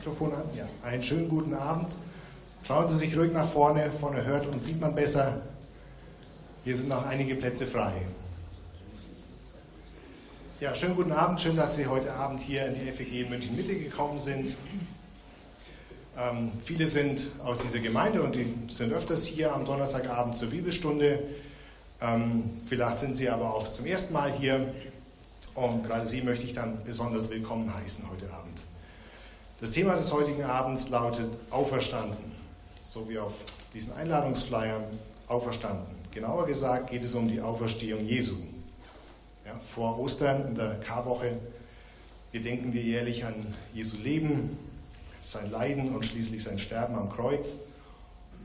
Mikrofon 0.00 0.32
an? 0.32 0.44
Ja. 0.56 0.64
Einen 0.82 1.02
schönen 1.02 1.28
guten 1.28 1.52
Abend. 1.52 1.88
Schauen 2.66 2.88
Sie 2.88 2.96
sich 2.96 3.16
ruhig 3.18 3.32
nach 3.32 3.46
vorne. 3.46 3.90
Vorne 3.92 4.24
hört 4.24 4.46
und 4.46 4.62
sieht 4.62 4.80
man 4.80 4.94
besser. 4.94 5.42
Hier 6.64 6.74
sind 6.74 6.88
noch 6.88 7.04
einige 7.06 7.34
Plätze 7.34 7.66
frei. 7.66 7.92
Ja, 10.58 10.74
schönen 10.74 10.96
guten 10.96 11.12
Abend. 11.12 11.40
Schön, 11.42 11.54
dass 11.54 11.76
Sie 11.76 11.86
heute 11.86 12.14
Abend 12.14 12.40
hier 12.40 12.66
in 12.66 12.74
die 12.74 12.90
FEG 12.90 13.28
München 13.28 13.54
Mitte 13.54 13.78
gekommen 13.78 14.18
sind. 14.18 14.56
Ähm, 16.16 16.52
viele 16.64 16.86
sind 16.86 17.28
aus 17.44 17.60
dieser 17.60 17.80
Gemeinde 17.80 18.22
und 18.22 18.34
die 18.34 18.54
sind 18.68 18.94
öfters 18.94 19.26
hier 19.26 19.54
am 19.54 19.66
Donnerstagabend 19.66 20.34
zur 20.34 20.48
Bibelstunde. 20.48 21.24
Ähm, 22.00 22.44
vielleicht 22.64 22.98
sind 22.98 23.18
Sie 23.18 23.28
aber 23.28 23.54
auch 23.54 23.68
zum 23.68 23.84
ersten 23.84 24.14
Mal 24.14 24.32
hier. 24.32 24.72
Und 25.54 25.84
gerade 25.84 26.06
Sie 26.06 26.22
möchte 26.22 26.46
ich 26.46 26.54
dann 26.54 26.82
besonders 26.84 27.28
willkommen 27.28 27.74
heißen 27.74 28.08
heute 28.10 28.32
Abend. 28.32 28.49
Das 29.60 29.72
Thema 29.72 29.94
des 29.94 30.10
heutigen 30.10 30.42
Abends 30.42 30.88
lautet 30.88 31.36
Auferstanden, 31.50 32.16
so 32.80 33.06
wie 33.10 33.18
auf 33.18 33.34
diesen 33.74 33.92
Einladungsflyern 33.92 34.84
Auferstanden. 35.28 35.94
Genauer 36.12 36.46
gesagt 36.46 36.88
geht 36.88 37.04
es 37.04 37.14
um 37.14 37.28
die 37.28 37.42
Auferstehung 37.42 38.06
Jesu. 38.06 38.36
Ja, 39.44 39.52
vor 39.74 39.98
Ostern 39.98 40.46
in 40.48 40.54
der 40.54 40.80
Karwoche 40.80 41.36
gedenken 42.32 42.72
wir 42.72 42.80
jährlich 42.80 43.26
an 43.26 43.34
Jesu 43.74 43.98
Leben, 43.98 44.56
sein 45.20 45.50
Leiden 45.50 45.94
und 45.94 46.06
schließlich 46.06 46.42
sein 46.42 46.58
Sterben 46.58 46.94
am 46.94 47.10
Kreuz. 47.10 47.58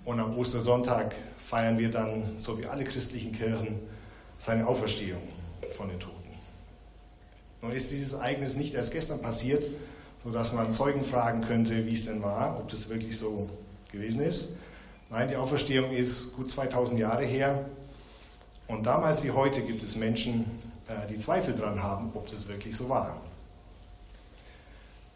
Und 0.04 0.20
am 0.20 0.38
Ostersonntag 0.38 1.16
feiern 1.38 1.77
wir 1.77 1.91
dann, 1.91 2.38
so 2.40 2.60
wie 2.60 2.66
alle 2.66 2.84
christlichen 2.84 3.32
Kirchen, 3.32 3.80
seine 4.38 4.68
Auferstehung 4.68 5.22
von 5.77 5.88
den 5.88 6.00
Toten. 6.02 6.13
Nun 7.62 7.72
ist 7.72 7.90
dieses 7.90 8.12
Ereignis 8.12 8.58
nicht 8.58 8.74
erst 8.74 8.91
gestern 8.91 9.22
passiert, 9.22 9.63
sodass 10.26 10.54
man 10.54 10.71
Zeugen 10.71 11.04
fragen 11.04 11.41
könnte, 11.41 11.85
wie 11.85 11.93
es 11.93 12.05
denn 12.05 12.23
war, 12.23 12.57
ob 12.57 12.68
das 12.70 12.90
wirklich 12.90 13.15
so 13.15 13.48
gewesen 13.91 14.21
ist. 14.21 14.57
Nein, 15.12 15.27
die 15.27 15.35
Auferstehung 15.35 15.91
ist 15.91 16.35
gut 16.35 16.49
2000 16.49 16.99
Jahre 16.99 17.23
her. 17.23 17.65
Und 18.68 18.87
damals 18.87 19.23
wie 19.23 19.29
heute 19.29 19.62
gibt 19.62 19.84
es 19.84 19.96
Menschen, 19.96 20.46
äh, 20.87 21.07
die 21.07 21.18
Zweifel 21.18 21.53
daran 21.53 21.84
haben, 21.84 22.09
ob 22.15 22.27
das 22.27 22.48
wirklich 22.48 22.76
so 22.76 22.90
war. 22.90 23.21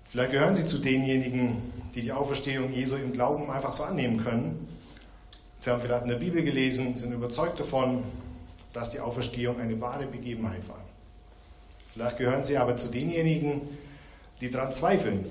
Vielleicht 0.05 0.31
gehören 0.31 0.53
Sie 0.53 0.67
zu 0.67 0.77
denjenigen, 0.77 1.57
die 1.95 2.01
die 2.01 2.11
Auferstehung 2.11 2.71
Jesu 2.71 2.95
im 2.95 3.11
Glauben 3.11 3.49
einfach 3.49 3.71
so 3.71 3.83
annehmen 3.83 4.23
können. 4.23 4.67
Sie 5.57 5.71
haben 5.71 5.81
vielleicht 5.81 6.03
in 6.03 6.09
der 6.09 6.17
Bibel 6.17 6.43
gelesen, 6.43 6.95
sind 6.95 7.13
überzeugt 7.13 7.59
davon, 7.59 8.03
dass 8.73 8.91
die 8.91 8.99
Auferstehung 8.99 9.59
eine 9.59 9.81
wahre 9.81 10.05
Begebenheit 10.05 10.67
war. 10.69 10.79
Vielleicht 11.93 12.17
gehören 12.17 12.43
Sie 12.43 12.57
aber 12.57 12.75
zu 12.75 12.89
denjenigen, 12.89 13.61
die 14.41 14.49
daran 14.49 14.73
zweifeln 14.73 15.25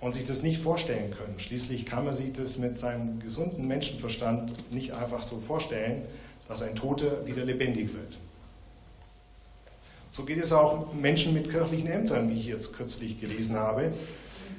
und 0.00 0.12
sich 0.12 0.24
das 0.24 0.42
nicht 0.42 0.60
vorstellen 0.60 1.10
können. 1.12 1.38
Schließlich 1.38 1.86
kann 1.86 2.04
man 2.04 2.14
sich 2.14 2.32
das 2.32 2.58
mit 2.58 2.78
seinem 2.78 3.20
gesunden 3.20 3.66
Menschenverstand 3.66 4.72
nicht 4.72 4.92
einfach 4.92 5.22
so 5.22 5.38
vorstellen, 5.38 6.02
dass 6.46 6.62
ein 6.62 6.74
Toter 6.74 7.26
wieder 7.26 7.44
lebendig 7.44 7.94
wird. 7.94 8.18
So 10.10 10.24
geht 10.24 10.38
es 10.38 10.52
auch 10.52 10.92
Menschen 10.92 11.32
mit 11.32 11.50
kirchlichen 11.50 11.88
Ämtern, 11.88 12.30
wie 12.30 12.38
ich 12.38 12.46
jetzt 12.46 12.76
kürzlich 12.76 13.20
gelesen 13.20 13.56
habe. 13.56 13.92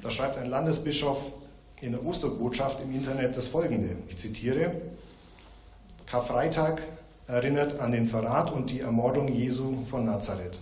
Da 0.01 0.09
schreibt 0.09 0.37
ein 0.37 0.49
Landesbischof 0.49 1.31
in 1.79 1.91
der 1.91 2.05
Osterbotschaft 2.05 2.81
im 2.81 2.93
Internet 2.93 3.37
das 3.37 3.47
folgende. 3.47 3.95
Ich 4.09 4.17
zitiere: 4.17 4.73
Karfreitag 6.07 6.81
erinnert 7.27 7.79
an 7.79 7.91
den 7.91 8.07
Verrat 8.07 8.51
und 8.51 8.69
die 8.69 8.81
Ermordung 8.81 9.27
Jesu 9.27 9.85
von 9.89 10.05
Nazareth. 10.05 10.59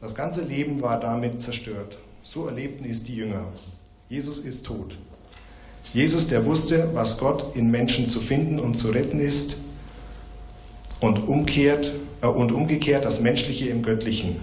Das 0.00 0.14
ganze 0.14 0.42
Leben 0.42 0.80
war 0.82 0.98
damit 0.98 1.40
zerstört. 1.40 1.98
So 2.22 2.46
erlebten 2.46 2.84
es 2.88 3.02
die 3.02 3.16
Jünger. 3.16 3.46
Jesus 4.08 4.38
ist 4.38 4.64
tot. 4.64 4.96
Jesus, 5.92 6.28
der 6.28 6.46
wusste, 6.46 6.90
was 6.94 7.18
Gott 7.18 7.56
in 7.56 7.70
Menschen 7.70 8.08
zu 8.08 8.20
finden 8.20 8.58
und 8.58 8.76
zu 8.76 8.88
retten 8.88 9.20
ist 9.20 9.56
und, 11.00 11.28
umkehrt, 11.28 11.92
äh, 12.22 12.26
und 12.26 12.52
umgekehrt 12.52 13.04
das 13.04 13.20
Menschliche 13.20 13.68
im 13.68 13.82
Göttlichen. 13.82 14.36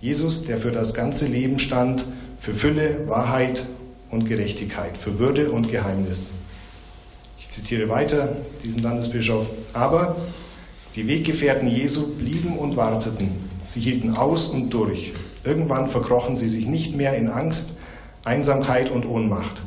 Jesus, 0.00 0.44
der 0.44 0.58
für 0.58 0.70
das 0.70 0.94
ganze 0.94 1.26
Leben 1.26 1.58
stand, 1.58 2.04
für 2.38 2.54
Fülle, 2.54 3.08
Wahrheit 3.08 3.66
und 4.10 4.26
Gerechtigkeit, 4.28 4.96
für 4.96 5.18
Würde 5.18 5.50
und 5.50 5.70
Geheimnis. 5.70 6.32
Ich 7.38 7.48
zitiere 7.48 7.88
weiter 7.88 8.36
diesen 8.62 8.82
Landesbischof. 8.82 9.48
Aber 9.72 10.16
die 10.94 11.08
Weggefährten 11.08 11.68
Jesu 11.68 12.14
blieben 12.14 12.56
und 12.58 12.76
warteten. 12.76 13.30
Sie 13.64 13.80
hielten 13.80 14.16
aus 14.16 14.48
und 14.50 14.70
durch. 14.70 15.12
Irgendwann 15.44 15.88
verkrochen 15.88 16.36
sie 16.36 16.48
sich 16.48 16.66
nicht 16.66 16.96
mehr 16.96 17.14
in 17.16 17.28
Angst, 17.28 17.76
Einsamkeit 18.24 18.90
und 18.90 19.06
Ohnmacht. 19.06 19.62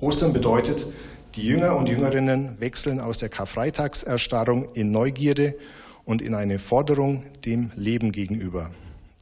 Ostern 0.00 0.32
bedeutet, 0.32 0.86
die 1.34 1.42
Jünger 1.42 1.76
und 1.76 1.88
Jüngerinnen 1.88 2.58
wechseln 2.58 2.98
aus 2.98 3.18
der 3.18 3.28
Karfreitagserstarrung 3.28 4.72
in 4.72 4.90
Neugierde 4.90 5.54
und 6.04 6.22
in 6.22 6.34
eine 6.34 6.58
Forderung 6.58 7.24
dem 7.44 7.70
Leben 7.74 8.12
gegenüber. 8.12 8.70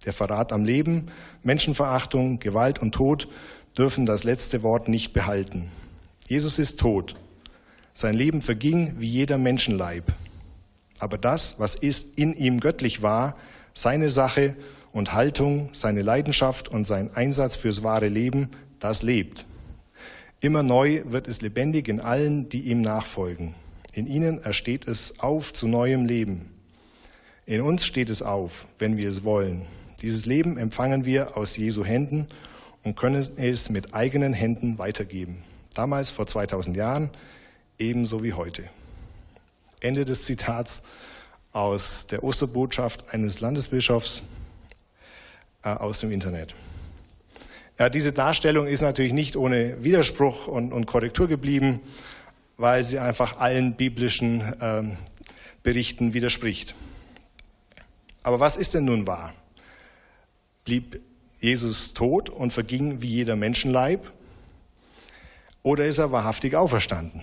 Der 0.06 0.12
Verrat 0.12 0.52
am 0.52 0.64
Leben, 0.64 1.08
Menschenverachtung, 1.42 2.38
Gewalt 2.38 2.80
und 2.80 2.94
Tod 2.94 3.28
dürfen 3.76 4.06
das 4.06 4.24
letzte 4.24 4.62
Wort 4.62 4.88
nicht 4.88 5.12
behalten. 5.12 5.70
Jesus 6.28 6.58
ist 6.58 6.80
tot. 6.80 7.14
Sein 7.92 8.14
Leben 8.14 8.40
verging 8.40 8.94
wie 8.98 9.08
jeder 9.08 9.36
Menschenleib. 9.36 10.12
Aber 11.00 11.18
das, 11.18 11.58
was 11.58 11.74
ist 11.74 12.18
in 12.18 12.34
ihm 12.34 12.60
göttlich 12.60 13.02
war, 13.02 13.36
seine 13.74 14.08
Sache 14.08 14.56
und 14.92 15.12
Haltung, 15.12 15.70
seine 15.72 16.02
Leidenschaft 16.02 16.68
und 16.68 16.86
sein 16.86 17.14
Einsatz 17.14 17.56
fürs 17.56 17.82
wahre 17.82 18.08
Leben, 18.08 18.48
das 18.78 19.02
lebt. 19.02 19.46
Immer 20.40 20.62
neu 20.62 21.02
wird 21.04 21.28
es 21.28 21.42
lebendig 21.42 21.88
in 21.88 22.00
allen, 22.00 22.48
die 22.48 22.62
ihm 22.62 22.80
nachfolgen. 22.80 23.54
In 23.92 24.06
ihnen 24.06 24.42
ersteht 24.42 24.88
es 24.88 25.20
auf 25.20 25.52
zu 25.52 25.68
neuem 25.68 26.06
Leben. 26.06 26.50
In 27.46 27.60
uns 27.60 27.84
steht 27.84 28.08
es 28.08 28.22
auf, 28.22 28.66
wenn 28.78 28.96
wir 28.96 29.08
es 29.08 29.24
wollen. 29.24 29.66
Dieses 30.02 30.24
Leben 30.24 30.56
empfangen 30.56 31.04
wir 31.04 31.36
aus 31.36 31.56
Jesu 31.56 31.84
Händen 31.84 32.28
und 32.82 32.96
können 32.96 33.16
es 33.16 33.70
mit 33.70 33.92
eigenen 33.92 34.32
Händen 34.32 34.78
weitergeben. 34.78 35.44
Damals 35.74 36.10
vor 36.10 36.26
2000 36.26 36.76
Jahren, 36.76 37.10
ebenso 37.78 38.22
wie 38.22 38.32
heute. 38.32 38.64
Ende 39.80 40.04
des 40.04 40.24
Zitats 40.24 40.82
aus 41.52 42.06
der 42.06 42.22
Osterbotschaft 42.22 43.12
eines 43.12 43.40
Landesbischofs 43.40 44.22
aus 45.62 46.00
dem 46.00 46.12
Internet. 46.12 46.54
Ja, 47.78 47.88
diese 47.88 48.12
Darstellung 48.12 48.66
ist 48.66 48.82
natürlich 48.82 49.12
nicht 49.12 49.36
ohne 49.36 49.82
Widerspruch 49.82 50.46
und, 50.46 50.72
und 50.72 50.86
Korrektur 50.86 51.28
geblieben, 51.28 51.80
weil 52.56 52.82
sie 52.82 52.98
einfach 52.98 53.38
allen 53.38 53.74
biblischen 53.74 54.40
äh, 54.60 54.82
Berichten 55.62 56.12
widerspricht. 56.12 56.74
Aber 58.22 58.38
was 58.38 58.56
ist 58.56 58.74
denn 58.74 58.84
nun 58.84 59.06
wahr? 59.06 59.32
Blieb 60.64 61.00
Jesus 61.40 61.94
tot 61.94 62.28
und 62.28 62.52
verging 62.52 63.00
wie 63.00 63.08
jeder 63.08 63.36
Menschenleib? 63.36 64.12
Oder 65.62 65.86
ist 65.86 65.98
er 65.98 66.12
wahrhaftig 66.12 66.54
auferstanden? 66.54 67.22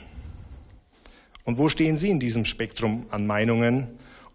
Und 1.44 1.58
wo 1.58 1.70
stehen 1.70 1.98
Sie 1.98 2.10
in 2.10 2.20
diesem 2.20 2.46
Spektrum 2.46 3.06
an 3.10 3.28
Meinungen 3.28 3.88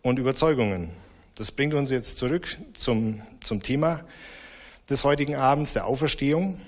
und 0.02 0.18
Überzeugungen. 0.18 0.90
Das 1.34 1.50
bringt 1.50 1.72
uns 1.72 1.90
jetzt 1.90 2.18
zurück 2.18 2.58
zum, 2.74 3.22
zum 3.42 3.62
Thema 3.62 4.04
des 4.90 5.02
heutigen 5.02 5.34
Abends, 5.34 5.72
der 5.72 5.86
Auferstehung. 5.86 6.60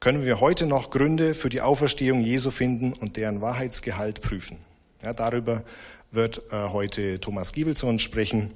Können 0.00 0.24
wir 0.24 0.40
heute 0.40 0.66
noch 0.66 0.90
Gründe 0.90 1.32
für 1.32 1.48
die 1.48 1.60
Auferstehung 1.60 2.20
Jesu 2.20 2.50
finden 2.50 2.92
und 2.92 3.16
deren 3.16 3.40
Wahrheitsgehalt 3.40 4.20
prüfen? 4.20 4.58
Ja, 5.04 5.12
darüber 5.12 5.62
wird 6.10 6.42
äh, 6.50 6.70
heute 6.70 7.20
Thomas 7.20 7.52
Giebel 7.52 7.76
zu 7.76 7.86
uns 7.86 8.02
sprechen. 8.02 8.50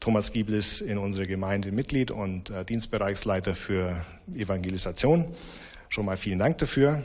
Thomas 0.00 0.32
Giebel 0.32 0.54
ist 0.54 0.80
in 0.80 0.96
unserer 0.96 1.26
Gemeinde 1.26 1.72
Mitglied 1.72 2.10
und 2.10 2.48
äh, 2.48 2.64
Dienstbereichsleiter 2.64 3.54
für 3.54 4.06
Evangelisation. 4.34 5.26
Schon 5.90 6.06
mal 6.06 6.16
vielen 6.16 6.38
Dank 6.38 6.56
dafür. 6.56 7.04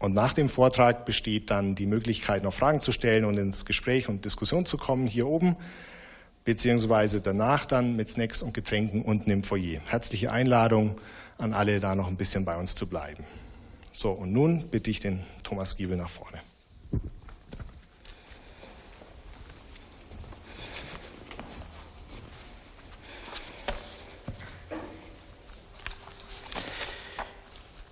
Und 0.00 0.14
nach 0.14 0.34
dem 0.34 0.48
Vortrag 0.48 1.04
besteht 1.04 1.50
dann 1.50 1.74
die 1.74 1.86
Möglichkeit, 1.86 2.42
noch 2.42 2.52
Fragen 2.52 2.80
zu 2.80 2.92
stellen 2.92 3.24
und 3.24 3.38
ins 3.38 3.64
Gespräch 3.64 4.08
und 4.08 4.24
Diskussion 4.24 4.66
zu 4.66 4.76
kommen 4.76 5.06
hier 5.06 5.26
oben, 5.26 5.56
beziehungsweise 6.44 7.20
danach 7.20 7.66
dann 7.66 7.96
mit 7.96 8.10
Snacks 8.10 8.42
und 8.42 8.52
Getränken 8.52 9.02
unten 9.02 9.30
im 9.30 9.42
Foyer. 9.42 9.80
Herzliche 9.86 10.30
Einladung 10.32 11.00
an 11.38 11.54
alle, 11.54 11.80
da 11.80 11.94
noch 11.94 12.08
ein 12.08 12.16
bisschen 12.16 12.44
bei 12.44 12.56
uns 12.56 12.74
zu 12.74 12.86
bleiben. 12.86 13.24
So, 13.90 14.10
und 14.10 14.32
nun 14.32 14.68
bitte 14.68 14.90
ich 14.90 15.00
den 15.00 15.24
Thomas 15.42 15.76
Giebel 15.76 15.96
nach 15.96 16.10
vorne. 16.10 16.40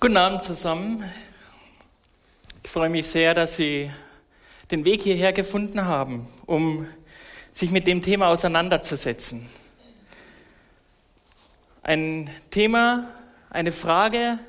Guten 0.00 0.18
Abend 0.18 0.42
zusammen 0.42 1.02
freue 2.74 2.88
mich 2.88 3.06
sehr, 3.06 3.34
dass 3.34 3.54
Sie 3.54 3.88
den 4.72 4.84
Weg 4.84 5.00
hierher 5.04 5.32
gefunden 5.32 5.84
haben, 5.84 6.26
um 6.44 6.88
sich 7.52 7.70
mit 7.70 7.86
dem 7.86 8.02
Thema 8.02 8.26
auseinanderzusetzen. 8.26 9.48
Ein 11.84 12.28
Thema, 12.50 13.08
eine 13.48 13.70
Frage, 13.70 14.40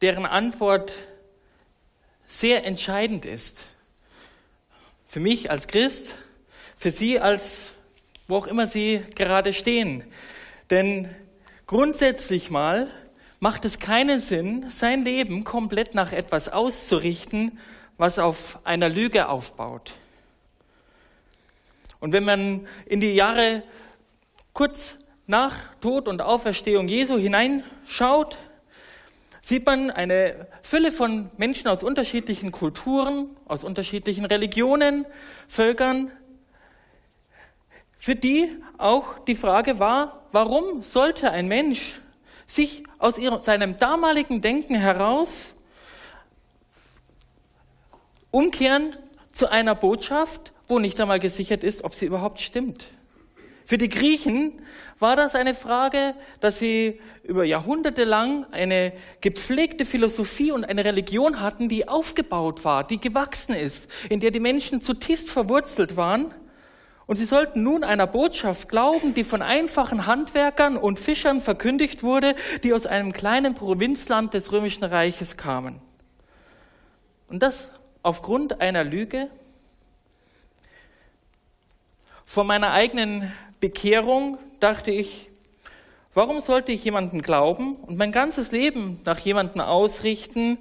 deren 0.00 0.24
Antwort 0.24 0.94
sehr 2.26 2.64
entscheidend 2.64 3.26
ist. 3.26 3.66
Für 5.04 5.20
mich 5.20 5.50
als 5.50 5.68
Christ, 5.68 6.16
für 6.74 6.90
Sie 6.90 7.20
als 7.20 7.76
wo 8.28 8.36
auch 8.36 8.46
immer 8.46 8.66
Sie 8.66 9.02
gerade 9.14 9.52
stehen. 9.52 10.10
Denn 10.70 11.14
grundsätzlich 11.66 12.48
mal 12.48 12.90
macht 13.40 13.64
es 13.64 13.78
keinen 13.78 14.20
Sinn, 14.20 14.66
sein 14.68 15.02
Leben 15.02 15.44
komplett 15.44 15.94
nach 15.94 16.12
etwas 16.12 16.50
auszurichten, 16.50 17.58
was 17.96 18.18
auf 18.18 18.60
einer 18.64 18.88
Lüge 18.88 19.28
aufbaut. 19.28 19.94
Und 22.00 22.12
wenn 22.12 22.24
man 22.24 22.66
in 22.86 23.00
die 23.00 23.14
Jahre 23.14 23.62
kurz 24.52 24.98
nach 25.26 25.56
Tod 25.80 26.06
und 26.06 26.22
Auferstehung 26.22 26.88
Jesu 26.88 27.18
hineinschaut, 27.18 28.38
sieht 29.42 29.64
man 29.64 29.90
eine 29.90 30.46
Fülle 30.62 30.92
von 30.92 31.30
Menschen 31.38 31.68
aus 31.68 31.82
unterschiedlichen 31.82 32.52
Kulturen, 32.52 33.36
aus 33.46 33.64
unterschiedlichen 33.64 34.26
Religionen, 34.26 35.06
Völkern, 35.48 36.10
für 37.96 38.16
die 38.16 38.48
auch 38.78 39.18
die 39.20 39.34
Frage 39.34 39.78
war, 39.78 40.26
warum 40.32 40.82
sollte 40.82 41.30
ein 41.30 41.48
Mensch 41.48 42.00
sich 42.50 42.82
aus 42.98 43.16
ihrem, 43.16 43.42
seinem 43.42 43.78
damaligen 43.78 44.40
Denken 44.40 44.74
heraus 44.74 45.54
umkehren 48.30 48.96
zu 49.32 49.50
einer 49.50 49.74
Botschaft, 49.74 50.52
wo 50.68 50.78
nicht 50.78 51.00
einmal 51.00 51.20
gesichert 51.20 51.64
ist, 51.64 51.84
ob 51.84 51.94
sie 51.94 52.06
überhaupt 52.06 52.40
stimmt. 52.40 52.84
Für 53.64 53.78
die 53.78 53.88
Griechen 53.88 54.60
war 54.98 55.14
das 55.14 55.36
eine 55.36 55.54
Frage, 55.54 56.14
dass 56.40 56.58
sie 56.58 57.00
über 57.22 57.44
Jahrhunderte 57.44 58.02
lang 58.02 58.46
eine 58.50 58.92
gepflegte 59.20 59.84
Philosophie 59.84 60.50
und 60.50 60.64
eine 60.64 60.84
Religion 60.84 61.40
hatten, 61.40 61.68
die 61.68 61.86
aufgebaut 61.86 62.64
war, 62.64 62.84
die 62.84 63.00
gewachsen 63.00 63.54
ist, 63.54 63.88
in 64.08 64.18
der 64.18 64.32
die 64.32 64.40
Menschen 64.40 64.80
zutiefst 64.80 65.30
verwurzelt 65.30 65.96
waren. 65.96 66.34
Und 67.10 67.16
sie 67.16 67.24
sollten 67.24 67.64
nun 67.64 67.82
einer 67.82 68.06
Botschaft 68.06 68.68
glauben, 68.68 69.14
die 69.14 69.24
von 69.24 69.42
einfachen 69.42 70.06
Handwerkern 70.06 70.76
und 70.76 71.00
Fischern 71.00 71.40
verkündigt 71.40 72.04
wurde, 72.04 72.36
die 72.62 72.72
aus 72.72 72.86
einem 72.86 73.12
kleinen 73.12 73.56
Provinzland 73.56 74.32
des 74.32 74.52
Römischen 74.52 74.84
Reiches 74.84 75.36
kamen. 75.36 75.82
Und 77.26 77.42
das 77.42 77.68
aufgrund 78.04 78.60
einer 78.60 78.84
Lüge? 78.84 79.28
Vor 82.26 82.44
meiner 82.44 82.70
eigenen 82.70 83.32
Bekehrung 83.58 84.38
dachte 84.60 84.92
ich, 84.92 85.30
warum 86.14 86.38
sollte 86.38 86.70
ich 86.70 86.84
jemanden 86.84 87.22
glauben 87.22 87.74
und 87.74 87.98
mein 87.98 88.12
ganzes 88.12 88.52
Leben 88.52 89.00
nach 89.04 89.18
jemanden 89.18 89.60
ausrichten, 89.60 90.58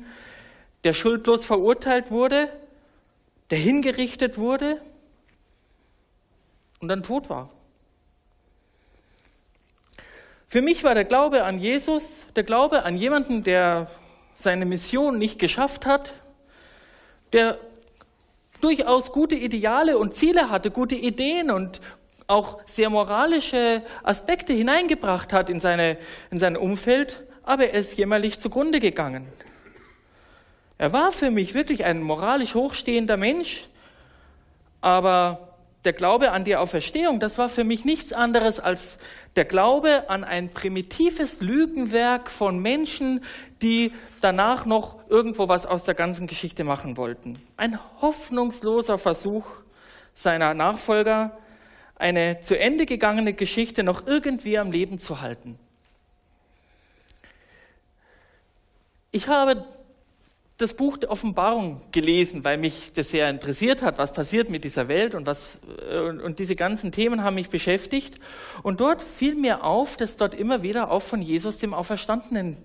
der 0.84 0.94
schuldlos 0.94 1.45
verurteilt 1.45 2.10
wurde, 2.10 2.50
der 3.52 3.60
hingerichtet 3.60 4.40
wurde 4.40 4.81
und 6.80 6.88
dann 6.88 7.04
tot 7.04 7.30
war? 7.30 7.50
Für 10.48 10.62
mich 10.62 10.84
war 10.84 10.96
der 10.96 11.06
Glaube 11.06 11.44
an 11.44 11.60
Jesus, 11.60 12.28
der 12.36 12.44
Glaube 12.44 12.84
an 12.84 12.98
jemanden, 12.98 13.44
der 13.44 13.88
seine 14.34 14.66
Mission 14.66 15.18
nicht 15.18 15.38
geschafft 15.38 15.86
hat, 15.86 16.14
der 17.34 17.60
durchaus 18.62 19.12
gute 19.12 19.36
Ideale 19.36 19.98
und 19.98 20.14
Ziele 20.14 20.50
hatte, 20.50 20.72
gute 20.72 20.96
Ideen 20.96 21.52
und 21.52 21.81
auch 22.26 22.60
sehr 22.66 22.90
moralische 22.90 23.84
Aspekte 24.04 24.54
hineingebracht 24.54 25.34
hat 25.34 25.50
in, 25.50 25.60
seine, 25.60 25.98
in 26.31 26.40
sein 26.40 26.58
Umfeld, 26.58 27.26
aber 27.44 27.68
er 27.68 27.80
ist 27.80 27.98
jämmerlich 27.98 28.40
zugrunde 28.40 28.80
gegangen. 28.80 29.28
Er 30.78 30.94
war 30.94 31.12
für 31.12 31.31
mich 31.31 31.54
wirklich 31.54 31.84
ein 31.86 32.02
moralisch 32.02 32.56
hochstehender 32.56 33.18
Mensch, 33.18 33.66
aber 34.81 35.49
der 35.90 35.96
Glaube 35.96 36.32
an 36.34 36.44
die 36.44 36.56
Auferstehung, 36.56 37.20
das 37.20 37.40
war 37.40 37.50
für 37.50 37.64
mich 37.64 37.84
nichts 37.84 38.14
anderes 38.14 38.60
als 38.60 39.00
der 39.36 39.46
Glaube 39.46 40.08
an 40.08 40.24
ein 40.24 40.54
primitives 40.54 41.42
Lügenwerk 41.42 42.30
von 42.30 42.60
Menschen, 42.60 43.24
die 43.64 43.92
danach 44.22 44.68
noch 44.68 45.00
irgendwo 45.10 45.50
was 45.50 45.66
aus 45.66 45.86
der 45.86 45.96
ganzen 45.96 46.28
Geschichte 46.28 46.64
machen 46.64 46.96
wollten. 46.96 47.40
Ein 47.58 47.80
hoffnungsloser 48.02 49.00
Versuch 49.00 49.48
seiner 50.14 50.54
Nachfolger, 50.54 51.36
eine 51.96 52.40
zu 52.42 52.56
Ende 52.56 52.86
gegangene 52.86 53.34
Geschichte 53.34 53.82
noch 53.82 54.06
irgendwie 54.06 54.60
am 54.60 54.72
Leben 54.72 55.00
zu 55.00 55.22
halten. 55.22 55.58
Ich 59.10 59.28
habe 59.28 59.66
das 60.60 60.74
Buch 60.74 60.98
der 60.98 61.10
Offenbarung 61.10 61.82
gelesen, 61.94 62.44
weil 62.44 62.58
mich 62.58 62.92
das 62.92 63.12
sehr 63.12 63.30
interessiert 63.30 63.82
hat, 63.82 63.98
was 63.98 64.12
passiert 64.12 64.50
mit 64.50 64.66
dieser 64.66 64.90
Welt 64.90 65.16
und 65.16 65.26
was 65.26 65.60
äh, 65.90 66.00
und 66.00 66.38
diese 66.38 66.56
ganzen 66.56 66.92
Themen 66.92 67.24
haben 67.24 67.36
mich 67.36 67.50
beschäftigt. 67.50 68.20
Und 68.62 68.82
dort 68.82 69.02
fiel 69.02 69.36
mir 69.36 69.64
auf, 69.64 69.96
dass 69.96 70.18
dort 70.18 70.36
immer 70.36 70.62
wieder 70.62 70.92
auch 70.92 71.02
von 71.02 71.22
Jesus 71.22 71.60
dem 71.60 71.74
Auferstandenen 71.74 72.58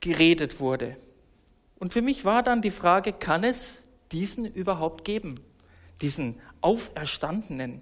geredet 0.00 0.60
wurde. 0.60 0.94
Und 1.78 1.94
für 1.94 2.02
mich 2.02 2.26
war 2.26 2.42
dann 2.42 2.60
die 2.60 2.70
Frage, 2.70 3.14
kann 3.14 3.44
es 3.44 3.82
diesen 4.12 4.44
überhaupt 4.44 5.04
geben? 5.06 5.40
Diesen 6.02 6.38
Auferstandenen? 6.60 7.80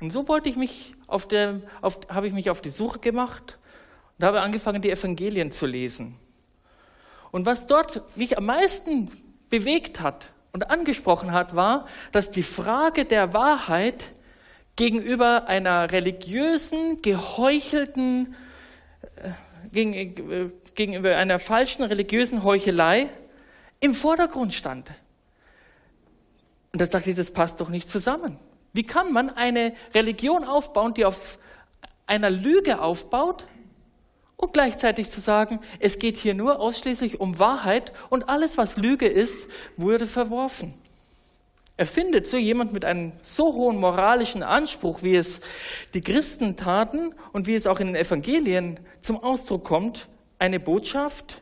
Und 0.00 0.10
so 0.10 0.28
wollte 0.28 0.50
ich 0.50 0.56
mich 0.56 0.94
auf 1.06 1.26
der, 1.26 1.62
auf, 1.80 2.00
habe 2.10 2.26
ich 2.26 2.34
mich 2.34 2.50
auf 2.50 2.60
die 2.60 2.70
Suche 2.70 2.98
gemacht 2.98 3.58
und 4.18 4.26
habe 4.26 4.42
angefangen, 4.42 4.82
die 4.82 4.90
Evangelien 4.90 5.52
zu 5.52 5.64
lesen. 5.64 6.18
Und 7.32 7.46
was 7.46 7.66
dort 7.66 8.16
mich 8.16 8.38
am 8.38 8.46
meisten 8.46 9.10
bewegt 9.48 10.00
hat 10.00 10.28
und 10.52 10.70
angesprochen 10.70 11.32
hat, 11.32 11.56
war, 11.56 11.86
dass 12.12 12.30
die 12.30 12.42
Frage 12.42 13.06
der 13.06 13.32
Wahrheit 13.32 14.10
gegenüber 14.76 15.48
einer 15.48 15.90
religiösen, 15.90 17.00
geheuchelten, 17.02 18.36
äh, 19.72 20.50
gegenüber 20.74 21.16
einer 21.16 21.38
falschen 21.38 21.82
religiösen 21.82 22.42
Heuchelei 22.42 23.08
im 23.80 23.94
Vordergrund 23.94 24.52
stand. 24.52 24.90
Und 26.72 26.80
da 26.80 26.86
dachte 26.86 27.10
ich, 27.10 27.16
das 27.16 27.30
passt 27.30 27.60
doch 27.60 27.70
nicht 27.70 27.88
zusammen. 27.90 28.38
Wie 28.74 28.84
kann 28.84 29.12
man 29.12 29.30
eine 29.30 29.74
Religion 29.94 30.44
aufbauen, 30.44 30.94
die 30.94 31.04
auf 31.04 31.38
einer 32.06 32.30
Lüge 32.30 32.80
aufbaut 32.80 33.46
und 34.42 34.52
gleichzeitig 34.52 35.08
zu 35.08 35.20
sagen, 35.20 35.60
es 35.78 36.00
geht 36.00 36.16
hier 36.16 36.34
nur 36.34 36.58
ausschließlich 36.58 37.20
um 37.20 37.38
Wahrheit 37.38 37.92
und 38.10 38.28
alles, 38.28 38.58
was 38.58 38.76
Lüge 38.76 39.06
ist, 39.06 39.48
wurde 39.76 40.04
verworfen. 40.04 40.74
Er 41.76 41.86
findet 41.86 42.26
so 42.26 42.36
jemand 42.36 42.72
mit 42.72 42.84
einem 42.84 43.12
so 43.22 43.54
hohen 43.54 43.78
moralischen 43.78 44.42
Anspruch, 44.42 45.04
wie 45.04 45.14
es 45.14 45.42
die 45.94 46.00
Christen 46.00 46.56
taten 46.56 47.14
und 47.32 47.46
wie 47.46 47.54
es 47.54 47.68
auch 47.68 47.78
in 47.78 47.86
den 47.86 47.96
Evangelien 47.96 48.80
zum 49.00 49.22
Ausdruck 49.22 49.62
kommt, 49.62 50.08
eine 50.40 50.58
Botschaft, 50.58 51.40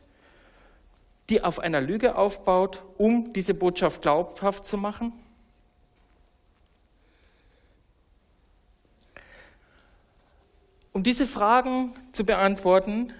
die 1.31 1.43
auf 1.43 1.57
einer 1.57 1.81
Lüge 1.81 2.15
aufbaut, 2.15 2.83
um 2.99 3.33
diese 3.33 3.55
Botschaft 3.55 4.03
glaubhaft 4.03 4.67
zu 4.67 4.77
machen? 4.77 5.11
Um 10.93 11.03
diese 11.03 11.25
Fragen 11.25 11.93
zu 12.11 12.25
beantworten, 12.25 13.13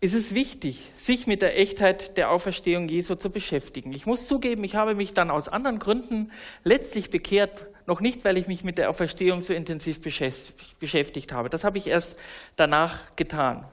ist 0.00 0.14
es 0.14 0.34
wichtig, 0.34 0.90
sich 0.96 1.26
mit 1.26 1.42
der 1.42 1.58
Echtheit 1.58 2.16
der 2.16 2.30
Auferstehung 2.30 2.88
Jesu 2.88 3.14
zu 3.14 3.30
beschäftigen. 3.30 3.92
Ich 3.92 4.06
muss 4.06 4.26
zugeben, 4.26 4.64
ich 4.64 4.74
habe 4.74 4.94
mich 4.94 5.12
dann 5.12 5.30
aus 5.30 5.48
anderen 5.48 5.78
Gründen 5.78 6.30
letztlich 6.64 7.10
bekehrt, 7.10 7.66
noch 7.86 8.00
nicht, 8.00 8.24
weil 8.24 8.36
ich 8.36 8.46
mich 8.46 8.64
mit 8.64 8.78
der 8.78 8.88
Auferstehung 8.88 9.40
so 9.40 9.52
intensiv 9.52 10.00
beschäftigt 10.00 11.32
habe. 11.32 11.50
Das 11.50 11.64
habe 11.64 11.78
ich 11.78 11.86
erst 11.86 12.16
danach 12.56 13.14
getan. 13.16 13.66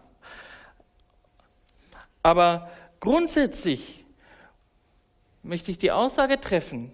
Aber 2.23 2.69
grundsätzlich 2.99 4.05
möchte 5.43 5.71
ich 5.71 5.77
die 5.77 5.91
Aussage 5.91 6.41
treffen, 6.41 6.91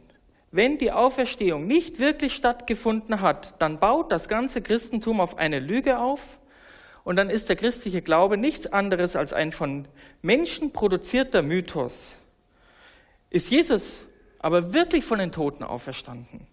wenn 0.54 0.78
die 0.78 0.92
Auferstehung 0.92 1.66
nicht 1.66 1.98
wirklich 1.98 2.36
stattgefunden 2.36 3.22
hat, 3.22 3.60
dann 3.60 3.80
baut 3.80 4.12
das 4.12 4.30
ganze 4.30 4.62
Christentum 4.62 5.20
auf 5.20 5.40
eine 5.40 5.60
Lüge 5.60 5.98
auf 5.98 6.40
und 7.04 7.16
dann 7.16 7.32
ist 7.32 7.50
der 7.50 7.56
christliche 7.56 8.04
Glaube 8.04 8.38
nichts 8.38 8.68
anderes 8.68 9.16
als 9.16 9.34
ein 9.34 9.52
von 9.52 9.88
Menschen 10.22 10.72
produzierter 10.72 11.42
Mythos. 11.42 12.18
Ist 13.32 13.50
Jesus 13.50 14.06
aber 14.38 14.74
wirklich 14.74 15.04
von 15.04 15.18
den 15.18 15.32
Toten 15.32 15.64
auferstanden? 15.64 16.46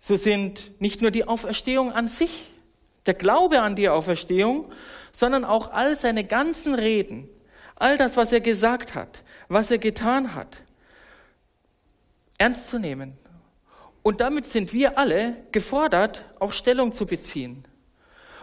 So 0.00 0.16
sind 0.16 0.80
nicht 0.80 1.00
nur 1.00 1.12
die 1.12 1.26
Auferstehung 1.26 1.92
an 1.92 2.08
sich, 2.08 2.48
der 3.06 3.14
Glaube 3.14 3.62
an 3.62 3.76
die 3.76 3.88
Auferstehung, 3.88 4.72
sondern 5.12 5.44
auch 5.44 5.70
all 5.70 5.94
seine 5.94 6.24
ganzen 6.24 6.74
Reden, 6.74 7.28
all 7.76 7.96
das, 7.96 8.16
was 8.16 8.32
er 8.32 8.40
gesagt 8.40 8.96
hat, 8.96 9.22
was 9.46 9.70
er 9.70 9.78
getan 9.78 10.34
hat, 10.34 10.62
ernst 12.38 12.70
zu 12.70 12.78
nehmen. 12.78 13.18
Und 14.02 14.20
damit 14.20 14.46
sind 14.46 14.72
wir 14.72 14.96
alle 14.96 15.36
gefordert, 15.52 16.24
auch 16.38 16.52
Stellung 16.52 16.92
zu 16.92 17.04
beziehen. 17.04 17.64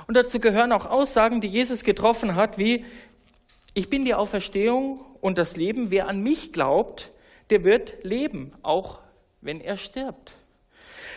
Und 0.07 0.15
dazu 0.15 0.39
gehören 0.39 0.71
auch 0.71 0.85
Aussagen, 0.85 1.41
die 1.41 1.47
Jesus 1.47 1.83
getroffen 1.83 2.35
hat, 2.35 2.57
wie, 2.57 2.85
ich 3.73 3.89
bin 3.89 4.05
die 4.05 4.13
Auferstehung 4.13 5.03
und 5.21 5.37
das 5.37 5.57
Leben. 5.57 5.89
Wer 5.89 6.07
an 6.07 6.21
mich 6.21 6.53
glaubt, 6.53 7.11
der 7.49 7.63
wird 7.63 8.03
leben, 8.03 8.53
auch 8.61 8.99
wenn 9.41 9.61
er 9.61 9.77
stirbt. 9.77 10.33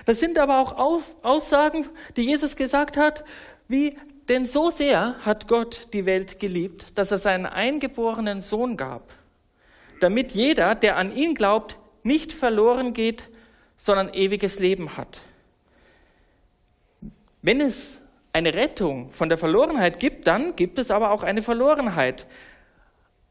Das 0.07 0.21
sind 0.21 0.39
aber 0.39 0.61
auch 0.61 0.79
Aussagen, 1.23 1.87
die 2.17 2.23
Jesus 2.23 2.57
gesagt 2.57 2.97
hat, 2.97 3.25
wie, 3.67 3.97
denn 4.29 4.47
so 4.47 4.71
sehr 4.71 5.17
hat 5.21 5.49
Gott 5.49 5.89
die 5.93 6.07
Welt 6.07 6.39
geliebt, 6.39 6.99
dass 6.99 7.11
er 7.11 7.19
seinen 7.19 7.47
eingeborenen 7.47 8.41
Sohn 8.41 8.77
gab, 8.77 9.13
damit 10.01 10.33
jeder, 10.33 10.75
der 10.75 10.97
an 10.97 11.15
ihn 11.15 11.35
glaubt, 11.35 11.79
nicht 12.03 12.33
verloren 12.33 12.93
geht, 12.93 13.29
sondern 13.77 14.13
ewiges 14.13 14.59
Leben 14.59 14.97
hat. 14.97 15.21
Wenn 17.43 17.61
es 17.61 18.01
eine 18.33 18.55
Rettung 18.55 19.11
von 19.11 19.29
der 19.29 19.39
Verlorenheit 19.39 20.01
gibt, 20.01 20.27
dann 20.27 20.57
gibt 20.57 20.79
es 20.79 20.91
aber 20.91 21.11
auch 21.11 21.23
eine 21.23 21.43
Verlorenheit. 21.43 22.27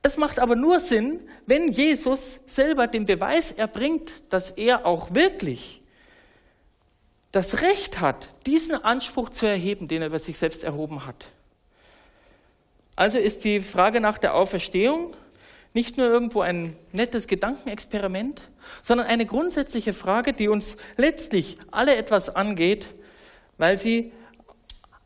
Das 0.02 0.18
macht 0.18 0.40
aber 0.40 0.56
nur 0.56 0.80
Sinn, 0.80 1.20
wenn 1.46 1.72
Jesus 1.72 2.40
selber 2.46 2.88
den 2.88 3.06
Beweis 3.06 3.52
erbringt, 3.52 4.32
dass 4.32 4.52
er 4.52 4.86
auch 4.86 5.14
wirklich 5.14 5.82
das 7.32 7.62
Recht 7.62 8.00
hat, 8.00 8.30
diesen 8.46 8.76
Anspruch 8.76 9.30
zu 9.30 9.46
erheben, 9.46 9.88
den 9.88 10.02
er 10.02 10.08
über 10.08 10.20
sich 10.20 10.38
selbst 10.38 10.64
erhoben 10.64 11.06
hat. 11.06 11.28
Also 12.96 13.20
ist 13.20 13.44
die 13.44 13.60
Frage 13.60 14.00
nach 14.02 14.18
der 14.18 14.34
Auferstehung 14.34 15.14
nicht 15.74 15.98
nur 15.98 16.08
irgendwo 16.08 16.42
ein 16.42 16.76
nettes 16.92 17.28
Gedankenexperiment, 17.28 18.50
sondern 18.82 19.08
eine 19.08 19.26
grundsätzliche 19.26 19.94
Frage, 19.94 20.34
die 20.34 20.48
uns 20.48 20.78
letztlich 20.96 21.58
alle 21.72 21.96
etwas 21.96 22.30
angeht, 22.30 22.88
weil 23.58 23.78
sie 23.78 24.12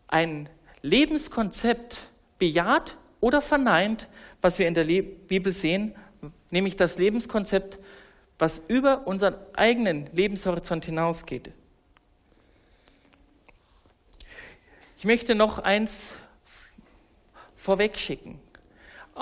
ein 0.07 0.49
Lebenskonzept 0.81 1.99
bejaht 2.37 2.97
oder 3.19 3.41
verneint, 3.41 4.07
was 4.41 4.59
wir 4.59 4.67
in 4.67 4.73
der 4.73 4.85
Bibel 4.85 5.51
sehen, 5.51 5.95
nämlich 6.49 6.75
das 6.75 6.97
Lebenskonzept, 6.97 7.79
was 8.39 8.59
über 8.67 9.05
unseren 9.07 9.35
eigenen 9.53 10.09
Lebenshorizont 10.13 10.85
hinausgeht. 10.85 11.51
Ich 14.97 15.05
möchte 15.05 15.35
noch 15.35 15.59
eins 15.59 16.13
vorwegschicken. 17.55 18.39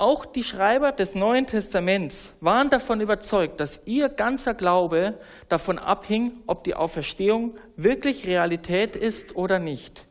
Auch 0.00 0.24
die 0.24 0.44
Schreiber 0.44 0.92
des 0.92 1.14
Neuen 1.14 1.46
Testaments 1.46 2.34
waren 2.40 2.70
davon 2.70 3.02
überzeugt, 3.02 3.60
dass 3.60 3.86
ihr 3.86 4.08
ganzer 4.08 4.54
Glaube 4.54 5.20
davon 5.50 5.78
abhing, 5.78 6.38
ob 6.46 6.64
die 6.64 6.74
Auferstehung 6.74 7.58
wirklich 7.76 8.26
Realität 8.26 8.96
ist 8.96 9.36
oder 9.36 9.58
nicht. 9.58 10.06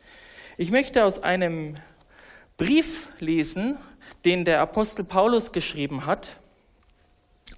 Ich 0.58 0.70
möchte 0.70 1.06
aus 1.06 1.24
einem 1.24 1.74
Brief 2.56 3.08
lesen, 3.18 3.80
den 4.26 4.46
der 4.46 4.62
Apostel 4.62 5.04
Paulus 5.04 5.54
geschrieben 5.54 6.06
hat, 6.06 6.28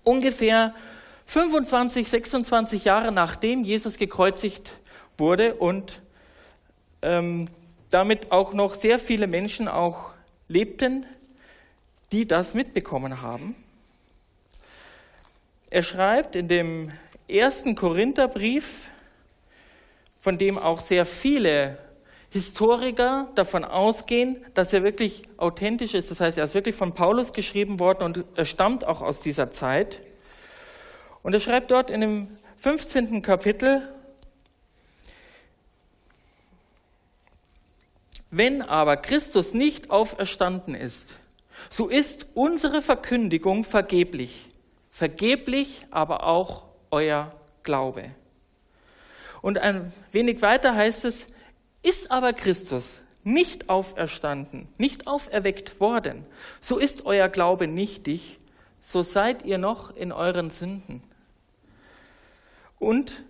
ungefähr 0.05 0.73
25, 1.25 2.07
26 2.07 2.85
Jahre 2.85 3.11
nachdem 3.11 3.65
Jesus 3.65 3.97
gekreuzigt 3.97 4.71
wurde 5.17 5.55
und 5.55 6.01
ähm, 7.01 7.49
damit 7.89 8.31
auch 8.31 8.53
noch 8.53 8.73
sehr 8.73 8.99
viele 8.99 9.27
Menschen 9.27 9.67
auch 9.67 10.11
lebten, 10.47 11.05
die 12.11 12.27
das 12.27 12.53
mitbekommen 12.53 13.21
haben. 13.21 13.55
Er 15.69 15.83
schreibt 15.83 16.35
in 16.35 16.47
dem 16.47 16.91
ersten 17.27 17.75
Korintherbrief, 17.75 18.87
von 20.19 20.37
dem 20.37 20.57
auch 20.57 20.81
sehr 20.81 21.05
viele 21.05 21.77
Historiker 22.29 23.29
davon 23.35 23.65
ausgehen, 23.65 24.45
dass 24.53 24.71
er 24.71 24.83
wirklich 24.83 25.23
authentisch 25.37 25.93
ist. 25.93 26.11
Das 26.11 26.19
heißt, 26.19 26.37
er 26.37 26.45
ist 26.45 26.53
wirklich 26.53 26.75
von 26.75 26.93
Paulus 26.93 27.33
geschrieben 27.33 27.79
worden 27.79 28.03
und 28.03 28.25
er 28.35 28.45
stammt 28.45 28.85
auch 28.85 29.01
aus 29.01 29.21
dieser 29.21 29.51
Zeit. 29.51 29.99
Und 31.23 31.33
er 31.33 31.39
schreibt 31.39 31.71
dort 31.71 31.89
in 31.89 32.01
dem 32.01 32.37
15. 32.57 33.21
Kapitel, 33.21 33.87
wenn 38.29 38.61
aber 38.61 38.97
Christus 38.97 39.53
nicht 39.53 39.89
auferstanden 39.89 40.73
ist, 40.73 41.19
so 41.71 41.87
ist 41.87 42.27
unsere 42.33 42.81
Verkündigung 42.81 43.63
vergeblich. 43.63 44.49
Vergeblich 44.89 45.87
aber 45.89 46.27
auch 46.27 46.65
euer 46.91 47.29
Glaube. 47.63 48.09
Und 49.41 49.57
ein 49.57 49.91
wenig 50.11 50.41
weiter 50.41 50.75
heißt 50.75 51.05
es, 51.05 51.27
ist 51.81 52.11
aber 52.11 52.33
Christus 52.33 52.91
nicht 53.23 53.69
auferstanden, 53.69 54.67
nicht 54.77 55.07
auferweckt 55.07 55.79
worden, 55.79 56.25
so 56.59 56.77
ist 56.77 57.05
euer 57.05 57.29
Glaube 57.29 57.67
nichtig, 57.67 58.37
so 58.81 59.01
seid 59.01 59.45
ihr 59.45 59.57
noch 59.57 59.95
in 59.95 60.11
euren 60.11 60.49
Sünden. 60.49 61.01
Und 62.79 63.23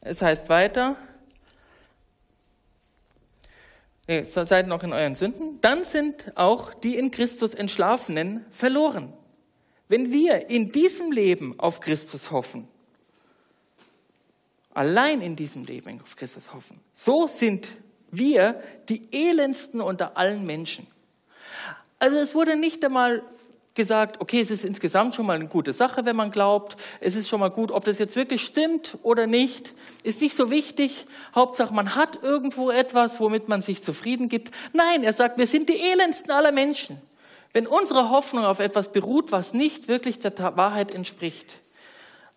es 0.00 0.22
heißt 0.22 0.48
weiter, 0.48 0.96
nee, 4.08 4.22
seid 4.22 4.66
noch 4.66 4.82
in 4.82 4.92
euren 4.92 5.14
Sünden, 5.14 5.60
dann 5.60 5.84
sind 5.84 6.36
auch 6.36 6.74
die 6.74 6.96
in 6.96 7.10
Christus 7.10 7.54
Entschlafenen 7.54 8.44
verloren. 8.50 9.12
Wenn 9.88 10.12
wir 10.12 10.48
in 10.48 10.72
diesem 10.72 11.12
Leben 11.12 11.58
auf 11.60 11.80
Christus 11.80 12.30
hoffen, 12.30 12.68
allein 14.72 15.20
in 15.20 15.36
diesem 15.36 15.64
Leben 15.64 16.00
auf 16.00 16.16
Christus 16.16 16.54
hoffen, 16.54 16.80
so 16.94 17.26
sind 17.26 17.68
wir 18.10 18.62
die 18.88 19.08
elendsten 19.12 19.80
unter 19.80 20.16
allen 20.16 20.44
Menschen. 20.44 20.86
Also 21.98 22.16
es 22.16 22.34
wurde 22.34 22.56
nicht 22.56 22.84
einmal 22.84 23.22
gesagt, 23.74 24.20
okay, 24.20 24.40
es 24.40 24.50
ist 24.50 24.64
insgesamt 24.64 25.14
schon 25.14 25.26
mal 25.26 25.34
eine 25.34 25.48
gute 25.48 25.72
Sache, 25.72 26.04
wenn 26.04 26.16
man 26.16 26.30
glaubt. 26.30 26.76
Es 27.00 27.16
ist 27.16 27.28
schon 27.28 27.40
mal 27.40 27.50
gut, 27.50 27.70
ob 27.70 27.84
das 27.84 27.98
jetzt 27.98 28.16
wirklich 28.16 28.44
stimmt 28.44 28.98
oder 29.02 29.26
nicht, 29.26 29.74
ist 30.02 30.20
nicht 30.20 30.36
so 30.36 30.50
wichtig. 30.50 31.06
Hauptsache, 31.34 31.72
man 31.72 31.94
hat 31.94 32.22
irgendwo 32.22 32.70
etwas, 32.70 33.20
womit 33.20 33.48
man 33.48 33.62
sich 33.62 33.82
zufrieden 33.82 34.28
gibt. 34.28 34.50
Nein, 34.72 35.02
er 35.02 35.12
sagt, 35.12 35.38
wir 35.38 35.46
sind 35.46 35.68
die 35.68 35.80
elendsten 35.80 36.32
aller 36.32 36.52
Menschen. 36.52 37.00
Wenn 37.54 37.66
unsere 37.66 38.10
Hoffnung 38.10 38.44
auf 38.44 38.60
etwas 38.60 38.92
beruht, 38.92 39.32
was 39.32 39.54
nicht 39.54 39.88
wirklich 39.88 40.20
der 40.20 40.34
Wahrheit 40.56 40.90
entspricht, 40.94 41.60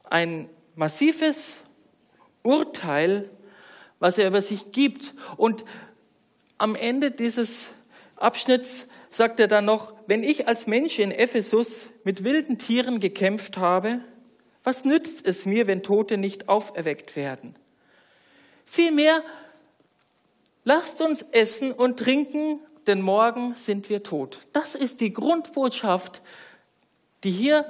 ein 0.10 0.50
massives 0.76 1.64
Urteil, 2.44 3.30
was 4.00 4.18
er 4.18 4.28
über 4.28 4.42
sich 4.42 4.72
gibt. 4.72 5.14
Und 5.38 5.66
am 6.58 6.76
Ende 6.76 7.12
dieses 7.12 7.74
Abschnitts 8.18 8.88
sagt 9.10 9.40
er 9.40 9.48
dann 9.48 9.66
noch, 9.66 9.95
wenn 10.08 10.24
ich 10.24 10.48
als 10.48 10.68
Mensch 10.68 11.00
in 11.00 11.12
Ephesus 11.12 11.92
mit 12.04 12.24
wilden 12.24 12.58
Tieren 12.58 13.00
gekämpft 13.00 13.58
habe, 13.58 14.02
was 14.64 14.86
nützt 14.86 15.26
es 15.26 15.46
mir, 15.46 15.68
wenn 15.68 15.84
Tote 15.84 16.18
nicht 16.18 16.50
auferweckt 16.50 17.16
werden? 17.16 17.56
Vielmehr, 18.66 19.24
lasst 20.64 21.02
uns 21.02 21.22
essen 21.22 21.72
und 21.72 22.00
trinken, 22.00 22.60
denn 22.88 23.02
morgen 23.02 23.56
sind 23.56 23.90
wir 23.90 24.04
tot. 24.04 24.40
Das 24.54 24.76
ist 24.76 25.02
die 25.02 25.14
Grundbotschaft, 25.14 26.22
die 27.24 27.32
hier 27.32 27.66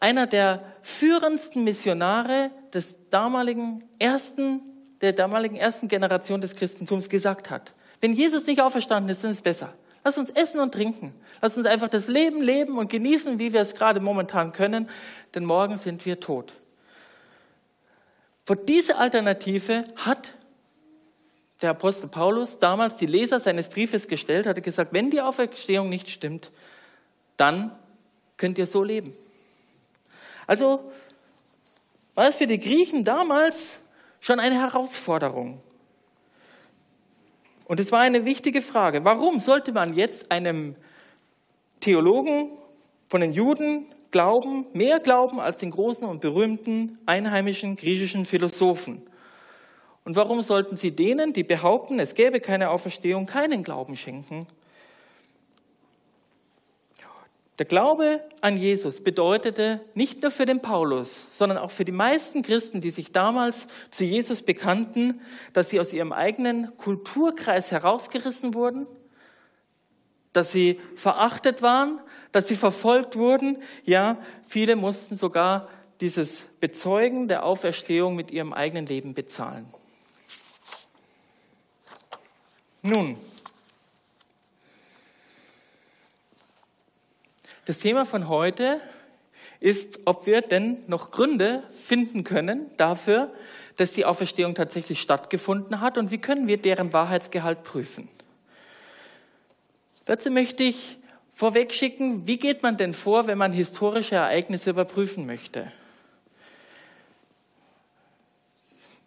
einer 0.00 0.26
der 0.26 0.64
führendsten 0.82 1.62
Missionare 1.62 2.50
des 2.72 2.98
damaligen 3.10 3.84
ersten, 3.98 4.60
der 5.00 5.12
damaligen 5.12 5.56
ersten 5.56 5.88
Generation 5.88 6.40
des 6.40 6.56
Christentums 6.56 7.08
gesagt 7.08 7.50
hat. 7.50 7.74
Wenn 8.00 8.14
Jesus 8.14 8.46
nicht 8.46 8.60
auferstanden 8.60 9.10
ist, 9.10 9.22
dann 9.22 9.30
ist 9.30 9.38
es 9.38 9.42
besser. 9.42 9.74
Lass 10.02 10.16
uns 10.16 10.30
essen 10.30 10.60
und 10.60 10.72
trinken. 10.72 11.14
Lass 11.42 11.56
uns 11.56 11.66
einfach 11.66 11.88
das 11.88 12.08
Leben 12.08 12.42
leben 12.42 12.78
und 12.78 12.90
genießen, 12.90 13.38
wie 13.38 13.52
wir 13.52 13.60
es 13.60 13.74
gerade 13.74 14.00
momentan 14.00 14.52
können, 14.52 14.88
denn 15.34 15.44
morgen 15.44 15.76
sind 15.76 16.06
wir 16.06 16.20
tot. 16.20 16.54
Vor 18.44 18.56
diese 18.56 18.96
Alternative 18.96 19.84
hat 19.96 20.34
der 21.60 21.70
Apostel 21.70 22.08
Paulus 22.08 22.58
damals 22.58 22.96
die 22.96 23.06
Leser 23.06 23.38
seines 23.38 23.68
Briefes 23.68 24.08
gestellt, 24.08 24.46
hatte 24.46 24.62
gesagt, 24.62 24.94
wenn 24.94 25.10
die 25.10 25.20
Auferstehung 25.20 25.90
nicht 25.90 26.08
stimmt, 26.08 26.50
dann 27.36 27.70
könnt 28.38 28.56
ihr 28.56 28.66
so 28.66 28.82
leben. 28.82 29.14
Also 30.46 30.90
war 32.14 32.28
es 32.28 32.36
für 32.36 32.46
die 32.46 32.58
Griechen 32.58 33.04
damals 33.04 33.80
schon 34.20 34.40
eine 34.40 34.56
Herausforderung. 34.56 35.62
Und 37.70 37.78
es 37.78 37.92
war 37.92 38.00
eine 38.00 38.24
wichtige 38.24 38.62
Frage. 38.62 39.04
Warum 39.04 39.38
sollte 39.38 39.70
man 39.70 39.94
jetzt 39.94 40.32
einem 40.32 40.74
Theologen 41.78 42.50
von 43.06 43.20
den 43.20 43.32
Juden 43.32 43.86
glauben, 44.10 44.66
mehr 44.72 44.98
glauben 44.98 45.38
als 45.38 45.58
den 45.58 45.70
großen 45.70 46.08
und 46.08 46.20
berühmten 46.20 46.98
einheimischen 47.06 47.76
griechischen 47.76 48.24
Philosophen? 48.24 49.06
Und 50.04 50.16
warum 50.16 50.40
sollten 50.40 50.74
sie 50.74 50.90
denen, 50.90 51.32
die 51.32 51.44
behaupten, 51.44 52.00
es 52.00 52.16
gäbe 52.16 52.40
keine 52.40 52.70
Auferstehung, 52.70 53.26
keinen 53.26 53.62
Glauben 53.62 53.94
schenken? 53.94 54.48
Der 57.60 57.66
Glaube 57.66 58.22
an 58.40 58.56
Jesus 58.56 59.04
bedeutete 59.04 59.82
nicht 59.92 60.22
nur 60.22 60.30
für 60.30 60.46
den 60.46 60.62
Paulus, 60.62 61.26
sondern 61.30 61.58
auch 61.58 61.70
für 61.70 61.84
die 61.84 61.92
meisten 61.92 62.40
Christen, 62.40 62.80
die 62.80 62.90
sich 62.90 63.12
damals 63.12 63.66
zu 63.90 64.02
Jesus 64.02 64.40
bekannten, 64.40 65.20
dass 65.52 65.68
sie 65.68 65.78
aus 65.78 65.92
ihrem 65.92 66.14
eigenen 66.14 66.74
Kulturkreis 66.78 67.70
herausgerissen 67.70 68.54
wurden, 68.54 68.86
dass 70.32 70.52
sie 70.52 70.80
verachtet 70.94 71.60
waren, 71.60 72.00
dass 72.32 72.48
sie 72.48 72.56
verfolgt 72.56 73.16
wurden. 73.16 73.58
Ja, 73.84 74.16
viele 74.46 74.74
mussten 74.74 75.14
sogar 75.14 75.68
dieses 76.00 76.48
Bezeugen 76.60 77.28
der 77.28 77.44
Auferstehung 77.44 78.16
mit 78.16 78.30
ihrem 78.30 78.54
eigenen 78.54 78.86
Leben 78.86 79.12
bezahlen. 79.12 79.66
Nun, 82.80 83.18
das 87.70 87.78
Thema 87.78 88.04
von 88.04 88.28
heute 88.28 88.80
ist, 89.60 90.00
ob 90.04 90.26
wir 90.26 90.40
denn 90.40 90.78
noch 90.88 91.12
Gründe 91.12 91.62
finden 91.80 92.24
können 92.24 92.66
dafür, 92.78 93.32
dass 93.76 93.92
die 93.92 94.04
Auferstehung 94.04 94.56
tatsächlich 94.56 95.00
stattgefunden 95.00 95.80
hat 95.80 95.96
und 95.96 96.10
wie 96.10 96.18
können 96.18 96.48
wir 96.48 96.56
deren 96.56 96.92
Wahrheitsgehalt 96.92 97.62
prüfen. 97.62 98.08
Dazu 100.04 100.32
möchte 100.32 100.64
ich 100.64 100.98
vorwegschicken, 101.32 102.26
wie 102.26 102.38
geht 102.38 102.64
man 102.64 102.76
denn 102.76 102.92
vor, 102.92 103.28
wenn 103.28 103.38
man 103.38 103.52
historische 103.52 104.16
Ereignisse 104.16 104.70
überprüfen 104.70 105.24
möchte? 105.24 105.70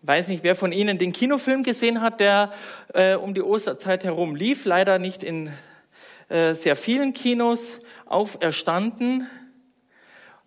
weiß 0.03 0.29
nicht, 0.29 0.43
wer 0.43 0.55
von 0.55 0.71
Ihnen 0.71 0.97
den 0.97 1.11
Kinofilm 1.11 1.63
gesehen 1.63 1.99
hat, 1.99 2.21
der 2.21 2.53
äh, 2.93 3.15
um 3.15 3.33
die 3.33 3.41
Osterzeit 3.41 4.05
herum 4.05 4.37
lief, 4.37 4.63
leider 4.63 4.99
nicht 4.99 5.21
in 5.21 5.51
äh, 6.29 6.53
sehr 6.55 6.77
vielen 6.77 7.13
Kinos, 7.13 7.81
auferstanden. 8.13 9.27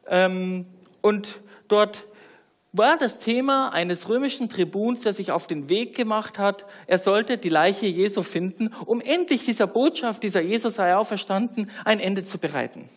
Ähm, 0.08 0.66
und 1.02 1.40
dort 1.68 2.06
war 2.72 2.98
das 2.98 3.18
Thema 3.18 3.70
eines 3.70 4.08
römischen 4.08 4.48
Tribuns, 4.48 5.00
der 5.00 5.14
sich 5.14 5.32
auf 5.32 5.46
den 5.46 5.68
Weg 5.68 5.96
gemacht 5.96 6.38
hat, 6.38 6.66
er 6.86 6.98
sollte 6.98 7.38
die 7.38 7.48
Leiche 7.48 7.86
Jesu 7.86 8.22
finden, 8.22 8.68
um 8.84 9.00
endlich 9.00 9.44
dieser 9.44 9.66
Botschaft, 9.66 10.22
dieser 10.22 10.42
Jesus 10.42 10.74
sei 10.74 10.94
auferstanden, 10.94 11.70
ein 11.84 12.00
Ende 12.00 12.24
zu 12.24 12.38
bereiten. 12.38 12.88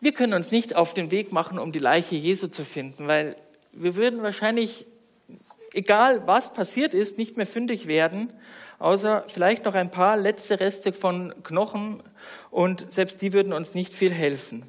Wir 0.00 0.12
können 0.12 0.34
uns 0.34 0.50
nicht 0.50 0.76
auf 0.76 0.94
den 0.94 1.10
Weg 1.10 1.32
machen, 1.32 1.58
um 1.58 1.72
die 1.72 1.78
Leiche 1.78 2.16
Jesu 2.16 2.48
zu 2.48 2.64
finden, 2.64 3.06
weil 3.08 3.36
wir 3.72 3.96
würden 3.96 4.22
wahrscheinlich, 4.22 4.86
egal 5.74 6.26
was 6.26 6.52
passiert 6.52 6.94
ist, 6.94 7.18
nicht 7.18 7.36
mehr 7.36 7.46
fündig 7.46 7.86
werden, 7.86 8.32
außer 8.82 9.24
vielleicht 9.28 9.64
noch 9.64 9.74
ein 9.74 9.90
paar 9.90 10.16
letzte 10.16 10.60
Reste 10.60 10.92
von 10.92 11.32
Knochen 11.42 12.02
und 12.50 12.92
selbst 12.92 13.22
die 13.22 13.32
würden 13.32 13.52
uns 13.52 13.74
nicht 13.74 13.94
viel 13.94 14.12
helfen. 14.12 14.64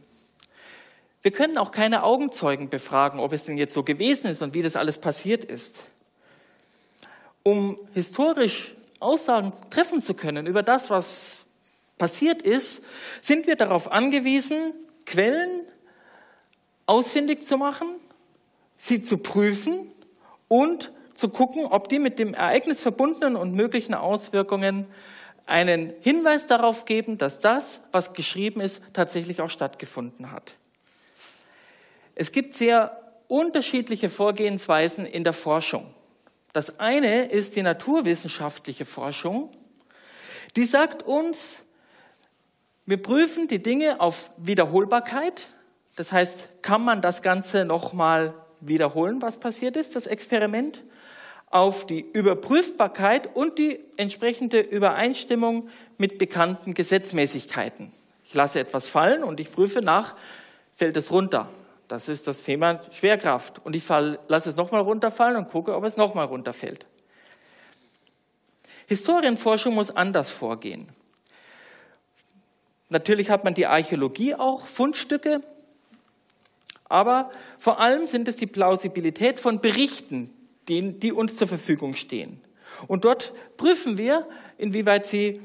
Wir 1.22 1.32
können 1.32 1.58
auch 1.58 1.72
keine 1.72 2.04
Augenzeugen 2.04 2.70
befragen, 2.70 3.20
ob 3.20 3.34
es 3.34 3.46
denn 3.46 3.58
jetzt 3.58 3.74
so 3.74 3.84
gewesen 3.84 4.30
ist 4.30 4.42
und 4.42 4.54
wie 4.54 4.62
das 4.62 4.76
alles 4.76 4.98
passiert 4.98 5.44
ist. 5.44 5.84
Um 7.44 7.80
historisch 7.94 8.76
Aussagen 9.00 9.52
treffen 9.70 10.02
zu 10.02 10.14
können 10.14 10.48
über 10.48 10.64
das, 10.64 10.90
was 10.90 11.46
passiert 11.98 12.42
ist, 12.42 12.84
sind 13.22 13.48
wir 13.48 13.56
darauf 13.56 13.92
angewiesen, 13.92 14.74
Quellen 15.06 15.62
ausfindig 16.86 17.46
zu 17.46 17.58
machen, 17.58 17.88
sie 18.78 19.02
zu 19.02 19.18
prüfen 19.18 19.92
und 20.48 20.92
zu 21.14 21.30
gucken, 21.30 21.66
ob 21.66 21.90
die 21.90 22.00
mit 22.00 22.20
dem 22.20 22.34
Ereignis 22.34 22.82
verbundenen 22.82 23.36
und 23.36 23.54
möglichen 23.54 23.94
Auswirkungen 23.94 24.88
einen 25.46 25.94
Hinweis 26.02 26.48
darauf 26.48 26.86
geben, 26.86 27.18
dass 27.18 27.40
das, 27.40 27.82
was 27.92 28.14
geschrieben 28.14 28.62
ist, 28.62 28.82
tatsächlich 28.94 29.42
auch 29.42 29.50
stattgefunden 29.50 30.32
hat. 30.32 30.56
Es 32.16 32.32
gibt 32.32 32.54
sehr 32.54 33.02
unterschiedliche 33.28 34.10
Vorgehensweisen 34.10 35.06
in 35.06 35.24
der 35.24 35.34
Forschung. 35.34 35.86
Das 36.54 36.80
eine 36.80 37.26
ist 37.26 37.56
die 37.56 37.64
naturwissenschaftliche 37.64 38.86
Forschung. 38.86 39.50
Die 40.56 40.66
sagt 40.66 41.04
uns, 41.04 41.66
wir 42.86 43.02
prüfen 43.02 43.48
die 43.48 43.62
Dinge 43.62 44.00
auf 44.00 44.30
Wiederholbarkeit. 44.38 45.48
Das 45.96 46.12
heißt, 46.12 46.62
kann 46.62 46.84
man 46.84 47.02
das 47.02 47.22
Ganze 47.22 47.66
nochmal 47.66 48.36
wiederholen, 48.60 49.22
was 49.22 49.40
passiert 49.40 49.78
ist, 49.78 49.96
das 49.96 50.06
Experiment? 50.06 50.84
Auf 51.54 51.86
die 51.86 52.00
Überprüfbarkeit 52.02 53.36
und 53.36 53.60
die 53.60 53.78
entsprechende 53.96 54.60
Übereinstimmung 54.60 55.70
mit 56.00 56.18
bekannten 56.18 56.74
Gesetzmäßigkeiten. 56.74 57.92
Ich 58.26 58.34
lasse 58.34 58.60
etwas 58.60 58.90
fallen 58.90 59.24
und 59.24 59.40
ich 59.40 59.52
prüfe 59.52 59.82
nach, 59.82 60.16
fällt 60.72 60.98
es 60.98 61.12
runter. 61.12 61.48
Das 61.88 62.10
ist 62.10 62.26
das 62.26 62.42
Thema 62.42 62.82
Schwerkraft. 62.92 63.64
Und 63.64 63.76
ich 63.76 63.84
fall, 63.84 64.18
lasse 64.28 64.50
es 64.50 64.56
nochmal 64.56 64.82
runterfallen 64.82 65.38
und 65.38 65.50
gucke, 65.50 65.76
ob 65.76 65.84
es 65.84 65.96
nochmal 65.96 66.26
runterfällt. 66.26 66.88
Historienforschung 68.88 69.76
muss 69.76 69.92
anders 69.92 70.32
vorgehen. 70.32 70.90
Natürlich 72.90 73.30
hat 73.30 73.44
man 73.44 73.54
die 73.54 73.68
Archäologie 73.68 74.34
auch, 74.34 74.66
Fundstücke, 74.66 75.42
aber 76.86 77.30
vor 77.60 77.80
allem 77.80 78.08
sind 78.08 78.28
es 78.28 78.38
die 78.38 78.48
Plausibilität 78.48 79.40
von 79.40 79.62
Berichten, 79.62 80.32
die, 80.68 80.94
die 80.94 81.12
uns 81.12 81.36
zur 81.36 81.48
Verfügung 81.48 81.96
stehen. 81.96 82.42
Und 82.88 83.06
dort 83.06 83.34
prüfen 83.58 83.98
wir, 83.98 84.28
inwieweit 84.58 85.06
sie 85.06 85.42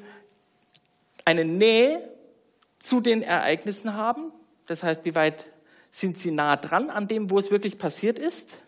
eine 1.24 1.44
Nähe 1.44 2.09
zu 2.78 3.00
den 3.00 3.22
Ereignissen 3.22 3.94
haben. 3.94 4.33
Das 4.66 4.83
heißt, 4.83 5.04
wie 5.04 5.14
weit 5.14 5.46
sind 5.90 6.16
sie 6.16 6.31
nah 6.31 6.57
dran 6.57 6.90
an 6.90 7.09
dem, 7.09 7.31
wo 7.31 7.38
es 7.38 7.50
wirklich 7.50 7.78
passiert 7.78 8.18
ist? 8.18 8.59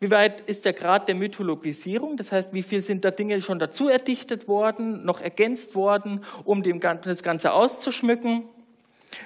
Wie 0.00 0.10
weit 0.10 0.42
ist 0.42 0.64
der 0.64 0.74
Grad 0.74 1.08
der 1.08 1.16
Mythologisierung? 1.16 2.16
Das 2.16 2.30
heißt, 2.30 2.52
wie 2.52 2.62
viel 2.62 2.82
sind 2.82 3.04
da 3.04 3.10
Dinge 3.10 3.40
schon 3.40 3.58
dazu 3.58 3.88
erdichtet 3.88 4.48
worden, 4.48 5.04
noch 5.04 5.20
ergänzt 5.20 5.74
worden, 5.74 6.24
um 6.44 6.62
das 6.62 7.22
Ganze 7.22 7.52
auszuschmücken? 7.52 8.44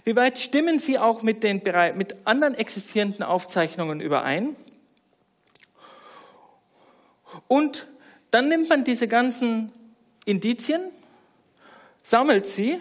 Wie 0.05 0.15
weit 0.15 0.39
stimmen 0.39 0.79
sie 0.79 0.99
auch 0.99 1.23
mit, 1.23 1.43
den, 1.43 1.63
mit 1.97 2.27
anderen 2.27 2.55
existierenden 2.55 3.25
Aufzeichnungen 3.25 4.01
überein? 4.01 4.55
Und 7.47 7.87
dann 8.31 8.49
nimmt 8.49 8.69
man 8.69 8.85
diese 8.85 9.09
ganzen 9.09 9.73
Indizien, 10.25 10.83
sammelt 12.03 12.47
sie 12.47 12.79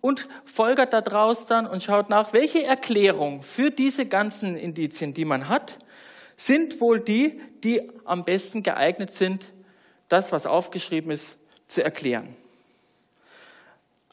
und 0.00 0.28
folgert 0.44 0.92
daraus 0.92 1.46
dann 1.46 1.66
und 1.66 1.82
schaut 1.82 2.08
nach, 2.08 2.32
welche 2.32 2.64
Erklärung 2.64 3.42
für 3.42 3.70
diese 3.70 4.06
ganzen 4.06 4.56
Indizien, 4.56 5.14
die 5.14 5.24
man 5.24 5.48
hat, 5.48 5.78
sind 6.36 6.80
wohl 6.80 7.00
die, 7.00 7.40
die 7.64 7.90
am 8.04 8.24
besten 8.24 8.62
geeignet 8.62 9.12
sind, 9.12 9.46
das, 10.08 10.32
was 10.32 10.46
aufgeschrieben 10.46 11.10
ist, 11.10 11.38
zu 11.66 11.84
erklären. 11.84 12.36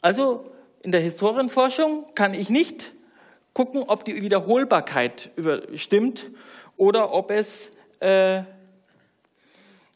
Also 0.02 0.50
in 0.82 0.92
der 0.92 1.00
Historienforschung 1.00 2.14
kann 2.14 2.34
ich 2.34 2.50
nicht 2.50 2.92
gucken, 3.54 3.84
ob 3.86 4.04
die 4.04 4.20
Wiederholbarkeit 4.20 5.30
stimmt 5.74 6.30
oder 6.76 7.12
ob 7.12 7.30
es 7.30 7.70
äh, 8.00 8.42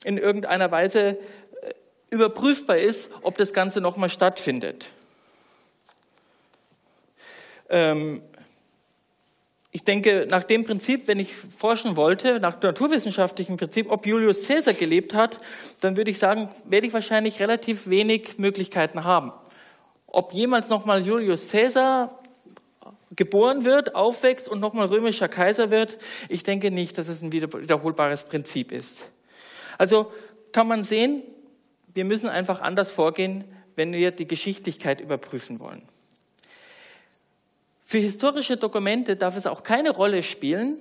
in 0.05 0.19
irgendeiner 0.19 0.71
Weise 0.71 1.01
äh, 1.01 1.17
überprüfbar 2.11 2.79
ist, 2.79 3.11
ob 3.23 3.39
das 3.39 3.53
Ganze 3.53 3.81
nochmal 3.81 4.11
stattfindet. 4.11 4.87
Ähm, 7.69 8.23
ich 9.73 9.85
denke, 9.85 10.27
nach 10.29 10.43
dem 10.43 10.65
Prinzip, 10.65 11.07
wenn 11.07 11.21
ich 11.21 11.33
forschen 11.33 11.95
wollte, 11.97 12.41
nach 12.41 12.61
naturwissenschaftlichem 12.61 13.57
Prinzip, 13.57 13.89
ob 13.89 14.05
Julius 14.05 14.49
Caesar 14.49 14.75
gelebt 14.75 15.15
hat, 15.15 15.39
dann 15.81 15.97
würde 15.97 16.11
ich 16.11 16.19
sagen, 16.19 16.49
werde 16.65 16.89
ich 16.89 16.93
wahrscheinlich 16.93 17.39
relativ 17.39 17.89
wenig 17.89 18.39
Möglichkeiten 18.39 19.05
haben. 19.05 19.33
Ob 20.09 20.33
jemals 20.33 20.69
nochmal 20.69 21.07
Julius 21.07 21.53
Caesar 21.53 22.19
geboren 23.15 23.65
wird, 23.65 23.95
aufwächst 23.95 24.49
und 24.49 24.61
nochmal 24.61 24.87
römischer 24.87 25.29
Kaiser 25.29 25.71
wird, 25.71 25.99
ich 26.29 26.43
denke 26.43 26.73
nicht, 26.73 26.99
dass 26.99 27.07
es 27.07 27.23
ein 27.23 27.31
wiederholbares 27.31 28.25
Prinzip 28.25 28.73
ist. 28.73 29.09
Also 29.81 30.13
kann 30.53 30.69
man 30.69 30.85
sehen, 30.85 31.23
wir 31.95 32.05
müssen 32.05 32.29
einfach 32.29 32.61
anders 32.61 32.91
vorgehen, 32.91 33.45
wenn 33.77 33.95
wir 33.95 34.11
die 34.11 34.29
Geschichtlichkeit 34.29 35.01
überprüfen 35.01 35.59
wollen. 35.59 35.89
Für 37.87 37.97
historische 37.97 38.59
Dokumente 38.59 39.17
darf 39.17 39.39
es 39.39 39.47
auch 39.47 39.63
keine 39.63 39.89
Rolle 39.89 40.23
spielen, 40.23 40.77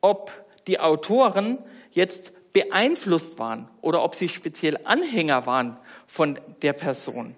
ob 0.00 0.30
die 0.68 0.78
Autoren 0.78 1.58
jetzt 1.90 2.32
beeinflusst 2.52 3.40
waren 3.40 3.68
oder 3.80 4.04
ob 4.04 4.14
sie 4.14 4.28
speziell 4.28 4.78
Anhänger 4.84 5.46
waren 5.46 5.76
von 6.06 6.38
der 6.62 6.74
Person. 6.74 7.34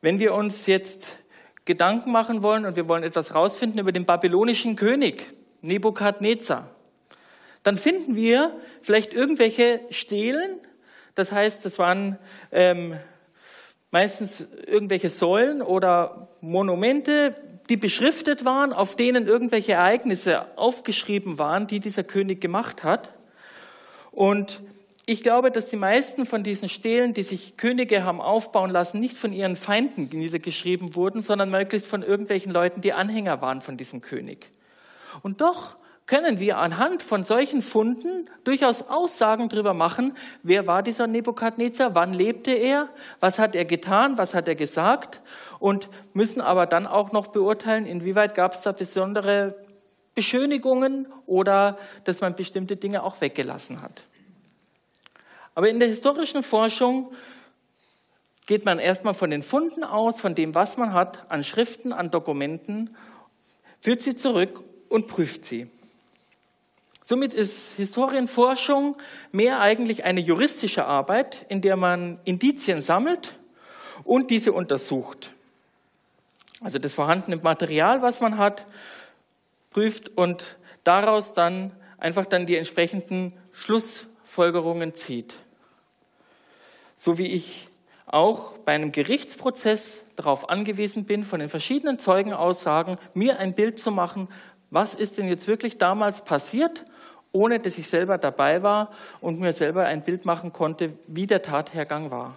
Wenn 0.00 0.18
wir 0.18 0.34
uns 0.34 0.66
jetzt 0.66 1.18
Gedanken 1.64 2.10
machen 2.10 2.42
wollen 2.42 2.66
und 2.66 2.74
wir 2.74 2.88
wollen 2.88 3.04
etwas 3.04 3.36
rausfinden 3.36 3.78
über 3.78 3.92
den 3.92 4.04
babylonischen 4.04 4.74
König 4.74 5.32
Nebukadnezar, 5.60 6.71
dann 7.62 7.76
finden 7.76 8.16
wir 8.16 8.56
vielleicht 8.80 9.14
irgendwelche 9.14 9.80
Stelen. 9.90 10.58
Das 11.14 11.32
heißt, 11.32 11.64
das 11.64 11.78
waren 11.78 12.18
ähm, 12.50 12.94
meistens 13.90 14.46
irgendwelche 14.66 15.10
Säulen 15.10 15.62
oder 15.62 16.28
Monumente, 16.40 17.36
die 17.68 17.76
beschriftet 17.76 18.44
waren, 18.44 18.72
auf 18.72 18.96
denen 18.96 19.26
irgendwelche 19.26 19.72
Ereignisse 19.72 20.58
aufgeschrieben 20.58 21.38
waren, 21.38 21.66
die 21.66 21.78
dieser 21.78 22.02
König 22.02 22.40
gemacht 22.40 22.82
hat. 22.82 23.12
Und 24.10 24.60
ich 25.06 25.22
glaube, 25.22 25.50
dass 25.50 25.68
die 25.68 25.76
meisten 25.76 26.26
von 26.26 26.42
diesen 26.42 26.68
Stelen, 26.68 27.12
die 27.12 27.22
sich 27.22 27.56
Könige 27.56 28.04
haben 28.04 28.20
aufbauen 28.20 28.70
lassen, 28.70 29.00
nicht 29.00 29.16
von 29.16 29.32
ihren 29.32 29.56
Feinden 29.56 30.08
niedergeschrieben 30.12 30.94
wurden, 30.94 31.20
sondern 31.22 31.50
möglichst 31.50 31.88
von 31.88 32.02
irgendwelchen 32.02 32.52
Leuten, 32.52 32.80
die 32.80 32.92
Anhänger 32.92 33.40
waren 33.42 33.60
von 33.60 33.76
diesem 33.76 34.00
König. 34.00 34.50
Und 35.22 35.40
doch 35.40 35.76
können 36.06 36.40
wir 36.40 36.58
anhand 36.58 37.02
von 37.02 37.24
solchen 37.24 37.62
Funden 37.62 38.28
durchaus 38.44 38.88
Aussagen 38.88 39.48
darüber 39.48 39.72
machen, 39.72 40.16
wer 40.42 40.66
war 40.66 40.82
dieser 40.82 41.06
Nebukadnezar, 41.06 41.94
wann 41.94 42.12
lebte 42.12 42.50
er, 42.52 42.88
was 43.20 43.38
hat 43.38 43.54
er 43.54 43.64
getan, 43.64 44.18
was 44.18 44.34
hat 44.34 44.48
er 44.48 44.54
gesagt 44.54 45.22
und 45.58 45.88
müssen 46.12 46.40
aber 46.40 46.66
dann 46.66 46.86
auch 46.86 47.12
noch 47.12 47.28
beurteilen, 47.28 47.86
inwieweit 47.86 48.34
gab 48.34 48.52
es 48.52 48.62
da 48.62 48.72
besondere 48.72 49.54
Beschönigungen 50.14 51.06
oder 51.26 51.78
dass 52.04 52.20
man 52.20 52.34
bestimmte 52.34 52.76
Dinge 52.76 53.02
auch 53.02 53.20
weggelassen 53.20 53.80
hat. 53.80 54.04
Aber 55.54 55.68
in 55.68 55.78
der 55.78 55.88
historischen 55.88 56.42
Forschung 56.42 57.12
geht 58.46 58.64
man 58.64 58.78
erstmal 58.78 59.14
von 59.14 59.30
den 59.30 59.42
Funden 59.42 59.84
aus, 59.84 60.20
von 60.20 60.34
dem, 60.34 60.54
was 60.54 60.76
man 60.76 60.92
hat 60.92 61.30
an 61.30 61.44
Schriften, 61.44 61.92
an 61.92 62.10
Dokumenten, 62.10 62.96
führt 63.80 64.02
sie 64.02 64.16
zurück 64.16 64.62
und 64.88 65.06
prüft 65.06 65.44
sie. 65.44 65.70
Somit 67.02 67.34
ist 67.34 67.74
Historienforschung 67.76 68.96
mehr 69.32 69.60
eigentlich 69.60 70.04
eine 70.04 70.20
juristische 70.20 70.84
Arbeit, 70.84 71.44
in 71.48 71.60
der 71.60 71.76
man 71.76 72.20
Indizien 72.24 72.80
sammelt 72.80 73.38
und 74.04 74.30
diese 74.30 74.52
untersucht. 74.52 75.30
Also 76.60 76.78
das 76.78 76.94
vorhandene 76.94 77.36
Material, 77.36 78.02
was 78.02 78.20
man 78.20 78.38
hat, 78.38 78.66
prüft 79.70 80.16
und 80.16 80.56
daraus 80.84 81.32
dann 81.32 81.72
einfach 81.98 82.26
dann 82.26 82.46
die 82.46 82.56
entsprechenden 82.56 83.32
Schlussfolgerungen 83.52 84.94
zieht 84.94 85.34
so 87.02 87.18
wie 87.18 87.32
ich 87.32 87.66
auch 88.06 88.56
bei 88.58 88.74
einem 88.74 88.92
Gerichtsprozess 88.92 90.04
darauf 90.14 90.50
angewiesen 90.50 91.04
bin, 91.04 91.24
von 91.24 91.40
den 91.40 91.48
verschiedenen 91.48 91.98
Zeugenaussagen 91.98 92.96
mir 93.12 93.40
ein 93.40 93.56
Bild 93.56 93.80
zu 93.80 93.90
machen, 93.90 94.28
was 94.70 94.94
ist 94.94 95.18
denn 95.18 95.26
jetzt 95.26 95.48
wirklich 95.48 95.78
damals 95.78 96.24
passiert, 96.24 96.84
ohne 97.32 97.58
dass 97.60 97.78
ich 97.78 97.88
selber 97.88 98.18
dabei 98.18 98.62
war 98.62 98.92
und 99.20 99.40
mir 99.40 99.52
selber 99.52 99.86
ein 99.86 100.04
Bild 100.04 100.24
machen 100.24 100.52
konnte, 100.52 100.92
wie 101.06 101.26
der 101.26 101.42
Tathergang 101.42 102.10
war. 102.10 102.36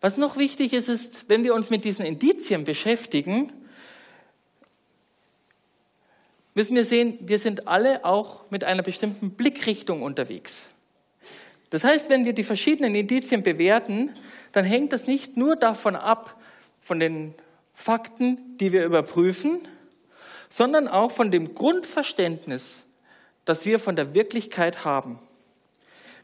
Was 0.00 0.16
noch 0.16 0.36
wichtig 0.36 0.72
ist, 0.72 0.88
ist, 0.88 1.28
wenn 1.28 1.44
wir 1.44 1.54
uns 1.54 1.70
mit 1.70 1.84
diesen 1.84 2.06
Indizien 2.06 2.64
beschäftigen, 2.64 3.52
müssen 6.54 6.76
wir 6.76 6.84
sehen, 6.84 7.18
wir 7.20 7.38
sind 7.38 7.68
alle 7.68 8.04
auch 8.04 8.50
mit 8.50 8.64
einer 8.64 8.82
bestimmten 8.82 9.30
Blickrichtung 9.32 10.02
unterwegs. 10.02 10.70
Das 11.70 11.84
heißt, 11.84 12.08
wenn 12.08 12.24
wir 12.24 12.32
die 12.32 12.44
verschiedenen 12.44 12.94
Indizien 12.94 13.42
bewerten, 13.42 14.10
dann 14.52 14.64
hängt 14.64 14.92
das 14.92 15.06
nicht 15.06 15.36
nur 15.36 15.56
davon 15.56 15.96
ab, 15.96 16.40
von 16.80 17.00
den 17.00 17.34
Fakten, 17.74 18.56
die 18.58 18.72
wir 18.72 18.84
überprüfen, 18.84 19.60
sondern 20.48 20.88
auch 20.88 21.10
von 21.10 21.30
dem 21.30 21.54
Grundverständnis, 21.54 22.84
das 23.44 23.64
wir 23.64 23.78
von 23.78 23.96
der 23.96 24.14
Wirklichkeit 24.14 24.84
haben. 24.84 25.18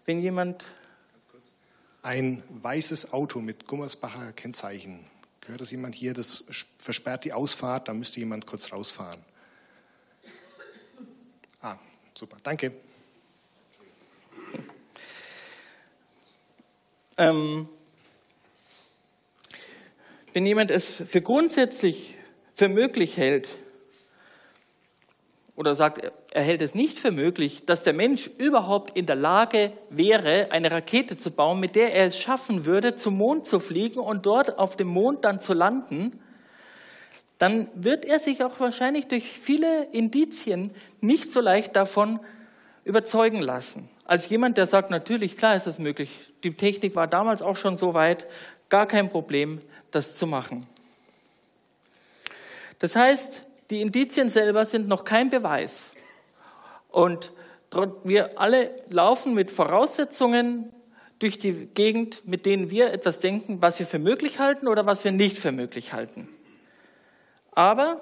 Wenn 0.07 0.19
jemand. 0.19 0.65
Ein 2.03 2.43
weißes 2.51 3.13
Auto 3.13 3.41
mit 3.41 3.67
Gummersbacher 3.67 4.33
Kennzeichen. 4.33 5.07
Gehört 5.41 5.61
das 5.61 5.71
jemand 5.71 5.95
hier? 5.95 6.15
Das 6.15 6.45
versperrt 6.79 7.25
die 7.25 7.33
Ausfahrt, 7.33 7.89
da 7.89 7.95
müsste 7.95 8.21
jemand 8.21 8.47
kurz 8.47 8.73
rausfahren. 8.73 9.21
Ah, 11.61 11.79
super, 12.15 12.37
danke. 12.43 12.73
Ähm, 17.17 17.69
wenn 20.33 20.45
jemand 20.45 20.73
es 20.73 20.97
für 21.07 21.23
grundsätzlich 21.23 22.17
für 22.57 22.69
möglich 22.69 23.17
hält 23.17 23.51
oder 25.57 25.77
sagt, 25.77 26.13
er 26.33 26.43
hält 26.43 26.63
es 26.63 26.75
nicht 26.75 26.99
für 26.99 27.13
möglich, 27.13 27.65
dass 27.65 27.85
der 27.85 27.93
Mensch 27.93 28.29
überhaupt 28.39 28.97
in 28.97 29.07
der 29.07 29.17
Lage 29.17 29.73
wäre, 29.89 30.49
eine 30.51 30.71
Rakete 30.71 31.17
zu 31.17 31.31
bauen, 31.31 31.61
mit 31.61 31.77
der 31.77 31.95
er 31.95 32.07
es 32.07 32.19
schaffen 32.19 32.67
würde, 32.67 32.97
zum 32.97 33.17
Mond 33.17 33.47
zu 33.47 33.61
fliegen 33.61 34.01
und 34.01 34.27
dort 34.27 34.59
auf 34.59 34.77
dem 34.77 34.89
Mond 34.89 35.25
dann 35.25 35.39
zu 35.39 35.55
landen, 35.55 36.19
dann 37.39 37.69
wird 37.75 38.05
er 38.05 38.19
sich 38.19 38.43
auch 38.43 38.59
wahrscheinlich 38.59 39.07
durch 39.07 39.39
viele 39.39 39.85
Indizien 39.93 40.73
nicht 41.01 41.31
so 41.31 41.41
leicht 41.41 41.77
davon 41.77 42.21
überzeugen 42.85 43.41
lassen. 43.41 43.89
Als 44.05 44.29
jemand, 44.29 44.57
der 44.57 44.67
sagt, 44.67 44.91
natürlich, 44.91 45.37
klar 45.37 45.57
ist 45.57 45.67
das 45.67 45.79
möglich. 45.79 46.33
Die 46.43 46.55
Technik 46.55 46.95
war 46.95 47.07
damals 47.07 47.43
auch 47.43 47.57
schon 47.57 47.77
so 47.77 47.95
weit, 47.95 48.27
gar 48.69 48.87
kein 48.87 49.09
Problem, 49.09 49.61
das 49.91 50.17
zu 50.17 50.27
machen. 50.27 50.67
Das 52.79 52.97
heißt, 52.97 53.47
die 53.75 53.81
Indizien 53.81 54.29
selber 54.29 54.67
sind 54.67 54.87
noch 54.87 55.05
kein 55.05 55.31
Beweis. 55.31 55.95
Und 56.89 57.33
wir 58.05 58.39
alle 58.39 58.77
laufen 58.89 59.35
mit 59.35 59.51
Voraussetzungen 59.51 60.73
durch 61.19 61.39
die 61.39 61.67
Gegend, 61.75 62.25
mit 62.25 62.47
denen 62.47 62.71
wir 62.71 62.93
etwas 62.93 63.19
denken, 63.19 63.61
was 63.63 63.81
wir 63.81 63.87
für 63.87 63.99
möglich 63.99 64.39
halten 64.39 64.69
oder 64.69 64.87
was 64.87 65.03
wir 65.03 65.11
nicht 65.11 65.39
für 65.39 65.51
möglich 65.51 65.93
halten. 65.93 66.29
Aber 67.51 68.01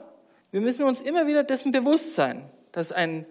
wir 0.50 0.60
müssen 0.60 0.84
uns 0.84 1.00
immer 1.00 1.26
wieder 1.26 1.42
dessen 1.42 1.72
bewusst 1.72 2.16
sein, 2.16 2.44
dass 2.72 2.92
ein 2.92 3.24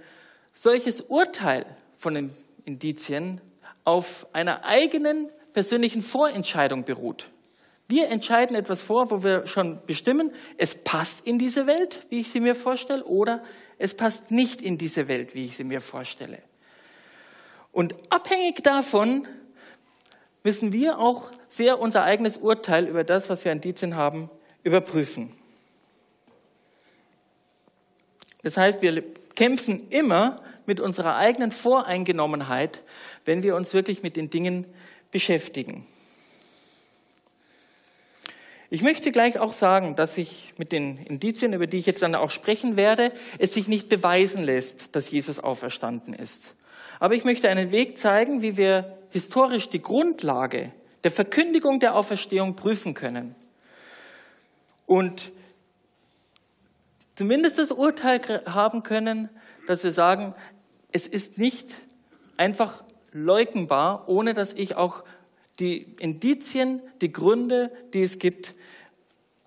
solches 0.51 1.01
Urteil 1.01 1.67
von 1.95 2.15
den 2.15 2.35
Indizien 2.65 3.39
auf 3.83 4.25
einer 4.33 4.65
eigenen 4.65 5.29
persönlichen 5.53 6.01
Vorentscheidung 6.01 6.85
beruht. 6.85 7.29
Wir 7.91 8.07
entscheiden 8.07 8.55
etwas 8.55 8.81
vor, 8.81 9.11
wo 9.11 9.21
wir 9.21 9.45
schon 9.47 9.85
bestimmen, 9.85 10.31
es 10.57 10.81
passt 10.81 11.27
in 11.27 11.37
diese 11.37 11.67
Welt, 11.67 12.05
wie 12.07 12.21
ich 12.21 12.31
sie 12.31 12.39
mir 12.39 12.55
vorstelle, 12.55 13.03
oder 13.03 13.43
es 13.77 13.95
passt 13.95 14.31
nicht 14.31 14.61
in 14.61 14.77
diese 14.77 15.09
Welt, 15.09 15.35
wie 15.35 15.43
ich 15.43 15.57
sie 15.57 15.65
mir 15.65 15.81
vorstelle. 15.81 16.41
Und 17.73 17.93
abhängig 18.09 18.63
davon 18.63 19.27
müssen 20.41 20.71
wir 20.71 20.99
auch 20.99 21.33
sehr 21.49 21.81
unser 21.81 22.03
eigenes 22.03 22.37
Urteil 22.37 22.87
über 22.87 23.03
das, 23.03 23.29
was 23.29 23.43
wir 23.43 23.51
an 23.51 23.57
Indizien 23.57 23.97
haben, 23.97 24.29
überprüfen. 24.63 25.37
Das 28.41 28.55
heißt, 28.55 28.81
wir 28.81 29.03
kämpfen 29.35 29.89
immer 29.89 30.41
mit 30.65 30.79
unserer 30.79 31.17
eigenen 31.17 31.51
Voreingenommenheit, 31.51 32.83
wenn 33.25 33.43
wir 33.43 33.57
uns 33.57 33.73
wirklich 33.73 34.01
mit 34.01 34.15
den 34.15 34.29
Dingen 34.29 34.65
beschäftigen. 35.11 35.85
Ich 38.73 38.83
möchte 38.83 39.11
gleich 39.11 39.37
auch 39.37 39.51
sagen, 39.51 39.97
dass 39.97 40.15
sich 40.15 40.53
mit 40.55 40.71
den 40.71 40.97
Indizien, 40.99 41.51
über 41.51 41.67
die 41.67 41.75
ich 41.75 41.85
jetzt 41.85 42.01
dann 42.03 42.15
auch 42.15 42.31
sprechen 42.31 42.77
werde, 42.77 43.11
es 43.37 43.53
sich 43.53 43.67
nicht 43.67 43.89
beweisen 43.89 44.43
lässt, 44.43 44.95
dass 44.95 45.11
Jesus 45.11 45.41
auferstanden 45.41 46.13
ist. 46.13 46.55
Aber 46.97 47.13
ich 47.13 47.25
möchte 47.25 47.49
einen 47.49 47.71
Weg 47.71 47.97
zeigen, 47.97 48.41
wie 48.41 48.55
wir 48.55 48.97
historisch 49.09 49.67
die 49.67 49.81
Grundlage 49.81 50.67
der 51.03 51.11
Verkündigung 51.11 51.81
der 51.81 51.95
Auferstehung 51.95 52.55
prüfen 52.55 52.93
können. 52.93 53.35
Und 54.85 55.33
zumindest 57.15 57.57
das 57.57 57.73
Urteil 57.73 58.21
haben 58.45 58.83
können, 58.83 59.27
dass 59.67 59.83
wir 59.83 59.91
sagen, 59.91 60.33
es 60.93 61.07
ist 61.07 61.37
nicht 61.37 61.67
einfach 62.37 62.85
leugnbar, 63.11 64.07
ohne 64.07 64.33
dass 64.33 64.53
ich 64.53 64.77
auch 64.77 65.03
die 65.59 65.93
Indizien, 65.99 66.81
die 67.01 67.11
Gründe, 67.11 67.69
die 67.93 68.03
es 68.03 68.17
gibt, 68.17 68.55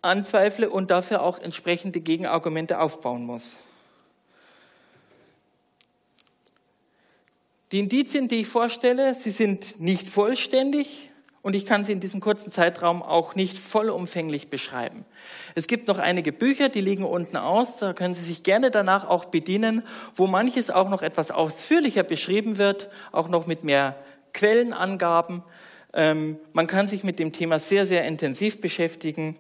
anzweifle 0.05 0.71
und 0.71 0.91
dafür 0.91 1.23
auch 1.23 1.39
entsprechende 1.39 2.01
Gegenargumente 2.01 2.81
aufbauen 2.81 3.25
muss. 3.25 3.59
Die 7.73 7.81
Indizien, 7.81 8.29
die 8.29 8.37
ich 8.37 8.47
vorstelle, 8.47 9.15
sie 9.15 9.31
sind 9.31 9.81
nicht 9.81 10.09
vollständig, 10.09 11.11
und 11.45 11.55
ich 11.55 11.67
kann 11.67 11.85
sie 11.85 11.93
in 11.93 12.01
diesem 12.01 12.21
kurzen 12.21 12.51
Zeitraum 12.51 13.03
auch 13.03 13.35
nicht 13.35 13.59
vollumfänglich 13.59 14.49
beschreiben. 14.49 15.05
Es 15.55 15.67
gibt 15.67 15.89
noch 15.89 15.99
einige 15.99 16.33
Bücher, 16.33 16.71
die 16.71 16.81
liegen 16.81 17.05
unten 17.05 17.37
aus, 17.37 17.77
da 17.77 17.93
können 17.93 18.15
Sie 18.15 18.25
sich 18.25 18.45
gerne 18.45 18.71
danach 18.71 19.07
auch 19.07 19.27
bedienen, 19.27 19.83
wo 20.15 20.27
manches 20.27 20.71
auch 20.71 20.89
noch 20.89 21.03
etwas 21.03 21.31
ausführlicher 21.31 22.03
beschrieben 22.03 22.57
wird, 22.57 22.89
auch 23.13 23.29
noch 23.29 23.47
mit 23.47 23.63
mehr 23.63 24.03
Quellenangaben. 24.33 25.43
Ähm, 25.93 26.39
man 26.55 26.67
kann 26.67 26.89
sich 26.89 27.05
mit 27.05 27.19
dem 27.19 27.33
Thema 27.33 27.59
sehr, 27.59 27.85
sehr 27.85 28.07
intensiv 28.07 28.63
beschäftigen. 28.63 29.37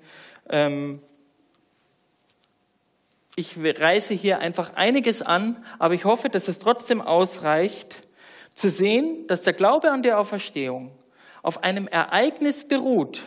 Ähm, 0.48 1.00
ich 3.36 3.56
reiße 3.58 4.14
hier 4.14 4.38
einfach 4.38 4.74
einiges 4.74 5.22
an, 5.22 5.64
aber 5.78 5.94
ich 5.94 6.04
hoffe, 6.04 6.28
dass 6.28 6.48
es 6.48 6.58
trotzdem 6.60 7.00
ausreicht, 7.00 8.06
zu 8.54 8.70
sehen, 8.70 9.26
dass 9.26 9.42
der 9.42 9.52
Glaube 9.52 9.90
an 9.90 10.02
der 10.02 10.18
Auferstehung 10.18 10.92
auf 11.42 11.64
einem 11.64 11.88
Ereignis 11.88 12.68
beruht, 12.68 13.22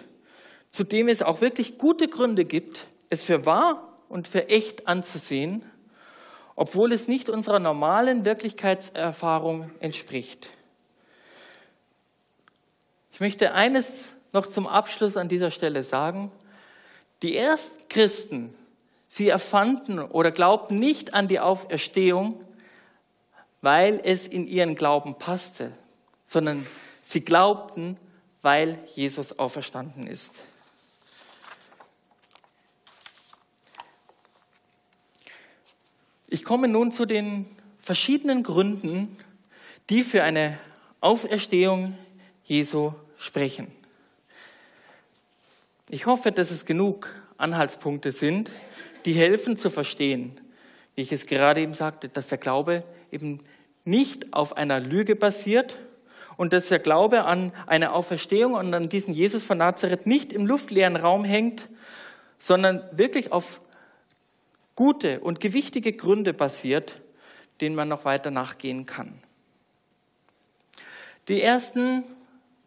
zu 0.69 0.83
dem 0.83 1.09
es 1.09 1.21
auch 1.21 1.41
wirklich 1.41 1.77
gute 1.77 2.07
Gründe 2.07 2.45
gibt, 2.45 2.87
es 3.09 3.23
für 3.23 3.45
wahr 3.45 3.99
und 4.09 4.27
für 4.27 4.47
echt 4.47 4.87
anzusehen, 4.87 5.63
obwohl 6.55 6.93
es 6.93 7.07
nicht 7.07 7.29
unserer 7.29 7.59
normalen 7.59 8.25
Wirklichkeitserfahrung 8.25 9.69
entspricht. 9.79 10.49
Ich 13.11 13.19
möchte 13.19 13.53
eines 13.53 14.15
noch 14.33 14.47
zum 14.47 14.67
Abschluss 14.67 15.17
an 15.17 15.27
dieser 15.27 15.51
Stelle 15.51 15.83
sagen. 15.83 16.31
Die 17.23 17.35
ersten 17.35 17.87
Christen, 17.89 18.55
sie 19.07 19.29
erfanden 19.29 19.99
oder 19.99 20.31
glaubten 20.31 20.75
nicht 20.75 21.13
an 21.13 21.27
die 21.27 21.39
Auferstehung, 21.39 22.43
weil 23.61 23.99
es 24.03 24.27
in 24.27 24.45
ihren 24.45 24.75
Glauben 24.75 25.17
passte, 25.17 25.71
sondern 26.27 26.65
sie 27.01 27.21
glaubten, 27.21 27.97
weil 28.41 28.79
Jesus 28.93 29.39
auferstanden 29.39 30.05
ist. 30.07 30.45
Ich 36.29 36.43
komme 36.43 36.67
nun 36.67 36.91
zu 36.91 37.05
den 37.05 37.45
verschiedenen 37.81 38.43
Gründen, 38.43 39.17
die 39.89 40.03
für 40.03 40.23
eine 40.23 40.59
Auferstehung 40.99 41.97
Jesu 42.43 42.93
sprechen. 43.17 43.67
Ich 45.89 46.05
hoffe, 46.05 46.33
dass 46.33 46.51
es 46.51 46.65
genug 46.65 47.09
Anhaltspunkte 47.37 48.11
sind, 48.11 48.51
die 49.05 49.13
helfen 49.13 49.55
zu 49.55 49.69
verstehen, 49.69 50.37
wie 50.95 51.01
ich 51.01 51.13
es 51.13 51.27
gerade 51.27 51.61
eben 51.61 51.71
sagte, 51.71 52.09
dass 52.09 52.27
der 52.27 52.37
Glaube 52.37 52.83
eben 53.09 53.39
nicht 53.85 54.33
auf 54.33 54.57
einer 54.57 54.81
Lüge 54.81 55.15
basiert 55.15 55.79
und 56.35 56.51
dass 56.51 56.67
der 56.67 56.79
Glaube 56.79 57.23
an 57.23 57.53
eine 57.67 57.93
Auferstehung 57.93 58.55
und 58.55 58.73
an 58.73 58.89
diesen 58.89 59.13
Jesus 59.13 59.45
von 59.45 59.59
Nazareth 59.59 60.05
nicht 60.05 60.33
im 60.33 60.45
luftleeren 60.45 60.97
Raum 60.97 61.23
hängt, 61.23 61.69
sondern 62.37 62.83
wirklich 62.91 63.31
auf 63.31 63.61
gute 64.75 65.21
und 65.21 65.39
gewichtige 65.39 65.93
Gründe 65.93 66.33
basiert, 66.33 67.01
denen 67.61 67.77
man 67.77 67.87
noch 67.87 68.03
weiter 68.03 68.29
nachgehen 68.29 68.85
kann. 68.85 69.21
Der 71.29 71.43
ersten 71.43 72.03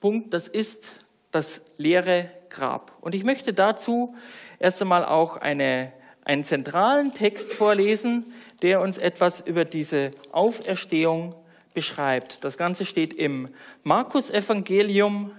Punkt, 0.00 0.32
das 0.32 0.48
ist 0.48 1.04
das 1.30 1.60
leere 1.76 2.30
Grab. 2.50 2.92
Und 3.00 3.14
ich 3.14 3.24
möchte 3.24 3.52
dazu 3.52 4.14
erst 4.58 4.82
einmal 4.82 5.04
auch 5.04 5.36
eine, 5.36 5.92
einen 6.24 6.44
zentralen 6.44 7.12
Text 7.12 7.54
vorlesen, 7.54 8.26
der 8.62 8.80
uns 8.80 8.98
etwas 8.98 9.40
über 9.40 9.64
diese 9.64 10.10
Auferstehung 10.32 11.34
beschreibt. 11.72 12.44
Das 12.44 12.58
Ganze 12.58 12.84
steht 12.84 13.14
im 13.14 13.48
Markus-Evangelium, 13.84 15.32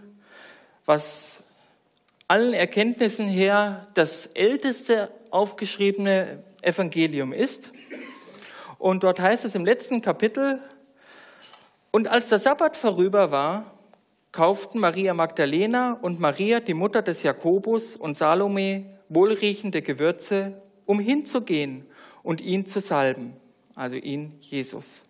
was 0.86 1.43
allen 2.28 2.54
Erkenntnissen 2.54 3.28
her 3.28 3.88
das 3.93 4.28
älteste 4.28 5.12
aufgeschriebene 5.30 6.43
Evangelium 6.62 7.34
ist. 7.34 7.74
Und 8.80 9.04
dort 9.04 9.19
heißt 9.19 9.45
es 9.45 9.54
im 9.54 9.65
letzten 9.65 10.02
Kapitel, 10.02 10.62
und 11.91 12.08
als 12.08 12.30
der 12.30 12.39
Sabbat 12.39 12.78
vorüber 12.78 13.32
war, 13.32 13.65
kauften 14.32 14.80
Maria 14.80 15.13
Magdalena 15.13 15.94
und 16.02 16.20
Maria, 16.20 16.60
die 16.60 16.74
Mutter 16.74 17.02
des 17.02 17.24
Jakobus 17.24 17.96
und 17.96 18.15
Salome, 18.15 18.98
wohlriechende 19.10 19.82
Gewürze, 19.82 20.62
um 20.86 21.00
hinzugehen 21.00 21.86
und 22.24 22.41
ihn 22.41 22.65
zu 22.65 22.80
salben, 22.80 23.36
also 23.76 23.96
ihn, 23.96 24.38
Jesus. 24.39 25.04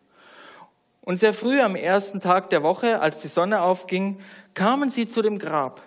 Und 1.01 1.17
sehr 1.17 1.33
früh 1.33 1.59
am 1.61 1.75
ersten 1.75 2.19
Tag 2.19 2.49
der 2.49 2.63
Woche, 2.63 2.99
als 2.99 3.21
die 3.21 3.27
Sonne 3.27 3.61
aufging, 3.61 4.19
kamen 4.53 4.89
sie 4.89 5.07
zu 5.07 5.21
dem 5.21 5.39
Grab. 5.39 5.81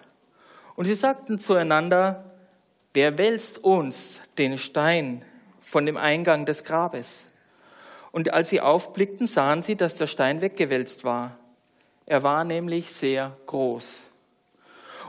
Und 0.77 0.87
sie 0.87 0.95
sagten 0.95 1.39
zueinander, 1.39 2.33
wer 2.95 3.17
wälzt 3.17 3.63
uns 3.63 4.21
den 4.39 4.59
Stein 4.59 5.25
von 5.61 5.87
dem 5.87 5.97
Eingang 5.97 6.45
des 6.45 6.65
Grabes. 6.65 7.29
Und 8.11 8.33
als 8.33 8.51
sie 8.51 8.61
aufblickten, 8.61 9.27
sahen 9.27 9.63
sie, 9.63 9.77
dass 9.77 9.97
der 9.97 10.07
Stein 10.07 10.41
weggewälzt 10.41 11.05
war. 11.05 11.39
Er 12.07 12.23
war 12.23 12.45
nämlich 12.45 12.93
sehr 12.93 13.37
groß. 13.47 14.11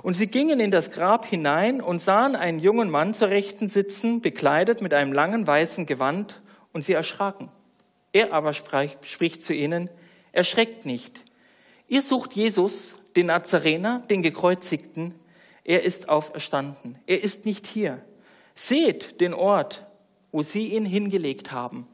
Und 0.01 0.15
sie 0.15 0.27
gingen 0.27 0.60
in 0.60 0.71
das 0.71 0.91
Grab 0.91 1.25
hinein 1.25 1.81
und 1.81 1.99
sahen 1.99 2.36
einen 2.36 2.60
jungen 2.60 2.89
Mann 2.89 3.13
zur 3.13 3.29
Rechten 3.29 3.69
sitzen, 3.69 4.21
bekleidet 4.21 4.81
mit 4.81 4.93
einem 4.93 5.13
langen 5.13 5.47
weißen 5.47 5.86
Gewand, 5.86 6.41
und 6.73 6.84
sie 6.84 6.93
erschraken. 6.93 7.49
Er 8.12 8.34
aber 8.34 8.51
spricht 8.51 9.41
zu 9.41 9.53
ihnen, 9.53 9.89
erschreckt 10.34 10.86
nicht. 10.86 11.23
Ihr 11.88 12.01
sucht 12.01 12.34
Jesus, 12.34 12.95
den 13.15 13.27
Nazarener, 13.27 14.03
den 14.10 14.21
Gekreuzigten. 14.21 15.15
Er 15.63 15.84
ist 15.84 16.10
auferstanden. 16.10 16.99
Er 17.08 17.23
ist 17.23 17.45
nicht 17.45 17.65
hier. 17.65 18.01
Seht 18.55 19.21
den 19.21 19.34
Ort, 19.34 19.86
wo 20.34 20.41
sie 20.41 20.73
ihn 20.73 20.86
hingelegt 20.86 21.53
haben. 21.53 21.88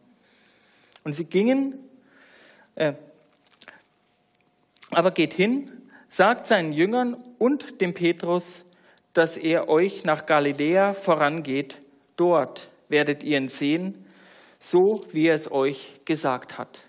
Und 1.04 1.14
sie 1.14 1.26
gingen, 1.26 1.76
äh, 2.74 2.94
aber 4.92 5.12
geht 5.12 5.34
hin, 5.34 5.72
sagt 6.10 6.46
seinen 6.46 6.72
Jüngern 6.72 7.16
und 7.40 7.82
dem 7.82 7.94
Petrus, 7.94 8.66
dass 9.14 9.38
er 9.38 9.70
euch 9.70 10.04
nach 10.04 10.26
Galiläa 10.26 10.94
vorangeht. 10.94 11.80
Dort 12.16 12.70
werdet 12.90 13.24
ihr 13.24 13.38
ihn 13.38 13.50
sehen, 13.50 14.06
so 14.60 15.04
wie 15.12 15.28
er 15.28 15.36
es 15.36 15.52
euch 15.52 16.02
gesagt 16.06 16.58
hat. 16.58 16.84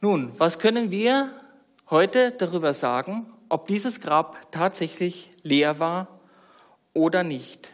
Nun, 0.00 0.32
was 0.38 0.58
können 0.58 0.90
wir 0.92 1.32
heute 1.90 2.30
darüber 2.32 2.74
sagen, 2.74 3.32
ob 3.48 3.66
dieses 3.66 4.00
Grab 4.00 4.52
tatsächlich 4.52 5.32
leer 5.42 5.80
war 5.80 6.20
oder 6.92 7.24
nicht. 7.24 7.72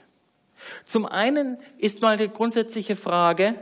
Zum 0.87 1.05
einen 1.05 1.59
ist 1.77 2.01
mal 2.01 2.17
die 2.17 2.29
grundsätzliche 2.29 2.97
Frage, 2.97 3.55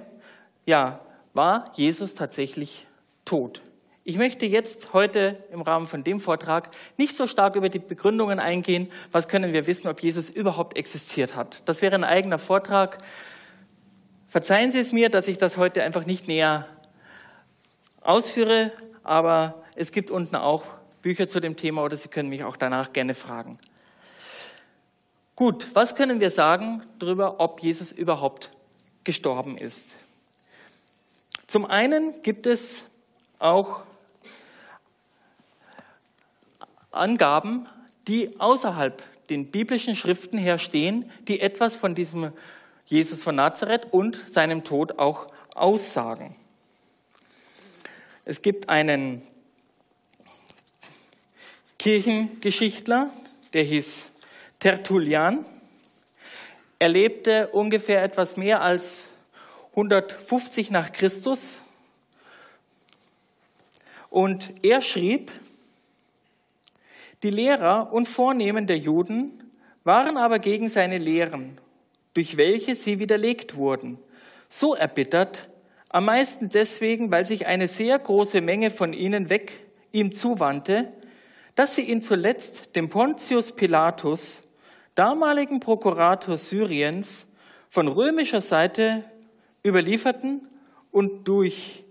ja, 0.64 1.00
war 1.34 1.70
Jesus 1.74 2.14
tatsächlich 2.14 2.86
tot? 3.24 3.62
Ich 4.04 4.18
möchte 4.18 4.46
jetzt 4.46 4.92
heute 4.94 5.44
im 5.52 5.62
Rahmen 5.62 5.86
von 5.86 6.02
dem 6.02 6.18
Vortrag 6.18 6.70
nicht 6.98 7.16
so 7.16 7.28
stark 7.28 7.54
über 7.54 7.68
die 7.68 7.78
Begründungen 7.78 8.40
eingehen, 8.40 8.88
was 9.12 9.28
können 9.28 9.52
wir 9.52 9.68
wissen, 9.68 9.86
ob 9.86 10.02
Jesus 10.02 10.28
überhaupt 10.28 10.76
existiert 10.76 11.36
hat. 11.36 11.62
Das 11.68 11.82
wäre 11.82 11.94
ein 11.94 12.02
eigener 12.02 12.38
Vortrag. 12.38 12.98
Verzeihen 14.26 14.72
Sie 14.72 14.80
es 14.80 14.92
mir, 14.92 15.08
dass 15.08 15.28
ich 15.28 15.38
das 15.38 15.56
heute 15.56 15.84
einfach 15.84 16.04
nicht 16.04 16.26
näher 16.26 16.66
ausführe, 18.00 18.72
aber 19.04 19.62
es 19.76 19.92
gibt 19.92 20.10
unten 20.10 20.34
auch 20.34 20.64
Bücher 21.00 21.28
zu 21.28 21.38
dem 21.38 21.56
Thema 21.56 21.84
oder 21.84 21.96
Sie 21.96 22.08
können 22.08 22.28
mich 22.28 22.42
auch 22.42 22.56
danach 22.56 22.92
gerne 22.92 23.14
fragen. 23.14 23.58
Gut, 25.36 25.68
was 25.74 25.94
können 25.94 26.18
wir 26.18 26.30
sagen 26.32 26.82
darüber, 26.98 27.38
ob 27.38 27.62
Jesus 27.62 27.92
überhaupt 27.92 28.50
gestorben 29.04 29.56
ist? 29.56 29.86
Zum 31.52 31.66
einen 31.66 32.22
gibt 32.22 32.46
es 32.46 32.86
auch 33.38 33.84
Angaben, 36.90 37.68
die 38.08 38.40
außerhalb 38.40 39.02
den 39.28 39.50
biblischen 39.50 39.94
Schriften 39.94 40.38
herstehen, 40.38 41.10
die 41.28 41.42
etwas 41.42 41.76
von 41.76 41.94
diesem 41.94 42.32
Jesus 42.86 43.22
von 43.22 43.34
Nazareth 43.34 43.88
und 43.90 44.16
seinem 44.30 44.64
Tod 44.64 44.98
auch 44.98 45.26
aussagen. 45.54 46.34
Es 48.24 48.40
gibt 48.40 48.70
einen 48.70 49.20
Kirchengeschichtler, 51.78 53.10
der 53.52 53.64
hieß 53.64 54.10
Tertullian. 54.58 55.44
Er 56.78 56.88
lebte 56.88 57.48
ungefähr 57.48 58.02
etwas 58.02 58.38
mehr 58.38 58.62
als 58.62 59.11
150 59.72 60.70
nach 60.70 60.92
Christus. 60.92 61.60
Und 64.10 64.52
er 64.62 64.82
schrieb, 64.82 65.32
die 67.22 67.30
Lehrer 67.30 67.92
und 67.92 68.06
Vornehmen 68.06 68.66
der 68.66 68.76
Juden 68.76 69.42
waren 69.84 70.16
aber 70.16 70.38
gegen 70.38 70.68
seine 70.68 70.98
Lehren, 70.98 71.58
durch 72.14 72.36
welche 72.36 72.74
sie 72.74 72.98
widerlegt 72.98 73.56
wurden, 73.56 73.98
so 74.48 74.74
erbittert, 74.74 75.48
am 75.88 76.06
meisten 76.06 76.48
deswegen, 76.48 77.10
weil 77.10 77.24
sich 77.24 77.46
eine 77.46 77.68
sehr 77.68 77.98
große 77.98 78.40
Menge 78.40 78.70
von 78.70 78.92
ihnen 78.92 79.30
weg 79.30 79.60
ihm 79.92 80.12
zuwandte, 80.12 80.92
dass 81.54 81.74
sie 81.74 81.82
ihn 81.82 82.02
zuletzt 82.02 82.76
dem 82.76 82.88
Pontius 82.88 83.52
Pilatus, 83.52 84.48
damaligen 84.94 85.60
Prokurator 85.60 86.36
Syriens, 86.36 87.28
von 87.68 87.88
römischer 87.88 88.42
Seite 88.42 89.04
überlieferten 89.64 90.48
und 90.90 91.28
durch 91.28 91.84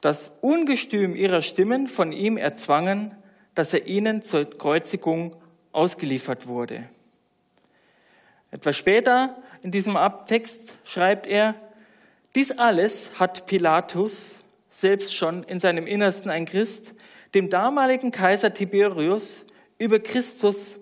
das 0.00 0.34
Ungestüm 0.40 1.14
ihrer 1.14 1.42
Stimmen 1.42 1.86
von 1.86 2.12
ihm 2.12 2.36
erzwangen, 2.36 3.14
dass 3.54 3.72
er 3.74 3.86
ihnen 3.86 4.22
zur 4.22 4.48
Kreuzigung 4.48 5.36
ausgeliefert 5.72 6.46
wurde. 6.46 6.88
Etwas 8.50 8.76
später 8.76 9.36
in 9.62 9.70
diesem 9.70 9.96
Abtext 9.96 10.78
schreibt 10.84 11.26
er, 11.26 11.54
Dies 12.34 12.52
alles 12.52 13.18
hat 13.18 13.46
Pilatus, 13.46 14.36
selbst 14.68 15.14
schon 15.14 15.42
in 15.42 15.58
seinem 15.58 15.86
Innersten 15.86 16.30
ein 16.30 16.44
Christ, 16.44 16.94
dem 17.34 17.48
damaligen 17.48 18.10
Kaiser 18.10 18.52
Tiberius 18.52 19.46
über 19.78 19.98
Christus 20.00 20.78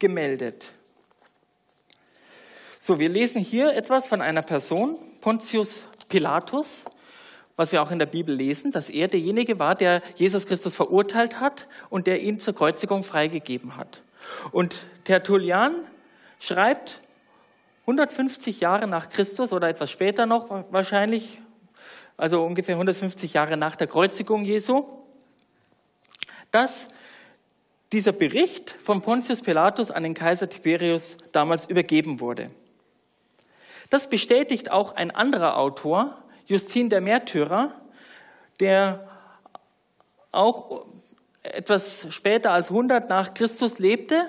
gemeldet. 0.00 0.72
So, 2.84 2.98
wir 2.98 3.08
lesen 3.08 3.40
hier 3.40 3.76
etwas 3.76 4.08
von 4.08 4.20
einer 4.20 4.42
Person, 4.42 4.96
Pontius 5.20 5.86
Pilatus, 6.08 6.84
was 7.54 7.70
wir 7.70 7.80
auch 7.80 7.92
in 7.92 8.00
der 8.00 8.06
Bibel 8.06 8.34
lesen, 8.34 8.72
dass 8.72 8.90
er 8.90 9.06
derjenige 9.06 9.60
war, 9.60 9.76
der 9.76 10.02
Jesus 10.16 10.46
Christus 10.46 10.74
verurteilt 10.74 11.38
hat 11.38 11.68
und 11.90 12.08
der 12.08 12.20
ihn 12.22 12.40
zur 12.40 12.56
Kreuzigung 12.56 13.04
freigegeben 13.04 13.76
hat. 13.76 14.02
Und 14.50 14.80
Tertullian 15.04 15.76
schreibt 16.40 16.98
150 17.82 18.58
Jahre 18.58 18.88
nach 18.88 19.10
Christus 19.10 19.52
oder 19.52 19.68
etwas 19.68 19.92
später 19.92 20.26
noch 20.26 20.50
wahrscheinlich, 20.72 21.40
also 22.16 22.42
ungefähr 22.42 22.74
150 22.74 23.34
Jahre 23.34 23.56
nach 23.56 23.76
der 23.76 23.86
Kreuzigung 23.86 24.44
Jesu, 24.44 24.88
dass 26.50 26.88
dieser 27.92 28.10
Bericht 28.10 28.72
von 28.72 29.02
Pontius 29.02 29.40
Pilatus 29.40 29.92
an 29.92 30.02
den 30.02 30.14
Kaiser 30.14 30.48
Tiberius 30.48 31.18
damals 31.30 31.66
übergeben 31.66 32.18
wurde. 32.18 32.48
Das 33.92 34.08
bestätigt 34.08 34.72
auch 34.72 34.96
ein 34.96 35.10
anderer 35.10 35.58
Autor, 35.58 36.16
Justin 36.46 36.88
der 36.88 37.02
Märtyrer, 37.02 37.78
der 38.58 39.06
auch 40.30 40.86
etwas 41.42 42.06
später 42.08 42.52
als 42.52 42.70
100 42.70 43.10
nach 43.10 43.34
Christus 43.34 43.78
lebte 43.78 44.24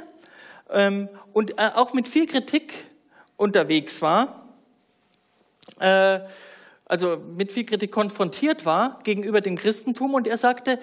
ähm, 0.70 1.08
und 1.32 1.60
äh, 1.60 1.72
auch 1.76 1.94
mit 1.94 2.10
viel 2.10 2.28
Kritik 2.28 2.74
unterwegs 3.38 4.02
war, 4.02 4.50
äh, 5.80 6.20
also 6.84 7.16
mit 7.16 7.54
viel 7.54 7.66
Kritik 7.66 7.94
konfrontiert 7.94 8.66
war 8.66 9.00
gegenüber 9.06 9.40
dem 9.40 9.56
Christentum 9.56 10.14
und 10.14 10.28
er 10.28 10.36
sagte, 10.36 10.78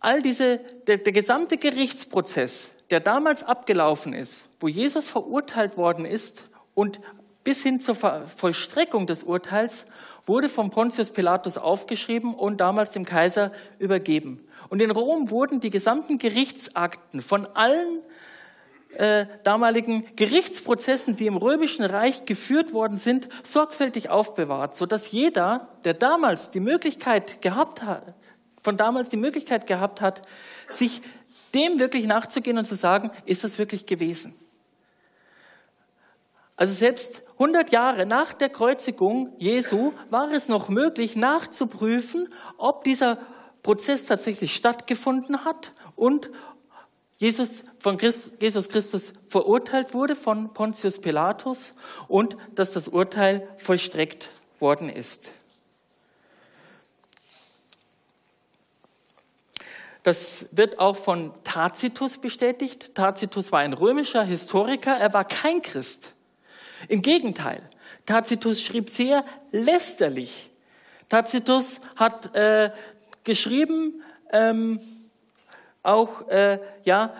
all 0.00 0.22
diese, 0.22 0.60
der, 0.86 0.96
der 0.96 1.12
gesamte 1.12 1.58
Gerichtsprozess, 1.58 2.74
der 2.88 3.00
damals 3.00 3.42
abgelaufen 3.42 4.14
ist, 4.14 4.48
wo 4.60 4.68
Jesus 4.68 5.10
verurteilt 5.10 5.76
worden 5.76 6.06
ist 6.06 6.48
und 6.72 7.00
bis 7.44 7.62
hin 7.62 7.80
zur 7.80 7.94
Vollstreckung 7.94 9.06
des 9.06 9.22
Urteils 9.22 9.86
wurde 10.26 10.48
von 10.48 10.70
Pontius 10.70 11.10
Pilatus 11.10 11.58
aufgeschrieben 11.58 12.34
und 12.34 12.58
damals 12.58 12.90
dem 12.90 13.04
Kaiser 13.04 13.52
übergeben. 13.78 14.46
Und 14.70 14.80
in 14.80 14.90
Rom 14.90 15.30
wurden 15.30 15.60
die 15.60 15.70
gesamten 15.70 16.18
Gerichtsakten 16.18 17.20
von 17.20 17.46
allen 17.54 18.00
äh, 18.96 19.26
damaligen 19.42 20.06
Gerichtsprozessen, 20.16 21.16
die 21.16 21.26
im 21.26 21.36
römischen 21.36 21.84
Reich 21.84 22.24
geführt 22.24 22.72
worden 22.72 22.96
sind, 22.96 23.28
sorgfältig 23.42 24.08
aufbewahrt, 24.08 24.76
sodass 24.76 25.12
jeder, 25.12 25.68
der 25.84 25.94
damals 25.94 26.50
die 26.50 26.60
Möglichkeit 26.60 27.42
gehabt 27.42 27.82
hat, 27.82 28.14
von 28.62 28.76
damals 28.76 29.10
die 29.10 29.16
Möglichkeit 29.16 29.66
gehabt 29.66 30.00
hat, 30.00 30.22
sich 30.68 31.02
dem 31.54 31.78
wirklich 31.78 32.06
nachzugehen 32.06 32.56
und 32.56 32.64
zu 32.64 32.76
sagen, 32.76 33.10
ist 33.26 33.44
das 33.44 33.58
wirklich 33.58 33.84
gewesen? 33.84 34.34
Also 36.56 36.72
selbst 36.72 37.24
100 37.32 37.72
Jahre 37.72 38.06
nach 38.06 38.32
der 38.32 38.48
Kreuzigung 38.48 39.32
Jesu 39.38 39.92
war 40.10 40.30
es 40.30 40.48
noch 40.48 40.68
möglich 40.68 41.16
nachzuprüfen, 41.16 42.28
ob 42.58 42.84
dieser 42.84 43.18
Prozess 43.62 44.06
tatsächlich 44.06 44.54
stattgefunden 44.54 45.44
hat 45.44 45.72
und 45.96 46.30
Jesus 47.16 47.64
von 47.78 47.96
Christ, 47.96 48.32
Jesus 48.40 48.68
Christus 48.68 49.12
verurteilt 49.28 49.94
wurde 49.94 50.14
von 50.14 50.52
Pontius 50.52 51.00
Pilatus 51.00 51.74
und 52.08 52.36
dass 52.54 52.72
das 52.72 52.88
Urteil 52.88 53.48
vollstreckt 53.56 54.28
worden 54.60 54.88
ist. 54.88 55.34
Das 60.02 60.46
wird 60.50 60.80
auch 60.80 60.96
von 60.96 61.32
Tacitus 61.44 62.18
bestätigt. 62.18 62.94
Tacitus 62.94 63.52
war 63.52 63.60
ein 63.60 63.72
römischer 63.72 64.24
Historiker, 64.24 64.92
er 64.92 65.14
war 65.14 65.24
kein 65.24 65.62
Christ. 65.62 66.13
Im 66.88 67.02
Gegenteil, 67.02 67.62
Tacitus 68.06 68.60
schrieb 68.60 68.90
sehr 68.90 69.24
lästerlich. 69.50 70.50
Tacitus 71.08 71.80
hat 71.96 72.34
äh, 72.34 72.70
geschrieben, 73.24 74.02
ähm, 74.32 74.80
auch 75.82 76.28
äh, 76.28 76.58
ja, 76.84 77.14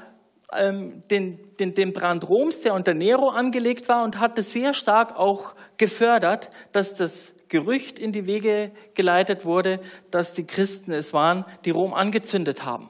ähm, 0.53 1.01
den, 1.11 1.39
den, 1.59 1.75
den 1.75 1.93
Brand 1.93 2.29
Roms, 2.29 2.61
der 2.61 2.75
unter 2.75 2.95
Nero 2.95 3.29
angelegt 3.29 3.89
war, 3.89 4.05
und 4.05 4.19
hatte 4.19 4.43
sehr 4.43 4.75
stark 4.75 5.17
auch 5.17 5.55
gefördert, 5.77 6.51
dass 6.73 6.97
das 6.97 7.35
Gerücht 7.49 7.99
in 7.99 8.13
die 8.13 8.27
Wege 8.27 8.73
geleitet 8.95 9.45
wurde, 9.45 9.81
dass 10.11 10.33
die 10.33 10.47
Christen 10.47 10.93
es 10.93 11.13
waren, 11.13 11.45
die 11.65 11.71
Rom 11.71 11.95
angezündet 11.95 12.65
haben. 12.65 12.89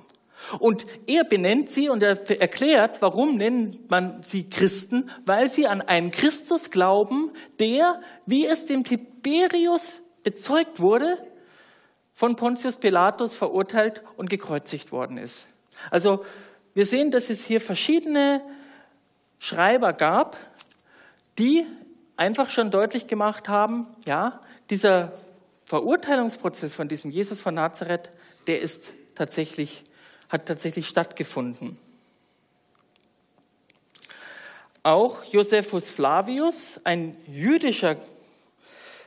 Und 0.58 0.86
er 1.06 1.24
benennt 1.24 1.70
sie 1.70 1.88
und 1.88 2.02
er 2.02 2.30
erklärt, 2.40 3.00
warum 3.00 3.36
nennt 3.36 3.90
man 3.90 4.22
sie 4.22 4.44
Christen, 4.44 5.10
weil 5.24 5.48
sie 5.48 5.66
an 5.66 5.80
einen 5.80 6.10
Christus 6.10 6.70
glauben, 6.70 7.32
der, 7.58 8.00
wie 8.26 8.46
es 8.46 8.66
dem 8.66 8.84
Tiberius 8.84 10.00
bezeugt 10.22 10.80
wurde, 10.80 11.18
von 12.12 12.36
Pontius 12.36 12.76
Pilatus 12.76 13.34
verurteilt 13.34 14.02
und 14.16 14.30
gekreuzigt 14.30 14.92
worden 14.92 15.18
ist. 15.18 15.48
Also 15.90 16.24
wir 16.74 16.86
sehen, 16.86 17.10
dass 17.10 17.30
es 17.30 17.44
hier 17.44 17.60
verschiedene 17.60 18.40
Schreiber 19.38 19.92
gab, 19.92 20.36
die 21.38 21.66
einfach 22.16 22.48
schon 22.50 22.70
deutlich 22.70 23.06
gemacht 23.06 23.48
haben, 23.48 23.86
ja, 24.06 24.40
dieser 24.70 25.12
Verurteilungsprozess 25.64 26.74
von 26.74 26.88
diesem 26.88 27.10
Jesus 27.10 27.40
von 27.40 27.54
Nazareth, 27.54 28.10
der 28.46 28.60
ist 28.60 28.92
tatsächlich 29.14 29.84
hat 30.28 30.46
tatsächlich 30.46 30.88
stattgefunden. 30.88 31.78
Auch 34.82 35.24
Josephus 35.24 35.90
Flavius, 35.90 36.78
ein 36.84 37.16
jüdischer 37.26 37.96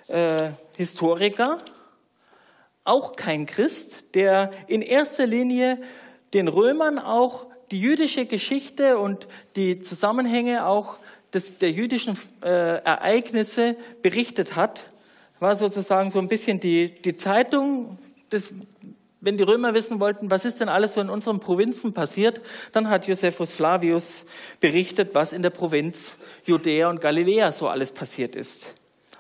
äh, 0.08 0.52
Historiker, 0.76 1.60
auch 2.84 3.16
kein 3.16 3.46
Christ, 3.46 4.16
der 4.16 4.52
in 4.68 4.82
erster 4.82 5.28
Linie 5.28 5.80
den 6.34 6.48
Römern 6.48 7.00
auch 7.00 7.48
die 7.72 7.82
jüdische 7.82 8.26
Geschichte 8.26 8.98
und 8.98 9.28
die 9.56 9.80
Zusammenhänge 9.80 10.66
auch 10.66 10.98
des, 11.34 11.58
der 11.58 11.72
jüdischen 11.72 12.18
äh, 12.42 12.48
Ereignisse 12.48 13.76
berichtet 14.02 14.56
hat, 14.56 14.86
war 15.40 15.56
sozusagen 15.56 16.10
so 16.10 16.20
ein 16.20 16.30
bisschen 16.30 16.60
die, 16.60 16.90
die 17.02 17.18
Zeitung 17.18 18.00
des 18.32 18.54
wenn 19.20 19.38
die 19.38 19.44
Römer 19.44 19.74
wissen 19.74 20.00
wollten, 20.00 20.30
was 20.30 20.46
ist 20.46 20.60
denn 20.60 20.70
alles 20.70 20.94
so 20.94 21.02
in 21.02 21.10
unseren 21.10 21.40
Provinzen 21.40 21.94
passiert, 21.94 22.42
dann 22.72 22.90
hat 22.90 23.08
Josephus 23.08 23.54
Flavius 23.54 24.26
berichtet, 24.60 25.16
was 25.16 25.34
in 25.34 25.42
der 25.42 25.50
Provinz 25.50 26.18
Judäa 26.46 26.90
und 26.90 27.02
Galiläa 27.02 27.52
so 27.52 27.68
alles 27.68 27.92
passiert 27.92 28.36
ist. 28.36 28.76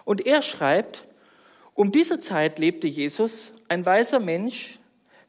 Und 0.05 0.25
er 0.25 0.41
schreibt, 0.41 1.07
um 1.73 1.91
diese 1.91 2.19
Zeit 2.19 2.59
lebte 2.59 2.87
Jesus, 2.87 3.53
ein 3.69 3.85
weiser 3.85 4.19
Mensch, 4.19 4.77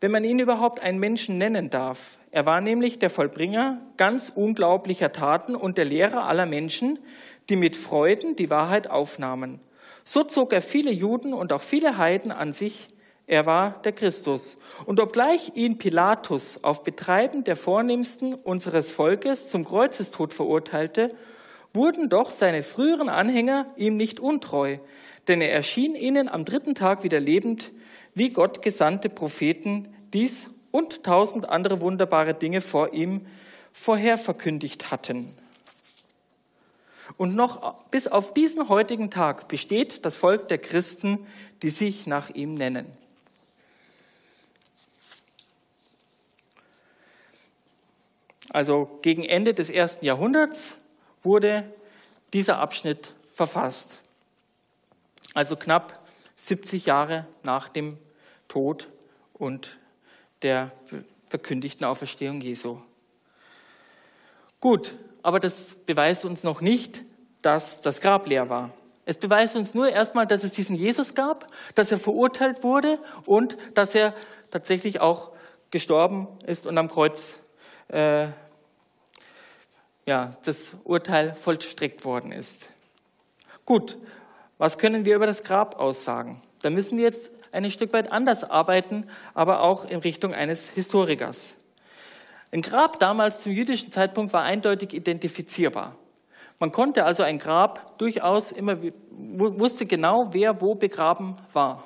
wenn 0.01 0.11
man 0.11 0.25
ihn 0.25 0.39
überhaupt 0.39 0.81
einen 0.81 0.99
Menschen 0.99 1.39
nennen 1.39 1.71
darf. 1.71 2.19
Er 2.31 2.47
war 2.47 2.61
nämlich 2.61 2.99
der 2.99 3.11
Vollbringer 3.11 3.79
ganz 3.97 4.31
unglaublicher 4.35 5.13
Taten 5.13 5.57
und 5.57 5.79
der 5.79 5.87
Lehrer 5.87 6.25
aller 6.25 6.47
Menschen, 6.47 6.99
die 7.49 7.57
mit 7.57 7.77
Freuden 7.77 8.37
die 8.37 8.51
Wahrheit 8.51 8.89
aufnahmen. 8.89 9.61
So 10.05 10.25
zog 10.25 10.53
er 10.53 10.61
viele 10.63 10.91
Juden 10.91 11.35
und 11.35 11.53
auch 11.53 11.63
viele 11.63 11.99
Heiden 11.99 12.31
an 12.33 12.53
sich, 12.53 12.89
er 13.29 13.45
war 13.45 13.83
der 13.85 13.93
Christus. 13.93 14.57
Und 14.87 15.01
obgleich 15.01 15.53
ihn 15.55 15.77
Pilatus 15.77 16.65
auf 16.65 16.83
Betreiben 16.83 17.45
der 17.45 17.57
Vornehmsten 17.57 18.33
unseres 18.33 18.91
Volkes 18.91 19.51
zum 19.51 19.67
Kreuzestod 19.67 20.33
verurteilte, 20.33 21.15
wurden 21.75 22.09
doch 22.09 22.31
seine 22.31 22.63
früheren 22.63 23.11
Anhänger 23.11 23.67
ihm 23.77 23.99
nicht 23.99 24.19
untreu, 24.19 24.79
denn 25.29 25.43
er 25.43 25.53
erschien 25.53 25.95
ihnen 25.95 26.31
am 26.31 26.47
dritten 26.47 26.75
Tag 26.75 27.05
wieder 27.05 27.21
lebend, 27.21 27.71
wie 28.15 28.31
Gott 28.31 28.63
gesandte 28.63 29.11
Propheten 29.11 29.95
dies 30.15 30.49
und 30.71 31.05
tausend 31.05 31.51
andere 31.51 31.83
wunderbare 31.83 32.33
Dinge 32.33 32.63
vor 32.63 32.95
ihm 32.95 33.27
vorher 33.73 34.17
verkündigt 34.17 34.91
hatten. 34.91 35.35
Und 37.19 37.35
noch 37.35 37.75
bis 37.91 38.09
auf 38.09 38.33
diesen 38.33 38.71
heutigen 38.71 39.11
Tag 39.11 39.49
besteht 39.49 40.07
das 40.07 40.17
Volk 40.17 40.49
der 40.49 40.59
Christen, 40.59 41.27
die 41.63 41.71
sich 41.71 42.07
nach 42.07 42.31
ihm 42.31 42.55
nennen. 42.55 42.87
Also 48.59 48.99
gegen 49.03 49.23
Ende 49.23 49.55
des 49.55 49.71
ersten 49.71 50.05
Jahrhunderts, 50.05 50.81
wurde 51.23 51.73
dieser 52.33 52.59
Abschnitt 52.59 53.15
verfasst. 53.33 54.03
Also 55.33 55.55
knapp 55.55 55.97
70 56.35 56.87
Jahre 56.87 57.29
nach 57.45 57.69
dem 57.69 57.99
Tod 58.49 58.89
und 59.33 59.79
der 60.43 60.73
verkündigten 61.29 61.87
Auferstehung 61.87 62.41
Jesu. 62.41 62.79
Gut, 64.59 64.97
aber 65.23 65.39
das 65.39 65.77
beweist 65.87 66.25
uns 66.25 66.43
noch 66.43 66.61
nicht, 66.61 67.05
dass 67.43 67.81
das 67.81 68.01
Grab 68.01 68.27
leer 68.27 68.49
war. 68.49 68.73
Es 69.05 69.19
beweist 69.19 69.55
uns 69.55 69.73
nur 69.73 69.89
erstmal, 69.89 70.27
dass 70.27 70.43
es 70.43 70.51
diesen 70.51 70.75
Jesus 70.75 71.15
gab, 71.15 71.47
dass 71.77 71.93
er 71.93 71.99
verurteilt 71.99 72.65
wurde 72.65 72.99
und 73.25 73.57
dass 73.75 73.95
er 73.95 74.17
tatsächlich 74.51 75.01
auch 75.01 75.31
gestorben 75.71 76.27
ist 76.45 76.67
und 76.67 76.77
am 76.77 76.89
Kreuz 76.89 77.39
äh, 77.87 78.27
ja, 80.09 80.31
das 80.47 80.75
Urteil 80.85 81.35
vollstreckt 81.35 82.07
worden 82.07 82.33
ist. 82.33 82.71
Gut, 83.67 83.99
was 84.57 84.79
können 84.79 85.05
wir 85.05 85.15
über 85.15 85.27
das 85.27 85.45
Grab 85.45 85.79
aussagen? 85.79 86.41
Da 86.63 86.71
müssen 86.71 86.97
wir 86.97 87.05
jetzt 87.05 87.31
ein 87.53 87.71
Stück 87.71 87.93
weit 87.93 88.11
anders 88.11 88.43
arbeiten, 88.43 89.07
aber 89.35 89.61
auch 89.61 89.85
in 89.85 89.99
Richtung 89.99 90.33
eines 90.33 90.71
Historikers. 90.71 91.59
Ein 92.51 92.63
Grab 92.63 92.99
damals 92.99 93.43
zum 93.43 93.53
jüdischen 93.53 93.91
Zeitpunkt 93.91 94.33
war 94.33 94.45
eindeutig 94.45 94.95
identifizierbar. 94.95 95.95
Man 96.59 96.73
konnte 96.73 97.05
also 97.05 97.23
ein 97.23 97.39
Grab 97.39 97.99
durchaus 97.99 98.51
immer, 98.51 98.79
wusste 99.11 99.85
genau, 99.85 100.25
wer 100.31 100.63
wo 100.63 100.75
begraben 100.75 101.37
war. 101.53 101.85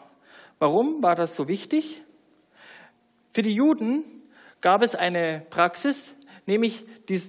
Warum 0.61 1.03
war 1.03 1.17
das 1.17 1.35
so 1.35 1.49
wichtig? 1.49 2.03
Für 3.33 3.43
die 3.43 3.53
Juden 3.53 4.05
gab 4.61 4.83
es 4.83 4.95
eine 4.95 5.45
Praxis, 5.51 6.15
nämlich 6.47 6.85
die, 7.09 7.21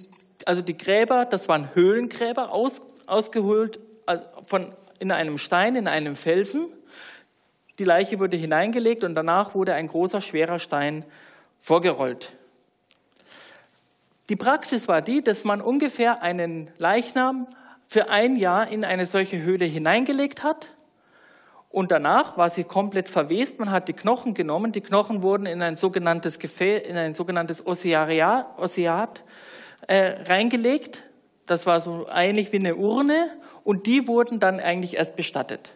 also 0.46 0.62
die 0.62 0.76
Gräber, 0.76 1.24
das 1.24 1.48
waren 1.48 1.74
Höhlengräber, 1.74 2.52
aus, 2.52 2.82
ausgehöhlt 3.06 3.80
von, 4.44 4.72
in 4.98 5.10
einem 5.10 5.38
Stein, 5.38 5.76
in 5.76 5.88
einem 5.88 6.16
Felsen. 6.16 6.66
Die 7.78 7.84
Leiche 7.84 8.18
wurde 8.20 8.36
hineingelegt 8.36 9.04
und 9.04 9.14
danach 9.14 9.54
wurde 9.54 9.74
ein 9.74 9.88
großer, 9.88 10.20
schwerer 10.20 10.58
Stein 10.58 11.04
vorgerollt. 11.60 12.34
Die 14.28 14.36
Praxis 14.36 14.88
war 14.88 15.02
die, 15.02 15.22
dass 15.22 15.44
man 15.44 15.60
ungefähr 15.60 16.22
einen 16.22 16.70
Leichnam 16.78 17.46
für 17.88 18.08
ein 18.08 18.36
Jahr 18.36 18.68
in 18.68 18.84
eine 18.84 19.06
solche 19.06 19.42
Höhle 19.42 19.66
hineingelegt 19.66 20.42
hat 20.42 20.70
und 21.74 21.90
danach 21.90 22.38
war 22.38 22.50
sie 22.50 22.62
komplett 22.62 23.08
verwest. 23.08 23.58
Man 23.58 23.72
hat 23.72 23.88
die 23.88 23.94
Knochen 23.94 24.32
genommen. 24.32 24.70
Die 24.70 24.80
Knochen 24.80 25.24
wurden 25.24 25.44
in 25.44 25.60
ein 25.60 25.74
sogenanntes 25.74 26.38
Gefäß, 26.38 26.86
in 26.86 26.96
ein 26.96 27.14
sogenanntes 27.14 27.66
Osseat 27.66 29.24
äh, 29.86 30.22
reingelegt. 30.24 31.02
Das 31.46 31.66
war 31.66 31.80
so 31.80 32.06
ähnlich 32.12 32.52
wie 32.52 32.58
eine 32.58 32.76
Urne 32.76 33.30
und 33.64 33.86
die 33.86 34.08
wurden 34.08 34.40
dann 34.40 34.60
eigentlich 34.60 34.96
erst 34.96 35.16
bestattet. 35.16 35.74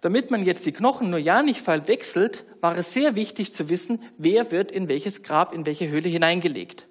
Damit 0.00 0.30
man 0.30 0.44
jetzt 0.44 0.64
die 0.64 0.72
Knochen 0.72 1.10
nur 1.10 1.18
ja 1.18 1.42
nicht 1.42 1.60
verwechselt, 1.60 2.44
war 2.60 2.76
es 2.76 2.92
sehr 2.92 3.16
wichtig 3.16 3.52
zu 3.52 3.68
wissen, 3.68 4.02
wer 4.16 4.50
wird 4.50 4.72
in 4.72 4.88
welches 4.88 5.22
Grab, 5.22 5.52
in 5.52 5.66
welche 5.66 5.88
Höhle 5.88 6.08
hineingelegt. 6.08 6.86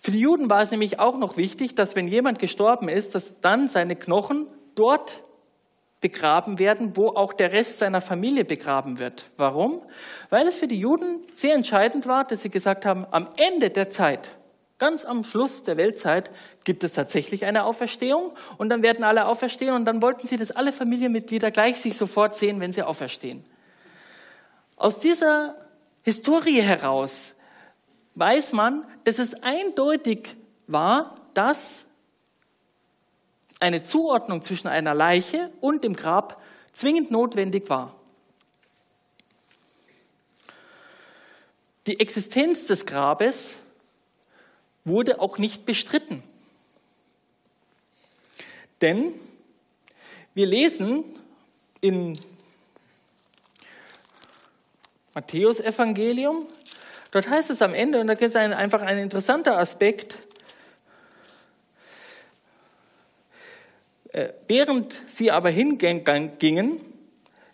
Für 0.00 0.10
die 0.10 0.20
Juden 0.20 0.48
war 0.50 0.62
es 0.62 0.70
nämlich 0.70 0.98
auch 0.98 1.16
noch 1.18 1.36
wichtig, 1.36 1.74
dass 1.74 1.94
wenn 1.94 2.06
jemand 2.06 2.38
gestorben 2.38 2.88
ist, 2.88 3.14
dass 3.14 3.40
dann 3.40 3.68
seine 3.68 3.96
Knochen 3.96 4.48
dort 4.74 5.22
begraben 6.00 6.58
werden, 6.58 6.96
wo 6.96 7.08
auch 7.08 7.32
der 7.32 7.52
Rest 7.52 7.78
seiner 7.78 8.02
Familie 8.02 8.44
begraben 8.44 8.98
wird. 8.98 9.24
Warum? 9.38 9.80
Weil 10.28 10.46
es 10.46 10.58
für 10.58 10.66
die 10.66 10.78
Juden 10.78 11.20
sehr 11.32 11.54
entscheidend 11.54 12.06
war, 12.06 12.24
dass 12.24 12.42
sie 12.42 12.50
gesagt 12.50 12.84
haben, 12.84 13.06
am 13.10 13.28
Ende 13.38 13.70
der 13.70 13.88
Zeit, 13.88 14.36
ganz 14.84 15.06
am 15.06 15.24
Schluss 15.24 15.64
der 15.64 15.78
Weltzeit, 15.78 16.30
gibt 16.64 16.84
es 16.84 16.92
tatsächlich 16.92 17.46
eine 17.46 17.64
Auferstehung 17.64 18.32
und 18.58 18.68
dann 18.68 18.82
werden 18.82 19.02
alle 19.02 19.24
auferstehen 19.24 19.74
und 19.74 19.86
dann 19.86 20.02
wollten 20.02 20.26
sie, 20.26 20.36
dass 20.36 20.50
alle 20.50 20.72
Familienmitglieder 20.72 21.50
gleich 21.50 21.78
sich 21.78 21.96
sofort 21.96 22.34
sehen, 22.34 22.60
wenn 22.60 22.74
sie 22.74 22.82
auferstehen. 22.82 23.46
Aus 24.76 25.00
dieser 25.00 25.54
Historie 26.02 26.60
heraus 26.60 27.34
weiß 28.14 28.52
man, 28.52 28.84
dass 29.04 29.18
es 29.18 29.42
eindeutig 29.42 30.36
war, 30.66 31.16
dass 31.32 31.86
eine 33.58 33.82
Zuordnung 33.82 34.42
zwischen 34.42 34.68
einer 34.68 34.92
Leiche 34.92 35.50
und 35.60 35.82
dem 35.82 35.96
Grab 35.96 36.42
zwingend 36.74 37.10
notwendig 37.10 37.70
war. 37.70 37.94
Die 41.86 41.98
Existenz 42.00 42.66
des 42.66 42.84
Grabes 42.84 43.63
wurde 44.84 45.20
auch 45.20 45.38
nicht 45.38 45.66
bestritten. 45.66 46.22
Denn 48.80 49.12
wir 50.34 50.46
lesen 50.46 51.04
in 51.80 52.18
Matthäus 55.14 55.60
Evangelium, 55.60 56.46
Dort 57.14 57.30
heißt 57.30 57.50
es 57.50 57.62
am 57.62 57.74
Ende, 57.74 58.00
und 58.00 58.08
da 58.08 58.14
gibt 58.14 58.30
es 58.30 58.34
einfach 58.34 58.82
ein 58.82 58.98
interessanter 58.98 59.56
Aspekt, 59.56 60.18
äh, 64.10 64.30
während 64.48 64.92
sie 65.08 65.30
aber 65.30 65.48
hingingen, 65.50 66.80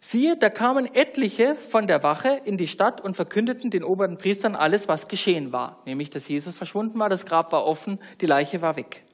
siehe, 0.00 0.36
da 0.36 0.50
kamen 0.50 0.92
etliche 0.94 1.54
von 1.54 1.86
der 1.86 2.02
Wache 2.02 2.40
in 2.44 2.56
die 2.56 2.66
Stadt 2.66 3.00
und 3.00 3.14
verkündeten 3.14 3.70
den 3.70 3.84
oberen 3.84 4.18
Priestern 4.18 4.56
alles, 4.56 4.88
was 4.88 5.08
geschehen 5.08 5.52
war, 5.52 5.82
nämlich 5.86 6.10
dass 6.10 6.28
Jesus 6.28 6.54
verschwunden 6.54 6.98
war, 6.98 7.08
das 7.08 7.26
Grab 7.26 7.52
war 7.52 7.66
offen, 7.66 8.00
die 8.20 8.26
Leiche 8.26 8.62
war 8.62 8.76
weg. 8.76 9.04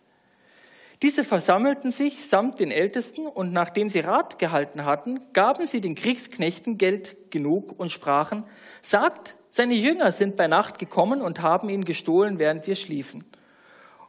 Diese 1.02 1.24
versammelten 1.24 1.90
sich 1.90 2.26
samt 2.26 2.58
den 2.58 2.70
Ältesten 2.70 3.26
und 3.26 3.52
nachdem 3.52 3.90
sie 3.90 4.00
Rat 4.00 4.38
gehalten 4.38 4.86
hatten, 4.86 5.20
gaben 5.34 5.66
sie 5.66 5.82
den 5.82 5.94
Kriegsknechten 5.94 6.78
Geld 6.78 7.30
genug 7.30 7.78
und 7.78 7.92
sprachen, 7.92 8.44
sagt, 8.80 9.36
seine 9.50 9.74
Jünger 9.74 10.10
sind 10.12 10.36
bei 10.36 10.46
Nacht 10.46 10.78
gekommen 10.78 11.20
und 11.20 11.42
haben 11.42 11.68
ihn 11.68 11.84
gestohlen, 11.84 12.38
während 12.38 12.66
wir 12.66 12.76
schliefen. 12.76 13.24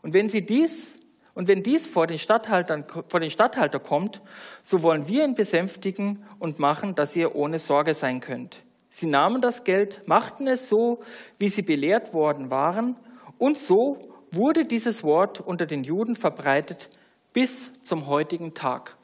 Und 0.02 0.14
wenn 0.14 0.30
sie 0.30 0.46
dies 0.46 0.97
und 1.38 1.48
wenn 1.48 1.62
dies 1.62 1.86
vor 1.86 2.08
den, 2.08 2.18
Statthaltern, 2.18 2.84
vor 3.10 3.20
den 3.20 3.30
Statthalter 3.30 3.78
kommt, 3.78 4.22
so 4.64 4.82
wollen 4.82 5.08
wir 5.08 5.24
ihn 5.24 5.36
besänftigen 5.36 6.26
und 6.40 6.58
machen, 6.58 6.96
dass 6.96 7.16
ihr 7.16 7.36
ohne 7.36 7.60
Sorge 7.60 7.94
sein 7.94 8.22
könnt. 8.22 8.64
Sie 8.90 9.06
nahmen 9.06 9.40
das 9.40 9.64
Geld, 9.64 10.02
machten 10.08 10.48
es 10.48 10.68
so, 10.68 11.00
wie 11.38 11.50
sie 11.50 11.62
belehrt 11.62 12.12
worden 12.16 12.50
waren, 12.50 12.96
und 13.38 13.60
so 13.60 14.00
wurde 14.32 14.66
dieses 14.66 15.04
Wort 15.04 15.40
unter 15.40 15.68
den 15.68 15.84
Juden 15.84 16.16
verbreitet 16.16 16.90
bis 17.34 17.72
zum 17.84 18.08
heutigen 18.08 18.56
Tag. 18.56 18.98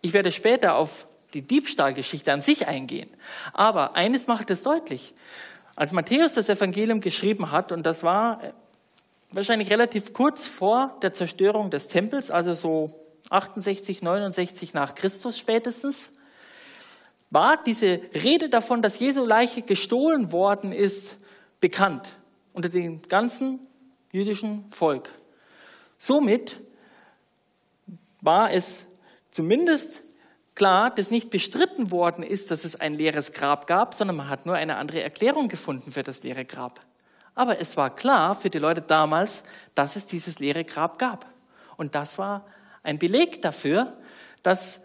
Ich 0.00 0.12
werde 0.12 0.32
später 0.32 0.74
auf 0.74 1.06
die 1.32 1.42
Diebstahlgeschichte 1.42 2.32
an 2.32 2.40
sich 2.40 2.66
eingehen. 2.66 3.08
Aber 3.52 3.94
eines 3.94 4.26
macht 4.26 4.50
es 4.50 4.64
deutlich. 4.64 5.14
Als 5.76 5.92
Matthäus 5.92 6.34
das 6.34 6.48
Evangelium 6.48 7.00
geschrieben 7.00 7.52
hat, 7.52 7.70
und 7.70 7.86
das 7.86 8.02
war 8.02 8.40
wahrscheinlich 9.32 9.70
relativ 9.70 10.12
kurz 10.12 10.46
vor 10.46 10.98
der 11.02 11.12
Zerstörung 11.12 11.70
des 11.70 11.88
Tempels, 11.88 12.30
also 12.30 12.52
so 12.52 13.00
68, 13.30 14.02
69 14.02 14.74
nach 14.74 14.94
Christus 14.94 15.38
spätestens, 15.38 16.12
war 17.30 17.62
diese 17.62 18.00
Rede 18.12 18.48
davon, 18.48 18.82
dass 18.82 18.98
Jesu 18.98 19.24
Leiche 19.24 19.62
gestohlen 19.62 20.32
worden 20.32 20.72
ist, 20.72 21.18
bekannt 21.60 22.08
unter 22.52 22.68
dem 22.68 23.02
ganzen 23.02 23.60
jüdischen 24.10 24.68
Volk. 24.70 25.10
Somit 25.96 26.60
war 28.20 28.50
es 28.52 28.86
zumindest 29.30 30.02
klar, 30.54 30.90
dass 30.90 31.10
nicht 31.10 31.30
bestritten 31.30 31.90
worden 31.90 32.24
ist, 32.24 32.50
dass 32.50 32.64
es 32.64 32.74
ein 32.74 32.94
leeres 32.94 33.32
Grab 33.32 33.66
gab, 33.66 33.94
sondern 33.94 34.16
man 34.16 34.28
hat 34.28 34.46
nur 34.46 34.56
eine 34.56 34.76
andere 34.76 35.02
Erklärung 35.02 35.48
gefunden 35.48 35.92
für 35.92 36.02
das 36.02 36.22
leere 36.22 36.44
Grab. 36.44 36.80
Aber 37.40 37.58
es 37.58 37.78
war 37.78 37.88
klar 37.96 38.34
für 38.34 38.50
die 38.50 38.58
Leute 38.58 38.82
damals, 38.82 39.44
dass 39.74 39.96
es 39.96 40.06
dieses 40.06 40.40
leere 40.40 40.62
Grab 40.62 40.98
gab. 40.98 41.24
Und 41.78 41.94
das 41.94 42.18
war 42.18 42.44
ein 42.82 42.98
Beleg 42.98 43.40
dafür, 43.40 43.96
dass 44.42 44.82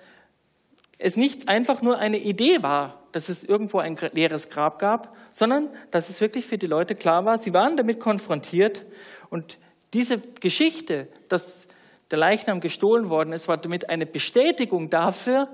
es 0.97 1.17
nicht 1.17 1.49
einfach 1.49 1.81
nur 1.81 1.97
eine 1.97 2.17
Idee 2.17 2.63
war, 2.63 3.03
dass 3.11 3.27
es 3.27 3.43
irgendwo 3.43 3.79
ein 3.79 3.97
leeres 4.13 4.47
Grab 4.47 4.79
gab, 4.79 5.13
sondern 5.33 5.67
dass 5.91 6.07
es 6.07 6.21
wirklich 6.21 6.45
für 6.45 6.57
die 6.57 6.65
Leute 6.65 6.95
klar 6.95 7.25
war, 7.25 7.37
sie 7.37 7.53
waren 7.53 7.75
damit 7.75 7.99
konfrontiert 7.99 8.85
und 9.29 9.57
diese 9.91 10.19
Geschichte, 10.19 11.09
dass 11.27 11.67
der 12.09 12.19
Leichnam 12.19 12.61
gestohlen 12.61 13.09
worden 13.09 13.33
ist, 13.33 13.49
war 13.49 13.57
damit 13.57 13.89
eine 13.89 14.05
Bestätigung 14.05 14.89
dafür, 14.89 15.49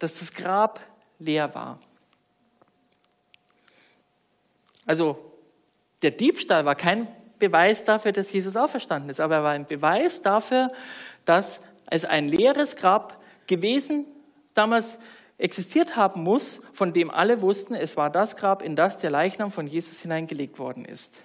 dass 0.00 0.18
das 0.18 0.32
Grab 0.32 0.80
leer 1.20 1.54
war. 1.54 1.78
Also 4.84 5.27
der 6.02 6.12
Diebstahl 6.12 6.64
war 6.64 6.74
kein 6.74 7.08
Beweis 7.38 7.84
dafür, 7.84 8.12
dass 8.12 8.32
Jesus 8.32 8.56
auferstanden 8.56 9.10
ist, 9.10 9.20
aber 9.20 9.36
er 9.36 9.42
war 9.44 9.52
ein 9.52 9.66
Beweis 9.66 10.22
dafür, 10.22 10.68
dass 11.24 11.60
es 11.90 12.04
ein 12.04 12.28
leeres 12.28 12.76
Grab 12.76 13.22
gewesen 13.46 14.06
damals 14.54 14.98
existiert 15.38 15.96
haben 15.96 16.22
muss, 16.24 16.60
von 16.72 16.92
dem 16.92 17.10
alle 17.10 17.40
wussten, 17.40 17.74
es 17.74 17.96
war 17.96 18.10
das 18.10 18.36
Grab, 18.36 18.62
in 18.62 18.74
das 18.74 18.98
der 18.98 19.10
Leichnam 19.10 19.52
von 19.52 19.66
Jesus 19.66 20.00
hineingelegt 20.00 20.58
worden 20.58 20.84
ist. 20.84 21.22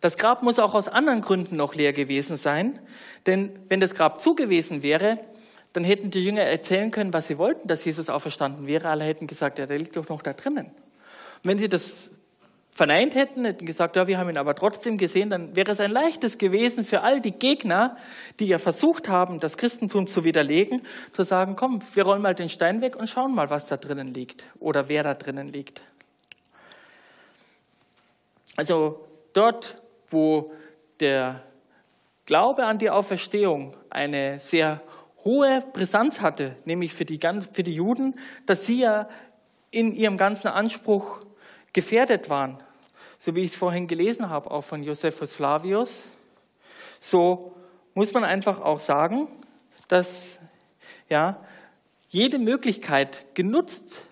Das 0.00 0.16
Grab 0.16 0.42
muss 0.42 0.58
auch 0.58 0.74
aus 0.74 0.88
anderen 0.88 1.20
Gründen 1.20 1.56
noch 1.56 1.74
leer 1.74 1.92
gewesen 1.92 2.36
sein, 2.36 2.78
denn 3.26 3.58
wenn 3.68 3.80
das 3.80 3.94
Grab 3.94 4.20
zu 4.20 4.34
gewesen 4.34 4.82
wäre, 4.82 5.18
dann 5.72 5.84
hätten 5.84 6.10
die 6.10 6.24
Jünger 6.24 6.42
erzählen 6.42 6.90
können, 6.90 7.12
was 7.12 7.26
sie 7.26 7.38
wollten, 7.38 7.68
dass 7.68 7.84
Jesus 7.84 8.08
auferstanden 8.08 8.66
wäre. 8.66 8.88
Alle 8.88 9.04
hätten 9.04 9.26
gesagt, 9.26 9.58
ja, 9.58 9.66
der 9.66 9.78
liegt 9.78 9.96
doch 9.96 10.08
noch 10.08 10.22
da 10.22 10.32
drinnen. 10.32 10.70
Wenn 11.42 11.58
sie 11.58 11.68
das 11.68 12.10
verneint 12.76 13.14
hätten, 13.14 13.46
hätten 13.46 13.64
gesagt, 13.64 13.96
ja, 13.96 14.06
wir 14.06 14.18
haben 14.18 14.28
ihn 14.28 14.36
aber 14.36 14.54
trotzdem 14.54 14.98
gesehen, 14.98 15.30
dann 15.30 15.56
wäre 15.56 15.70
es 15.70 15.80
ein 15.80 15.90
leichtes 15.90 16.36
gewesen 16.36 16.84
für 16.84 17.02
all 17.02 17.22
die 17.22 17.32
Gegner, 17.32 17.96
die 18.38 18.46
ja 18.46 18.58
versucht 18.58 19.08
haben, 19.08 19.40
das 19.40 19.56
Christentum 19.56 20.06
zu 20.06 20.24
widerlegen, 20.24 20.82
zu 21.12 21.22
sagen, 21.22 21.56
komm, 21.56 21.80
wir 21.94 22.04
rollen 22.04 22.20
mal 22.20 22.34
den 22.34 22.50
Stein 22.50 22.82
weg 22.82 22.94
und 22.96 23.08
schauen 23.08 23.34
mal, 23.34 23.48
was 23.48 23.68
da 23.68 23.78
drinnen 23.78 24.08
liegt 24.08 24.44
oder 24.60 24.90
wer 24.90 25.02
da 25.02 25.14
drinnen 25.14 25.48
liegt. 25.48 25.80
Also 28.56 29.06
dort, 29.32 29.80
wo 30.10 30.46
der 31.00 31.42
Glaube 32.26 32.66
an 32.66 32.78
die 32.78 32.90
Auferstehung 32.90 33.74
eine 33.88 34.38
sehr 34.38 34.82
hohe 35.24 35.62
Brisanz 35.72 36.20
hatte, 36.20 36.56
nämlich 36.66 36.92
für 36.92 37.04
die, 37.04 37.18
für 37.52 37.62
die 37.62 37.74
Juden, 37.74 38.18
dass 38.44 38.66
sie 38.66 38.80
ja 38.80 39.08
in 39.70 39.92
ihrem 39.92 40.18
ganzen 40.18 40.48
Anspruch 40.48 41.25
gefährdet 41.72 42.28
waren, 42.28 42.60
so 43.18 43.34
wie 43.34 43.40
ich 43.40 43.48
es 43.48 43.56
vorhin 43.56 43.86
gelesen 43.86 44.30
habe, 44.30 44.50
auch 44.50 44.62
von 44.62 44.82
Josephus 44.82 45.34
Flavius, 45.34 46.08
so 47.00 47.54
muss 47.94 48.12
man 48.12 48.24
einfach 48.24 48.60
auch 48.60 48.80
sagen, 48.80 49.28
dass 49.88 50.38
ja, 51.08 51.40
jede 52.08 52.38
Möglichkeit 52.38 53.24
genutzt 53.34 54.06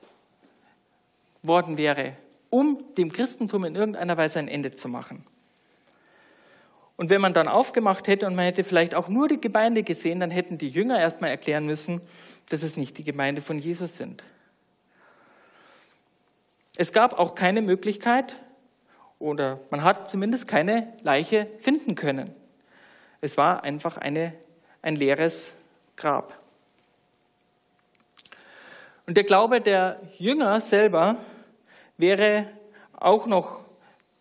worden 1.43 1.79
wäre, 1.79 2.17
um 2.51 2.83
dem 2.97 3.13
Christentum 3.13 3.65
in 3.65 3.75
irgendeiner 3.75 4.17
Weise 4.17 4.39
ein 4.39 4.49
Ende 4.49 4.71
zu 4.75 4.89
machen. 4.89 5.25
Und 6.97 7.11
wenn 7.11 7.21
man 7.21 7.33
dann 7.33 7.49
aufgemacht 7.49 8.07
hätte 8.07 8.27
und 8.27 8.37
man 8.37 8.45
hätte 8.45 8.63
vielleicht 8.63 8.95
auch 8.95 9.09
nur 9.09 9.27
die 9.27 9.41
Gemeinde 9.41 9.83
gesehen, 9.83 10.21
dann 10.21 10.31
hätten 10.31 10.59
die 10.59 10.69
Jünger 10.69 10.99
erstmal 10.99 11.31
erklären 11.31 11.67
müssen, 11.67 12.01
dass 12.51 12.63
es 12.63 12.77
nicht 12.77 12.99
die 12.99 13.05
Gemeinde 13.05 13.41
von 13.41 13.59
Jesus 13.59 13.97
sind. 13.97 14.23
Es 16.77 16.93
gab 16.93 17.18
auch 17.18 17.35
keine 17.35 17.62
Möglichkeit, 17.62 18.41
oder 19.18 19.61
man 19.70 19.83
hat 19.83 20.11
zumindest 20.11 20.49
keine 20.49 20.93
Leiche 21.03 21.47
finden 21.59 21.95
können. 21.95 22.35
Es 23.20 23.37
war 23.37 23.64
einfach 23.64 23.97
eine, 23.97 24.35
ein 24.83 24.97
leeres 24.97 25.57
Grab. 25.97 26.39
Und 29.07 29.16
der 29.16 29.25
Glaube 29.25 29.61
der 29.61 30.01
Jünger 30.18 30.61
selber 30.61 31.16
wäre 31.97 32.51
auch 32.93 33.27
noch 33.27 33.64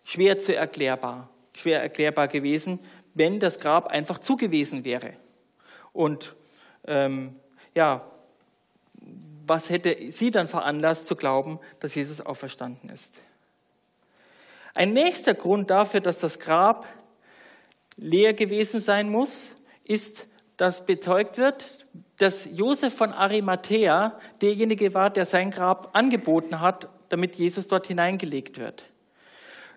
schwer 0.03 0.39
zu 0.39 0.55
erklärbar, 0.55 1.29
schwer 1.53 1.81
erklärbar 1.81 2.27
gewesen, 2.27 2.79
wenn 3.13 3.39
das 3.39 3.57
Grab 3.57 3.87
einfach 3.87 4.19
zugewiesen 4.19 4.85
wäre. 4.85 5.13
Und 5.91 6.35
ähm, 6.85 7.35
ja, 7.75 8.05
was 9.45 9.69
hätte 9.69 9.95
sie 10.11 10.31
dann 10.31 10.47
veranlasst 10.47 11.07
zu 11.07 11.15
glauben, 11.15 11.59
dass 11.79 11.95
Jesus 11.95 12.21
auferstanden 12.21 12.89
ist? 12.89 13.21
Ein 14.73 14.93
nächster 14.93 15.33
Grund 15.33 15.69
dafür, 15.69 15.99
dass 15.99 16.19
das 16.19 16.39
Grab 16.39 16.85
leer 17.95 18.33
gewesen 18.33 18.79
sein 18.79 19.09
muss, 19.09 19.55
ist, 19.83 20.27
dass 20.57 20.85
bezeugt 20.85 21.37
wird, 21.37 21.65
dass 22.17 22.47
Josef 22.51 22.93
von 22.93 23.11
Arimathea 23.11 24.17
derjenige 24.41 24.93
war, 24.93 25.09
der 25.09 25.25
sein 25.25 25.51
Grab 25.51 25.89
angeboten 25.93 26.59
hat, 26.59 26.89
damit 27.09 27.35
Jesus 27.35 27.67
dort 27.67 27.87
hineingelegt 27.87 28.57
wird. 28.57 28.85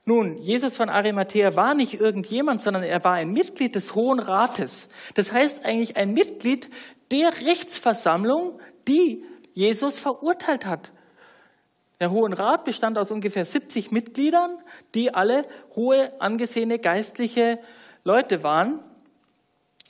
Nun, 0.05 0.39
Jesus 0.39 0.77
von 0.77 0.89
Arimathea 0.89 1.57
war 1.57 1.75
nicht 1.75 1.95
irgendjemand, 1.95 2.63
sondern 2.63 2.85
er 2.85 3.03
war 3.03 3.15
ein 3.15 3.33
Mitglied 3.33 3.75
des 3.75 3.95
Hohen 3.97 4.21
Rates. 4.21 4.89
Das 5.15 5.33
heißt 5.33 5.65
eigentlich 5.65 5.97
ein 5.97 6.13
Mitglied 6.13 6.71
der 7.11 7.33
Rechtsversammlung, 7.45 8.61
die 8.87 9.25
Jesus 9.57 9.99
verurteilt 9.99 10.67
hat. 10.67 10.93
Der 11.99 12.11
Hohen 12.11 12.35
Rat 12.35 12.67
bestand 12.67 12.99
aus 12.99 13.11
ungefähr 13.11 13.47
70 13.47 13.91
Mitgliedern, 13.91 14.59
die 14.95 15.15
alle 15.15 15.47
hohe, 15.75 16.21
angesehene 16.21 16.79
geistliche 16.79 17.59
Leute 18.05 18.43
waren 18.43 18.81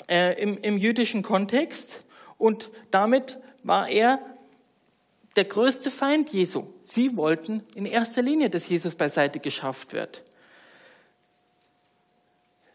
äh, 0.09 0.41
im, 0.41 0.57
im 0.59 0.79
jüdischen 0.79 1.23
Kontext. 1.23 2.05
Und 2.39 2.71
damit 2.93 3.41
war 3.65 3.89
er 3.89 4.21
der 5.35 5.47
größte 5.47 5.91
Feind 5.91 6.31
Jesu. 6.31 6.69
Sie 6.83 7.17
wollten 7.17 7.65
in 7.75 7.87
erster 7.87 8.23
Linie, 8.23 8.51
dass 8.51 8.69
Jesus 8.69 8.95
beiseite 8.95 9.41
geschafft 9.41 9.93
wird. 9.93 10.23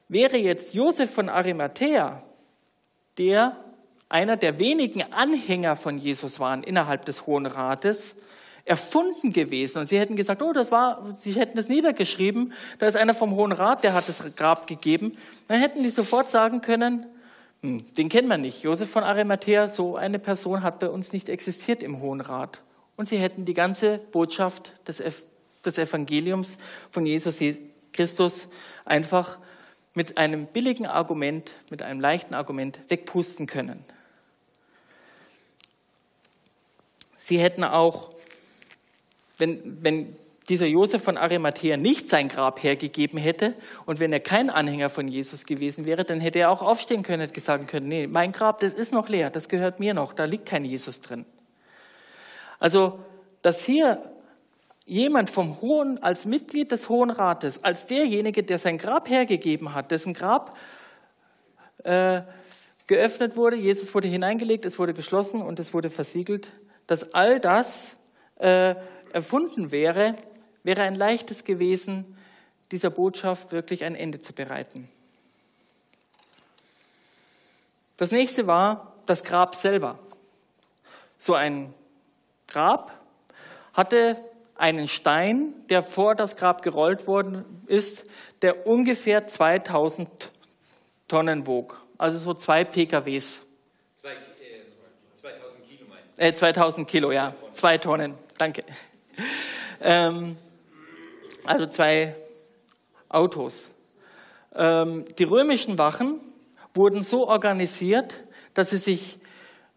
Wäre 0.09 0.35
jetzt 0.35 0.73
Josef 0.73 1.09
von 1.09 1.29
Arimathea, 1.29 2.21
der 3.17 3.70
einer 4.11 4.37
der 4.37 4.59
wenigen 4.59 5.01
Anhänger 5.13 5.75
von 5.75 5.97
Jesus 5.97 6.39
waren 6.39 6.63
innerhalb 6.63 7.05
des 7.05 7.25
Hohen 7.25 7.45
Rates, 7.45 8.15
erfunden 8.65 9.33
gewesen. 9.33 9.79
Und 9.79 9.87
sie 9.87 9.99
hätten 9.99 10.15
gesagt, 10.15 10.41
oh, 10.41 10.53
das 10.53 10.71
war, 10.71 11.13
sie 11.15 11.33
hätten 11.33 11.55
das 11.55 11.69
niedergeschrieben, 11.69 12.53
da 12.77 12.87
ist 12.87 12.97
einer 12.97 13.13
vom 13.13 13.35
Hohen 13.35 13.51
Rat, 13.51 13.83
der 13.83 13.93
hat 13.93 14.07
das 14.07 14.23
Grab 14.35 14.67
gegeben. 14.67 15.17
Dann 15.47 15.59
hätten 15.59 15.83
die 15.83 15.89
sofort 15.89 16.29
sagen 16.29 16.61
können, 16.61 17.05
hm, 17.61 17.85
den 17.95 18.09
kennen 18.09 18.27
wir 18.27 18.37
nicht. 18.37 18.63
Josef 18.63 18.89
von 18.89 19.03
Arimathea, 19.03 19.67
so 19.67 19.95
eine 19.95 20.19
Person 20.19 20.63
hat 20.63 20.79
bei 20.79 20.89
uns 20.89 21.13
nicht 21.13 21.29
existiert 21.29 21.81
im 21.81 22.01
Hohen 22.01 22.21
Rat. 22.21 22.61
Und 22.97 23.07
sie 23.07 23.17
hätten 23.17 23.45
die 23.45 23.53
ganze 23.53 23.97
Botschaft 24.11 24.73
des, 24.87 25.01
des 25.65 25.77
Evangeliums 25.77 26.57
von 26.89 27.05
Jesus 27.05 27.39
Christus 27.93 28.49
einfach 28.85 29.39
mit 29.93 30.17
einem 30.17 30.47
billigen 30.47 30.85
Argument, 30.85 31.51
mit 31.69 31.81
einem 31.81 31.99
leichten 31.99 32.33
Argument 32.33 32.79
wegpusten 32.89 33.47
können. 33.47 33.83
Sie 37.31 37.39
hätten 37.39 37.63
auch, 37.63 38.09
wenn, 39.37 39.81
wenn 39.81 40.17
dieser 40.49 40.65
Josef 40.65 41.01
von 41.01 41.15
Arimathea 41.15 41.77
nicht 41.77 42.09
sein 42.09 42.27
Grab 42.27 42.61
hergegeben 42.61 43.17
hätte 43.17 43.53
und 43.85 44.01
wenn 44.01 44.11
er 44.11 44.19
kein 44.19 44.49
Anhänger 44.49 44.89
von 44.89 45.07
Jesus 45.07 45.45
gewesen 45.45 45.85
wäre, 45.85 46.03
dann 46.03 46.19
hätte 46.19 46.39
er 46.39 46.51
auch 46.51 46.61
aufstehen 46.61 47.03
können 47.03 47.29
und 47.29 47.41
sagen 47.41 47.67
können, 47.67 47.87
nee, 47.87 48.05
mein 48.05 48.33
Grab, 48.33 48.59
das 48.59 48.73
ist 48.73 48.91
noch 48.91 49.07
leer, 49.07 49.29
das 49.29 49.47
gehört 49.47 49.79
mir 49.79 49.93
noch, 49.93 50.11
da 50.11 50.25
liegt 50.25 50.45
kein 50.45 50.65
Jesus 50.65 50.99
drin. 50.99 51.23
Also, 52.59 52.99
dass 53.41 53.63
hier 53.63 54.03
jemand 54.85 55.29
vom 55.29 55.61
Hohen, 55.61 56.03
als 56.03 56.25
Mitglied 56.25 56.69
des 56.73 56.89
Hohen 56.89 57.11
Rates, 57.11 57.63
als 57.63 57.85
derjenige, 57.85 58.43
der 58.43 58.57
sein 58.57 58.77
Grab 58.77 59.09
hergegeben 59.09 59.73
hat, 59.73 59.91
dessen 59.91 60.13
Grab 60.13 60.57
äh, 61.85 62.23
geöffnet 62.87 63.37
wurde, 63.37 63.55
Jesus 63.55 63.95
wurde 63.95 64.09
hineingelegt, 64.09 64.65
es 64.65 64.77
wurde 64.77 64.93
geschlossen 64.93 65.41
und 65.41 65.61
es 65.61 65.73
wurde 65.73 65.89
versiegelt, 65.89 66.51
dass 66.91 67.13
all 67.13 67.39
das 67.39 67.95
äh, 68.35 68.75
erfunden 69.13 69.71
wäre, 69.71 70.13
wäre 70.63 70.81
ein 70.81 70.93
leichtes 70.93 71.45
gewesen, 71.45 72.17
dieser 72.69 72.89
Botschaft 72.89 73.53
wirklich 73.53 73.85
ein 73.85 73.95
Ende 73.95 74.19
zu 74.19 74.33
bereiten. 74.33 74.89
Das 77.95 78.11
nächste 78.11 78.45
war 78.45 78.93
das 79.05 79.23
Grab 79.23 79.55
selber. 79.55 79.99
So 81.17 81.33
ein 81.33 81.73
Grab 82.49 82.91
hatte 83.71 84.17
einen 84.55 84.89
Stein, 84.89 85.53
der 85.69 85.83
vor 85.83 86.13
das 86.13 86.35
Grab 86.35 86.61
gerollt 86.61 87.07
worden 87.07 87.63
ist, 87.67 88.03
der 88.41 88.67
ungefähr 88.67 89.27
2000 89.27 90.29
Tonnen 91.07 91.47
wog. 91.47 91.81
Also 91.97 92.19
so 92.19 92.33
zwei 92.33 92.65
PKWs. 92.65 93.47
Zwei, 93.95 94.11
äh, 94.11 94.17
2000 95.13 95.69
Kilo 95.69 95.85
meinst 95.87 96.09
du? 96.09 96.10
Äh, 96.21 96.33
2000 96.33 96.87
Kilo, 96.87 97.11
ja. 97.11 97.33
Zwei 97.53 97.79
Tonnen. 97.79 98.13
Danke. 98.37 98.63
Ähm, 99.81 100.37
also 101.43 101.65
zwei 101.65 102.15
Autos. 103.09 103.73
Ähm, 104.55 105.05
die 105.17 105.23
römischen 105.23 105.79
Wachen 105.79 106.21
wurden 106.75 107.01
so 107.01 107.27
organisiert, 107.27 108.23
dass 108.53 108.69
sie 108.69 108.77
sich 108.77 109.17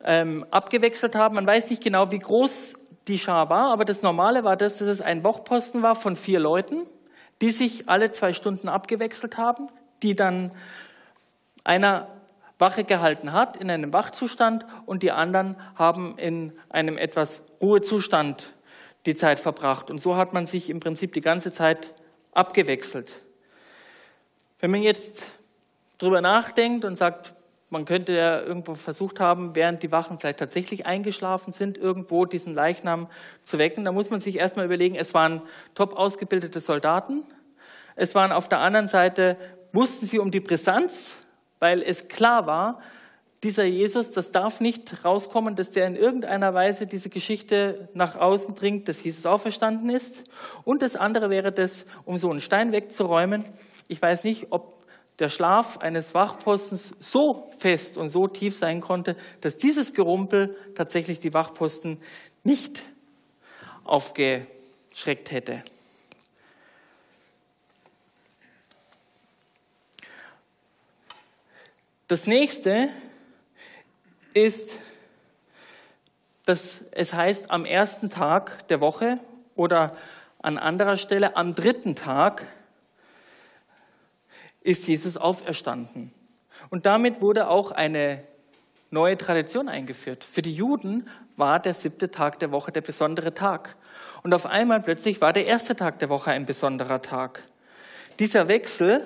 ähm, 0.04 0.44
abgewechselt 0.50 1.14
haben. 1.14 1.36
Man 1.36 1.46
weiß 1.46 1.70
nicht 1.70 1.82
genau, 1.82 2.10
wie 2.10 2.18
groß 2.18 2.74
die 3.08 3.18
Schar 3.18 3.48
war, 3.48 3.72
aber 3.72 3.86
das 3.86 4.02
Normale 4.02 4.44
war 4.44 4.56
das, 4.58 4.76
dass 4.76 4.88
es 4.88 5.00
ein 5.00 5.24
Wachposten 5.24 5.82
war 5.82 5.94
von 5.94 6.14
vier 6.14 6.40
Leuten, 6.40 6.86
die 7.40 7.52
sich 7.52 7.88
alle 7.88 8.10
zwei 8.10 8.34
Stunden 8.34 8.68
abgewechselt 8.68 9.38
haben, 9.38 9.70
die 10.02 10.14
dann 10.14 10.52
einer 11.64 12.14
Wache 12.58 12.84
gehalten 12.84 13.32
hat 13.32 13.56
in 13.56 13.70
einem 13.70 13.92
Wachzustand 13.92 14.64
und 14.86 15.02
die 15.02 15.10
anderen 15.10 15.56
haben 15.74 16.16
in 16.18 16.52
einem 16.68 16.98
etwas 16.98 17.44
Ruhezustand 17.60 18.52
die 19.06 19.14
Zeit 19.14 19.40
verbracht. 19.40 19.90
Und 19.90 19.98
so 19.98 20.16
hat 20.16 20.32
man 20.32 20.46
sich 20.46 20.70
im 20.70 20.80
Prinzip 20.80 21.12
die 21.12 21.20
ganze 21.20 21.52
Zeit 21.52 21.94
abgewechselt. 22.32 23.24
Wenn 24.60 24.70
man 24.70 24.82
jetzt 24.82 25.32
drüber 25.98 26.20
nachdenkt 26.20 26.84
und 26.84 26.96
sagt, 26.96 27.34
man 27.70 27.84
könnte 27.84 28.12
ja 28.12 28.40
irgendwo 28.40 28.74
versucht 28.76 29.18
haben, 29.18 29.56
während 29.56 29.82
die 29.82 29.90
Wachen 29.90 30.18
vielleicht 30.18 30.38
tatsächlich 30.38 30.86
eingeschlafen 30.86 31.52
sind, 31.52 31.76
irgendwo 31.76 32.24
diesen 32.24 32.54
Leichnam 32.54 33.08
zu 33.42 33.58
wecken, 33.58 33.84
dann 33.84 33.94
muss 33.94 34.10
man 34.10 34.20
sich 34.20 34.38
erstmal 34.38 34.66
überlegen, 34.66 34.94
es 34.94 35.12
waren 35.12 35.42
top 35.74 35.94
ausgebildete 35.94 36.60
Soldaten. 36.60 37.24
Es 37.96 38.14
waren 38.14 38.32
auf 38.32 38.48
der 38.48 38.60
anderen 38.60 38.88
Seite, 38.88 39.36
wussten 39.72 40.06
sie 40.06 40.18
um 40.18 40.30
die 40.30 40.40
Brisanz, 40.40 41.23
weil 41.64 41.80
es 41.80 42.08
klar 42.08 42.46
war, 42.46 42.78
dieser 43.42 43.64
Jesus, 43.64 44.12
das 44.12 44.32
darf 44.32 44.60
nicht 44.60 45.02
rauskommen, 45.02 45.56
dass 45.56 45.72
der 45.72 45.86
in 45.86 45.96
irgendeiner 45.96 46.52
Weise 46.52 46.86
diese 46.86 47.08
Geschichte 47.08 47.88
nach 47.94 48.16
außen 48.16 48.54
dringt, 48.54 48.86
dass 48.86 49.02
Jesus 49.02 49.24
auferstanden 49.24 49.88
ist. 49.88 50.24
Und 50.64 50.82
das 50.82 50.94
andere 50.94 51.30
wäre 51.30 51.52
das, 51.52 51.86
um 52.04 52.18
so 52.18 52.28
einen 52.28 52.42
Stein 52.42 52.72
wegzuräumen. 52.72 53.46
Ich 53.88 54.02
weiß 54.02 54.24
nicht, 54.24 54.48
ob 54.50 54.74
der 55.20 55.30
Schlaf 55.30 55.78
eines 55.78 56.12
Wachpostens 56.12 56.96
so 57.00 57.48
fest 57.56 57.96
und 57.96 58.10
so 58.10 58.28
tief 58.28 58.58
sein 58.58 58.82
konnte, 58.82 59.16
dass 59.40 59.56
dieses 59.56 59.94
Gerumpel 59.94 60.54
tatsächlich 60.74 61.18
die 61.18 61.32
Wachposten 61.32 61.96
nicht 62.42 62.82
aufgeschreckt 63.84 65.30
hätte. 65.30 65.62
Das 72.06 72.26
nächste 72.26 72.90
ist, 74.34 74.78
dass 76.44 76.84
es 76.90 77.14
heißt, 77.14 77.50
am 77.50 77.64
ersten 77.64 78.10
Tag 78.10 78.68
der 78.68 78.82
Woche 78.82 79.14
oder 79.54 79.92
an 80.42 80.58
anderer 80.58 80.98
Stelle 80.98 81.36
am 81.36 81.54
dritten 81.54 81.94
Tag 81.94 82.46
ist 84.60 84.86
Jesus 84.86 85.16
auferstanden. 85.16 86.12
Und 86.68 86.84
damit 86.84 87.22
wurde 87.22 87.48
auch 87.48 87.70
eine 87.70 88.22
neue 88.90 89.16
Tradition 89.16 89.70
eingeführt. 89.70 90.24
Für 90.24 90.42
die 90.42 90.54
Juden 90.54 91.08
war 91.38 91.58
der 91.58 91.72
siebte 91.72 92.10
Tag 92.10 92.38
der 92.38 92.50
Woche 92.50 92.70
der 92.70 92.82
besondere 92.82 93.32
Tag. 93.32 93.76
Und 94.22 94.34
auf 94.34 94.44
einmal 94.44 94.82
plötzlich 94.82 95.22
war 95.22 95.32
der 95.32 95.46
erste 95.46 95.74
Tag 95.74 96.00
der 96.00 96.10
Woche 96.10 96.32
ein 96.32 96.44
besonderer 96.44 97.00
Tag. 97.00 97.44
Dieser 98.18 98.46
Wechsel 98.48 99.02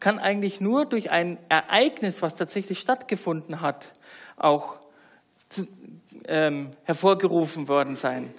kann 0.00 0.18
eigentlich 0.18 0.60
nur 0.60 0.86
durch 0.86 1.10
ein 1.10 1.38
Ereignis, 1.48 2.22
was 2.22 2.36
tatsächlich 2.36 2.78
stattgefunden 2.78 3.60
hat, 3.60 3.92
auch 4.36 4.76
zu, 5.48 5.66
ähm, 6.26 6.70
hervorgerufen 6.84 7.68
worden 7.68 7.96
sein. 7.96 8.32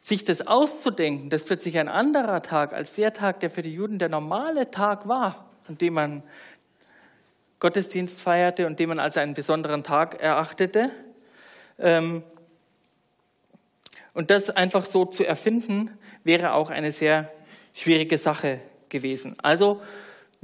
Sich 0.00 0.24
das 0.24 0.46
auszudenken, 0.46 1.30
dass 1.30 1.44
plötzlich 1.44 1.78
ein 1.78 1.88
anderer 1.88 2.42
Tag 2.42 2.72
als 2.72 2.94
der 2.94 3.12
Tag, 3.12 3.40
der 3.40 3.50
für 3.50 3.62
die 3.62 3.72
Juden 3.72 3.98
der 3.98 4.08
normale 4.08 4.70
Tag 4.70 5.08
war, 5.08 5.50
an 5.66 5.78
dem 5.78 5.94
man 5.94 6.22
Gottesdienst 7.58 8.20
feierte 8.20 8.66
und 8.66 8.78
den 8.78 8.90
man 8.90 8.98
als 8.98 9.16
einen 9.16 9.34
besonderen 9.34 9.82
Tag 9.82 10.20
erachtete, 10.20 10.86
ähm, 11.78 12.22
und 14.12 14.30
das 14.30 14.48
einfach 14.48 14.86
so 14.86 15.04
zu 15.04 15.26
erfinden, 15.26 15.90
wäre 16.22 16.52
auch 16.52 16.70
eine 16.70 16.92
sehr 16.92 17.32
schwierige 17.72 18.16
Sache 18.16 18.60
gewesen. 18.88 19.34
Also 19.42 19.80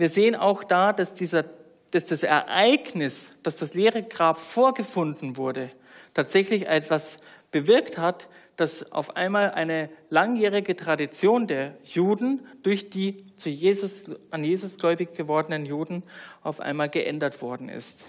wir 0.00 0.08
sehen 0.08 0.34
auch 0.34 0.64
da, 0.64 0.92
dass, 0.92 1.14
dieser, 1.14 1.44
dass 1.90 2.06
das 2.06 2.22
Ereignis, 2.22 3.38
dass 3.42 3.56
das 3.56 3.74
leere 3.74 4.02
Grab 4.02 4.38
vorgefunden 4.38 5.36
wurde, 5.36 5.68
tatsächlich 6.14 6.66
etwas 6.66 7.18
bewirkt 7.50 7.98
hat, 7.98 8.28
dass 8.56 8.92
auf 8.92 9.16
einmal 9.16 9.50
eine 9.50 9.90
langjährige 10.08 10.74
Tradition 10.74 11.46
der 11.46 11.76
Juden 11.82 12.46
durch 12.62 12.90
die 12.90 13.34
zu 13.36 13.50
Jesus, 13.50 14.10
an 14.30 14.42
Jesus 14.42 14.78
gläubig 14.78 15.14
gewordenen 15.14 15.66
Juden 15.66 16.02
auf 16.42 16.60
einmal 16.60 16.88
geändert 16.88 17.42
worden 17.42 17.68
ist. 17.68 18.06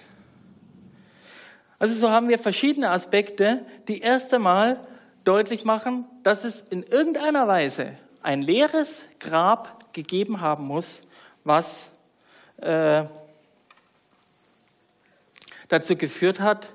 Also 1.78 1.96
so 1.96 2.12
haben 2.12 2.30
wir 2.30 2.40
verschiedene 2.40 2.92
Aspekte, 2.92 3.66
die 3.88 4.00
erst 4.00 4.34
einmal 4.34 4.82
deutlich 5.24 5.66
machen, 5.66 6.06
dass 6.24 6.44
es 6.44 6.62
in 6.62 6.84
irgendeiner 6.84 7.48
Weise 7.48 7.94
ein 8.22 8.42
leeres 8.42 9.08
Grab 9.20 9.94
gegeben 9.94 10.42
haben 10.42 10.66
muss, 10.66 11.04
was 11.44 11.94
äh, 12.58 13.06
dazu 15.68 15.96
geführt 15.96 16.40
hat, 16.40 16.74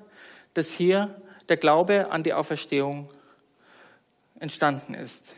dass 0.54 0.72
hier 0.72 1.20
der 1.48 1.56
Glaube 1.56 2.10
an 2.10 2.22
die 2.22 2.32
Auferstehung 2.32 3.10
entstanden 4.40 4.94
ist. 4.94 5.36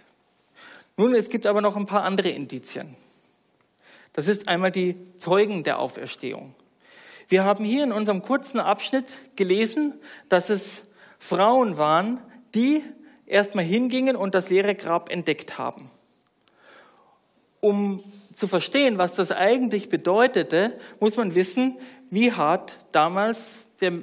Nun, 0.96 1.14
es 1.14 1.28
gibt 1.28 1.46
aber 1.46 1.60
noch 1.60 1.76
ein 1.76 1.86
paar 1.86 2.02
andere 2.02 2.30
Indizien. 2.30 2.96
Das 4.12 4.26
ist 4.26 4.48
einmal 4.48 4.72
die 4.72 4.96
Zeugen 5.16 5.62
der 5.62 5.78
Auferstehung. 5.78 6.54
Wir 7.28 7.44
haben 7.44 7.64
hier 7.64 7.84
in 7.84 7.92
unserem 7.92 8.22
kurzen 8.22 8.58
Abschnitt 8.58 9.36
gelesen, 9.36 10.00
dass 10.28 10.50
es 10.50 10.84
Frauen 11.18 11.76
waren, 11.76 12.20
die 12.54 12.82
erstmal 13.26 13.64
hingingen 13.64 14.16
und 14.16 14.34
das 14.34 14.50
leere 14.50 14.74
Grab 14.74 15.12
entdeckt 15.12 15.58
haben. 15.58 15.90
Um 17.60 18.02
zu 18.38 18.46
verstehen, 18.46 18.98
was 18.98 19.16
das 19.16 19.32
eigentlich 19.32 19.88
bedeutete, 19.88 20.78
muss 21.00 21.16
man 21.16 21.34
wissen, 21.34 21.76
wie 22.08 22.30
hat 22.30 22.78
damals 22.92 23.66
der 23.80 23.94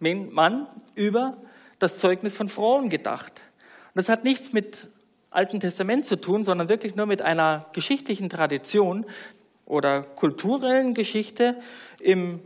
Mann 0.00 0.66
über 0.94 1.38
das 1.78 1.98
Zeugnis 1.98 2.36
von 2.36 2.50
Frauen 2.50 2.90
gedacht. 2.90 3.40
Und 3.94 3.94
das 3.94 4.10
hat 4.10 4.22
nichts 4.22 4.52
mit 4.52 4.90
Alten 5.30 5.60
Testament 5.60 6.04
zu 6.04 6.20
tun, 6.20 6.44
sondern 6.44 6.68
wirklich 6.68 6.94
nur 6.94 7.06
mit 7.06 7.22
einer 7.22 7.64
geschichtlichen 7.72 8.28
Tradition 8.28 9.06
oder 9.64 10.02
kulturellen 10.02 10.92
Geschichte 10.92 11.56
im, 12.00 12.42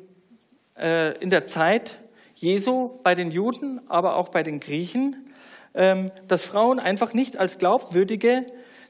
äh, 0.79 1.19
in 1.19 1.31
der 1.31 1.49
Zeit 1.49 1.99
Jesu 2.37 3.01
bei 3.03 3.17
den 3.17 3.33
Juden, 3.33 3.81
aber 3.89 4.15
auch 4.15 4.29
bei 4.29 4.45
den 4.45 4.61
Griechen, 4.61 5.35
ähm, 5.75 6.13
dass 6.29 6.45
Frauen 6.45 6.79
einfach 6.79 7.13
nicht 7.13 7.37
als 7.37 7.59
glaubwürdige 7.59 8.47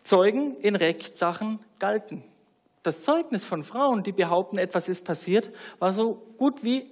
Zeugen 0.08 0.56
in 0.56 0.74
Rechtssachen 0.74 1.58
galten. 1.78 2.24
Das 2.82 3.02
Zeugnis 3.02 3.44
von 3.44 3.62
Frauen, 3.62 4.02
die 4.02 4.12
behaupten, 4.12 4.56
etwas 4.56 4.88
ist 4.88 5.04
passiert, 5.04 5.50
war 5.80 5.92
so 5.92 6.14
gut 6.38 6.64
wie 6.64 6.90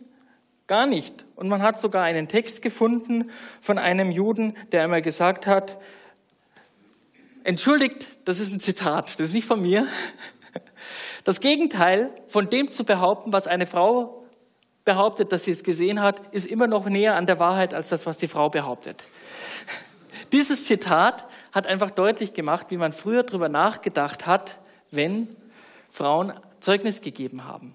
gar 0.66 0.84
nicht. 0.84 1.24
Und 1.34 1.48
man 1.48 1.62
hat 1.62 1.80
sogar 1.80 2.04
einen 2.04 2.28
Text 2.28 2.60
gefunden 2.60 3.30
von 3.62 3.78
einem 3.78 4.10
Juden, 4.10 4.54
der 4.70 4.82
einmal 4.82 5.00
gesagt 5.00 5.46
hat, 5.46 5.78
entschuldigt, 7.42 8.06
das 8.26 8.38
ist 8.38 8.52
ein 8.52 8.60
Zitat, 8.60 9.18
das 9.18 9.28
ist 9.28 9.34
nicht 9.34 9.46
von 9.46 9.62
mir. 9.62 9.86
Das 11.24 11.40
Gegenteil 11.40 12.12
von 12.26 12.50
dem 12.50 12.70
zu 12.70 12.84
behaupten, 12.84 13.32
was 13.32 13.46
eine 13.46 13.64
Frau 13.64 14.26
behauptet, 14.84 15.32
dass 15.32 15.44
sie 15.44 15.52
es 15.52 15.64
gesehen 15.64 16.02
hat, 16.02 16.20
ist 16.34 16.46
immer 16.46 16.66
noch 16.66 16.86
näher 16.86 17.16
an 17.16 17.24
der 17.24 17.40
Wahrheit 17.40 17.72
als 17.72 17.88
das, 17.88 18.04
was 18.04 18.18
die 18.18 18.28
Frau 18.28 18.50
behauptet. 18.50 19.04
Dieses 20.32 20.66
Zitat 20.66 21.24
hat 21.56 21.66
einfach 21.66 21.90
deutlich 21.90 22.34
gemacht, 22.34 22.66
wie 22.68 22.76
man 22.76 22.92
früher 22.92 23.22
darüber 23.22 23.48
nachgedacht 23.48 24.26
hat, 24.26 24.58
wenn 24.90 25.26
Frauen 25.88 26.34
Zeugnis 26.60 27.00
gegeben 27.00 27.44
haben. 27.44 27.72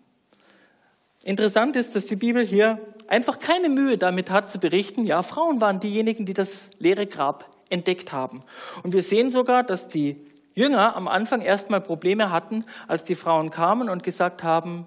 Interessant 1.24 1.76
ist, 1.76 1.96
dass 1.96 2.06
die 2.06 2.16
Bibel 2.16 2.46
hier 2.46 2.80
einfach 3.08 3.40
keine 3.40 3.70
Mühe 3.70 3.98
damit 3.98 4.30
hat 4.30 4.52
zu 4.52 4.60
berichten, 4.60 5.04
ja, 5.04 5.24
Frauen 5.24 5.62
waren 5.62 5.80
diejenigen, 5.80 6.28
die 6.28 6.34
das 6.34 6.70
leere 6.78 7.08
Grab 7.08 7.50
entdeckt 7.72 8.12
haben. 8.12 8.44
Und 8.84 8.94
wir 8.94 9.02
sehen 9.02 9.32
sogar, 9.32 9.64
dass 9.64 9.88
die 9.88 10.28
Jünger 10.54 10.96
am 10.96 11.08
Anfang 11.08 11.42
erstmal 11.42 11.82
Probleme 11.82 12.30
hatten, 12.30 12.66
als 12.88 13.04
die 13.04 13.16
Frauen 13.16 13.50
kamen 13.50 13.90
und 13.90 14.04
gesagt 14.04 14.44
haben, 14.44 14.86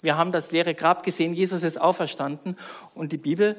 wir 0.00 0.16
haben 0.16 0.30
das 0.30 0.52
leere 0.52 0.76
Grab 0.76 1.02
gesehen, 1.02 1.32
Jesus 1.32 1.64
ist 1.64 1.80
auferstanden. 1.80 2.56
Und 2.94 3.10
die 3.10 3.18
Bibel 3.18 3.56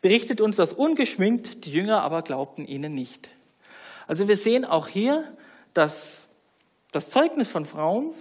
berichtet 0.00 0.40
uns 0.40 0.54
das 0.54 0.72
ungeschminkt, 0.72 1.64
die 1.64 1.72
Jünger 1.72 2.02
aber 2.02 2.22
glaubten 2.22 2.68
ihnen 2.68 2.94
nicht. 2.94 3.30
Also 4.06 4.28
wir 4.28 4.36
sehen 4.36 4.64
auch 4.64 4.88
hier, 4.88 5.24
dass 5.72 6.28
das 6.92 7.10
Zeugnis 7.10 7.50
von 7.50 7.64
Frauen 7.64 8.12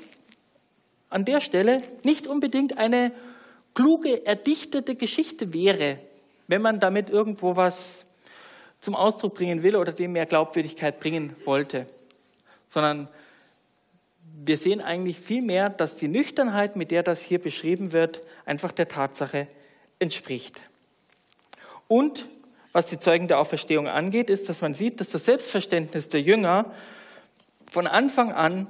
an 1.09 1.25
der 1.25 1.39
Stelle 1.39 1.77
nicht 2.03 2.27
unbedingt 2.27 2.77
eine 2.77 3.11
kluge, 3.73 4.25
erdichtete 4.25 4.95
Geschichte 4.95 5.53
wäre, 5.53 5.99
wenn 6.47 6.61
man 6.61 6.79
damit 6.79 7.09
irgendwo 7.09 7.55
was 7.55 8.05
zum 8.79 8.95
Ausdruck 8.95 9.35
bringen 9.35 9.63
will 9.63 9.75
oder 9.75 9.91
dem 9.91 10.11
mehr 10.13 10.25
Glaubwürdigkeit 10.25 10.99
bringen 10.99 11.35
wollte, 11.45 11.87
sondern 12.67 13.07
wir 14.45 14.57
sehen 14.57 14.81
eigentlich 14.81 15.19
vielmehr, 15.19 15.69
dass 15.69 15.95
die 15.95 16.07
Nüchternheit, 16.07 16.75
mit 16.75 16.91
der 16.91 17.03
das 17.03 17.21
hier 17.21 17.39
beschrieben 17.39 17.93
wird, 17.93 18.21
einfach 18.45 18.71
der 18.71 18.87
Tatsache 18.87 19.47
entspricht. 19.99 20.61
Und 21.87 22.27
was 22.73 22.87
die 22.87 22.99
Zeugen 22.99 23.27
der 23.27 23.39
Auferstehung 23.39 23.87
angeht, 23.87 24.29
ist, 24.29 24.49
dass 24.49 24.61
man 24.61 24.73
sieht, 24.73 24.99
dass 24.99 25.09
das 25.11 25.25
Selbstverständnis 25.25 26.09
der 26.09 26.21
Jünger 26.21 26.73
von 27.71 27.87
Anfang 27.87 28.31
an 28.31 28.67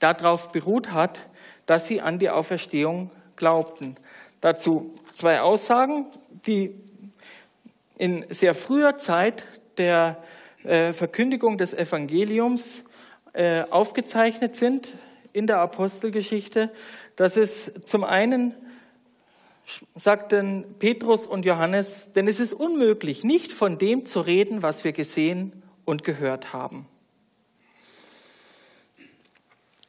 darauf 0.00 0.50
beruht 0.50 0.92
hat, 0.92 1.28
dass 1.66 1.86
sie 1.86 2.00
an 2.00 2.18
die 2.18 2.30
Auferstehung 2.30 3.10
glaubten. 3.36 3.96
Dazu 4.40 4.94
zwei 5.14 5.40
Aussagen, 5.40 6.06
die 6.46 6.74
in 7.98 8.24
sehr 8.30 8.54
früher 8.54 8.98
Zeit 8.98 9.46
der 9.78 10.22
äh, 10.64 10.92
Verkündigung 10.92 11.58
des 11.58 11.74
Evangeliums 11.74 12.84
äh, 13.32 13.62
aufgezeichnet 13.70 14.56
sind 14.56 14.92
in 15.32 15.46
der 15.46 15.58
Apostelgeschichte. 15.58 16.70
Das 17.16 17.36
ist 17.36 17.88
zum 17.88 18.04
einen 18.04 18.54
sagten 19.94 20.76
Petrus 20.78 21.26
und 21.26 21.44
Johannes, 21.44 22.12
denn 22.12 22.28
es 22.28 22.40
ist 22.40 22.52
unmöglich, 22.52 23.24
nicht 23.24 23.52
von 23.52 23.78
dem 23.78 24.04
zu 24.04 24.20
reden, 24.20 24.62
was 24.62 24.84
wir 24.84 24.92
gesehen 24.92 25.62
und 25.84 26.04
gehört 26.04 26.52
haben. 26.52 26.86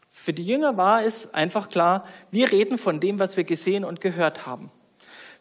Für 0.09 0.33
die 0.33 0.43
Jünger 0.43 0.75
war 0.75 1.03
es 1.03 1.33
einfach 1.33 1.69
klar, 1.69 2.05
wir 2.31 2.51
reden 2.51 2.77
von 2.77 2.99
dem, 2.99 3.19
was 3.19 3.37
wir 3.37 3.43
gesehen 3.45 3.85
und 3.85 4.01
gehört 4.01 4.45
haben. 4.45 4.71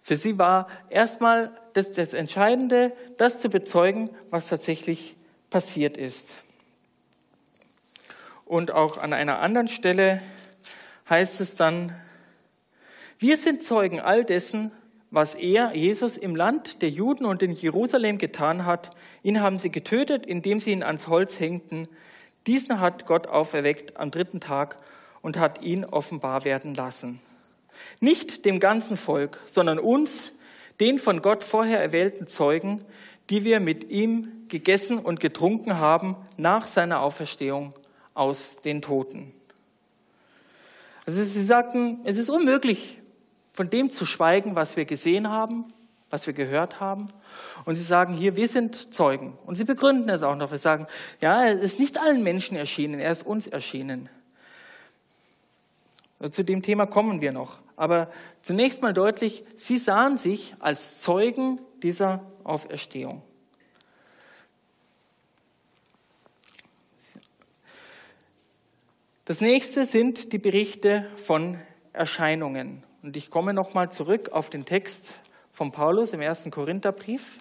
Für 0.02 0.16
sie 0.16 0.38
war 0.38 0.68
erstmal 0.88 1.50
das, 1.72 1.90
das 1.90 2.14
Entscheidende, 2.14 2.92
das 3.16 3.40
zu 3.40 3.48
bezeugen, 3.48 4.10
was 4.30 4.48
tatsächlich 4.48 5.16
passiert 5.50 5.96
ist. 5.96 6.40
Und 8.44 8.70
auch 8.70 8.98
an 8.98 9.12
einer 9.12 9.40
anderen 9.40 9.66
Stelle 9.66 10.22
heißt 11.10 11.40
es 11.40 11.56
dann, 11.56 11.92
wir 13.18 13.36
sind 13.36 13.62
Zeugen 13.62 14.00
all 14.00 14.24
dessen, 14.24 14.72
was 15.10 15.34
er, 15.34 15.74
Jesus, 15.74 16.16
im 16.16 16.36
Land 16.36 16.82
der 16.82 16.90
Juden 16.90 17.24
und 17.24 17.42
in 17.42 17.52
Jerusalem 17.52 18.18
getan 18.18 18.66
hat. 18.66 18.90
Ihn 19.22 19.40
haben 19.40 19.56
sie 19.56 19.70
getötet, 19.70 20.26
indem 20.26 20.58
sie 20.58 20.72
ihn 20.72 20.82
ans 20.82 21.08
Holz 21.08 21.40
hängten. 21.40 21.88
Diesen 22.46 22.80
hat 22.80 23.06
Gott 23.06 23.26
auferweckt 23.26 23.96
am 23.98 24.10
dritten 24.10 24.40
Tag 24.40 24.76
und 25.22 25.38
hat 25.38 25.62
ihn 25.62 25.84
offenbar 25.84 26.44
werden 26.44 26.74
lassen. 26.74 27.20
Nicht 28.00 28.44
dem 28.44 28.60
ganzen 28.60 28.96
Volk, 28.96 29.40
sondern 29.46 29.78
uns, 29.78 30.32
den 30.80 30.98
von 30.98 31.22
Gott 31.22 31.42
vorher 31.42 31.80
erwählten 31.80 32.26
Zeugen, 32.26 32.82
die 33.30 33.44
wir 33.44 33.60
mit 33.60 33.90
ihm 33.90 34.44
gegessen 34.48 34.98
und 34.98 35.20
getrunken 35.20 35.78
haben 35.78 36.16
nach 36.36 36.66
seiner 36.66 37.00
Auferstehung 37.00 37.74
aus 38.14 38.56
den 38.56 38.82
Toten. 38.82 39.32
Also 41.06 41.22
sie 41.22 41.42
sagten, 41.42 42.00
es 42.04 42.18
ist 42.18 42.28
unmöglich, 42.28 43.00
von 43.56 43.70
dem 43.70 43.90
zu 43.90 44.04
schweigen, 44.04 44.54
was 44.54 44.76
wir 44.76 44.84
gesehen 44.84 45.30
haben, 45.30 45.72
was 46.10 46.26
wir 46.26 46.34
gehört 46.34 46.78
haben. 46.78 47.08
Und 47.64 47.74
sie 47.74 47.82
sagen 47.82 48.12
hier, 48.12 48.36
wir 48.36 48.48
sind 48.48 48.92
Zeugen. 48.92 49.38
Und 49.46 49.54
sie 49.54 49.64
begründen 49.64 50.10
es 50.10 50.22
auch 50.22 50.36
noch. 50.36 50.50
Wir 50.50 50.58
sagen, 50.58 50.86
ja, 51.22 51.42
er 51.42 51.54
ist 51.54 51.80
nicht 51.80 51.98
allen 51.98 52.22
Menschen 52.22 52.58
erschienen, 52.58 53.00
er 53.00 53.10
ist 53.10 53.26
uns 53.26 53.46
erschienen. 53.46 54.10
Zu 56.30 56.44
dem 56.44 56.60
Thema 56.60 56.84
kommen 56.84 57.22
wir 57.22 57.32
noch. 57.32 57.60
Aber 57.76 58.10
zunächst 58.42 58.82
mal 58.82 58.92
deutlich, 58.92 59.42
sie 59.56 59.78
sahen 59.78 60.18
sich 60.18 60.54
als 60.60 61.00
Zeugen 61.00 61.58
dieser 61.82 62.22
Auferstehung. 62.44 63.22
Das 69.24 69.40
nächste 69.40 69.86
sind 69.86 70.34
die 70.34 70.38
Berichte 70.38 71.06
von 71.16 71.58
Erscheinungen. 71.94 72.85
Und 73.06 73.16
ich 73.16 73.30
komme 73.30 73.54
nochmal 73.54 73.88
zurück 73.92 74.30
auf 74.32 74.50
den 74.50 74.64
Text 74.64 75.20
von 75.52 75.70
Paulus 75.70 76.12
im 76.12 76.20
ersten 76.20 76.50
Korintherbrief. 76.50 77.38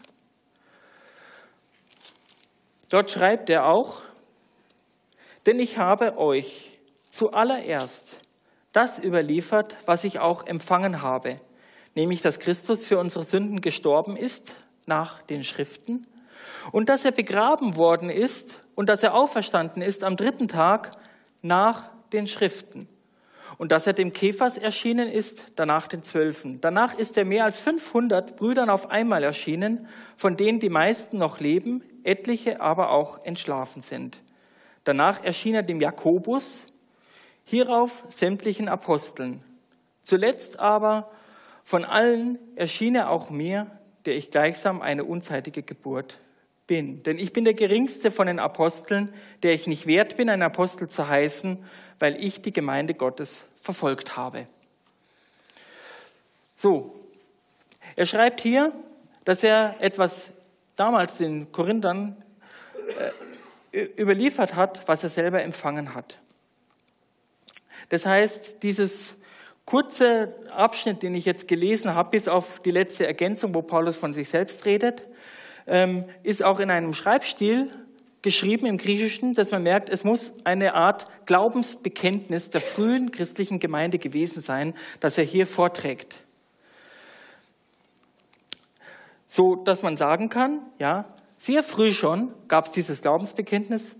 Dort 2.92 3.10
schreibt 3.10 3.50
er 3.50 3.66
auch, 3.66 4.04
denn 5.48 5.60
ich 5.60 5.80
habe 5.80 6.20
euch 6.20 6.78
zuallererst 7.10 8.22
das 8.74 9.04
überliefert, 9.04 9.76
was 9.88 10.04
ich 10.04 10.20
auch 10.20 10.46
empfangen 10.46 11.02
habe, 11.02 11.38
nämlich 11.96 12.22
dass 12.22 12.38
Christus 12.38 12.86
für 12.86 13.00
unsere 13.00 13.24
Sünden 13.24 13.60
gestorben 13.60 14.18
ist 14.18 14.58
nach 14.86 15.24
den 15.24 15.44
Schriften 15.44 16.06
und 16.74 16.90
dass 16.90 17.06
er 17.06 17.12
begraben 17.12 17.76
worden 17.76 18.12
ist 18.12 18.62
und 18.76 18.88
dass 18.88 19.02
er 19.02 19.16
auferstanden 19.16 19.82
ist 19.82 20.04
am 20.04 20.16
dritten 20.16 20.48
Tag 20.48 20.92
nach 21.42 21.92
den 22.14 22.28
Schriften 22.28 22.88
und 23.58 23.72
dass 23.72 23.88
er 23.88 23.94
dem 23.94 24.14
Kephas 24.14 24.58
erschienen 24.58 25.08
ist, 25.08 25.52
danach 25.56 25.88
den 25.88 26.04
Zwölfen. 26.04 26.60
Danach 26.62 26.98
ist 26.98 27.18
er 27.18 27.26
mehr 27.26 27.46
als 27.46 27.60
500 27.60 28.36
Brüdern 28.36 28.70
auf 28.70 28.90
einmal 28.90 29.24
erschienen, 29.24 29.88
von 30.18 30.38
denen 30.38 30.60
die 30.60 30.70
meisten 30.70 31.18
noch 31.18 31.40
leben, 31.40 31.84
etliche 32.04 32.62
aber 32.62 32.92
auch 32.92 33.24
entschlafen 33.24 33.82
sind. 33.82 34.22
Danach 34.84 35.24
erschien 35.24 35.56
er 35.56 35.64
dem 35.64 35.82
Jakobus, 35.82 36.66
hierauf 37.44 38.04
sämtlichen 38.10 38.68
Aposteln. 38.68 39.42
Zuletzt 40.04 40.60
aber 40.60 41.12
von 41.64 41.86
allen 41.86 42.38
erschien 42.56 42.96
er 42.96 43.10
auch 43.10 43.30
mir, 43.30 43.72
der 44.06 44.16
ich 44.16 44.30
gleichsam 44.30 44.82
eine 44.82 45.04
unzeitige 45.04 45.64
Geburt 45.64 46.20
bin. 46.68 47.04
Denn 47.04 47.18
ich 47.18 47.34
bin 47.34 47.44
der 47.44 47.54
geringste 47.54 48.12
von 48.12 48.28
den 48.28 48.40
Aposteln, 48.40 49.14
der 49.44 49.54
ich 49.54 49.68
nicht 49.68 49.88
wert 49.88 50.18
bin, 50.18 50.30
ein 50.30 50.42
Apostel 50.42 50.90
zu 50.90 51.08
heißen, 51.08 51.64
weil 52.00 52.24
ich 52.24 52.42
die 52.42 52.54
Gemeinde 52.54 52.94
Gottes 52.94 53.48
verfolgt 53.62 54.18
habe. 54.18 54.46
So, 56.56 56.96
er 57.96 58.06
schreibt 58.06 58.42
hier, 58.42 58.72
dass 59.24 59.44
er 59.44 59.76
etwas 59.80 60.32
damals 60.76 61.18
den 61.18 61.52
Korinthern 61.52 62.22
äh, 63.72 63.84
überliefert 63.98 64.56
hat, 64.56 64.88
was 64.88 65.04
er 65.04 65.10
selber 65.10 65.42
empfangen 65.42 65.94
hat. 65.94 66.20
Das 67.90 68.06
heißt, 68.06 68.64
dieses 68.64 69.18
kurze 69.66 70.34
Abschnitt, 70.52 71.04
den 71.04 71.16
ich 71.16 71.26
jetzt 71.26 71.48
gelesen 71.48 71.96
habe, 71.96 72.12
bis 72.12 72.28
auf 72.28 72.60
die 72.62 72.72
letzte 72.72 73.06
Ergänzung, 73.06 73.54
wo 73.54 73.62
Paulus 73.62 73.98
von 73.98 74.14
sich 74.14 74.30
selbst 74.30 74.66
redet, 74.66 75.04
ähm, 75.68 76.06
ist 76.24 76.44
auch 76.44 76.60
in 76.60 76.70
einem 76.70 76.94
Schreibstil 76.94 77.68
geschrieben 78.22 78.66
im 78.66 78.78
Griechischen, 78.78 79.34
dass 79.34 79.52
man 79.52 79.62
merkt, 79.62 79.90
es 79.90 80.04
muss 80.04 80.34
eine 80.46 80.74
Art 80.74 81.08
Glaubensbekenntnis 81.28 82.50
der 82.50 82.62
frühen 82.62 83.12
christlichen 83.12 83.60
Gemeinde 83.60 84.00
gewesen 84.00 84.42
sein, 84.42 84.74
das 85.00 85.20
er 85.20 85.24
hier 85.24 85.46
vorträgt. 85.46 86.18
So 89.28 89.56
dass 89.64 89.84
man 89.84 89.96
sagen 89.96 90.30
kann, 90.30 90.62
ja, 90.80 91.06
sehr 91.38 91.62
früh 91.62 91.92
schon 91.92 92.34
gab 92.48 92.66
es 92.66 92.72
dieses 92.72 93.02
Glaubensbekenntnis, 93.04 93.96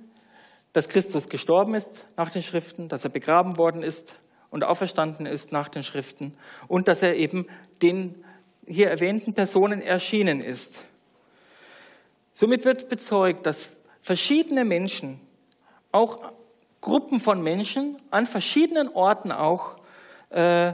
dass 0.74 0.90
Christus 0.90 1.30
gestorben 1.30 1.76
ist 1.76 2.08
nach 2.18 2.32
den 2.32 2.42
Schriften, 2.42 2.88
dass 2.88 3.04
er 3.04 3.12
begraben 3.12 3.58
worden 3.58 3.84
ist 3.84 4.18
und 4.50 4.64
auferstanden 4.64 5.28
ist 5.28 5.52
nach 5.52 5.70
den 5.70 5.84
Schriften 5.84 6.34
und 6.68 6.88
dass 6.88 7.04
er 7.04 7.16
eben 7.16 7.46
den 7.82 8.26
hier 8.66 8.90
erwähnten 8.90 9.34
Personen 9.34 9.82
erschienen 9.82 10.42
ist. 10.42 10.86
Somit 12.38 12.66
wird 12.66 12.90
bezeugt, 12.90 13.46
dass 13.46 13.72
verschiedene 14.02 14.66
Menschen, 14.66 15.22
auch 15.94 16.34
Gruppen 16.82 17.22
von 17.22 17.42
Menschen 17.42 17.98
an 18.12 18.26
verschiedenen 18.26 18.90
Orten 18.90 19.32
auch 19.32 19.78
äh, 20.32 20.74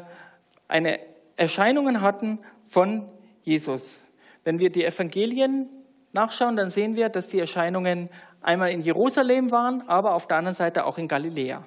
eine 0.67 0.99
Erscheinungen 1.37 2.01
hatten 2.01 2.39
von 2.67 3.07
Jesus. 3.43 4.01
Wenn 4.43 4.57
wir 4.57 4.71
die 4.71 4.83
Evangelien 4.83 5.69
nachschauen, 6.13 6.55
dann 6.55 6.71
sehen 6.71 6.95
wir, 6.95 7.09
dass 7.09 7.29
die 7.29 7.39
Erscheinungen 7.39 8.09
einmal 8.41 8.71
in 8.71 8.81
Jerusalem 8.81 9.51
waren, 9.51 9.87
aber 9.87 10.15
auf 10.15 10.27
der 10.27 10.37
anderen 10.37 10.55
Seite 10.55 10.85
auch 10.85 10.97
in 10.97 11.07
Galiläa. 11.07 11.63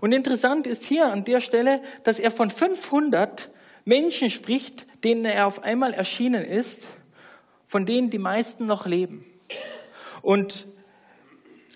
Und 0.00 0.10
interessant 0.10 0.66
ist 0.66 0.84
hier 0.84 1.12
an 1.12 1.22
der 1.22 1.38
Stelle, 1.38 1.80
dass 2.02 2.18
er 2.18 2.32
von 2.32 2.50
500 2.50 3.50
Menschen 3.84 4.30
spricht, 4.30 4.88
denen 5.04 5.24
er 5.24 5.46
auf 5.46 5.62
einmal 5.62 5.94
erschienen 5.94 6.44
ist, 6.44 6.88
von 7.74 7.86
denen 7.86 8.08
die 8.08 8.20
meisten 8.20 8.66
noch 8.66 8.86
leben. 8.86 9.24
Und 10.22 10.68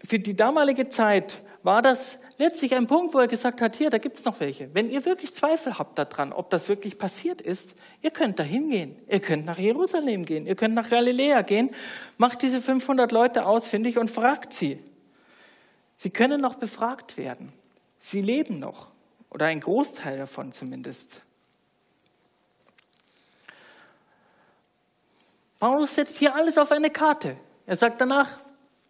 für 0.06 0.20
die 0.20 0.36
damalige 0.36 0.88
Zeit 0.88 1.42
war 1.64 1.82
das 1.82 2.20
letztlich 2.36 2.76
ein 2.76 2.86
Punkt, 2.86 3.14
wo 3.14 3.18
er 3.18 3.26
gesagt 3.26 3.60
hat, 3.60 3.74
hier, 3.74 3.90
da 3.90 3.98
gibt 3.98 4.16
es 4.16 4.24
noch 4.24 4.38
welche. 4.38 4.72
Wenn 4.74 4.90
ihr 4.90 5.04
wirklich 5.04 5.34
Zweifel 5.34 5.76
habt 5.76 5.98
daran, 5.98 6.32
ob 6.32 6.50
das 6.50 6.68
wirklich 6.68 6.98
passiert 6.98 7.40
ist, 7.40 7.74
ihr 8.00 8.12
könnt 8.12 8.38
da 8.38 8.44
hingehen. 8.44 8.94
Ihr 9.08 9.18
könnt 9.18 9.44
nach 9.44 9.58
Jerusalem 9.58 10.24
gehen. 10.24 10.46
Ihr 10.46 10.54
könnt 10.54 10.76
nach 10.76 10.88
Galiläa 10.88 11.42
gehen. 11.42 11.70
Macht 12.16 12.42
diese 12.42 12.60
500 12.60 13.10
Leute 13.10 13.44
ausfindig 13.44 13.98
und 13.98 14.08
fragt 14.08 14.52
sie. 14.52 14.78
Sie 15.96 16.10
können 16.10 16.40
noch 16.40 16.54
befragt 16.54 17.16
werden. 17.16 17.52
Sie 17.98 18.20
leben 18.20 18.60
noch. 18.60 18.92
Oder 19.30 19.46
ein 19.46 19.58
Großteil 19.58 20.16
davon 20.16 20.52
zumindest. 20.52 21.22
Paulus 25.58 25.94
setzt 25.94 26.18
hier 26.18 26.34
alles 26.34 26.58
auf 26.58 26.72
eine 26.72 26.90
Karte. 26.90 27.36
Er 27.66 27.76
sagt 27.76 28.00
danach, 28.00 28.38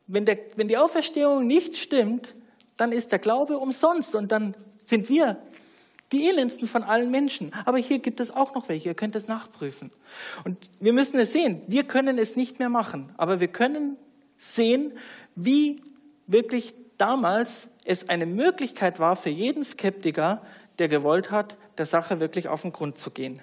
wenn, 0.07 0.25
der, 0.25 0.39
wenn 0.57 0.69
die 0.69 0.77
Auferstehung 0.77 1.47
nicht 1.47 1.77
stimmt, 1.77 2.35
dann 2.77 2.93
ist 2.93 3.13
der 3.13 3.19
Glaube 3.19 3.59
umsonst 3.59 4.15
und 4.15 4.33
dann 4.33 4.55
sind 4.85 5.09
wir 5.09 5.37
die 6.13 6.29
elendsten 6.29 6.67
von 6.67 6.83
allen 6.83 7.11
Menschen. 7.11 7.53
Aber 7.65 7.79
hier 7.79 7.99
gibt 7.99 8.21
es 8.21 8.31
auch 8.31 8.55
noch 8.55 8.69
welche, 8.69 8.91
ihr 8.91 8.95
könnt 8.95 9.15
es 9.17 9.29
nachprüfen. 9.29 9.91
Und 10.45 10.71
wir 10.81 10.93
müssen 10.93 11.19
es 11.19 11.33
sehen, 11.33 11.63
wir 11.67 11.85
können 11.85 12.19
es 12.19 12.37
nicht 12.37 12.59
mehr 12.59 12.71
machen, 12.71 13.13
aber 13.17 13.41
wir 13.41 13.49
können 13.49 13.97
sehen, 14.39 14.93
wie 15.35 15.83
wirklich 16.27 16.75
damals 16.97 17.71
es 17.85 18.09
eine 18.09 18.27
Möglichkeit 18.27 18.99
war 18.99 19.17
für 19.17 19.31
jeden 19.31 19.65
Skeptiker, 19.65 20.43
der 20.79 20.89
gewollt 20.89 21.31
hat, 21.31 21.57
der 21.77 21.87
Sache 21.87 22.21
wirklich 22.21 22.49
auf 22.49 22.63
den 22.63 22.73
Grund 22.73 22.99
zu 22.99 23.11
gehen. 23.11 23.41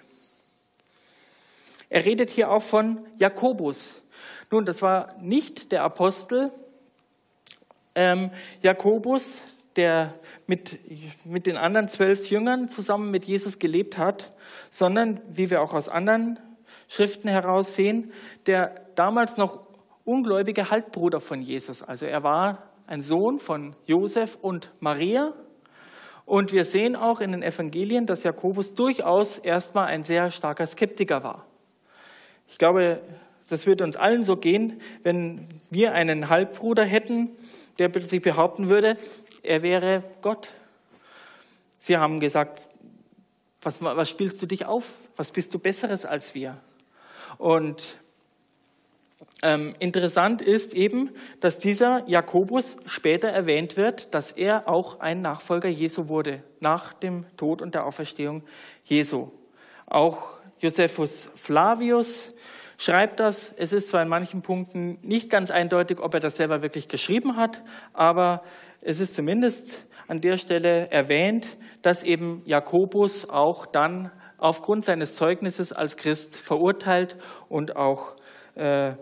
Er 1.95 2.03
redet 2.03 2.29
hier 2.29 2.51
auch 2.51 2.61
von 2.61 3.07
Jakobus. 3.19 4.03
Nun, 4.51 4.65
das 4.65 4.81
war 4.81 5.15
nicht 5.21 5.71
der 5.71 5.83
Apostel 5.83 6.51
ähm, 7.95 8.31
Jakobus, 8.61 9.41
der 9.77 10.13
mit, 10.45 10.77
mit 11.23 11.45
den 11.45 11.55
anderen 11.55 11.87
zwölf 11.87 12.29
Jüngern 12.29 12.67
zusammen 12.67 13.11
mit 13.11 13.23
Jesus 13.23 13.59
gelebt 13.59 13.97
hat, 13.97 14.29
sondern, 14.69 15.21
wie 15.29 15.49
wir 15.49 15.61
auch 15.61 15.73
aus 15.73 15.87
anderen 15.87 16.37
Schriften 16.89 17.29
heraussehen, 17.29 18.11
der 18.45 18.75
damals 18.95 19.37
noch 19.37 19.65
ungläubige 20.03 20.69
Halbbruder 20.69 21.21
von 21.21 21.41
Jesus. 21.41 21.81
Also 21.81 22.07
er 22.07 22.23
war 22.23 22.73
ein 22.87 23.01
Sohn 23.01 23.39
von 23.39 23.73
Josef 23.85 24.37
und 24.41 24.69
Maria. 24.81 25.31
Und 26.25 26.51
wir 26.51 26.65
sehen 26.65 26.97
auch 26.97 27.21
in 27.21 27.31
den 27.31 27.41
Evangelien, 27.41 28.05
dass 28.05 28.23
Jakobus 28.23 28.73
durchaus 28.73 29.37
erstmal 29.37 29.85
ein 29.85 30.03
sehr 30.03 30.29
starker 30.29 30.67
Skeptiker 30.67 31.23
war. 31.23 31.45
Ich 32.47 32.57
glaube, 32.57 33.01
das 33.49 33.65
würde 33.67 33.83
uns 33.83 33.95
allen 33.95 34.23
so 34.23 34.37
gehen, 34.37 34.81
wenn 35.03 35.47
wir 35.69 35.93
einen 35.93 36.29
Halbbruder 36.29 36.83
hätten, 36.83 37.29
der 37.79 37.89
plötzlich 37.89 38.21
behaupten 38.21 38.69
würde, 38.69 38.97
er 39.43 39.61
wäre 39.61 40.03
Gott. 40.21 40.47
Sie 41.79 41.97
haben 41.97 42.19
gesagt, 42.19 42.67
was, 43.61 43.81
was 43.81 44.09
spielst 44.09 44.41
du 44.41 44.45
dich 44.45 44.65
auf? 44.65 44.99
Was 45.15 45.31
bist 45.31 45.53
du 45.53 45.59
Besseres 45.59 46.05
als 46.05 46.33
wir? 46.33 46.57
Und 47.37 47.99
ähm, 49.43 49.75
interessant 49.79 50.41
ist 50.41 50.73
eben, 50.73 51.11
dass 51.39 51.59
dieser 51.59 52.07
Jakobus 52.07 52.77
später 52.85 53.27
erwähnt 53.27 53.77
wird, 53.77 54.13
dass 54.13 54.31
er 54.31 54.67
auch 54.67 54.99
ein 54.99 55.21
Nachfolger 55.21 55.69
Jesu 55.69 56.07
wurde, 56.07 56.41
nach 56.59 56.93
dem 56.93 57.25
Tod 57.37 57.61
und 57.61 57.75
der 57.75 57.85
Auferstehung 57.85 58.43
Jesu. 58.85 59.27
Auch 59.87 60.39
Josephus 60.59 61.31
Flavius 61.35 62.33
schreibt 62.77 63.19
das. 63.19 63.53
Es 63.57 63.73
ist 63.73 63.89
zwar 63.89 64.01
in 64.01 64.09
manchen 64.09 64.41
Punkten 64.41 64.97
nicht 65.01 65.29
ganz 65.29 65.51
eindeutig, 65.51 65.99
ob 65.99 66.13
er 66.13 66.19
das 66.19 66.37
selber 66.37 66.61
wirklich 66.61 66.87
geschrieben 66.87 67.35
hat, 67.35 67.63
aber 67.93 68.43
es 68.81 68.99
ist 68.99 69.15
zumindest 69.15 69.85
an 70.07 70.21
der 70.21 70.37
Stelle 70.37 70.91
erwähnt, 70.91 71.57
dass 71.81 72.03
eben 72.03 72.41
Jakobus 72.45 73.29
auch 73.29 73.65
dann 73.65 74.11
aufgrund 74.37 74.85
seines 74.85 75.15
Zeugnisses 75.15 75.71
als 75.71 75.97
Christ 75.97 76.35
verurteilt 76.35 77.17
und 77.49 77.75
auch 77.75 78.15
äh, 78.55 78.93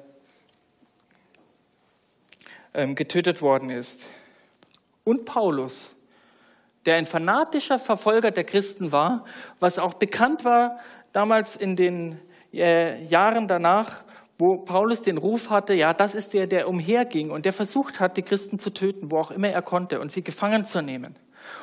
ähm, 2.73 2.95
getötet 2.95 3.41
worden 3.41 3.69
ist. 3.69 4.09
Und 5.03 5.25
Paulus, 5.25 5.95
der 6.85 6.95
ein 6.95 7.05
fanatischer 7.05 7.77
Verfolger 7.77 8.31
der 8.31 8.43
Christen 8.43 8.91
war, 8.91 9.25
was 9.59 9.79
auch 9.79 9.95
bekannt 9.95 10.45
war 10.45 10.79
damals 11.13 11.55
in 11.55 11.75
den 11.75 12.19
äh, 12.51 13.03
Jahren 13.05 13.47
danach, 13.47 14.03
wo 14.37 14.57
Paulus 14.57 15.03
den 15.03 15.17
Ruf 15.17 15.49
hatte, 15.49 15.73
ja, 15.73 15.93
das 15.93 16.15
ist 16.15 16.33
der, 16.33 16.47
der 16.47 16.67
umherging 16.67 17.31
und 17.31 17.45
der 17.45 17.53
versucht 17.53 17.99
hat, 17.99 18.17
die 18.17 18.23
Christen 18.23 18.59
zu 18.59 18.71
töten, 18.71 19.11
wo 19.11 19.19
auch 19.19 19.31
immer 19.31 19.49
er 19.49 19.61
konnte 19.61 19.99
und 20.01 20.11
sie 20.11 20.23
gefangen 20.23 20.65
zu 20.65 20.81
nehmen 20.81 21.15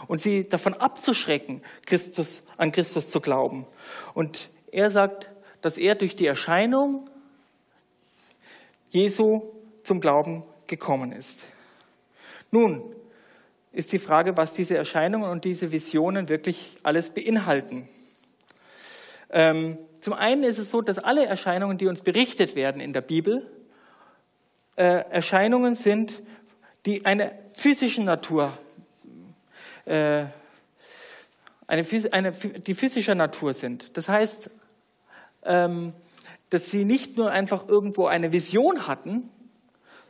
und 0.07 0.21
sie 0.21 0.49
davon 0.49 0.75
abzuschrecken, 0.75 1.63
Christus, 1.87 2.43
an 2.57 2.73
Christus 2.73 3.11
zu 3.11 3.21
glauben. 3.21 3.67
Und 4.15 4.51
er 4.73 4.91
sagt, 4.91 5.31
dass 5.61 5.79
er 5.79 5.95
durch 5.95 6.17
die 6.17 6.27
Erscheinung 6.27 7.09
Jesu 8.91 9.43
zum 9.83 10.01
Glauben 10.01 10.45
gekommen 10.67 11.13
ist. 11.13 11.41
Nun 12.51 12.95
ist 13.73 13.93
die 13.93 13.99
Frage, 13.99 14.37
was 14.37 14.55
diese 14.55 14.77
Erscheinungen 14.77 15.31
und 15.31 15.45
diese 15.45 15.71
Visionen 15.71 16.29
wirklich 16.29 16.75
alles 16.83 17.11
beinhalten. 17.11 17.89
Ähm, 19.33 19.79
zum 20.01 20.15
einen 20.15 20.45
ist 20.45 20.59
es 20.59 20.71
so, 20.71 20.81
dass 20.81 20.99
alle 20.99 21.27
Erscheinungen, 21.27 21.79
die 21.79 21.87
uns 21.87 22.03
berichtet 22.03 22.55
werden 22.57 22.81
in 22.81 22.93
der 22.93 23.03
Bibel, 23.03 23.51
äh, 24.77 25.05
Erscheinungen 25.11 25.75
sind, 25.75 26.23
die 26.87 27.05
eine 27.05 27.33
physische 27.53 28.03
Natur, 28.03 28.57
äh, 29.85 30.25
eine, 31.67 31.87
eine, 32.13 32.33
die 32.33 32.75
physischer 32.75 33.15
Natur 33.15 33.55
sind. 33.55 33.97
Das 33.97 34.09
heißt, 34.09 34.51
ähm, 35.45 35.93
dass 36.49 36.71
sie 36.71 36.85
nicht 36.85 37.17
nur 37.17 37.31
einfach 37.31 37.69
irgendwo 37.69 38.07
eine 38.07 38.33
Vision 38.33 38.87
hatten, 38.89 39.29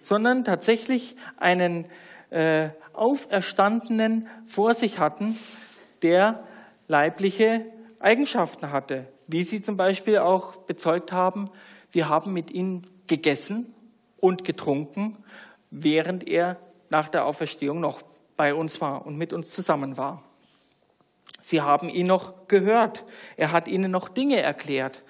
sondern 0.00 0.44
tatsächlich 0.44 1.16
einen 1.36 1.86
äh, 2.30 2.70
Auferstandenen 2.92 4.28
vor 4.46 4.74
sich 4.74 4.98
hatten, 4.98 5.36
der 6.02 6.44
leibliche 6.88 7.66
Eigenschaften 8.00 8.72
hatte, 8.72 9.06
wie 9.26 9.44
sie 9.44 9.62
zum 9.62 9.76
Beispiel 9.76 10.18
auch 10.18 10.56
bezeugt 10.56 11.12
haben, 11.12 11.50
wir 11.92 12.08
haben 12.08 12.32
mit 12.32 12.50
ihm 12.50 12.82
gegessen 13.06 13.74
und 14.18 14.44
getrunken, 14.44 15.22
während 15.70 16.26
er 16.26 16.56
nach 16.88 17.08
der 17.08 17.24
Auferstehung 17.24 17.80
noch 17.80 18.02
bei 18.36 18.54
uns 18.54 18.80
war 18.80 19.06
und 19.06 19.16
mit 19.16 19.32
uns 19.32 19.52
zusammen 19.52 19.96
war. 19.96 20.22
Sie 21.42 21.60
haben 21.60 21.88
ihn 21.88 22.06
noch 22.06 22.48
gehört. 22.48 23.04
Er 23.36 23.52
hat 23.52 23.68
ihnen 23.68 23.90
noch 23.90 24.08
Dinge 24.08 24.40
erklärt. 24.40 25.00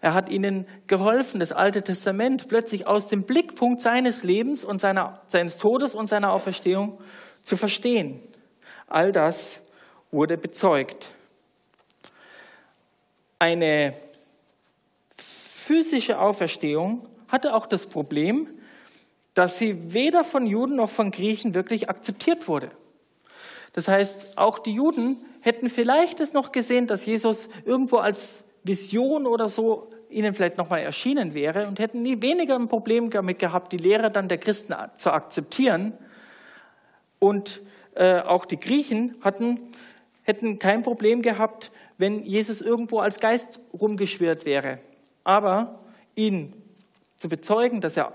Er 0.00 0.14
hat 0.14 0.28
ihnen 0.28 0.66
geholfen, 0.86 1.40
das 1.40 1.52
Alte 1.52 1.82
Testament 1.82 2.48
plötzlich 2.48 2.86
aus 2.86 3.08
dem 3.08 3.24
Blickpunkt 3.24 3.80
seines 3.80 4.22
Lebens 4.22 4.64
und 4.64 4.80
seiner, 4.80 5.20
seines 5.26 5.58
Todes 5.58 5.94
und 5.94 6.08
seiner 6.08 6.32
Auferstehung 6.32 6.98
zu 7.42 7.56
verstehen. 7.56 8.20
All 8.86 9.12
das 9.12 9.62
wurde 10.10 10.38
bezeugt. 10.38 11.10
Eine 13.42 13.94
physische 15.16 16.20
Auferstehung 16.20 17.06
hatte 17.28 17.54
auch 17.54 17.64
das 17.64 17.86
Problem, 17.86 18.48
dass 19.32 19.56
sie 19.56 19.94
weder 19.94 20.24
von 20.24 20.46
Juden 20.46 20.76
noch 20.76 20.90
von 20.90 21.10
Griechen 21.10 21.54
wirklich 21.54 21.88
akzeptiert 21.88 22.48
wurde. 22.48 22.68
Das 23.72 23.88
heißt, 23.88 24.36
auch 24.36 24.58
die 24.58 24.74
Juden 24.74 25.16
hätten 25.40 25.70
vielleicht 25.70 26.20
es 26.20 26.34
noch 26.34 26.52
gesehen, 26.52 26.86
dass 26.86 27.06
Jesus 27.06 27.48
irgendwo 27.64 27.96
als 27.96 28.44
Vision 28.62 29.26
oder 29.26 29.48
so 29.48 29.90
ihnen 30.10 30.34
vielleicht 30.34 30.58
nochmal 30.58 30.80
erschienen 30.80 31.32
wäre 31.32 31.66
und 31.66 31.78
hätten 31.78 32.02
nie 32.02 32.20
weniger 32.20 32.56
ein 32.56 32.68
Problem 32.68 33.08
damit 33.08 33.38
gehabt, 33.38 33.72
die 33.72 33.78
Lehre 33.78 34.10
dann 34.10 34.28
der 34.28 34.36
Christen 34.36 34.74
zu 34.96 35.14
akzeptieren. 35.14 35.94
Und 37.18 37.62
äh, 37.94 38.20
auch 38.20 38.44
die 38.44 38.60
Griechen 38.60 39.16
hatten, 39.22 39.60
hätten 40.24 40.58
kein 40.58 40.82
Problem 40.82 41.22
gehabt, 41.22 41.72
wenn 42.00 42.24
Jesus 42.24 42.62
irgendwo 42.62 43.00
als 43.00 43.20
Geist 43.20 43.60
rumgeschwirrt 43.78 44.46
wäre. 44.46 44.78
Aber 45.22 45.80
ihn 46.14 46.54
zu 47.18 47.28
bezeugen, 47.28 47.82
dass 47.82 47.98
er 47.98 48.14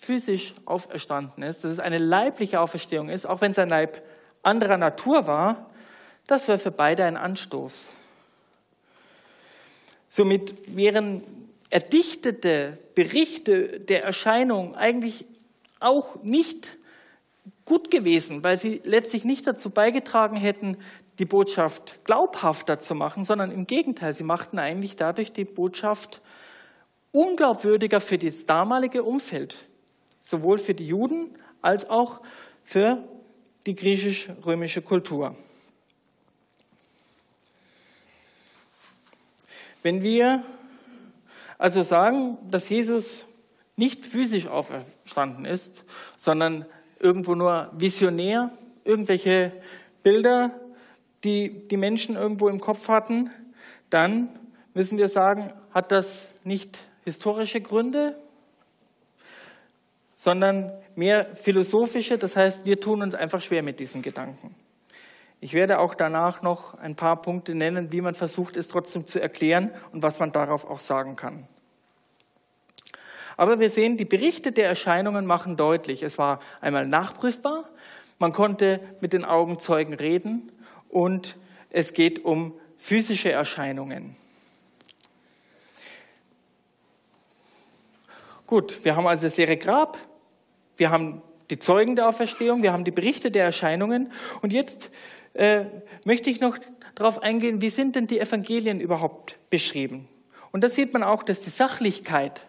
physisch 0.00 0.54
auferstanden 0.64 1.42
ist, 1.42 1.64
dass 1.64 1.72
es 1.72 1.80
eine 1.80 1.98
leibliche 1.98 2.60
Auferstehung 2.60 3.08
ist, 3.08 3.26
auch 3.26 3.40
wenn 3.40 3.52
sein 3.52 3.68
Leib 3.68 4.00
anderer 4.44 4.78
Natur 4.78 5.26
war, 5.26 5.66
das 6.28 6.46
wäre 6.46 6.58
für 6.58 6.70
beide 6.70 7.04
ein 7.04 7.16
Anstoß. 7.16 7.92
Somit 10.08 10.54
wären 10.76 11.24
erdichtete 11.70 12.78
Berichte 12.94 13.80
der 13.80 14.04
Erscheinung 14.04 14.76
eigentlich 14.76 15.26
auch 15.80 16.22
nicht 16.22 16.78
gut 17.64 17.90
gewesen, 17.90 18.44
weil 18.44 18.56
sie 18.56 18.80
letztlich 18.84 19.24
nicht 19.24 19.48
dazu 19.48 19.70
beigetragen 19.70 20.36
hätten, 20.36 20.76
die 21.18 21.24
Botschaft 21.24 22.04
glaubhafter 22.04 22.78
zu 22.78 22.94
machen, 22.94 23.24
sondern 23.24 23.50
im 23.50 23.66
Gegenteil, 23.66 24.12
sie 24.12 24.24
machten 24.24 24.58
eigentlich 24.58 24.96
dadurch 24.96 25.32
die 25.32 25.44
Botschaft 25.44 26.20
unglaubwürdiger 27.10 28.00
für 28.00 28.18
das 28.18 28.44
damalige 28.46 29.02
Umfeld, 29.02 29.64
sowohl 30.20 30.58
für 30.58 30.74
die 30.74 30.86
Juden 30.86 31.38
als 31.62 31.88
auch 31.88 32.20
für 32.62 33.02
die 33.66 33.74
griechisch-römische 33.74 34.82
Kultur. 34.82 35.34
Wenn 39.82 40.02
wir 40.02 40.42
also 41.58 41.82
sagen, 41.82 42.38
dass 42.50 42.68
Jesus 42.68 43.24
nicht 43.76 44.04
physisch 44.04 44.46
auferstanden 44.46 45.44
ist, 45.44 45.84
sondern 46.18 46.66
irgendwo 46.98 47.34
nur 47.34 47.70
visionär, 47.74 48.50
irgendwelche 48.84 49.52
Bilder, 50.02 50.60
die 51.26 51.68
die 51.68 51.76
Menschen 51.76 52.16
irgendwo 52.16 52.48
im 52.48 52.60
Kopf 52.60 52.88
hatten, 52.88 53.30
dann 53.90 54.28
müssen 54.72 54.96
wir 54.96 55.08
sagen, 55.08 55.52
hat 55.72 55.92
das 55.92 56.32
nicht 56.44 56.78
historische 57.04 57.60
Gründe, 57.60 58.16
sondern 60.16 60.72
mehr 60.94 61.34
philosophische. 61.34 62.18
Das 62.18 62.36
heißt, 62.36 62.64
wir 62.64 62.80
tun 62.80 63.02
uns 63.02 63.14
einfach 63.14 63.40
schwer 63.40 63.62
mit 63.62 63.78
diesem 63.78 64.02
Gedanken. 64.02 64.54
Ich 65.40 65.52
werde 65.52 65.78
auch 65.78 65.94
danach 65.94 66.42
noch 66.42 66.74
ein 66.78 66.96
paar 66.96 67.20
Punkte 67.20 67.54
nennen, 67.54 67.92
wie 67.92 68.00
man 68.00 68.14
versucht, 68.14 68.56
es 68.56 68.68
trotzdem 68.68 69.06
zu 69.06 69.20
erklären 69.20 69.70
und 69.92 70.02
was 70.02 70.18
man 70.18 70.32
darauf 70.32 70.68
auch 70.68 70.80
sagen 70.80 71.14
kann. 71.14 71.46
Aber 73.36 73.60
wir 73.60 73.68
sehen, 73.68 73.98
die 73.98 74.06
Berichte 74.06 74.50
der 74.50 74.66
Erscheinungen 74.66 75.26
machen 75.26 75.56
deutlich, 75.56 76.02
es 76.02 76.16
war 76.16 76.40
einmal 76.62 76.86
nachprüfbar, 76.86 77.66
man 78.18 78.32
konnte 78.32 78.80
mit 79.00 79.12
den 79.12 79.26
Augenzeugen 79.26 79.92
reden 79.92 80.50
und 80.88 81.36
es 81.70 81.92
geht 81.92 82.24
um 82.24 82.54
physische 82.76 83.32
Erscheinungen. 83.32 84.16
Gut, 88.46 88.84
wir 88.84 88.94
haben 88.94 89.06
also 89.06 89.24
das 89.26 89.36
leere 89.36 89.56
Grab, 89.56 89.98
wir 90.76 90.90
haben 90.90 91.22
die 91.50 91.58
Zeugen 91.58 91.96
der 91.96 92.08
Auferstehung, 92.08 92.62
wir 92.62 92.72
haben 92.72 92.84
die 92.84 92.90
Berichte 92.92 93.30
der 93.30 93.44
Erscheinungen 93.44 94.12
und 94.42 94.52
jetzt 94.52 94.90
äh, 95.34 95.64
möchte 96.04 96.30
ich 96.30 96.40
noch 96.40 96.56
darauf 96.94 97.22
eingehen, 97.22 97.60
wie 97.60 97.70
sind 97.70 97.96
denn 97.96 98.06
die 98.06 98.20
Evangelien 98.20 98.80
überhaupt 98.80 99.38
beschrieben? 99.50 100.08
Und 100.52 100.64
da 100.64 100.68
sieht 100.68 100.92
man 100.92 101.02
auch, 101.02 101.22
dass 101.22 101.40
die 101.40 101.50
Sachlichkeit 101.50 102.46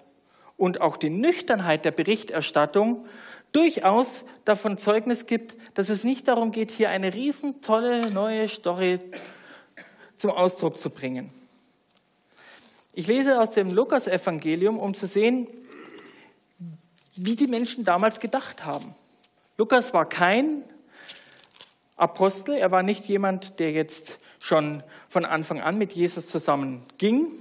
und 0.56 0.82
auch 0.82 0.98
die 0.98 1.10
Nüchternheit 1.10 1.84
der 1.84 1.92
Berichterstattung 1.92 3.06
durchaus 3.52 4.24
davon 4.46 4.78
Zeugnis 4.78 5.26
gibt, 5.26 5.58
dass 5.74 5.90
es 5.90 6.04
nicht 6.04 6.28
darum 6.28 6.52
geht, 6.52 6.72
hier 6.72 6.90
eine 6.90 7.14
riesen 7.14 7.62
tolle 7.62 8.12
neue 8.12 8.48
Story 8.48 9.00
zum 10.18 10.32
Ausdruck 10.32 10.78
zu 10.78 10.90
bringen. 10.90 11.32
Ich 12.94 13.08
lese 13.08 13.40
aus 13.40 13.52
dem 13.52 13.72
Lukas-Evangelium, 13.72 14.80
um 14.80 14.94
zu 14.94 15.06
sehen, 15.06 15.48
wie 17.16 17.36
die 17.36 17.48
Menschen 17.48 17.84
damals 17.84 18.20
gedacht 18.20 18.66
haben. 18.66 18.96
Lukas 19.58 19.94
war 19.94 20.08
kein 20.08 20.64
Apostel, 21.96 22.56
er 22.56 22.72
war 22.72 22.84
nicht 22.84 23.06
jemand, 23.06 23.60
der 23.60 23.72
jetzt 23.72 24.20
schon 24.40 24.84
von 25.10 25.26
Anfang 25.26 25.62
an 25.62 25.78
mit 25.78 25.94
Jesus 25.94 26.28
zusammen 26.28 26.84
ging. 26.98 27.32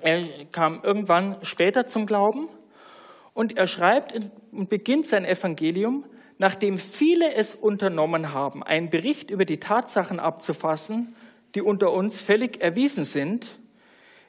Er 0.00 0.22
kam 0.46 0.80
irgendwann 0.82 1.36
später 1.42 1.86
zum 1.86 2.06
Glauben 2.06 2.48
und 3.34 3.58
er 3.58 3.66
schreibt 3.66 4.14
und 4.52 4.68
beginnt 4.68 5.06
sein 5.06 5.24
Evangelium, 5.24 6.04
nachdem 6.38 6.78
viele 6.78 7.34
es 7.34 7.54
unternommen 7.54 8.32
haben, 8.32 8.62
einen 8.62 8.90
Bericht 8.90 9.30
über 9.30 9.44
die 9.44 9.58
Tatsachen 9.58 10.18
abzufassen, 10.18 11.14
die 11.54 11.62
unter 11.62 11.92
uns 11.92 12.20
völlig 12.20 12.60
erwiesen 12.60 13.04
sind, 13.04 13.58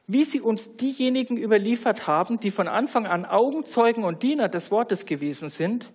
wie 0.06 0.24
sie 0.24 0.42
uns 0.42 0.76
diejenigen 0.76 1.38
überliefert 1.38 2.08
haben, 2.08 2.40
die 2.40 2.52
von 2.52 2.68
Anfang 2.68 3.06
an 3.06 3.26
Augenzeugen 3.26 4.04
und 4.04 4.22
Diener 4.22 4.50
des 4.50 4.70
Wortes 4.70 5.06
gewesen 5.06 5.50
sind, 5.50 5.92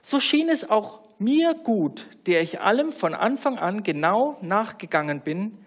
so 0.00 0.20
schien 0.20 0.48
es 0.48 0.68
auch 0.68 1.02
mir 1.18 1.54
gut, 1.54 2.06
der 2.26 2.40
ich 2.40 2.60
allem 2.60 2.90
von 2.90 3.14
Anfang 3.14 3.58
an 3.58 3.82
genau 3.82 4.36
nachgegangen 4.40 5.20
bin, 5.20 5.58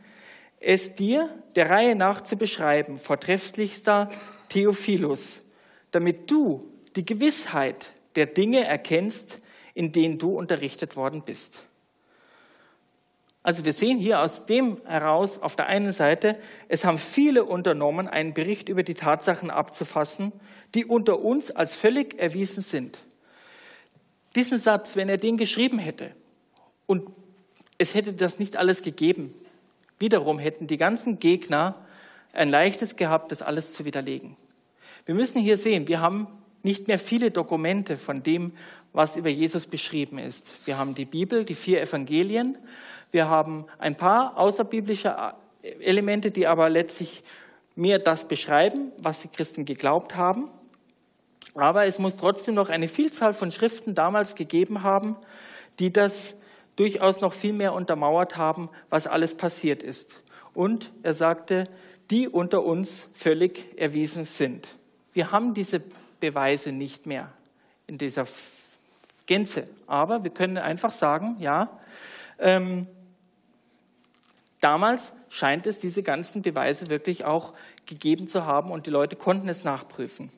es 0.60 0.96
dir 0.96 1.30
der 1.56 1.70
Reihe 1.70 1.96
nach 1.96 2.22
zu 2.22 2.36
beschreiben, 2.36 2.98
vortrefflichster 2.98 4.10
Theophilus, 4.50 5.46
damit 5.92 6.30
du 6.30 6.75
die 6.96 7.06
Gewissheit 7.06 7.94
der 8.16 8.26
Dinge 8.26 8.64
erkennst, 8.64 9.40
in 9.74 9.92
denen 9.92 10.18
du 10.18 10.38
unterrichtet 10.38 10.96
worden 10.96 11.24
bist. 11.24 11.66
Also 13.44 13.64
wir 13.64 13.74
sehen 13.74 14.00
hier 14.00 14.22
aus 14.22 14.48
dem 14.48 14.82
heraus 14.86 15.38
auf 15.38 15.56
der 15.56 15.68
einen 15.68 15.92
Seite, 15.92 16.34
es 16.68 16.84
haben 16.84 16.98
viele 16.98 17.44
unternommen, 17.44 18.08
einen 18.08 18.34
Bericht 18.34 18.70
über 18.70 18.82
die 18.82 18.96
Tatsachen 18.96 19.52
abzufassen, 19.52 20.32
die 20.74 20.86
unter 20.86 21.20
uns 21.20 21.52
als 21.52 21.76
völlig 21.76 22.18
erwiesen 22.18 22.64
sind. 22.64 23.04
Diesen 24.36 24.58
Satz, 24.58 24.96
wenn 24.96 25.10
er 25.10 25.18
den 25.18 25.38
geschrieben 25.38 25.78
hätte 25.78 26.16
und 26.88 27.08
es 27.78 27.94
hätte 27.94 28.14
das 28.14 28.40
nicht 28.40 28.58
alles 28.58 28.82
gegeben, 28.82 29.34
wiederum 30.00 30.40
hätten 30.40 30.66
die 30.66 30.78
ganzen 30.78 31.20
Gegner 31.20 31.86
ein 32.34 32.50
leichtes 32.50 32.96
gehabt, 32.96 33.32
das 33.32 33.42
alles 33.42 33.74
zu 33.74 33.86
widerlegen. 33.86 34.36
Wir 35.06 35.14
müssen 35.14 35.40
hier 35.40 35.58
sehen, 35.58 35.88
wir 35.88 36.02
haben 36.02 36.28
nicht 36.66 36.88
mehr 36.88 36.98
viele 36.98 37.30
Dokumente 37.30 37.96
von 37.96 38.24
dem, 38.24 38.52
was 38.92 39.18
über 39.18 39.30
Jesus 39.30 39.68
beschrieben 39.68 40.18
ist. 40.18 40.66
Wir 40.66 40.80
haben 40.80 40.96
die 40.96 41.06
Bibel, 41.06 41.46
die 41.46 41.54
vier 41.54 41.80
Evangelien, 41.80 42.58
wir 43.12 43.30
haben 43.30 43.66
ein 43.78 43.96
paar 43.96 44.36
außerbiblische 44.36 45.16
Elemente, 45.80 46.32
die 46.32 46.48
aber 46.48 46.70
letztlich 46.70 47.24
mehr 47.76 48.00
das 48.00 48.28
beschreiben, 48.28 48.92
was 49.00 49.22
die 49.22 49.28
Christen 49.28 49.66
geglaubt 49.66 50.16
haben. 50.16 50.50
Aber 51.54 51.86
es 51.86 52.00
muss 52.00 52.18
trotzdem 52.18 52.56
noch 52.56 52.70
eine 52.70 52.88
Vielzahl 52.88 53.34
von 53.34 53.52
Schriften 53.52 53.94
damals 53.94 54.34
gegeben 54.34 54.82
haben, 54.82 55.18
die 55.78 55.94
das 55.94 56.36
durchaus 56.78 57.22
noch 57.22 57.34
viel 57.34 57.54
mehr 57.54 57.74
untermauert 57.74 58.38
haben, 58.38 58.70
was 58.90 59.06
alles 59.06 59.36
passiert 59.36 59.84
ist. 59.84 60.24
Und 60.56 60.92
er 61.04 61.14
sagte, 61.14 61.66
die 62.10 62.28
unter 62.28 62.64
uns 62.64 63.08
völlig 63.14 63.68
erwiesen 63.78 64.26
sind. 64.26 64.70
Wir 65.14 65.32
haben 65.32 65.54
diese 65.54 65.82
Beweise 66.30 66.72
nicht 66.72 67.06
mehr 67.06 67.32
in 67.88 67.98
dieser 67.98 68.26
Gänze. 69.26 69.66
Aber 69.88 70.24
wir 70.24 70.32
können 70.32 70.58
einfach 70.58 70.92
sagen, 70.92 71.38
ja, 71.40 71.80
ähm, 72.40 72.88
damals 74.62 75.14
scheint 75.30 75.68
es 75.68 75.80
diese 75.80 76.04
ganzen 76.04 76.42
Beweise 76.42 76.90
wirklich 76.90 77.26
auch 77.26 77.54
gegeben 77.86 78.28
zu 78.28 78.46
haben 78.46 78.72
und 78.72 78.86
die 78.86 78.92
Leute 78.92 79.16
konnten 79.16 79.50
es 79.50 79.64
nachprüfen. 79.64 80.32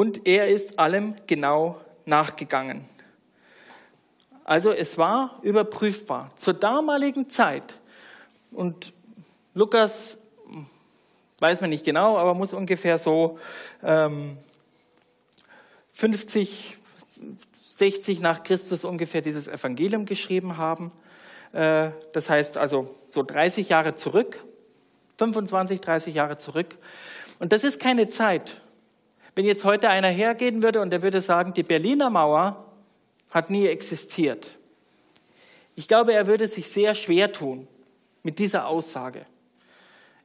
und 0.00 0.26
er 0.26 0.48
ist 0.48 0.78
allem 0.78 1.14
genau 1.26 1.78
nachgegangen. 2.06 2.86
Also 4.44 4.72
es 4.72 4.96
war 4.96 5.38
überprüfbar. 5.42 6.30
Zur 6.36 6.54
damaligen 6.54 7.28
Zeit, 7.28 7.78
und 8.50 8.94
Lukas 9.52 10.16
weiß 11.40 11.60
man 11.60 11.70
nicht 11.70 11.84
genau, 11.84 12.16
aber 12.18 12.34
muss 12.34 12.52
ungefähr 12.52 12.98
so 12.98 13.38
ähm, 13.82 14.36
50, 15.92 16.76
60 17.52 18.20
nach 18.20 18.42
Christus 18.42 18.84
ungefähr 18.84 19.22
dieses 19.22 19.48
Evangelium 19.48 20.06
geschrieben 20.06 20.56
haben. 20.56 20.92
Äh, 21.52 21.90
das 22.12 22.30
heißt 22.30 22.58
also 22.58 22.94
so 23.10 23.22
30 23.22 23.68
Jahre 23.70 23.96
zurück, 23.96 24.44
25, 25.18 25.80
30 25.80 26.14
Jahre 26.14 26.36
zurück. 26.36 26.76
Und 27.38 27.52
das 27.52 27.64
ist 27.64 27.80
keine 27.80 28.08
Zeit, 28.08 28.60
wenn 29.34 29.44
jetzt 29.44 29.64
heute 29.64 29.88
einer 29.88 30.08
hergehen 30.08 30.62
würde 30.62 30.80
und 30.80 30.90
der 30.90 31.02
würde 31.02 31.22
sagen, 31.22 31.54
die 31.54 31.62
Berliner 31.62 32.10
Mauer 32.10 32.66
hat 33.30 33.48
nie 33.48 33.66
existiert. 33.66 34.56
Ich 35.74 35.88
glaube, 35.88 36.12
er 36.12 36.26
würde 36.26 36.48
sich 36.48 36.68
sehr 36.68 36.94
schwer 36.94 37.32
tun 37.32 37.66
mit 38.22 38.38
dieser 38.38 38.66
Aussage. 38.66 39.24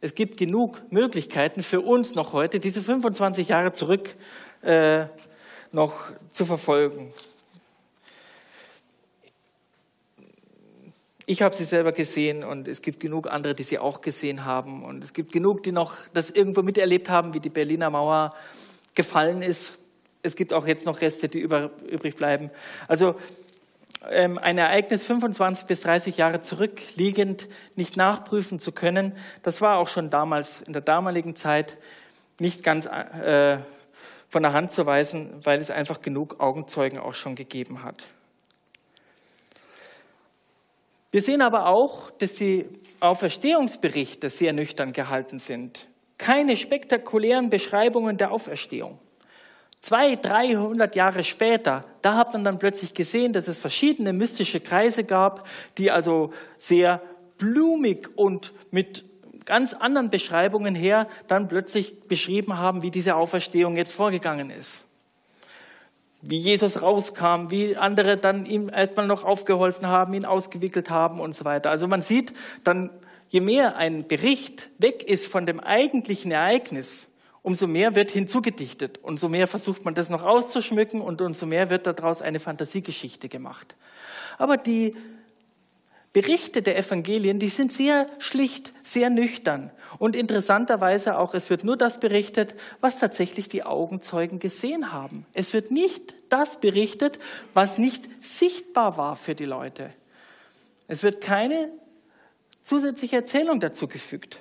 Es 0.06 0.14
gibt 0.14 0.38
genug 0.38 0.84
Möglichkeiten 0.92 1.64
für 1.64 1.82
uns 1.82 2.14
noch 2.14 2.32
heute, 2.32 2.60
diese 2.60 2.80
25 2.80 3.48
Jahre 3.48 3.72
zurück 3.72 4.14
äh, 4.62 5.08
noch 5.72 5.96
zu 6.30 6.46
verfolgen. 6.46 7.12
Ich 11.26 11.42
habe 11.42 11.56
sie 11.56 11.64
selber 11.64 11.92
gesehen 11.92 12.44
und 12.44 12.68
es 12.68 12.84
gibt 12.84 13.00
genug 13.00 13.26
andere, 13.26 13.56
die 13.56 13.64
sie 13.64 13.80
auch 13.80 14.02
gesehen 14.02 14.46
haben. 14.46 14.84
Und 14.84 15.04
es 15.04 15.12
gibt 15.12 15.32
genug, 15.32 15.64
die 15.64 15.72
noch 15.72 15.96
das 16.14 16.30
irgendwo 16.30 16.62
miterlebt 16.62 17.10
haben, 17.10 17.34
wie 17.34 17.40
die 17.40 17.50
Berliner 17.50 17.90
Mauer 17.90 18.36
gefallen 18.94 19.42
ist. 19.42 19.80
Es 20.22 20.36
gibt 20.36 20.54
auch 20.54 20.68
jetzt 20.68 20.86
noch 20.86 21.02
Reste, 21.02 21.30
die 21.30 21.40
über, 21.40 21.72
übrig 21.90 22.16
bleiben. 22.16 22.52
Also 22.88 23.16
ähm, 24.10 24.38
ein 24.38 24.58
Ereignis 24.58 25.06
25 25.06 25.66
bis 25.66 25.82
30 25.82 26.18
Jahre 26.18 26.42
zurückliegend 26.42 27.48
nicht 27.76 27.98
nachprüfen 27.98 28.60
zu 28.60 28.72
können, 28.72 29.18
das 29.44 29.62
war 29.62 29.78
auch 29.78 29.88
schon 29.88 30.10
damals, 30.10 30.62
in 30.62 30.74
der 30.74 30.82
damaligen 30.82 31.36
Zeit, 31.36 31.78
nicht 32.40 32.64
ganz 32.64 32.86
äh, 32.86 33.58
von 34.30 34.44
der 34.44 34.54
Hand 34.54 34.72
zu 34.72 34.86
weisen, 34.86 35.40
weil 35.44 35.60
es 35.60 35.72
einfach 35.72 36.02
genug 36.02 36.40
Augenzeugen 36.40 37.00
auch 37.00 37.14
schon 37.14 37.36
gegeben 37.36 37.84
hat. 37.84 38.08
Wir 41.12 41.22
sehen 41.22 41.42
aber 41.42 41.68
auch, 41.68 42.12
dass 42.12 42.34
die 42.34 42.68
Auferstehungsberichte 43.00 44.30
sehr 44.30 44.52
nüchtern 44.52 44.92
gehalten 44.92 45.40
sind 45.40 45.88
keine 46.18 46.56
spektakulären 46.56 47.50
Beschreibungen 47.50 48.18
der 48.18 48.32
Auferstehung. 48.32 49.00
Zwei, 49.86 50.16
dreihundert 50.16 50.96
Jahre 50.96 51.24
später, 51.24 51.84
da 52.02 52.16
hat 52.16 52.34
man 52.34 52.44
dann 52.44 52.58
plötzlich 52.58 52.96
gesehen, 52.96 53.34
dass 53.34 53.48
es 53.48 53.60
verschiedene 53.60 54.14
mystische 54.14 54.60
Kreise 54.60 55.04
gab, 55.04 55.48
die 55.78 55.92
also 55.92 56.34
sehr 56.58 57.04
blumig 57.38 58.10
und 58.16 58.52
mit 58.72 59.06
ganz 59.46 59.76
anderen 59.76 60.10
Beschreibungen 60.10 60.74
her 60.74 61.08
dann 61.28 61.48
plötzlich 61.48 62.02
beschrieben 62.08 62.58
haben, 62.58 62.82
wie 62.82 62.90
diese 62.90 63.16
Auferstehung 63.16 63.78
jetzt 63.78 63.94
vorgegangen 63.94 64.50
ist. 64.50 64.88
Wie 66.24 66.40
Jesus 66.40 66.82
rauskam, 66.82 67.52
wie 67.52 67.78
andere 67.78 68.18
dann 68.18 68.48
ihm 68.48 68.70
erstmal 68.70 69.06
noch 69.06 69.24
aufgeholfen 69.24 69.86
haben, 69.86 70.16
ihn 70.16 70.26
ausgewickelt 70.26 70.90
haben 70.90 71.20
und 71.20 71.36
so 71.36 71.46
weiter. 71.46 71.70
Also 71.70 71.88
man 71.88 72.02
sieht 72.02 72.34
dann 72.64 72.90
je 73.30 73.40
mehr 73.40 73.76
ein 73.76 74.08
Bericht 74.08 74.68
weg 74.80 75.04
ist 75.04 75.28
von 75.28 75.46
dem 75.46 75.60
eigentlichen 75.60 76.32
Ereignis, 76.32 77.12
umso 77.46 77.68
mehr 77.68 77.94
wird 77.94 78.10
hinzugedichtet, 78.10 79.00
umso 79.04 79.30
mehr 79.30 79.46
versucht 79.46 79.86
man 79.86 79.94
das 79.94 80.10
noch 80.10 80.24
auszuschmücken 80.24 81.00
und 81.00 81.22
umso 81.22 81.46
mehr 81.46 81.70
wird 81.70 81.86
daraus 81.86 82.24
eine 82.24 82.40
Fantasiegeschichte 82.40 83.30
gemacht. 83.30 83.76
Aber 84.40 84.58
die 84.58 84.96
Berichte 86.12 86.64
der 86.64 86.76
Evangelien, 86.76 87.38
die 87.38 87.50
sind 87.50 87.72
sehr 87.72 88.08
schlicht, 88.18 88.74
sehr 88.82 89.12
nüchtern. 89.12 89.70
Und 90.00 90.16
interessanterweise 90.16 91.20
auch, 91.20 91.36
es 91.36 91.52
wird 91.52 91.64
nur 91.64 91.78
das 91.78 92.00
berichtet, 92.00 92.56
was 92.82 92.98
tatsächlich 92.98 93.48
die 93.48 93.62
Augenzeugen 93.62 94.40
gesehen 94.40 94.92
haben. 94.92 95.28
Es 95.36 95.54
wird 95.54 95.70
nicht 95.70 96.16
das 96.30 96.60
berichtet, 96.60 97.20
was 97.54 97.78
nicht 97.78 98.06
sichtbar 98.26 98.98
war 98.98 99.16
für 99.16 99.36
die 99.36 99.46
Leute. 99.46 99.92
Es 100.88 101.04
wird 101.04 101.22
keine 101.22 101.70
zusätzliche 102.62 103.18
Erzählung 103.18 103.60
dazu 103.60 103.88
gefügt. 103.88 104.40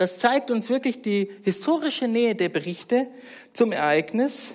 Das 0.00 0.18
zeigt 0.18 0.50
uns 0.50 0.70
wirklich 0.70 1.02
die 1.02 1.30
historische 1.42 2.08
Nähe 2.08 2.34
der 2.34 2.48
Berichte 2.48 3.06
zum 3.52 3.70
Ereignis. 3.70 4.54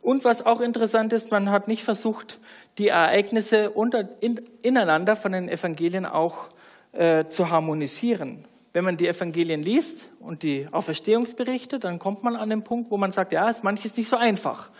Und 0.00 0.24
was 0.24 0.46
auch 0.46 0.60
interessant 0.60 1.12
ist, 1.12 1.32
man 1.32 1.50
hat 1.50 1.66
nicht 1.66 1.82
versucht, 1.82 2.38
die 2.78 2.86
Ereignisse 2.86 3.70
unter, 3.70 4.08
in, 4.20 4.40
ineinander 4.62 5.16
von 5.16 5.32
den 5.32 5.48
Evangelien 5.48 6.06
auch 6.06 6.50
äh, 6.92 7.24
zu 7.24 7.50
harmonisieren. 7.50 8.44
wenn 8.72 8.84
man 8.84 8.96
die 8.96 9.08
Evangelien 9.08 9.60
liest 9.60 10.12
und 10.20 10.44
die 10.44 10.68
Auferstehungsberichte, 10.70 11.80
dann 11.80 11.98
kommt 11.98 12.22
man 12.22 12.36
an 12.36 12.48
den 12.48 12.62
Punkt, 12.62 12.92
wo 12.92 12.96
man 12.96 13.10
sagt, 13.10 13.32
ja, 13.32 13.50
ist 13.50 13.64
manches 13.64 13.96
nicht 13.96 14.08
so 14.08 14.16
einfach. 14.16 14.70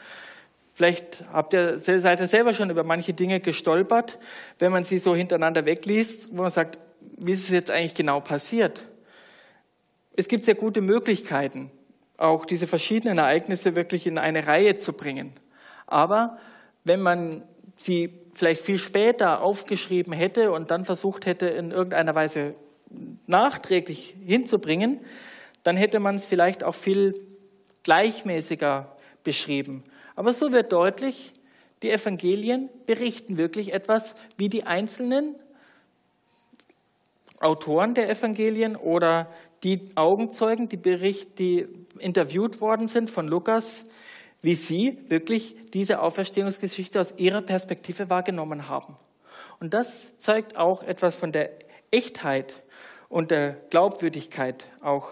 Vielleicht 0.70 1.25
habt 1.33 1.53
ihr, 1.53 1.81
seid 1.81 2.20
ihr 2.20 2.29
selber 2.29 2.55
schon 2.55 2.70
über 2.70 2.85
manche 2.85 3.12
Dinge 3.12 3.41
gestolpert, 3.41 4.20
wenn 4.61 4.70
man 4.70 4.85
sie 4.85 5.01
so 5.01 5.16
hintereinander 5.16 5.64
wegliest, 5.64 6.29
wo 6.31 6.43
man 6.43 6.51
sagt, 6.53 6.79
wie 7.18 7.33
ist 7.33 7.43
es 7.43 7.51
jetzt 7.51 7.72
eigentlich 7.72 7.97
genau 7.97 8.20
passiert? 8.20 8.94
Es 10.17 10.29
gibt 10.29 10.45
sehr 10.45 10.55
gute 10.55 10.81
Möglichkeiten, 10.81 11.71
auch 12.17 12.47
diese 12.47 12.67
verschiedenen 12.67 13.19
Ereignisse 13.19 13.75
wirklich 13.75 14.07
in 14.07 14.19
eine 14.19 14.47
Reihe 14.47 14.77
zu 14.77 14.93
bringen. 14.93 15.33
Aber 15.87 16.39
wenn 16.85 17.01
man 17.01 17.43
sie 17.77 18.15
vielleicht 18.33 18.62
viel 18.62 18.79
später 18.79 19.41
aufgeschrieben 19.41 20.12
hätte 20.12 20.53
und 20.53 20.71
dann 20.71 20.85
versucht 20.85 21.27
hätte, 21.27 21.47
in 21.47 21.73
irgendeiner 21.73 22.15
Weise 22.15 22.55
nachträglich 23.27 24.15
hinzubringen, 24.25 25.01
dann 25.62 25.77
hätte 25.77 25.99
man 25.99 26.15
es 26.15 26.27
vielleicht 26.27 26.62
auch 26.62 26.75
viel 26.75 27.15
gleichmäßiger 27.83 28.97
beschrieben. 29.25 29.83
Aber 30.15 30.33
so 30.33 30.53
wird 30.53 30.73
deutlich, 30.73 31.33
die 31.83 31.91
Evangelien 31.91 32.69
berichten 32.87 33.37
wirklich 33.37 33.73
etwas, 33.73 34.15
wie 34.37 34.49
die 34.49 34.65
einzelnen 34.65 35.35
Autoren 37.41 37.95
der 37.95 38.09
Evangelien 38.09 38.77
oder 38.77 39.29
die 39.65 39.89
Augenzeugen, 39.95 40.69
die, 40.69 40.77
Bericht, 40.77 41.39
die 41.39 41.67
interviewt 41.99 42.61
worden 42.61 42.87
sind 42.87 43.11
von 43.11 43.27
Lukas, 43.27 43.85
wie 44.43 44.55
sie 44.55 44.99
wirklich 45.09 45.57
diese 45.73 46.01
Auferstehungsgeschichte 46.01 47.01
aus 47.01 47.15
ihrer 47.17 47.41
Perspektive 47.41 48.11
wahrgenommen 48.11 48.69
haben. 48.69 48.97
Und 49.59 49.73
das 49.73 50.17
zeigt 50.19 50.57
auch 50.57 50.83
etwas 50.83 51.17
von 51.17 51.33
der 51.33 51.51
Echtheit 51.91 52.62
und 53.09 53.31
der 53.31 53.55
Glaubwürdigkeit 53.71 54.67
auch 54.83 55.09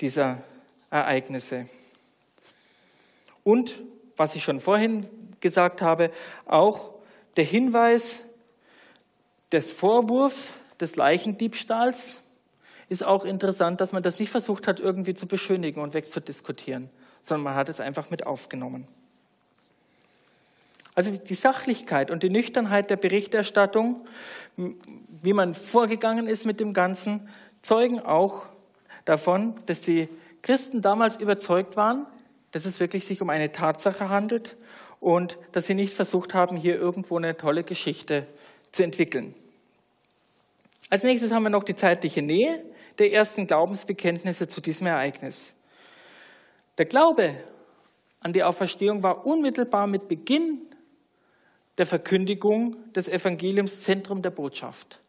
dieser 0.00 0.42
Ereignisse. 0.90 1.66
Und 3.44 3.80
was 4.16 4.34
ich 4.34 4.42
schon 4.42 4.58
vorhin 4.58 5.06
gesagt 5.40 5.80
habe, 5.80 6.10
auch 6.46 6.90
der 7.36 7.44
Hinweis 7.44 8.26
des 9.52 9.70
Vorwurfs 9.70 10.60
des 10.80 10.96
Leichendiebstahls 10.96 12.22
ist 12.88 13.04
auch 13.04 13.24
interessant, 13.24 13.80
dass 13.80 13.92
man 13.92 14.02
das 14.02 14.18
nicht 14.18 14.30
versucht 14.30 14.66
hat, 14.68 14.80
irgendwie 14.80 15.14
zu 15.14 15.26
beschönigen 15.26 15.80
und 15.80 15.94
wegzudiskutieren, 15.94 16.88
sondern 17.22 17.44
man 17.44 17.54
hat 17.54 17.68
es 17.68 17.80
einfach 17.80 18.10
mit 18.10 18.26
aufgenommen. 18.26 18.86
Also 20.94 21.10
die 21.10 21.34
Sachlichkeit 21.34 22.10
und 22.10 22.22
die 22.22 22.30
Nüchternheit 22.30 22.88
der 22.88 22.96
Berichterstattung, 22.96 24.06
wie 24.56 25.32
man 25.34 25.52
vorgegangen 25.52 26.26
ist 26.26 26.46
mit 26.46 26.58
dem 26.58 26.72
Ganzen, 26.72 27.28
zeugen 27.60 28.00
auch 28.00 28.46
davon, 29.04 29.54
dass 29.66 29.82
die 29.82 30.08
Christen 30.40 30.80
damals 30.80 31.16
überzeugt 31.16 31.76
waren, 31.76 32.06
dass 32.52 32.64
es 32.64 32.80
wirklich 32.80 33.04
sich 33.04 33.20
um 33.20 33.28
eine 33.28 33.52
Tatsache 33.52 34.08
handelt 34.08 34.56
und 35.00 35.36
dass 35.52 35.66
sie 35.66 35.74
nicht 35.74 35.92
versucht 35.92 36.32
haben, 36.32 36.56
hier 36.56 36.76
irgendwo 36.76 37.18
eine 37.18 37.36
tolle 37.36 37.64
Geschichte 37.64 38.26
zu 38.70 38.82
entwickeln. 38.82 39.34
Als 40.88 41.02
nächstes 41.02 41.32
haben 41.32 41.42
wir 41.42 41.50
noch 41.50 41.64
die 41.64 41.74
zeitliche 41.74 42.22
Nähe 42.22 42.62
der 42.98 43.12
ersten 43.12 43.46
Glaubensbekenntnisse 43.46 44.48
zu 44.48 44.60
diesem 44.60 44.86
Ereignis. 44.86 45.56
Der 46.78 46.86
Glaube 46.86 47.34
an 48.20 48.32
die 48.32 48.42
Auferstehung 48.42 49.02
war 49.02 49.26
unmittelbar 49.26 49.86
mit 49.86 50.08
Beginn 50.08 50.66
der 51.78 51.86
Verkündigung 51.86 52.92
des 52.92 53.08
Evangeliums 53.08 53.82
Zentrum 53.82 54.22
der 54.22 54.30
Botschaft. 54.30 55.00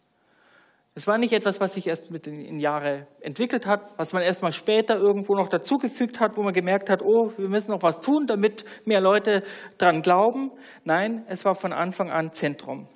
Es 0.97 1.05
war 1.05 1.19
nicht 1.19 1.31
etwas, 1.31 1.59
was 1.59 1.75
sich 1.75 1.85
erst 1.85 2.09
mit 2.09 2.25
den 2.25 2.57
Jahren 2.57 3.05
entwickelt 3.21 3.67
hat, 3.67 3.93
was 3.97 4.13
man 4.13 4.23
erst 4.23 4.41
mal 4.41 4.51
später 4.51 4.95
irgendwo 4.95 5.35
noch 5.35 5.47
dazugefügt 5.47 6.19
hat, 6.19 6.37
wo 6.37 6.41
man 6.41 6.53
gemerkt 6.53 6.89
hat, 6.89 7.03
oh, 7.03 7.31
wir 7.37 7.49
müssen 7.49 7.69
noch 7.69 7.83
was 7.83 8.01
tun, 8.01 8.25
damit 8.25 8.65
mehr 8.85 8.99
Leute 8.99 9.43
dran 9.77 10.01
glauben. 10.01 10.51
Nein, 10.85 11.23
es 11.27 11.45
war 11.45 11.53
von 11.53 11.71
Anfang 11.71 12.09
an 12.09 12.33
Zentrum. 12.33 12.87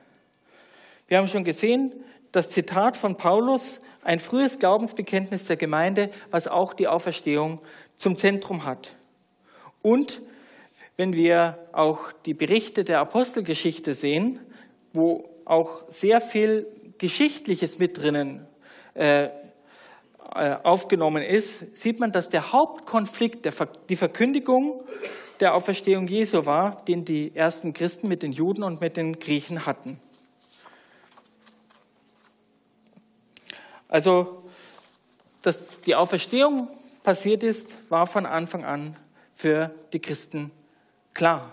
Wir 1.08 1.20
haben 1.20 1.28
schon 1.28 1.44
gesehen, 1.44 1.94
das 2.32 2.50
Zitat 2.50 2.98
von 2.98 3.18
Paulus, 3.18 3.80
ein 4.04 4.20
frühes 4.20 4.60
Glaubensbekenntnis 4.60 5.46
der 5.46 5.58
Gemeinde, 5.58 6.10
was 6.32 6.48
auch 6.48 6.74
die 6.74 6.88
Auferstehung 6.88 7.62
zum 7.96 8.16
Zentrum 8.16 8.66
hat. 8.66 8.96
Und 9.82 10.22
wenn 10.98 11.14
wir 11.14 11.58
auch 11.74 12.12
die 12.26 12.34
Berichte 12.34 12.84
der 12.84 13.00
Apostelgeschichte 13.00 13.94
sehen, 13.94 14.40
wo 14.94 15.30
auch 15.46 15.84
sehr 15.88 16.22
viel 16.22 16.68
Geschichtliches 16.98 17.80
mit 17.80 17.98
drinnen 17.98 18.48
äh, 18.94 19.30
äh, 20.34 20.56
aufgenommen 20.64 21.24
ist, 21.24 21.76
sieht 21.78 22.00
man, 22.00 22.12
dass 22.12 22.30
der 22.30 22.52
Hauptkonflikt, 22.52 23.46
der, 23.46 23.54
die 23.90 23.96
Verkündigung 23.96 24.84
der 25.40 25.56
Auferstehung 25.56 26.08
Jesu 26.08 26.46
war, 26.46 26.84
den 26.86 27.04
die 27.04 27.36
ersten 27.36 27.74
Christen 27.74 28.08
mit 28.08 28.22
den 28.22 28.32
Juden 28.32 28.64
und 28.64 28.80
mit 28.80 28.96
den 28.98 29.20
Griechen 29.20 29.66
hatten. 29.66 30.00
Also, 33.92 34.42
dass 35.44 35.82
die 35.82 35.96
Auferstehung 35.96 36.70
passiert 37.04 37.44
ist, 37.44 37.92
war 37.92 38.08
von 38.08 38.26
Anfang 38.26 38.64
an 38.64 38.96
für 39.36 39.76
die 39.92 40.00
Christen 40.00 40.50
klar. 41.14 41.52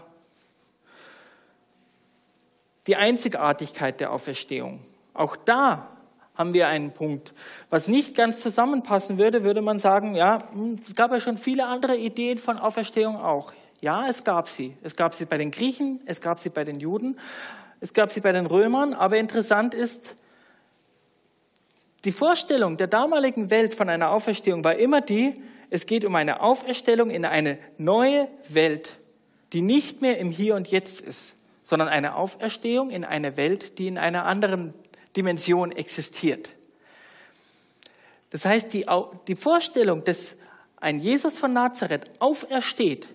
Die 2.87 2.97
Einzigartigkeit 2.97 4.01
der 4.01 4.13
Auferstehung. 4.13 4.81
Auch 5.15 5.37
da 5.37 5.89
haben 6.37 6.55
wir 6.55 6.69
einen 6.69 6.93
Punkt. 6.93 7.35
Was 7.71 7.89
nicht 7.89 8.17
ganz 8.17 8.41
zusammenpassen 8.41 9.19
würde, 9.19 9.43
würde 9.43 9.61
man 9.61 9.79
sagen, 9.79 10.15
ja, 10.15 10.39
hm, 10.53 10.81
es 10.87 10.95
gab 10.95 11.11
ja 11.11 11.19
schon 11.19 11.37
viele 11.37 11.67
andere 11.67 11.97
Ideen 11.97 12.39
von 12.39 12.57
Auferstehung 12.57 13.17
auch. 13.17 13.53
Ja, 13.81 14.07
es 14.09 14.23
gab 14.23 14.49
sie. 14.49 14.77
Es 14.85 14.95
gab 14.95 15.13
sie 15.13 15.25
bei 15.25 15.39
den 15.39 15.51
Griechen, 15.51 16.01
es 16.07 16.21
gab 16.21 16.39
sie 16.39 16.51
bei 16.51 16.63
den 16.63 16.79
Juden, 16.79 17.19
es 17.81 17.93
gab 17.93 18.13
sie 18.13 18.21
bei 18.21 18.31
den 18.31 18.47
Römern. 18.47 18.95
Aber 18.95 19.17
interessant 19.17 19.75
ist, 19.75 20.15
die 22.05 22.13
Vorstellung 22.13 22.77
der 22.77 22.87
damaligen 22.87 23.51
Welt 23.51 23.75
von 23.75 23.89
einer 23.89 24.11
Auferstehung 24.11 24.63
war 24.65 24.77
immer 24.77 25.01
die, 25.01 25.35
es 25.71 25.87
geht 25.87 26.05
um 26.05 26.15
eine 26.15 26.41
Auferstellung 26.41 27.11
in 27.11 27.25
eine 27.25 27.59
neue 27.77 28.29
Welt, 28.49 28.99
die 29.53 29.63
nicht 29.63 30.01
mehr 30.01 30.19
im 30.19 30.31
Hier 30.31 30.55
und 30.55 30.69
Jetzt 30.69 31.01
ist, 31.01 31.37
sondern 31.63 31.89
eine 31.89 32.15
Auferstehung 32.15 32.91
in 32.91 33.05
eine 33.05 33.37
Welt, 33.37 33.79
die 33.79 33.89
in 33.89 33.99
einer 33.99 34.25
anderen 34.27 34.75
Dimension 35.17 35.73
existiert. 35.73 36.51
Das 38.31 38.45
heißt, 38.45 38.73
die, 38.73 38.87
die 39.27 39.35
Vorstellung, 39.35 40.05
dass 40.05 40.37
ein 40.77 40.99
Jesus 40.99 41.39
von 41.39 41.53
Nazareth 41.53 42.21
aufersteht 42.21 43.09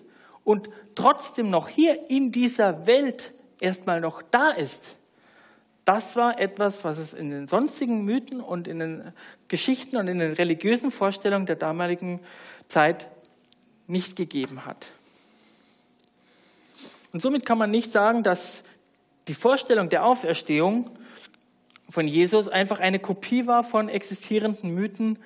und 0.44 0.68
trotzdem 0.94 1.48
noch 1.48 1.68
hier 1.68 2.10
in 2.10 2.30
dieser 2.30 2.86
Welt 2.86 3.32
erstmal 3.60 4.00
noch 4.00 4.22
da 4.22 4.50
ist, 4.50 4.98
das 5.84 6.16
war 6.16 6.40
etwas, 6.40 6.84
was 6.84 6.98
es 6.98 7.12
in 7.12 7.30
den 7.30 7.46
sonstigen 7.46 8.04
Mythen 8.04 8.40
und 8.40 8.68
in 8.68 8.78
den 8.78 9.12
Geschichten 9.48 9.96
und 9.96 10.08
in 10.08 10.18
den 10.18 10.32
religiösen 10.32 10.90
Vorstellungen 10.90 11.46
der 11.46 11.56
damaligen 11.56 12.20
Zeit 12.68 13.08
nicht 13.86 14.16
gegeben 14.16 14.64
hat. 14.64 14.90
Und 17.12 17.20
somit 17.20 17.44
kann 17.44 17.58
man 17.58 17.70
nicht 17.70 17.92
sagen, 17.92 18.22
dass 18.22 18.62
die 19.28 19.34
Vorstellung 19.34 19.88
der 19.88 20.04
Auferstehung 20.04 20.90
von 21.88 22.08
Jesus 22.08 22.48
einfach 22.48 22.80
eine 22.80 22.98
Kopie 22.98 23.46
war 23.46 23.62
von 23.62 23.88
existierenden 23.88 24.70
Mythen. 24.70 25.18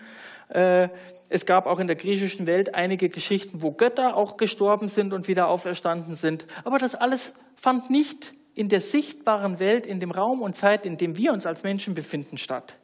Äh, 0.48 0.88
es 1.28 1.46
gab 1.46 1.66
auch 1.66 1.78
in 1.78 1.86
der 1.86 1.96
griechischen 1.96 2.46
Welt 2.46 2.74
einige 2.74 3.08
Geschichten, 3.08 3.62
wo 3.62 3.70
Götter 3.70 4.16
auch 4.16 4.36
gestorben 4.36 4.88
sind 4.88 5.12
und 5.12 5.28
wieder 5.28 5.48
auferstanden 5.48 6.14
sind. 6.14 6.46
Aber 6.64 6.78
das 6.78 6.94
alles 6.94 7.34
fand 7.54 7.90
nicht 7.90 8.34
in 8.54 8.68
der 8.68 8.80
sichtbaren 8.80 9.60
Welt, 9.60 9.86
in 9.86 10.00
dem 10.00 10.10
Raum 10.10 10.42
und 10.42 10.54
Zeit, 10.54 10.86
in 10.86 10.96
dem 10.96 11.16
wir 11.16 11.32
uns 11.32 11.46
als 11.46 11.62
Menschen 11.62 11.94
befinden, 11.94 12.38
statt. 12.38 12.76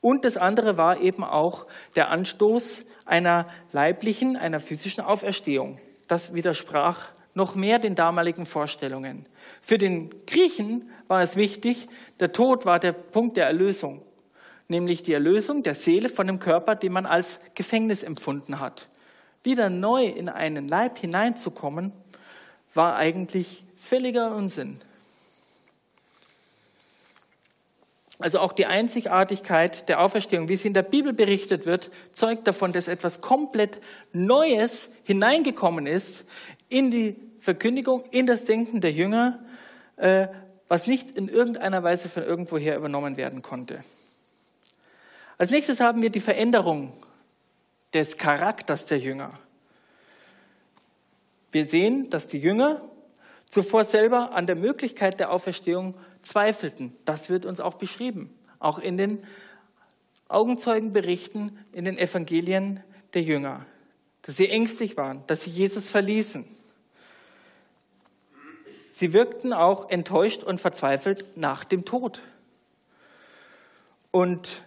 Und 0.00 0.24
das 0.24 0.36
andere 0.36 0.76
war 0.76 1.00
eben 1.00 1.24
auch 1.24 1.66
der 1.96 2.10
Anstoß 2.10 2.84
einer 3.06 3.46
leiblichen, 3.72 4.36
einer 4.36 4.58
physischen 4.58 5.02
Auferstehung. 5.02 5.78
Das 6.08 6.34
widersprach 6.34 7.08
noch 7.34 7.54
mehr 7.54 7.78
den 7.78 7.94
damaligen 7.94 8.46
Vorstellungen. 8.46 9.24
Für 9.62 9.78
den 9.78 10.10
Griechen 10.26 10.90
war 11.08 11.22
es 11.22 11.36
wichtig, 11.36 11.88
der 12.20 12.32
Tod 12.32 12.64
war 12.66 12.78
der 12.78 12.92
Punkt 12.92 13.36
der 13.36 13.46
Erlösung, 13.46 14.02
nämlich 14.68 15.02
die 15.02 15.12
Erlösung 15.12 15.62
der 15.62 15.74
Seele 15.74 16.08
von 16.08 16.26
dem 16.26 16.38
Körper, 16.38 16.74
den 16.74 16.92
man 16.92 17.06
als 17.06 17.40
Gefängnis 17.54 18.02
empfunden 18.02 18.60
hat. 18.60 18.88
Wieder 19.42 19.68
neu 19.68 20.04
in 20.04 20.28
einen 20.28 20.68
Leib 20.68 20.98
hineinzukommen, 20.98 21.92
war 22.74 22.96
eigentlich 22.96 23.64
völliger 23.84 24.34
Unsinn. 24.34 24.80
Also 28.18 28.38
auch 28.38 28.52
die 28.52 28.66
Einzigartigkeit 28.66 29.88
der 29.88 30.00
Auferstehung, 30.00 30.48
wie 30.48 30.56
sie 30.56 30.68
in 30.68 30.74
der 30.74 30.82
Bibel 30.82 31.12
berichtet 31.12 31.66
wird, 31.66 31.90
zeugt 32.12 32.46
davon, 32.46 32.72
dass 32.72 32.88
etwas 32.88 33.20
komplett 33.20 33.80
Neues 34.12 34.90
hineingekommen 35.02 35.86
ist 35.86 36.24
in 36.68 36.90
die 36.90 37.16
Verkündigung, 37.38 38.04
in 38.10 38.26
das 38.26 38.44
Denken 38.46 38.80
der 38.80 38.92
Jünger, 38.92 39.44
äh, 39.96 40.28
was 40.68 40.86
nicht 40.86 41.10
in 41.10 41.28
irgendeiner 41.28 41.82
Weise 41.82 42.08
von 42.08 42.22
irgendwoher 42.22 42.76
übernommen 42.76 43.16
werden 43.16 43.42
konnte. 43.42 43.80
Als 45.36 45.50
nächstes 45.50 45.80
haben 45.80 46.00
wir 46.00 46.10
die 46.10 46.20
Veränderung 46.20 46.92
des 47.92 48.16
Charakters 48.16 48.86
der 48.86 48.98
Jünger. 48.98 49.32
Wir 51.50 51.66
sehen, 51.66 52.08
dass 52.10 52.28
die 52.28 52.38
Jünger 52.38 52.80
zuvor 53.54 53.84
selber 53.84 54.32
an 54.32 54.48
der 54.48 54.56
Möglichkeit 54.56 55.20
der 55.20 55.30
Auferstehung 55.30 55.94
zweifelten. 56.22 56.92
Das 57.04 57.30
wird 57.30 57.46
uns 57.46 57.60
auch 57.60 57.74
beschrieben, 57.74 58.36
auch 58.58 58.80
in 58.80 58.96
den 58.96 59.20
Augenzeugenberichten 60.26 61.56
in 61.70 61.84
den 61.84 61.96
Evangelien 61.96 62.82
der 63.14 63.22
Jünger, 63.22 63.64
dass 64.22 64.38
sie 64.38 64.48
ängstlich 64.48 64.96
waren, 64.96 65.22
dass 65.28 65.42
sie 65.42 65.50
Jesus 65.50 65.88
verließen. 65.88 66.44
Sie 68.88 69.12
wirkten 69.12 69.52
auch 69.52 69.88
enttäuscht 69.88 70.42
und 70.42 70.60
verzweifelt 70.60 71.36
nach 71.36 71.62
dem 71.62 71.84
Tod. 71.84 72.22
Und 74.10 74.64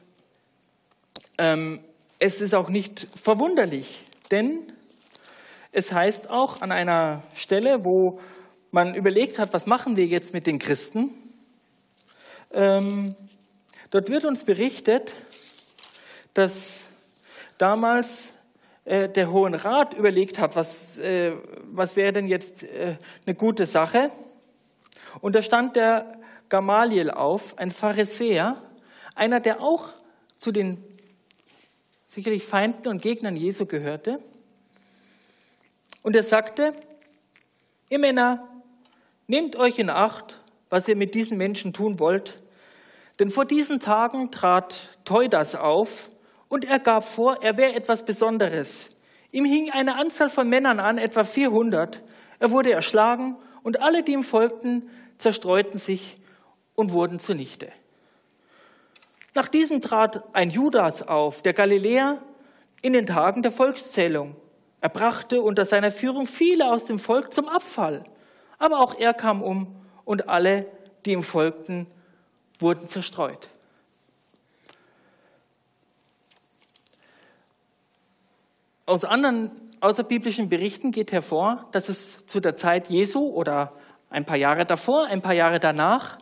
ähm, 1.38 1.82
es 2.20 2.40
ist 2.40 2.56
auch 2.56 2.70
nicht 2.70 3.06
verwunderlich, 3.22 4.06
denn 4.32 4.72
es 5.74 5.92
heißt 5.92 6.30
auch 6.30 6.62
an 6.62 6.72
einer 6.72 7.24
Stelle, 7.34 7.84
wo 7.84 8.20
man 8.78 8.94
überlegt 8.94 9.40
hat, 9.40 9.54
was 9.54 9.66
machen 9.66 9.96
wir 9.96 10.06
jetzt 10.06 10.34
mit 10.34 10.46
den 10.46 10.60
Christen, 10.60 11.10
ähm, 12.54 13.16
dort 13.90 14.08
wird 14.10 14.24
uns 14.24 14.44
berichtet, 14.44 15.16
dass 16.36 16.84
damals 17.58 18.36
äh, 18.86 19.10
der 19.10 19.32
Hohen 19.32 19.56
Rat 19.56 19.96
überlegt 19.96 20.38
hat, 20.38 20.56
was, 20.56 21.00
äh, 21.00 21.34
was 21.64 21.96
wäre 21.96 22.14
denn 22.14 22.28
jetzt 22.28 22.62
äh, 22.66 22.98
eine 23.26 23.34
gute 23.34 23.66
Sache. 23.66 24.12
Und 25.22 25.34
da 25.36 25.42
stand 25.42 25.76
der 25.76 26.20
Gamaliel 26.48 27.10
auf, 27.10 27.58
ein 27.58 27.72
Pharisäer, 27.72 28.62
einer, 29.16 29.40
der 29.40 29.64
auch 29.64 29.90
zu 30.38 30.52
den 30.52 30.84
sicherlich 32.06 32.46
Feinden 32.46 32.90
und 32.90 33.02
Gegnern 33.02 33.36
Jesu 33.36 33.66
gehörte. 33.66 34.20
Und 36.04 36.16
er 36.16 36.24
sagte, 36.24 36.74
ihr 37.90 37.98
Männer, 37.98 38.48
nehmt 39.28 39.56
euch 39.56 39.78
in 39.78 39.90
Acht, 39.90 40.42
was 40.70 40.88
ihr 40.88 40.96
mit 40.96 41.14
diesen 41.14 41.38
Menschen 41.38 41.74
tun 41.74 42.00
wollt. 42.00 42.36
Denn 43.20 43.30
vor 43.30 43.46
diesen 43.46 43.80
Tagen 43.80 44.32
trat 44.32 44.98
Teudas 45.06 45.56
auf 45.56 46.10
und 46.50 46.66
er 46.66 46.80
gab 46.80 47.06
vor, 47.06 47.42
er 47.42 47.58
wäre 47.58 47.74
etwas 47.74 48.06
Besonderes. 48.06 48.96
Ihm 49.32 49.46
hing 49.46 49.72
eine 49.72 49.96
Anzahl 49.96 50.30
von 50.30 50.48
Männern 50.48 50.80
an, 50.80 50.98
etwa 50.98 51.24
400. 51.24 52.02
Er 52.40 52.52
wurde 52.52 52.72
erschlagen 52.72 53.38
und 53.64 53.82
alle, 53.82 54.04
die 54.04 54.14
ihm 54.14 54.24
folgten, 54.24 54.90
zerstreuten 55.18 55.78
sich 55.78 56.18
und 56.76 56.92
wurden 56.92 57.20
zunichte. 57.20 57.70
Nach 59.34 59.48
diesem 59.48 59.82
trat 59.82 60.24
ein 60.34 60.50
Judas 60.50 61.04
auf, 61.04 61.42
der 61.42 61.54
Galiläer, 61.54 62.22
in 62.82 62.94
den 62.94 63.06
Tagen 63.06 63.42
der 63.42 63.52
Volkszählung. 63.52 64.36
Er 64.80 64.90
brachte 64.90 65.42
unter 65.42 65.66
seiner 65.66 65.92
Führung 65.92 66.28
viele 66.28 66.70
aus 66.72 66.86
dem 66.86 67.00
Volk 67.00 67.34
zum 67.34 67.48
Abfall. 67.50 68.04
Aber 68.58 68.80
auch 68.80 68.96
er 68.96 69.14
kam 69.14 69.42
um 69.42 69.76
und 70.06 70.30
alle, 70.30 70.68
die 71.06 71.12
ihm 71.12 71.24
folgten, 71.24 71.88
wurden 72.60 72.88
zerstreut. 72.88 73.50
Aus 78.86 79.04
anderen 79.04 79.52
außerbiblischen 79.82 80.50
Berichten 80.50 80.92
geht 80.92 81.12
hervor, 81.12 81.68
dass 81.72 81.90
es 81.90 82.26
zu 82.26 82.40
der 82.40 82.56
Zeit 82.56 82.90
Jesu 82.90 83.28
oder 83.28 83.74
ein 84.10 84.26
paar 84.26 84.38
Jahre 84.38 84.66
davor, 84.66 85.06
ein 85.06 85.22
paar 85.22 85.34
Jahre 85.34 85.60
danach, 85.60 86.18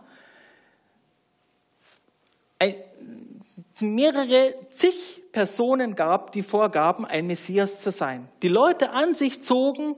mehrere 3.80 4.56
zig 4.70 5.22
Personen 5.32 5.96
gab, 5.96 6.32
die 6.32 6.42
vorgaben, 6.42 7.06
ein 7.06 7.28
Messias 7.28 7.82
zu 7.82 7.92
sein. 7.92 8.30
Die 8.42 8.48
Leute 8.48 8.92
an 8.92 9.14
sich 9.14 9.44
zogen 9.44 9.96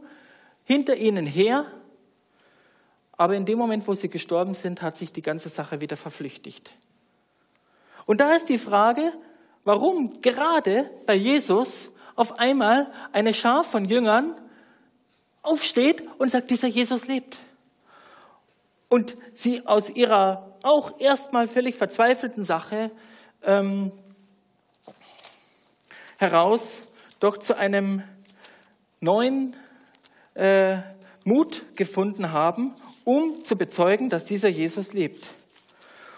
hinter 0.65 0.95
ihnen 0.95 1.25
her, 1.25 1.65
aber 3.17 3.35
in 3.35 3.45
dem 3.45 3.57
Moment, 3.57 3.87
wo 3.87 3.93
sie 3.95 4.09
gestorben 4.09 4.53
sind, 4.53 4.81
hat 4.81 4.95
sich 4.95 5.11
die 5.11 5.23
ganze 5.23 5.49
Sache 5.49 5.81
wieder 5.81 5.97
verflüchtigt. 5.97 6.71
Und 8.05 8.21
da 8.21 8.33
ist 8.33 8.47
die 8.47 8.59
Frage, 8.59 9.11
warum 9.63 10.21
gerade 10.21 10.89
bei 11.05 11.15
Jesus 11.15 11.91
auf 12.15 12.39
einmal 12.39 12.91
eine 13.11 13.33
Schar 13.33 13.63
von 13.63 13.85
Jüngern 13.85 14.35
aufsteht 15.41 16.03
und 16.19 16.29
sagt, 16.29 16.51
dieser 16.51 16.67
Jesus 16.67 17.07
lebt. 17.07 17.37
Und 18.89 19.17
sie 19.33 19.65
aus 19.65 19.89
ihrer 19.89 20.55
auch 20.63 20.99
erstmal 20.99 21.47
völlig 21.47 21.75
verzweifelten 21.75 22.43
Sache 22.43 22.91
ähm, 23.43 23.91
heraus 26.17 26.83
doch 27.19 27.37
zu 27.37 27.57
einem 27.57 28.03
neuen 28.99 29.55
äh, 30.35 30.77
Mut 31.23 31.65
gefunden 31.75 32.31
haben, 32.31 32.73
um 33.07 33.41
zu 33.45 33.55
bezeugen, 33.55 34.09
dass 34.09 34.25
dieser 34.25 34.49
Jesus 34.49 34.91
lebt. 34.91 35.29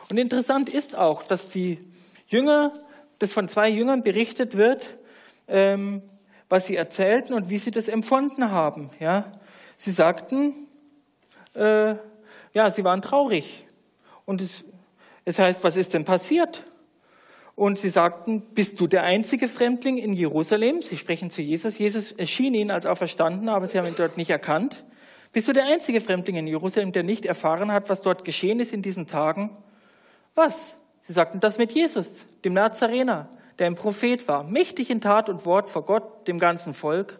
Und 0.09 0.17
interessant 0.17 0.69
ist 0.69 0.97
auch, 0.97 1.21
dass 1.21 1.47
die 1.47 1.77
Jünger, 2.27 2.73
dass 3.19 3.31
von 3.31 3.47
zwei 3.47 3.69
Jüngern 3.69 4.01
berichtet 4.01 4.57
wird, 4.57 4.97
ähm, 5.47 6.01
was 6.49 6.65
sie 6.65 6.75
erzählten 6.75 7.35
und 7.35 7.51
wie 7.51 7.59
sie 7.59 7.69
das 7.69 7.89
empfunden 7.89 8.49
haben. 8.49 8.89
Ja? 8.99 9.31
Sie 9.77 9.91
sagten, 9.91 10.67
äh, 11.53 11.93
ja, 12.55 12.71
sie 12.71 12.83
waren 12.83 13.03
traurig. 13.03 13.67
Und 14.25 14.41
es, 14.41 14.65
es 15.25 15.37
heißt, 15.37 15.63
was 15.63 15.77
ist 15.77 15.93
denn 15.93 16.05
passiert? 16.05 16.63
Und 17.53 17.77
sie 17.77 17.91
sagten, 17.91 18.41
bist 18.55 18.79
du 18.81 18.87
der 18.87 19.03
einzige 19.03 19.47
Fremdling 19.47 19.99
in 19.99 20.13
Jerusalem? 20.13 20.81
Sie 20.81 20.97
sprechen 20.97 21.29
zu 21.29 21.43
Jesus. 21.43 21.77
Jesus 21.77 22.13
erschien 22.13 22.55
ihnen 22.55 22.71
als 22.71 22.87
Auferstanden, 22.87 23.47
aber 23.47 23.67
sie 23.67 23.77
haben 23.77 23.85
ihn 23.85 23.95
dort 23.95 24.17
nicht 24.17 24.31
erkannt. 24.31 24.83
Bist 25.31 25.47
du 25.47 25.53
der 25.53 25.65
einzige 25.65 26.01
Fremdling 26.01 26.37
in 26.37 26.47
Jerusalem, 26.47 26.91
der 26.91 27.03
nicht 27.03 27.25
erfahren 27.25 27.71
hat, 27.71 27.89
was 27.89 28.01
dort 28.01 28.25
geschehen 28.25 28.59
ist 28.59 28.73
in 28.73 28.81
diesen 28.81 29.05
Tagen? 29.05 29.55
Was? 30.33 30.79
Sie 31.01 31.13
sagten 31.13 31.39
das 31.39 31.57
mit 31.57 31.71
Jesus, 31.71 32.25
dem 32.43 32.53
Nazarener, 32.53 33.29
der 33.59 33.67
ein 33.67 33.75
Prophet 33.75 34.27
war, 34.27 34.43
mächtig 34.43 34.89
in 34.89 35.01
Tat 35.01 35.29
und 35.29 35.45
Wort 35.45 35.69
vor 35.69 35.85
Gott, 35.85 36.27
dem 36.27 36.39
ganzen 36.39 36.73
Volk, 36.73 37.19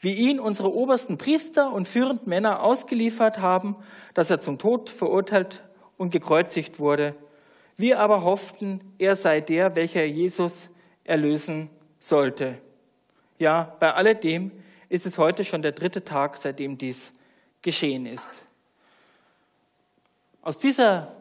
wie 0.00 0.14
ihn 0.14 0.40
unsere 0.40 0.72
obersten 0.72 1.16
Priester 1.16 1.72
und 1.72 1.86
führenden 1.86 2.28
Männer 2.28 2.62
ausgeliefert 2.62 3.38
haben, 3.38 3.76
dass 4.14 4.30
er 4.30 4.40
zum 4.40 4.58
Tod 4.58 4.90
verurteilt 4.90 5.62
und 5.96 6.10
gekreuzigt 6.10 6.78
wurde. 6.78 7.14
Wir 7.76 8.00
aber 8.00 8.24
hofften, 8.24 8.80
er 8.98 9.14
sei 9.14 9.40
der, 9.40 9.76
welcher 9.76 10.04
Jesus 10.04 10.70
erlösen 11.04 11.70
sollte. 12.00 12.58
Ja, 13.38 13.76
bei 13.78 13.94
alledem 13.94 14.50
ist 14.88 15.06
es 15.06 15.18
heute 15.18 15.44
schon 15.44 15.62
der 15.62 15.72
dritte 15.72 16.04
Tag, 16.04 16.36
seitdem 16.36 16.78
dies 16.78 17.12
geschehen 17.68 18.06
ist. 18.06 18.30
Aus 20.40 20.58
dieser 20.58 21.14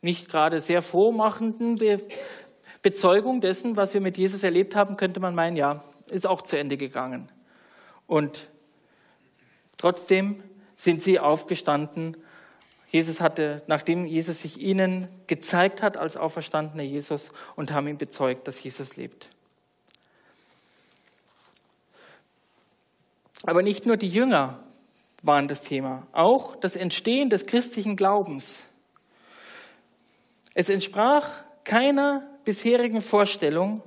nicht 0.00 0.30
gerade 0.30 0.62
sehr 0.62 0.80
frohmachenden 0.80 1.78
Bezeugung 2.80 3.42
dessen, 3.42 3.76
was 3.76 3.92
wir 3.92 4.00
mit 4.00 4.16
Jesus 4.16 4.42
erlebt 4.42 4.74
haben, 4.74 4.96
könnte 4.96 5.20
man 5.20 5.34
meinen, 5.34 5.56
ja, 5.56 5.84
ist 6.06 6.26
auch 6.26 6.40
zu 6.40 6.56
Ende 6.56 6.78
gegangen. 6.78 7.30
Und 8.06 8.48
trotzdem 9.76 10.42
sind 10.74 11.02
sie 11.02 11.18
aufgestanden. 11.18 12.16
Jesus 12.88 13.20
hatte, 13.20 13.62
nachdem 13.66 14.06
Jesus 14.06 14.40
sich 14.40 14.58
ihnen 14.58 15.08
gezeigt 15.26 15.82
hat 15.82 15.98
als 15.98 16.16
auferstandener 16.16 16.82
Jesus 16.82 17.28
und 17.56 17.72
haben 17.72 17.88
ihm 17.88 17.98
bezeugt, 17.98 18.48
dass 18.48 18.62
Jesus 18.62 18.96
lebt. 18.96 19.28
Aber 23.44 23.62
nicht 23.62 23.86
nur 23.86 23.96
die 23.96 24.08
Jünger 24.08 24.60
waren 25.22 25.48
das 25.48 25.62
Thema, 25.62 26.06
auch 26.12 26.56
das 26.56 26.76
Entstehen 26.76 27.30
des 27.30 27.46
christlichen 27.46 27.96
Glaubens. 27.96 28.66
Es 30.54 30.68
entsprach 30.68 31.28
keiner 31.64 32.28
bisherigen 32.44 33.00
Vorstellung, 33.00 33.82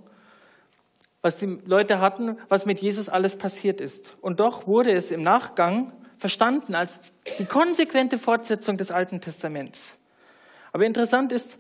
was 1.22 1.38
die 1.38 1.60
Leute 1.66 2.00
hatten, 2.00 2.38
was 2.50 2.66
mit 2.66 2.80
Jesus 2.80 3.10
alles 3.10 3.36
passiert 3.36 3.82
ist. 3.82 4.16
Und 4.22 4.40
doch 4.40 4.68
wurde 4.68 4.94
es 4.94 5.12
im 5.12 5.22
Nachgang 5.22 5.92
verstanden 6.18 6.76
als 6.76 7.02
die 7.40 7.46
konsequente 7.46 8.18
Fortsetzung 8.18 8.78
des 8.78 8.92
Alten 8.92 9.22
Testaments. 9.22 9.98
Aber 10.72 10.86
interessant 10.86 11.32
ist, 11.32 11.58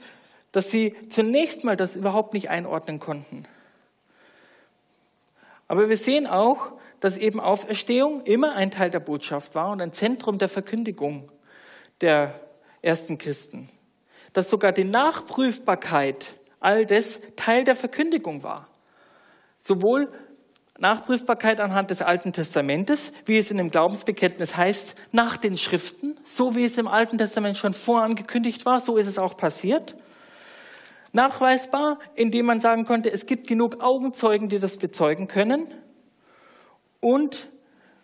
dass 0.51 0.71
sie 0.71 0.95
zunächst 1.09 1.63
mal 1.63 1.75
das 1.75 1.95
überhaupt 1.95 2.33
nicht 2.33 2.49
einordnen 2.49 2.99
konnten. 2.99 3.45
Aber 5.67 5.89
wir 5.89 5.97
sehen 5.97 6.27
auch, 6.27 6.73
dass 6.99 7.17
eben 7.17 7.39
Auferstehung 7.39 8.21
immer 8.21 8.53
ein 8.53 8.71
Teil 8.71 8.89
der 8.89 8.99
Botschaft 8.99 9.55
war 9.55 9.71
und 9.71 9.81
ein 9.81 9.91
Zentrum 9.91 10.37
der 10.37 10.47
Verkündigung 10.47 11.31
der 12.01 12.39
ersten 12.81 13.17
Christen. 13.17 13.69
Dass 14.33 14.49
sogar 14.49 14.71
die 14.71 14.83
Nachprüfbarkeit 14.83 16.35
all 16.59 16.85
das 16.85 17.19
Teil 17.35 17.63
der 17.63 17.75
Verkündigung 17.75 18.43
war. 18.43 18.67
Sowohl 19.61 20.11
Nachprüfbarkeit 20.77 21.61
anhand 21.61 21.89
des 21.89 22.01
Alten 22.01 22.33
Testamentes, 22.33 23.13
wie 23.25 23.37
es 23.37 23.49
in 23.49 23.57
dem 23.57 23.71
Glaubensbekenntnis 23.71 24.57
heißt, 24.57 24.95
nach 25.13 25.37
den 25.37 25.57
Schriften, 25.57 26.19
so 26.23 26.55
wie 26.55 26.65
es 26.65 26.77
im 26.77 26.87
Alten 26.87 27.17
Testament 27.17 27.57
schon 27.57 27.71
vorangekündigt 27.71 28.65
war, 28.65 28.79
so 28.79 28.97
ist 28.97 29.07
es 29.07 29.17
auch 29.17 29.37
passiert. 29.37 29.95
Nachweisbar, 31.15 31.99
indem 32.13 32.45
man 32.45 32.59
sagen 32.59 32.83
konnte, 32.83 33.09
es 33.09 33.25
gibt 33.25 33.47
genug 33.47 33.79
Augenzeugen, 33.79 34.49
die 34.49 34.59
das 34.59 34.75
bezeugen 34.75 35.29
können. 35.29 35.67
Und 36.99 37.49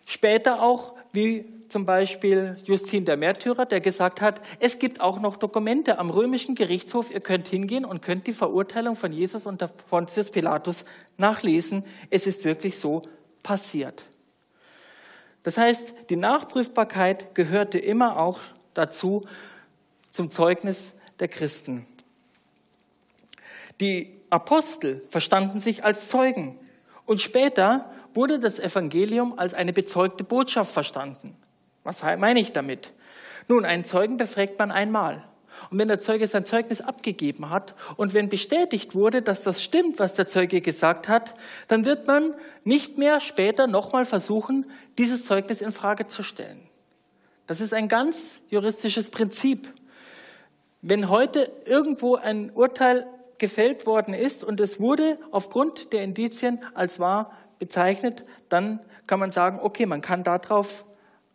später 0.06 0.62
auch, 0.62 0.94
wie 1.12 1.44
zum 1.68 1.84
Beispiel 1.84 2.56
Justin 2.64 3.04
der 3.04 3.18
Märtyrer, 3.18 3.66
der 3.66 3.82
gesagt 3.82 4.22
hat, 4.22 4.40
es 4.60 4.78
gibt 4.78 5.02
auch 5.02 5.20
noch 5.20 5.36
Dokumente 5.36 5.98
am 5.98 6.08
römischen 6.08 6.54
Gerichtshof, 6.54 7.12
ihr 7.12 7.20
könnt 7.20 7.48
hingehen 7.48 7.84
und 7.84 8.00
könnt 8.00 8.26
die 8.26 8.32
Verurteilung 8.32 8.96
von 8.96 9.12
Jesus 9.12 9.44
unter 9.44 9.68
Pontius 9.68 10.30
Pilatus 10.30 10.86
nachlesen. 11.18 11.84
Es 12.08 12.26
ist 12.26 12.46
wirklich 12.46 12.78
so 12.78 13.02
passiert. 13.42 14.06
Das 15.42 15.58
heißt, 15.58 16.08
die 16.08 16.16
Nachprüfbarkeit 16.16 17.34
gehörte 17.34 17.78
immer 17.78 18.18
auch 18.18 18.40
dazu 18.72 19.26
zum 20.10 20.30
Zeugnis 20.30 20.94
der 21.20 21.28
Christen. 21.28 21.86
Die 23.82 24.12
Apostel 24.30 25.02
verstanden 25.08 25.58
sich 25.58 25.82
als 25.82 26.08
Zeugen 26.08 26.56
und 27.04 27.20
später 27.20 27.90
wurde 28.14 28.38
das 28.38 28.60
Evangelium 28.60 29.36
als 29.36 29.54
eine 29.54 29.72
bezeugte 29.72 30.22
Botschaft 30.22 30.70
verstanden. 30.70 31.36
Was 31.82 32.04
meine 32.04 32.38
ich 32.38 32.52
damit? 32.52 32.92
Nun, 33.48 33.64
einen 33.64 33.84
Zeugen 33.84 34.18
befragt 34.18 34.56
man 34.60 34.70
einmal. 34.70 35.24
Und 35.72 35.80
wenn 35.80 35.88
der 35.88 35.98
Zeuge 35.98 36.28
sein 36.28 36.44
Zeugnis 36.44 36.80
abgegeben 36.80 37.50
hat 37.50 37.74
und 37.96 38.14
wenn 38.14 38.28
bestätigt 38.28 38.94
wurde, 38.94 39.20
dass 39.20 39.42
das 39.42 39.60
stimmt, 39.60 39.98
was 39.98 40.14
der 40.14 40.28
Zeuge 40.28 40.60
gesagt 40.60 41.08
hat, 41.08 41.34
dann 41.66 41.84
wird 41.84 42.06
man 42.06 42.34
nicht 42.62 42.98
mehr 42.98 43.18
später 43.18 43.66
nochmal 43.66 44.04
versuchen, 44.04 44.70
dieses 44.96 45.26
Zeugnis 45.26 45.60
in 45.60 45.72
Frage 45.72 46.06
zu 46.06 46.22
stellen. 46.22 46.62
Das 47.48 47.60
ist 47.60 47.74
ein 47.74 47.88
ganz 47.88 48.42
juristisches 48.48 49.10
Prinzip. 49.10 49.74
Wenn 50.82 51.08
heute 51.08 51.50
irgendwo 51.64 52.14
ein 52.14 52.52
Urteil 52.52 53.08
gefällt 53.42 53.86
worden 53.86 54.14
ist 54.14 54.44
und 54.44 54.60
es 54.60 54.78
wurde 54.78 55.18
aufgrund 55.32 55.92
der 55.92 56.04
Indizien 56.04 56.64
als 56.74 57.00
wahr 57.00 57.36
bezeichnet, 57.58 58.24
dann 58.48 58.78
kann 59.08 59.18
man 59.18 59.32
sagen, 59.32 59.58
okay, 59.60 59.84
man 59.84 60.00
kann 60.00 60.22
darauf 60.22 60.84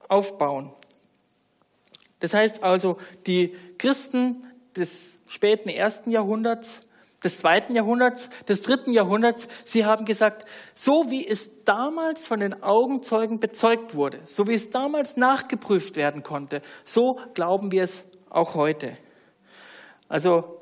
aufbauen. 0.07 0.71
Das 2.21 2.33
heißt 2.33 2.63
also, 2.63 2.95
die 3.27 3.57
Christen 3.77 4.45
des 4.77 5.21
späten 5.27 5.67
ersten 5.67 6.09
Jahrhunderts, 6.09 6.87
des 7.25 7.39
zweiten 7.39 7.75
Jahrhunderts, 7.75 8.29
des 8.47 8.61
dritten 8.61 8.93
Jahrhunderts, 8.93 9.49
sie 9.65 9.83
haben 9.83 10.05
gesagt, 10.05 10.45
so 10.75 11.07
wie 11.09 11.27
es 11.27 11.65
damals 11.65 12.25
von 12.25 12.39
den 12.39 12.63
Augenzeugen 12.63 13.41
bezeugt 13.41 13.95
wurde, 13.95 14.21
so 14.23 14.47
wie 14.47 14.53
es 14.53 14.69
damals 14.69 15.17
nachgeprüft 15.17 15.97
werden 15.97 16.23
konnte, 16.23 16.61
so 16.85 17.19
glauben 17.33 17.73
wir 17.73 17.83
es 17.83 18.09
auch 18.29 18.55
heute. 18.55 18.95
Also 20.07 20.56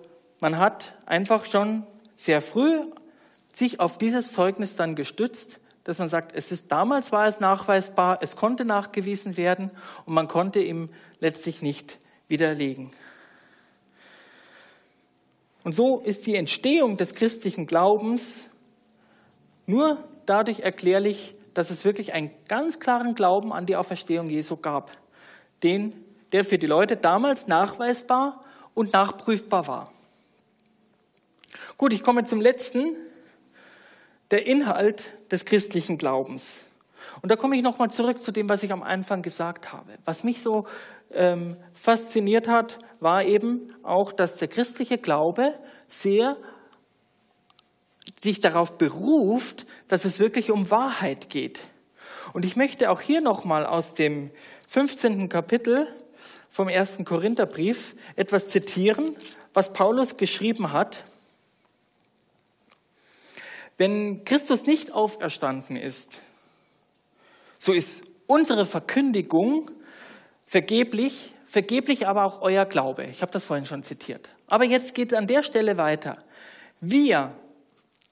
man 0.46 0.60
hat 0.60 0.94
einfach 1.08 1.44
schon 1.46 1.88
sehr 2.16 2.40
früh 2.40 2.84
sich 3.52 3.80
auf 3.80 3.98
dieses 3.98 4.34
Zeugnis 4.34 4.76
dann 4.76 4.94
gestützt, 4.94 5.60
dass 5.86 5.98
man 5.98 6.08
sagt, 6.08 6.36
es 6.36 6.52
ist 6.52 6.72
damals 6.72 7.12
war 7.12 7.26
es 7.26 7.40
nachweisbar, 7.40 8.20
es 8.22 8.36
konnte 8.36 8.64
nachgewiesen 8.64 9.38
werden 9.38 9.72
und 10.06 10.14
man 10.14 10.28
konnte 10.28 10.60
ihm 10.60 10.90
letztlich 11.20 11.64
nicht 11.64 11.98
widerlegen. 12.28 12.92
Und 15.64 15.74
so 15.74 16.00
ist 16.02 16.28
die 16.28 16.36
Entstehung 16.36 16.96
des 16.98 17.16
christlichen 17.16 17.66
Glaubens 17.66 18.52
nur 19.66 19.98
dadurch 20.28 20.60
erklärlich, 20.60 21.34
dass 21.56 21.72
es 21.72 21.86
wirklich 21.86 22.14
einen 22.14 22.30
ganz 22.48 22.80
klaren 22.80 23.16
Glauben 23.16 23.52
an 23.52 23.66
die 23.66 23.78
Auferstehung 23.78 24.30
Jesu 24.30 24.58
gab, 24.58 24.92
den, 25.64 26.06
der 26.34 26.46
für 26.46 26.60
die 26.60 26.68
Leute 26.68 26.98
damals 26.98 27.48
nachweisbar 27.48 28.42
und 28.76 28.94
nachprüfbar 28.94 29.68
war. 29.68 29.92
Gut, 31.78 31.92
ich 31.92 32.04
komme 32.04 32.24
zum 32.24 32.40
letzten, 32.40 32.96
der 34.32 34.48
Inhalt 34.48 35.14
des 35.30 35.44
christlichen 35.44 35.98
Glaubens. 35.98 36.70
Und 37.22 37.32
da 37.32 37.36
komme 37.36 37.58
ich 37.58 37.64
nochmal 37.64 37.92
zurück 37.92 38.24
zu 38.24 38.32
dem, 38.32 38.48
was 38.48 38.64
ich 38.64 38.72
am 38.72 38.82
Anfang 38.82 39.22
gesagt 39.22 39.74
habe. 39.74 39.98
Was 40.06 40.24
mich 40.24 40.42
so 40.42 40.66
ähm, 41.12 41.58
fasziniert 41.74 42.48
hat, 42.48 42.80
war 43.02 43.26
eben 43.26 43.76
auch, 43.84 44.14
dass 44.14 44.38
der 44.38 44.48
christliche 44.48 44.98
Glaube 44.98 45.54
sehr 45.90 46.38
sich 48.24 48.40
darauf 48.40 48.78
beruft, 48.78 49.66
dass 49.90 50.06
es 50.06 50.20
wirklich 50.20 50.52
um 50.52 50.72
Wahrheit 50.72 51.30
geht. 51.30 51.60
Und 52.32 52.46
ich 52.46 52.56
möchte 52.56 52.90
auch 52.90 53.02
hier 53.02 53.22
nochmal 53.22 53.66
aus 53.66 53.96
dem 53.96 54.32
15. 54.70 55.28
Kapitel 55.28 55.88
vom 56.48 56.70
ersten 56.70 57.04
Korintherbrief 57.04 57.96
etwas 58.16 58.48
zitieren, 58.48 59.18
was 59.54 59.74
Paulus 59.74 60.16
geschrieben 60.16 60.72
hat. 60.72 61.04
Wenn 63.78 64.24
Christus 64.24 64.66
nicht 64.66 64.94
auferstanden 64.94 65.76
ist, 65.76 66.22
so 67.58 67.74
ist 67.74 68.04
unsere 68.28 68.66
Verkündigung 68.66 69.70
vergeblich, 70.46 71.34
vergeblich 71.46 72.08
aber 72.08 72.26
auch 72.26 72.42
euer 72.42 72.66
Glaube. 72.66 73.06
Ich 73.06 73.22
habe 73.22 73.32
das 73.32 73.44
vorhin 73.44 73.66
schon 73.66 73.84
zitiert. 73.84 74.30
Aber 74.48 74.64
jetzt 74.64 74.96
geht 74.96 75.14
an 75.14 75.28
der 75.28 75.44
Stelle 75.44 75.78
weiter. 75.78 76.18
Wir, 76.80 77.36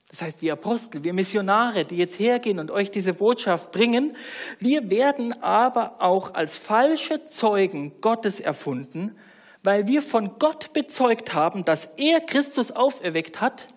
das 0.09 0.21
heißt 0.21 0.41
wir 0.41 0.53
Apostel, 0.53 1.03
wir 1.03 1.13
Missionare, 1.13 1.85
die 1.85 1.97
jetzt 1.97 2.19
hergehen 2.19 2.59
und 2.59 2.71
euch 2.71 2.91
diese 2.91 3.13
Botschaft 3.13 3.71
bringen, 3.71 4.17
wir 4.59 4.89
werden 4.89 5.41
aber 5.43 6.01
auch 6.01 6.33
als 6.33 6.57
falsche 6.57 7.25
Zeugen 7.25 7.93
Gottes 8.01 8.39
erfunden, 8.39 9.15
weil 9.63 9.87
wir 9.87 10.01
von 10.01 10.39
Gott 10.39 10.73
bezeugt 10.73 11.33
haben, 11.33 11.63
dass 11.63 11.85
er 11.97 12.19
Christus 12.19 12.71
auferweckt 12.71 13.39
hat, 13.39 13.67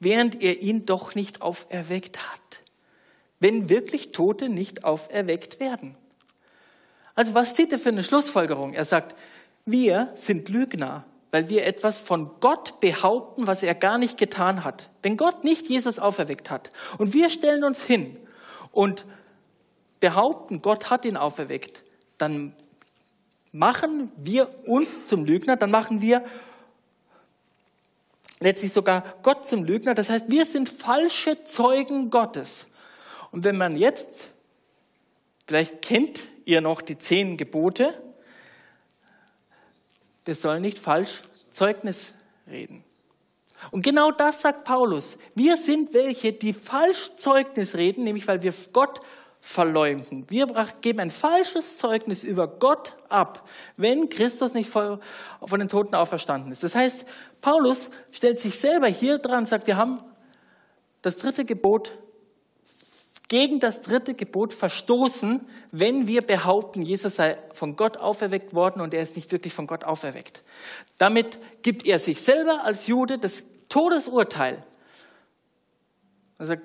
während 0.00 0.40
er 0.42 0.60
ihn 0.60 0.86
doch 0.86 1.14
nicht 1.14 1.42
auferweckt 1.42 2.18
hat. 2.18 2.60
Wenn 3.40 3.68
wirklich 3.68 4.12
Tote 4.12 4.48
nicht 4.48 4.84
auferweckt 4.84 5.60
werden. 5.60 5.96
Also 7.14 7.34
was 7.34 7.54
zieht 7.54 7.72
er 7.72 7.78
für 7.78 7.90
eine 7.90 8.02
Schlussfolgerung? 8.02 8.74
Er 8.74 8.84
sagt, 8.84 9.16
wir 9.64 10.10
sind 10.14 10.48
Lügner, 10.48 11.04
weil 11.30 11.48
wir 11.48 11.66
etwas 11.66 11.98
von 11.98 12.30
Gott 12.40 12.80
behaupten, 12.80 13.46
was 13.46 13.62
er 13.62 13.74
gar 13.74 13.98
nicht 13.98 14.18
getan 14.18 14.64
hat. 14.64 14.90
Wenn 15.02 15.16
Gott 15.16 15.44
nicht 15.44 15.68
Jesus 15.68 15.98
auferweckt 15.98 16.50
hat 16.50 16.70
und 16.98 17.14
wir 17.14 17.30
stellen 17.30 17.64
uns 17.64 17.84
hin 17.84 18.16
und 18.72 19.04
behaupten, 20.00 20.62
Gott 20.62 20.90
hat 20.90 21.04
ihn 21.04 21.16
auferweckt, 21.16 21.82
dann 22.18 22.54
machen 23.52 24.12
wir 24.16 24.50
uns 24.66 25.08
zum 25.08 25.24
Lügner, 25.24 25.56
dann 25.56 25.70
machen 25.70 26.00
wir 26.00 26.24
letztlich 28.40 28.72
sogar 28.72 29.02
Gott 29.22 29.46
zum 29.46 29.64
Lügner. 29.64 29.94
Das 29.94 30.10
heißt, 30.10 30.28
wir 30.28 30.44
sind 30.44 30.68
falsche 30.68 31.44
Zeugen 31.44 32.10
Gottes. 32.10 32.68
Und 33.32 33.44
wenn 33.44 33.56
man 33.56 33.76
jetzt, 33.76 34.30
vielleicht 35.46 35.82
kennt 35.82 36.20
ihr 36.44 36.60
noch 36.60 36.80
die 36.80 36.98
zehn 36.98 37.36
Gebote, 37.36 37.94
wir 40.24 40.34
sollen 40.34 40.62
nicht 40.62 40.78
falsch 40.78 41.22
Zeugnis 41.50 42.14
reden. 42.48 42.84
Und 43.70 43.82
genau 43.82 44.10
das 44.10 44.42
sagt 44.42 44.64
Paulus. 44.64 45.18
Wir 45.34 45.56
sind 45.56 45.94
welche, 45.94 46.32
die 46.32 46.52
falsch 46.52 47.10
Zeugnis 47.16 47.74
reden, 47.76 48.04
nämlich 48.04 48.28
weil 48.28 48.42
wir 48.42 48.52
Gott 48.72 49.00
verleumden. 49.40 50.28
Wir 50.28 50.46
geben 50.80 51.00
ein 51.00 51.10
falsches 51.10 51.78
Zeugnis 51.78 52.24
über 52.24 52.48
Gott 52.48 52.96
ab, 53.08 53.48
wenn 53.76 54.08
Christus 54.08 54.54
nicht 54.54 54.68
von 54.68 55.00
den 55.52 55.68
Toten 55.68 55.94
auferstanden 55.94 56.50
ist. 56.50 56.64
Das 56.64 56.74
heißt, 56.74 57.06
Paulus 57.46 57.90
stellt 58.10 58.40
sich 58.40 58.58
selber 58.58 58.88
hier 58.88 59.18
dran 59.18 59.38
und 59.38 59.46
sagt, 59.46 59.68
wir 59.68 59.76
haben 59.76 60.00
das 61.00 61.16
dritte 61.18 61.44
Gebot 61.44 61.96
gegen 63.28 63.60
das 63.60 63.82
dritte 63.82 64.14
Gebot 64.14 64.52
verstoßen, 64.52 65.46
wenn 65.70 66.08
wir 66.08 66.22
behaupten, 66.22 66.82
Jesus 66.82 67.14
sei 67.14 67.38
von 67.52 67.76
Gott 67.76 67.98
auferweckt 67.98 68.52
worden 68.52 68.80
und 68.80 68.92
er 68.92 69.00
ist 69.00 69.14
nicht 69.14 69.30
wirklich 69.30 69.52
von 69.52 69.68
Gott 69.68 69.84
auferweckt. 69.84 70.42
Damit 70.98 71.38
gibt 71.62 71.86
er 71.86 72.00
sich 72.00 72.20
selber 72.20 72.64
als 72.64 72.88
Jude 72.88 73.16
das 73.16 73.44
Todesurteil. 73.68 74.64
Er 76.40 76.46
sagt, 76.46 76.62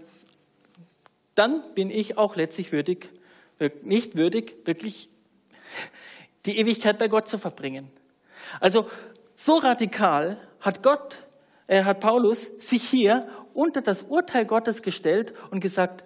dann 1.35 1.61
bin 1.75 1.91
ich 1.91 2.17
auch 2.17 2.35
letztlich 2.35 2.71
würdig, 2.71 3.11
nicht 3.83 4.15
würdig, 4.15 4.65
wirklich 4.65 5.09
die 6.47 6.57
Ewigkeit 6.57 6.97
bei 6.97 7.07
Gott 7.07 7.27
zu 7.27 7.37
verbringen. 7.37 7.87
Also 8.59 8.89
so 9.35 9.57
radikal 9.57 10.39
hat 10.61 10.83
Gott, 10.83 11.23
äh, 11.67 11.83
hat 11.83 11.99
Paulus 11.99 12.51
sich 12.59 12.83
hier 12.83 13.27
unter 13.53 13.81
das 13.81 14.03
Urteil 14.03 14.45
Gottes 14.45 14.81
gestellt 14.81 15.33
und 15.49 15.59
gesagt, 15.59 16.03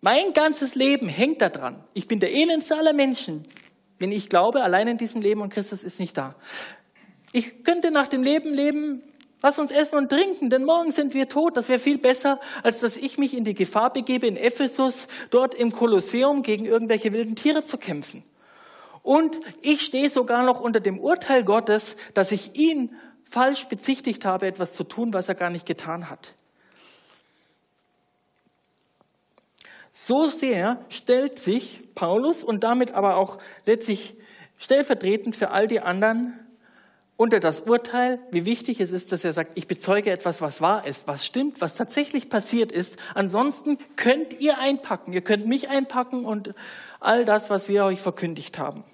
mein 0.00 0.32
ganzes 0.34 0.74
Leben 0.74 1.08
hängt 1.08 1.40
daran. 1.40 1.82
Ich 1.94 2.06
bin 2.06 2.20
der 2.20 2.32
elendste 2.32 2.76
aller 2.76 2.92
Menschen, 2.92 3.44
wenn 3.98 4.12
ich 4.12 4.28
glaube, 4.28 4.62
allein 4.62 4.86
in 4.86 4.98
diesem 4.98 5.22
Leben 5.22 5.40
und 5.40 5.48
Christus 5.48 5.82
ist 5.82 5.98
nicht 5.98 6.16
da. 6.16 6.34
Ich 7.32 7.64
könnte 7.64 7.90
nach 7.90 8.06
dem 8.06 8.22
Leben 8.22 8.52
leben, 8.52 9.02
lass 9.42 9.58
uns 9.58 9.70
essen 9.70 9.96
und 9.96 10.10
trinken, 10.10 10.50
denn 10.50 10.64
morgen 10.64 10.92
sind 10.92 11.14
wir 11.14 11.28
tot. 11.28 11.56
Das 11.56 11.68
wäre 11.68 11.78
viel 11.78 11.98
besser, 11.98 12.38
als 12.62 12.80
dass 12.80 12.96
ich 12.96 13.18
mich 13.18 13.36
in 13.36 13.44
die 13.44 13.54
Gefahr 13.54 13.92
begebe, 13.92 14.26
in 14.26 14.36
Ephesus, 14.36 15.08
dort 15.30 15.54
im 15.54 15.72
Kolosseum 15.72 16.42
gegen 16.42 16.66
irgendwelche 16.66 17.12
wilden 17.12 17.34
Tiere 17.34 17.62
zu 17.62 17.78
kämpfen. 17.78 18.24
Und 19.02 19.38
ich 19.60 19.82
stehe 19.82 20.10
sogar 20.10 20.44
noch 20.44 20.60
unter 20.60 20.80
dem 20.80 20.98
Urteil 20.98 21.44
Gottes, 21.44 21.96
dass 22.14 22.30
ich 22.30 22.54
ihn 22.56 22.94
falsch 23.34 23.66
bezichtigt 23.66 24.24
habe, 24.24 24.46
etwas 24.46 24.74
zu 24.74 24.84
tun, 24.84 25.12
was 25.12 25.28
er 25.28 25.34
gar 25.34 25.50
nicht 25.50 25.66
getan 25.66 26.08
hat. 26.08 26.34
So 29.92 30.28
sehr 30.28 30.78
stellt 30.88 31.40
sich 31.40 31.82
Paulus 31.96 32.44
und 32.44 32.62
damit 32.62 32.92
aber 32.92 33.16
auch 33.16 33.38
letztlich 33.66 34.14
stellvertretend 34.56 35.34
für 35.34 35.50
all 35.50 35.66
die 35.66 35.80
anderen 35.80 36.38
unter 37.16 37.40
das 37.40 37.60
Urteil, 37.60 38.20
wie 38.30 38.44
wichtig 38.44 38.80
es 38.80 38.92
ist, 38.92 39.10
dass 39.10 39.24
er 39.24 39.32
sagt, 39.32 39.52
ich 39.56 39.66
bezeuge 39.66 40.12
etwas, 40.12 40.40
was 40.40 40.60
wahr 40.60 40.86
ist, 40.86 41.08
was 41.08 41.26
stimmt, 41.26 41.60
was 41.60 41.74
tatsächlich 41.74 42.28
passiert 42.28 42.70
ist. 42.70 42.96
Ansonsten 43.14 43.78
könnt 43.96 44.40
ihr 44.40 44.58
einpacken, 44.58 45.12
ihr 45.12 45.22
könnt 45.22 45.46
mich 45.46 45.68
einpacken 45.68 46.24
und 46.24 46.54
all 47.00 47.24
das, 47.24 47.50
was 47.50 47.68
wir 47.68 47.84
euch 47.84 48.00
verkündigt 48.00 48.58
haben. 48.60 48.84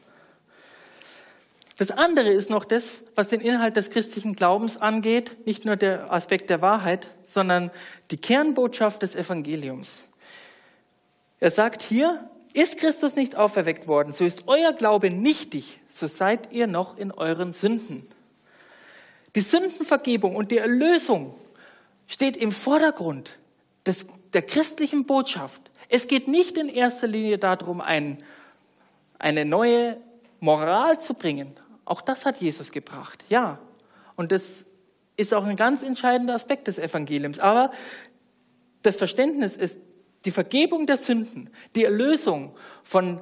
Das 1.81 1.91
andere 1.91 2.29
ist 2.29 2.51
noch 2.51 2.67
das, 2.67 3.05
was 3.15 3.29
den 3.29 3.41
Inhalt 3.41 3.75
des 3.75 3.89
christlichen 3.89 4.37
Glaubens 4.37 4.77
angeht, 4.77 5.47
nicht 5.47 5.65
nur 5.65 5.77
der 5.77 6.13
Aspekt 6.13 6.51
der 6.51 6.61
Wahrheit, 6.61 7.09
sondern 7.25 7.71
die 8.11 8.19
Kernbotschaft 8.19 9.01
des 9.01 9.17
Evangeliums. 9.17 10.07
Er 11.39 11.51
sagt 11.51 11.81
hier, 11.81 12.29
ist 12.53 12.77
Christus 12.77 13.17
nicht 13.17 13.35
auferweckt 13.35 13.89
worden, 13.89 14.13
so 14.13 14.27
ist 14.27 14.43
euer 14.47 14.75
Glaube 14.75 15.09
nichtig, 15.09 15.81
so 15.89 16.07
seid 16.07 16.53
ihr 16.53 16.67
noch 16.67 16.99
in 16.99 17.13
euren 17.13 17.55
Sünden. 17.55 18.07
Die 19.35 19.41
Sündenvergebung 19.41 20.37
und 20.37 20.51
die 20.51 20.59
Erlösung 20.59 21.35
steht 22.07 22.37
im 22.37 22.53
Vordergrund 22.53 23.39
des, 23.87 24.05
der 24.35 24.43
christlichen 24.43 25.07
Botschaft. 25.07 25.71
Es 25.89 26.09
geht 26.09 26.29
nicht 26.29 26.59
in 26.59 26.69
erster 26.69 27.07
Linie 27.07 27.39
darum, 27.39 27.81
ein, 27.81 28.23
eine 29.19 29.47
neue 29.47 29.97
Moral 30.41 31.01
zu 31.01 31.15
bringen. 31.15 31.57
Auch 31.91 32.03
das 32.03 32.25
hat 32.25 32.37
Jesus 32.37 32.71
gebracht, 32.71 33.25
ja. 33.29 33.59
Und 34.15 34.31
das 34.31 34.65
ist 35.17 35.35
auch 35.35 35.45
ein 35.45 35.57
ganz 35.57 35.83
entscheidender 35.83 36.35
Aspekt 36.35 36.69
des 36.69 36.79
Evangeliums. 36.79 37.41
Aber 37.41 37.73
das 38.83 38.95
Verständnis 38.95 39.57
ist 39.57 39.81
die 40.25 40.31
Vergebung 40.31 40.87
der 40.87 40.97
Sünden, 40.97 41.51
die 41.75 41.85
Erlösung 41.85 42.55
von 42.85 43.19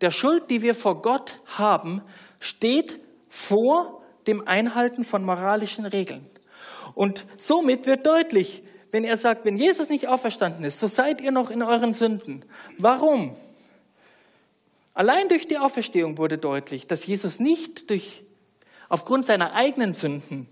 der 0.00 0.12
Schuld, 0.12 0.48
die 0.48 0.62
wir 0.62 0.76
vor 0.76 1.02
Gott 1.02 1.42
haben, 1.44 2.02
steht 2.38 3.00
vor 3.28 4.04
dem 4.28 4.46
Einhalten 4.46 5.02
von 5.02 5.24
moralischen 5.24 5.84
Regeln. 5.84 6.22
Und 6.94 7.26
somit 7.36 7.86
wird 7.86 8.06
deutlich, 8.06 8.62
wenn 8.92 9.02
er 9.02 9.16
sagt, 9.16 9.44
wenn 9.44 9.56
Jesus 9.56 9.88
nicht 9.88 10.06
auferstanden 10.06 10.64
ist, 10.64 10.78
so 10.78 10.86
seid 10.86 11.20
ihr 11.20 11.32
noch 11.32 11.50
in 11.50 11.64
euren 11.64 11.92
Sünden. 11.92 12.44
Warum? 12.78 13.34
Allein 14.94 15.28
durch 15.28 15.48
die 15.48 15.58
Auferstehung 15.58 16.18
wurde 16.18 16.38
deutlich, 16.38 16.86
dass 16.86 17.06
Jesus 17.06 17.40
nicht 17.40 17.88
durch, 17.88 18.24
aufgrund 18.88 19.24
seiner 19.24 19.54
eigenen 19.54 19.94
Sünden, 19.94 20.48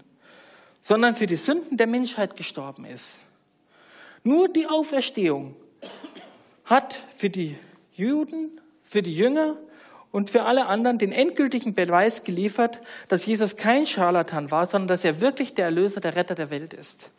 sondern 0.81 1.15
für 1.15 1.27
die 1.27 1.37
Sünden 1.37 1.77
der 1.77 1.87
Menschheit 1.87 2.37
gestorben 2.37 2.85
ist. 2.85 3.19
Nur 4.23 4.49
die 4.49 4.67
Auferstehung 4.67 5.57
hat 6.65 7.03
für 7.17 7.29
die 7.29 7.59
Juden, 7.93 8.61
für 8.85 9.03
die 9.03 9.15
Jünger 9.15 9.57
und 10.11 10.31
für 10.31 10.43
alle 10.43 10.67
anderen 10.67 10.99
den 10.99 11.13
endgültigen 11.13 11.75
Beweis 11.75 12.25
geliefert, 12.25 12.81
dass 13.09 13.27
Jesus 13.27 13.57
kein 13.57 13.87
Scharlatan 13.87 14.51
war, 14.51 14.67
sondern 14.67 14.89
dass 14.89 15.05
er 15.05 15.21
wirklich 15.21 15.55
der 15.55 15.67
Erlöser, 15.67 16.01
der 16.01 16.17
Retter 16.17 16.35
der 16.35 16.51
Welt 16.51 16.73
ist. 16.73 17.11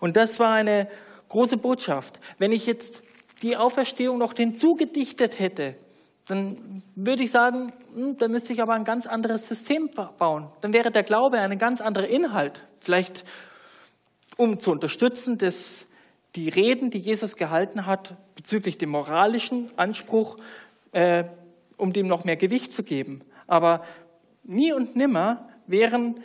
Und 0.00 0.16
das 0.16 0.38
war 0.38 0.52
eine 0.54 0.88
große 1.28 1.58
Botschaft. 1.58 2.18
Wenn 2.38 2.52
ich 2.52 2.66
jetzt 2.66 3.02
die 3.42 3.56
Auferstehung 3.56 4.18
noch 4.18 4.34
hinzugedichtet 4.34 5.38
hätte, 5.38 5.76
dann 6.26 6.82
würde 6.94 7.24
ich 7.24 7.30
sagen, 7.30 7.72
hm, 7.94 8.16
da 8.16 8.28
müsste 8.28 8.52
ich 8.52 8.62
aber 8.62 8.74
ein 8.74 8.84
ganz 8.84 9.06
anderes 9.06 9.48
System 9.48 9.90
bauen. 10.18 10.48
Dann 10.60 10.72
wäre 10.72 10.90
der 10.90 11.02
Glaube 11.02 11.38
ein 11.38 11.58
ganz 11.58 11.80
anderer 11.80 12.06
Inhalt. 12.06 12.64
Vielleicht 12.80 13.24
um 14.36 14.60
zu 14.60 14.70
unterstützen, 14.70 15.38
dass 15.38 15.86
die 16.36 16.48
Reden, 16.48 16.90
die 16.90 16.98
Jesus 16.98 17.36
gehalten 17.36 17.86
hat 17.86 18.16
bezüglich 18.34 18.78
dem 18.78 18.90
moralischen 18.90 19.68
Anspruch, 19.76 20.38
äh, 20.92 21.24
um 21.76 21.92
dem 21.92 22.06
noch 22.06 22.24
mehr 22.24 22.36
Gewicht 22.36 22.72
zu 22.72 22.82
geben. 22.82 23.22
Aber 23.46 23.84
nie 24.42 24.72
und 24.72 24.96
nimmer 24.96 25.48
wären 25.66 26.20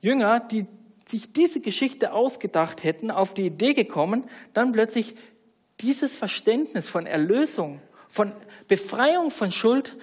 Jünger, 0.00 0.40
die 0.40 0.66
sich 1.06 1.32
diese 1.32 1.60
Geschichte 1.60 2.12
ausgedacht 2.12 2.84
hätten, 2.84 3.10
auf 3.10 3.34
die 3.34 3.46
Idee 3.46 3.74
gekommen, 3.74 4.24
dann 4.52 4.72
plötzlich 4.72 5.14
dieses 5.80 6.16
Verständnis 6.16 6.88
von 6.88 7.06
Erlösung, 7.06 7.80
von 8.12 8.32
Befreiung 8.68 9.30
von 9.32 9.50
Schuld 9.50 9.96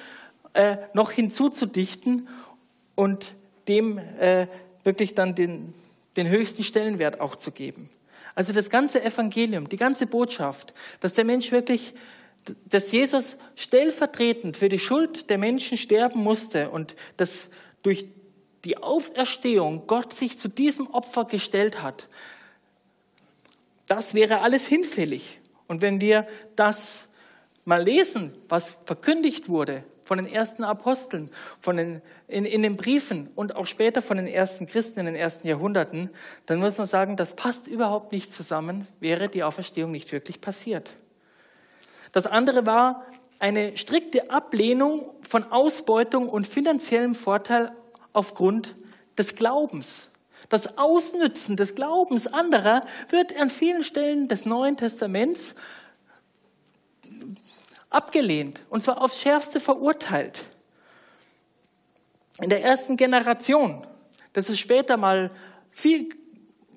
äh, 0.53 0.77
noch 0.93 1.11
hinzuzudichten 1.11 2.27
und 2.95 3.35
dem 3.69 3.99
äh, 3.99 4.47
wirklich 4.83 5.13
dann 5.13 5.35
den, 5.35 5.73
den 6.17 6.27
höchsten 6.27 6.63
Stellenwert 6.63 7.21
auch 7.21 7.35
zu 7.35 7.51
geben. 7.51 7.89
Also 8.35 8.51
das 8.51 8.69
ganze 8.69 9.03
Evangelium, 9.03 9.69
die 9.69 9.77
ganze 9.77 10.07
Botschaft, 10.07 10.73
dass 10.99 11.13
der 11.13 11.23
Mensch 11.23 11.51
wirklich, 11.51 11.93
dass 12.65 12.91
Jesus 12.91 13.37
stellvertretend 13.55 14.57
für 14.57 14.69
die 14.69 14.79
Schuld 14.79 15.29
der 15.29 15.37
Menschen 15.37 15.77
sterben 15.77 16.23
musste 16.23 16.69
und 16.69 16.95
dass 17.17 17.49
durch 17.83 18.05
die 18.65 18.77
Auferstehung 18.77 19.87
Gott 19.87 20.13
sich 20.13 20.39
zu 20.39 20.47
diesem 20.47 20.87
Opfer 20.87 21.25
gestellt 21.25 21.83
hat, 21.83 22.07
das 23.87 24.13
wäre 24.13 24.41
alles 24.41 24.67
hinfällig. 24.67 25.41
Und 25.67 25.81
wenn 25.81 26.01
wir 26.01 26.27
das 26.55 27.08
mal 27.69 27.83
lesen, 27.83 28.33
was 28.49 28.75
verkündigt 28.85 29.47
wurde, 29.47 29.83
von 30.03 30.17
den 30.17 30.25
ersten 30.25 30.63
Aposteln, 30.63 31.29
von 31.61 31.77
den, 31.77 32.01
in, 32.27 32.43
in 32.43 32.63
den 32.63 32.75
Briefen 32.75 33.29
und 33.35 33.55
auch 33.55 33.67
später 33.67 34.01
von 34.01 34.17
den 34.17 34.25
ersten 34.25 34.65
Christen 34.65 35.01
in 35.01 35.05
den 35.05 35.15
ersten 35.15 35.47
Jahrhunderten, 35.47 36.09
dann 36.47 36.59
muss 36.59 36.79
man 36.79 36.87
sagen, 36.87 37.15
das 37.15 37.35
passt 37.35 37.67
überhaupt 37.67 38.11
nicht 38.11 38.33
zusammen, 38.33 38.87
wäre 38.99 39.29
die 39.29 39.43
Auferstehung 39.43 39.91
nicht 39.91 40.11
wirklich 40.11 40.41
passiert. 40.41 40.89
Das 42.11 42.25
andere 42.25 42.65
war 42.65 43.05
eine 43.37 43.77
strikte 43.77 44.31
Ablehnung 44.31 45.13
von 45.21 45.43
Ausbeutung 45.51 46.27
und 46.27 46.47
finanziellem 46.47 47.13
Vorteil 47.13 47.71
aufgrund 48.13 48.75
des 49.15 49.35
Glaubens. 49.35 50.09
Das 50.49 50.79
Ausnützen 50.79 51.55
des 51.55 51.75
Glaubens 51.75 52.25
anderer 52.25 52.81
wird 53.09 53.39
an 53.39 53.51
vielen 53.51 53.83
Stellen 53.83 54.27
des 54.27 54.47
Neuen 54.47 54.75
Testaments 54.75 55.53
abgelehnt 57.89 58.61
und 58.69 58.81
zwar 58.81 59.01
aufs 59.01 59.19
Schärfste 59.19 59.59
verurteilt. 59.59 60.45
In 62.41 62.49
der 62.49 62.63
ersten 62.63 62.97
Generation, 62.97 63.85
das 64.33 64.49
ist 64.49 64.59
später 64.59 64.95
mal 64.97 65.31
viel 65.71 66.09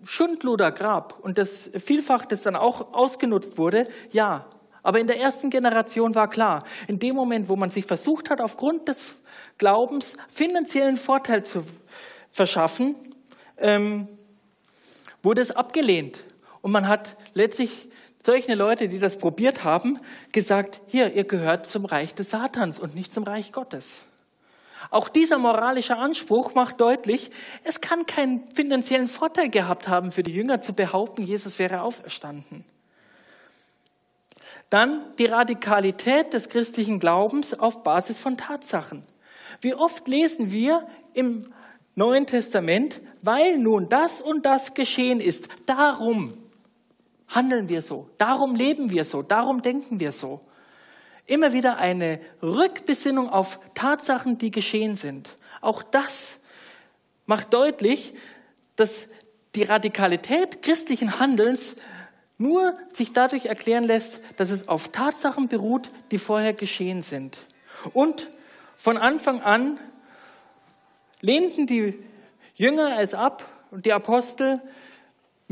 Schundluder 0.04 0.72
gab 0.72 1.20
und 1.20 1.38
das 1.38 1.70
vielfach 1.76 2.24
das 2.24 2.42
dann 2.42 2.56
auch 2.56 2.92
ausgenutzt 2.92 3.58
wurde, 3.58 3.88
ja. 4.10 4.46
Aber 4.82 4.98
in 4.98 5.06
der 5.06 5.20
ersten 5.20 5.48
Generation 5.48 6.16
war 6.16 6.28
klar, 6.28 6.64
in 6.88 6.98
dem 6.98 7.14
Moment, 7.14 7.48
wo 7.48 7.54
man 7.54 7.70
sich 7.70 7.86
versucht 7.86 8.30
hat, 8.30 8.40
aufgrund 8.40 8.88
des 8.88 9.14
Glaubens 9.58 10.16
finanziellen 10.28 10.96
Vorteil 10.96 11.44
zu 11.44 11.64
verschaffen, 12.32 12.96
ähm, 13.58 14.08
wurde 15.22 15.40
es 15.40 15.52
abgelehnt. 15.52 16.24
Und 16.62 16.72
man 16.72 16.88
hat 16.88 17.16
letztlich 17.34 17.88
solche 18.22 18.54
Leute, 18.54 18.88
die 18.88 18.98
das 18.98 19.18
probiert 19.18 19.64
haben, 19.64 19.98
gesagt, 20.32 20.80
hier, 20.86 21.12
ihr 21.14 21.24
gehört 21.24 21.66
zum 21.66 21.84
Reich 21.84 22.14
des 22.14 22.30
Satans 22.30 22.78
und 22.78 22.94
nicht 22.94 23.12
zum 23.12 23.24
Reich 23.24 23.52
Gottes. 23.52 24.04
Auch 24.90 25.08
dieser 25.08 25.38
moralische 25.38 25.96
Anspruch 25.96 26.54
macht 26.54 26.80
deutlich, 26.80 27.30
es 27.64 27.80
kann 27.80 28.06
keinen 28.06 28.50
finanziellen 28.50 29.08
Vorteil 29.08 29.48
gehabt 29.48 29.88
haben 29.88 30.12
für 30.12 30.22
die 30.22 30.32
Jünger 30.32 30.60
zu 30.60 30.74
behaupten, 30.74 31.22
Jesus 31.22 31.58
wäre 31.58 31.82
auferstanden. 31.82 32.64
Dann 34.70 35.00
die 35.18 35.26
Radikalität 35.26 36.32
des 36.32 36.48
christlichen 36.48 36.98
Glaubens 36.98 37.58
auf 37.58 37.82
Basis 37.82 38.18
von 38.18 38.36
Tatsachen. 38.36 39.02
Wie 39.60 39.74
oft 39.74 40.08
lesen 40.08 40.50
wir 40.50 40.86
im 41.14 41.52
Neuen 41.94 42.26
Testament, 42.26 43.00
weil 43.20 43.58
nun 43.58 43.88
das 43.88 44.20
und 44.22 44.46
das 44.46 44.74
geschehen 44.74 45.20
ist, 45.20 45.48
darum 45.66 46.32
handeln 47.34 47.68
wir 47.68 47.82
so, 47.82 48.08
darum 48.18 48.54
leben 48.54 48.90
wir 48.90 49.04
so, 49.04 49.22
darum 49.22 49.62
denken 49.62 50.00
wir 50.00 50.12
so. 50.12 50.40
Immer 51.26 51.52
wieder 51.52 51.76
eine 51.76 52.20
Rückbesinnung 52.42 53.28
auf 53.28 53.60
Tatsachen, 53.74 54.38
die 54.38 54.50
geschehen 54.50 54.96
sind. 54.96 55.30
Auch 55.60 55.82
das 55.82 56.40
macht 57.26 57.54
deutlich, 57.54 58.12
dass 58.76 59.08
die 59.54 59.62
Radikalität 59.62 60.62
christlichen 60.62 61.20
Handelns 61.20 61.76
nur 62.38 62.76
sich 62.92 63.12
dadurch 63.12 63.46
erklären 63.46 63.84
lässt, 63.84 64.20
dass 64.36 64.50
es 64.50 64.66
auf 64.68 64.88
Tatsachen 64.88 65.48
beruht, 65.48 65.90
die 66.10 66.18
vorher 66.18 66.52
geschehen 66.52 67.02
sind. 67.02 67.38
Und 67.92 68.28
von 68.76 68.96
Anfang 68.96 69.40
an 69.40 69.78
lehnten 71.20 71.66
die 71.66 72.02
Jünger 72.54 72.98
es 72.98 73.14
ab 73.14 73.48
und 73.70 73.86
die 73.86 73.92
Apostel, 73.92 74.60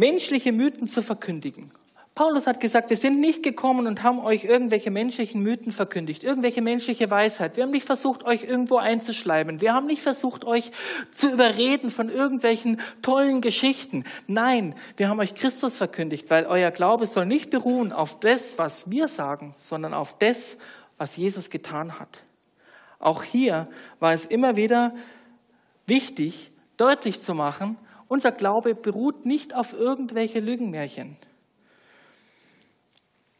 menschliche 0.01 0.51
Mythen 0.51 0.89
zu 0.89 1.03
verkündigen. 1.03 1.71
Paulus 2.15 2.47
hat 2.47 2.59
gesagt, 2.59 2.89
wir 2.89 2.97
sind 2.97 3.21
nicht 3.21 3.43
gekommen 3.43 3.87
und 3.87 4.03
haben 4.03 4.19
euch 4.19 4.45
irgendwelche 4.45 4.91
menschlichen 4.91 5.43
Mythen 5.43 5.73
verkündigt, 5.73 6.25
irgendwelche 6.25 6.63
menschliche 6.63 7.11
Weisheit. 7.11 7.57
Wir 7.57 7.65
haben 7.65 7.71
nicht 7.71 7.87
versucht, 7.87 8.25
euch 8.25 8.45
irgendwo 8.45 8.79
einzuschleimen. 8.79 9.61
Wir 9.61 9.75
haben 9.75 9.87
nicht 9.87 10.01
versucht, 10.01 10.47
euch 10.47 10.73
zu 11.11 11.31
überreden 11.31 11.91
von 11.91 12.09
irgendwelchen 12.09 12.81
tollen 13.03 13.43
Geschichten. 13.43 14.05
Nein, 14.27 14.75
wir 14.97 15.11
haben 15.11 15.21
euch 15.21 15.35
Christus 15.35 15.77
verkündigt, 15.77 16.31
weil 16.31 16.47
euer 16.47 16.71
Glaube 16.71 17.07
soll 17.07 17.27
nicht 17.27 17.51
beruhen 17.51 17.93
auf 17.93 18.19
das, 18.21 18.59
was 18.59 18.91
wir 18.91 19.07
sagen, 19.07 19.55
sondern 19.59 19.93
auf 19.93 20.17
das, 20.19 20.57
was 20.97 21.17
Jesus 21.17 21.51
getan 21.51 22.01
hat. 22.01 22.25
Auch 22.99 23.23
hier 23.23 23.69
war 23.99 24.15
es 24.15 24.25
immer 24.25 24.57
wieder 24.57 24.95
wichtig, 25.87 26.51
deutlich 26.79 27.21
zu 27.21 27.35
machen, 27.35 27.77
unser 28.11 28.33
Glaube 28.33 28.75
beruht 28.75 29.25
nicht 29.25 29.55
auf 29.55 29.73
irgendwelche 29.73 30.41
Lügenmärchen. 30.41 31.17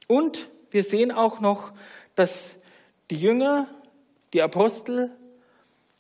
Und 0.07 0.49
wir 0.71 0.85
sehen 0.85 1.11
auch 1.11 1.41
noch, 1.41 1.73
dass 2.15 2.57
die 3.11 3.17
Jünger, 3.17 3.67
die 4.33 4.41
Apostel 4.41 5.11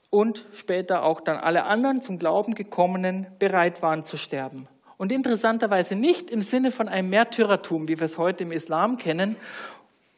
und 0.08 0.46
später 0.54 1.02
auch 1.02 1.20
dann 1.20 1.36
alle 1.36 1.64
anderen 1.64 2.00
zum 2.00 2.20
Glauben 2.20 2.54
gekommenen 2.54 3.26
bereit 3.40 3.82
waren 3.82 4.04
zu 4.04 4.16
sterben. 4.16 4.68
Und 4.98 5.10
interessanterweise 5.10 5.96
nicht 5.96 6.30
im 6.30 6.40
Sinne 6.40 6.70
von 6.70 6.88
einem 6.88 7.10
Märtyrertum, 7.10 7.88
wie 7.88 7.98
wir 7.98 8.06
es 8.06 8.18
heute 8.18 8.44
im 8.44 8.52
Islam 8.52 8.98
kennen, 8.98 9.34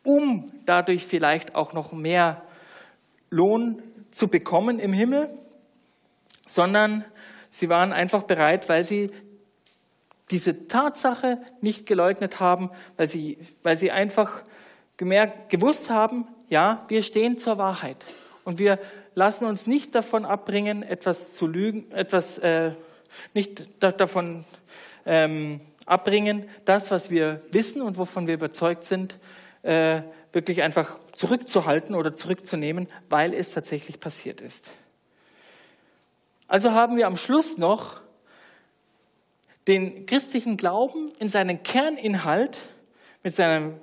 um 0.05 0.53
dadurch 0.67 1.07
vielleicht 1.07 1.55
auch 1.55 1.73
noch 1.73 1.93
mehr 1.93 2.43
Lohn 3.31 3.83
zu 4.11 4.29
bekommen 4.29 4.79
im 4.79 4.93
Himmel, 4.93 5.31
sondern 6.47 7.07
sie 7.53 7.69
waren 7.69 7.93
einfach 7.93 8.25
bereit, 8.25 8.69
weil 8.69 8.83
sie 8.83 9.13
diese 10.33 10.67
Tatsache 10.67 11.39
nicht 11.61 11.87
geleugnet 11.87 12.41
haben, 12.41 12.71
weil 12.97 13.07
sie, 13.07 13.39
weil 13.63 13.77
sie 13.77 13.93
einfach 13.93 14.43
gemerkt, 14.97 15.51
gewusst 15.51 15.91
haben, 15.91 16.27
ja, 16.49 16.85
wir 16.89 17.03
stehen 17.03 17.39
zur 17.39 17.59
Wahrheit 17.59 18.05
und 18.45 18.59
wir 18.59 18.79
lassen 19.15 19.45
uns 19.47 19.67
nicht 19.67 19.95
davon 19.95 20.25
abbringen, 20.25 20.83
etwas 20.83 21.35
zu 21.35 21.47
lügen, 21.47 21.91
etwas 21.93 22.39
äh, 22.39 22.73
nicht 23.35 23.67
davon 23.81 24.45
ähm, 25.05 25.61
abbringen, 25.85 26.49
das, 26.65 26.91
was 26.91 27.11
wir 27.11 27.43
wissen 27.51 27.83
und 27.83 27.99
wovon 27.99 28.27
wir 28.27 28.35
überzeugt 28.35 28.85
sind, 28.85 29.19
äh, 29.63 30.03
wirklich 30.33 30.63
einfach 30.63 30.99
zurückzuhalten 31.15 31.95
oder 31.95 32.15
zurückzunehmen, 32.15 32.89
weil 33.11 33.35
es 33.35 33.53
tatsächlich 33.53 34.01
passiert 34.01 34.41
ist. 34.41 34.73
Also 36.53 36.73
haben 36.73 36.99
wir 36.99 37.07
am 37.07 37.17
Schluss 37.17 37.57
noch 37.57 38.03
den 39.67 40.05
christlichen 40.05 40.59
Glauben 40.59 41.11
in 41.19 41.31
seinen 41.31 41.63
Kerninhalt 41.63 42.59
mit 43.23 43.35
seinem 43.35 43.81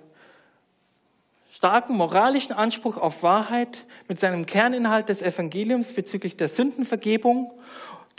starken 1.49 1.97
moralischen 1.97 2.53
Anspruch 2.53 2.97
auf 2.97 3.23
Wahrheit, 3.23 3.87
mit 4.07 4.19
seinem 4.19 4.45
Kerninhalt 4.45 5.09
des 5.09 5.23
Evangeliums 5.23 5.93
bezüglich 5.93 6.37
der 6.37 6.47
Sündenvergebung, 6.47 7.59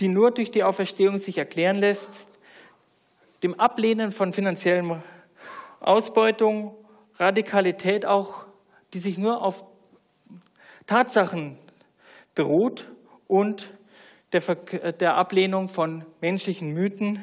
die 0.01 0.09
nur 0.09 0.33
durch 0.33 0.51
die 0.51 0.65
Auferstehung 0.65 1.19
sich 1.19 1.39
erklären 1.39 1.77
lässt, 1.77 2.27
dem 3.45 3.55
Ablehnen 3.55 4.11
von 4.11 4.33
finanziellen 4.33 5.01
Ausbeutung, 5.79 6.75
Radikalität 7.21 8.05
auch, 8.05 8.47
die 8.95 8.99
sich 8.99 9.17
nur 9.17 9.45
auf 9.45 9.65
Tatsachen 10.87 11.57
beruht 12.35 12.91
und 13.29 13.73
der, 14.33 14.93
der 14.93 15.15
Ablehnung 15.15 15.69
von 15.69 16.05
menschlichen 16.21 16.73
Mythen, 16.73 17.21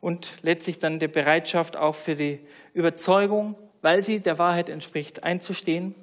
und 0.00 0.32
letztlich 0.42 0.78
dann 0.78 0.98
der 0.98 1.08
Bereitschaft 1.08 1.76
auch 1.76 1.94
für 1.94 2.16
die 2.16 2.40
Überzeugung, 2.72 3.56
weil 3.82 4.02
sie 4.02 4.20
der 4.20 4.38
Wahrheit 4.38 4.68
entspricht, 4.68 5.22
einzustehen. 5.24 5.94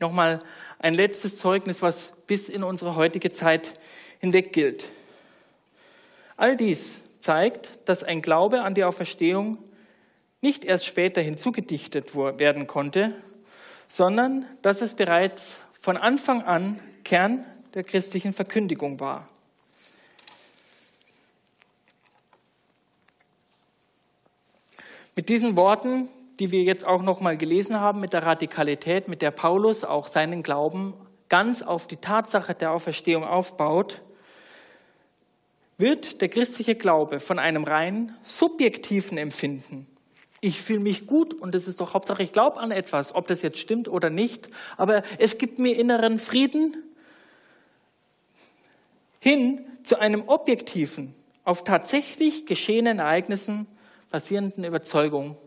Nochmal 0.00 0.40
ein 0.78 0.94
letztes 0.94 1.38
Zeugnis, 1.38 1.82
was 1.82 2.12
bis 2.26 2.48
in 2.48 2.64
unsere 2.64 2.96
heutige 2.96 3.30
Zeit 3.30 3.78
hinweg 4.18 4.52
gilt. 4.52 4.88
All 6.36 6.56
dies 6.56 7.04
zeigt, 7.20 7.78
dass 7.88 8.02
ein 8.02 8.20
Glaube 8.20 8.62
an 8.62 8.74
die 8.74 8.84
Auferstehung 8.84 9.58
nicht 10.40 10.64
erst 10.64 10.86
später 10.86 11.20
hinzugedichtet 11.20 12.16
werden 12.16 12.66
konnte, 12.66 13.14
sondern 13.86 14.44
dass 14.62 14.80
es 14.80 14.94
bereits 14.94 15.62
von 15.80 15.96
Anfang 15.96 16.42
an 16.42 16.80
Kern 17.04 17.44
der 17.74 17.84
christlichen 17.84 18.32
Verkündigung 18.32 19.00
war. 19.00 19.26
Mit 25.14 25.28
diesen 25.28 25.56
Worten, 25.56 26.08
die 26.38 26.50
wir 26.50 26.62
jetzt 26.62 26.86
auch 26.86 27.02
noch 27.02 27.20
mal 27.20 27.36
gelesen 27.36 27.78
haben, 27.78 28.00
mit 28.00 28.14
der 28.14 28.22
Radikalität, 28.22 29.08
mit 29.08 29.20
der 29.20 29.30
Paulus 29.30 29.84
auch 29.84 30.06
seinen 30.06 30.42
Glauben 30.42 30.94
ganz 31.28 31.62
auf 31.62 31.86
die 31.86 31.96
Tatsache 31.96 32.54
der 32.54 32.72
Auferstehung 32.72 33.24
aufbaut, 33.24 34.00
wird 35.76 36.20
der 36.20 36.28
christliche 36.28 36.74
Glaube 36.74 37.20
von 37.20 37.38
einem 37.38 37.64
rein 37.64 38.14
subjektiven 38.22 39.18
Empfinden. 39.18 39.86
Ich 40.40 40.60
fühle 40.60 40.80
mich 40.80 41.06
gut 41.06 41.34
und 41.34 41.54
es 41.54 41.68
ist 41.68 41.80
doch 41.80 41.94
Hauptsache, 41.94 42.22
ich 42.22 42.32
glaube 42.32 42.58
an 42.58 42.70
etwas, 42.70 43.14
ob 43.14 43.26
das 43.28 43.42
jetzt 43.42 43.58
stimmt 43.58 43.88
oder 43.88 44.10
nicht, 44.10 44.48
aber 44.76 45.02
es 45.18 45.38
gibt 45.38 45.58
mir 45.58 45.76
inneren 45.76 46.18
Frieden 46.18 46.76
hin 49.22 49.64
zu 49.84 50.00
einem 50.00 50.28
objektiven, 50.28 51.14
auf 51.44 51.62
tatsächlich 51.62 52.44
geschehenen 52.44 52.98
Ereignissen 52.98 53.68
basierenden 54.10 54.64
Überzeugung 54.64 55.38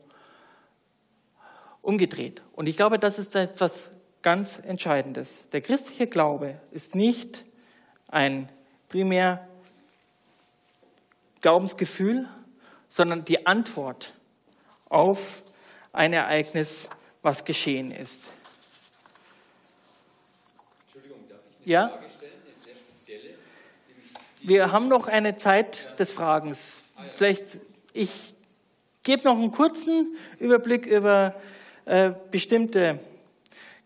umgedreht. 1.82 2.42
Und 2.54 2.68
ich 2.68 2.78
glaube, 2.78 3.00
das 3.00 3.20
ist 3.20 3.36
etwas 3.36 3.92
ganz 4.22 4.60
Entscheidendes. 4.60 5.50
Der 5.50 5.60
christliche 5.60 6.08
Glaube 6.08 6.58
ist 6.72 6.96
nicht 6.96 7.44
ein 8.08 8.48
primär 8.88 9.46
Glaubensgefühl, 11.42 12.30
sondern 12.88 13.26
die 13.26 13.46
Antwort 13.46 14.16
auf 14.88 15.44
ein 15.92 16.14
Ereignis, 16.14 16.90
was 17.22 17.44
geschehen 17.44 17.92
ist. 17.92 18.24
Entschuldigung, 20.86 21.28
darf 21.28 21.40
ich 21.60 21.66
eine 21.66 21.74
ja? 21.74 21.90
Frage 21.90 22.10
stellen? 22.10 22.32
Eine 22.46 22.54
sehr 22.54 22.74
spezielle. 22.74 23.36
Wir 24.48 24.72
haben 24.72 24.90
noch 24.90 25.08
eine 25.08 25.38
Zeit 25.38 26.00
des 26.00 26.12
Fragens. 26.12 26.78
Vielleicht, 27.16 27.58
ich 27.94 28.36
gebe 29.02 29.24
noch 29.24 29.36
einen 29.36 29.52
kurzen 29.52 30.16
Überblick 30.38 30.86
über 30.86 31.34
äh, 31.86 32.12
bestimmte 32.30 33.00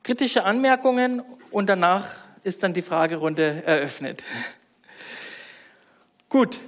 kritische 0.04 0.44
Anmerkungen 0.44 1.22
und 1.52 1.68
danach 1.70 2.10
ist 2.44 2.62
dann 2.62 2.74
die 2.74 2.82
Fragerunde 2.82 3.64
eröffnet. 3.66 4.22
Gut. 6.28 6.60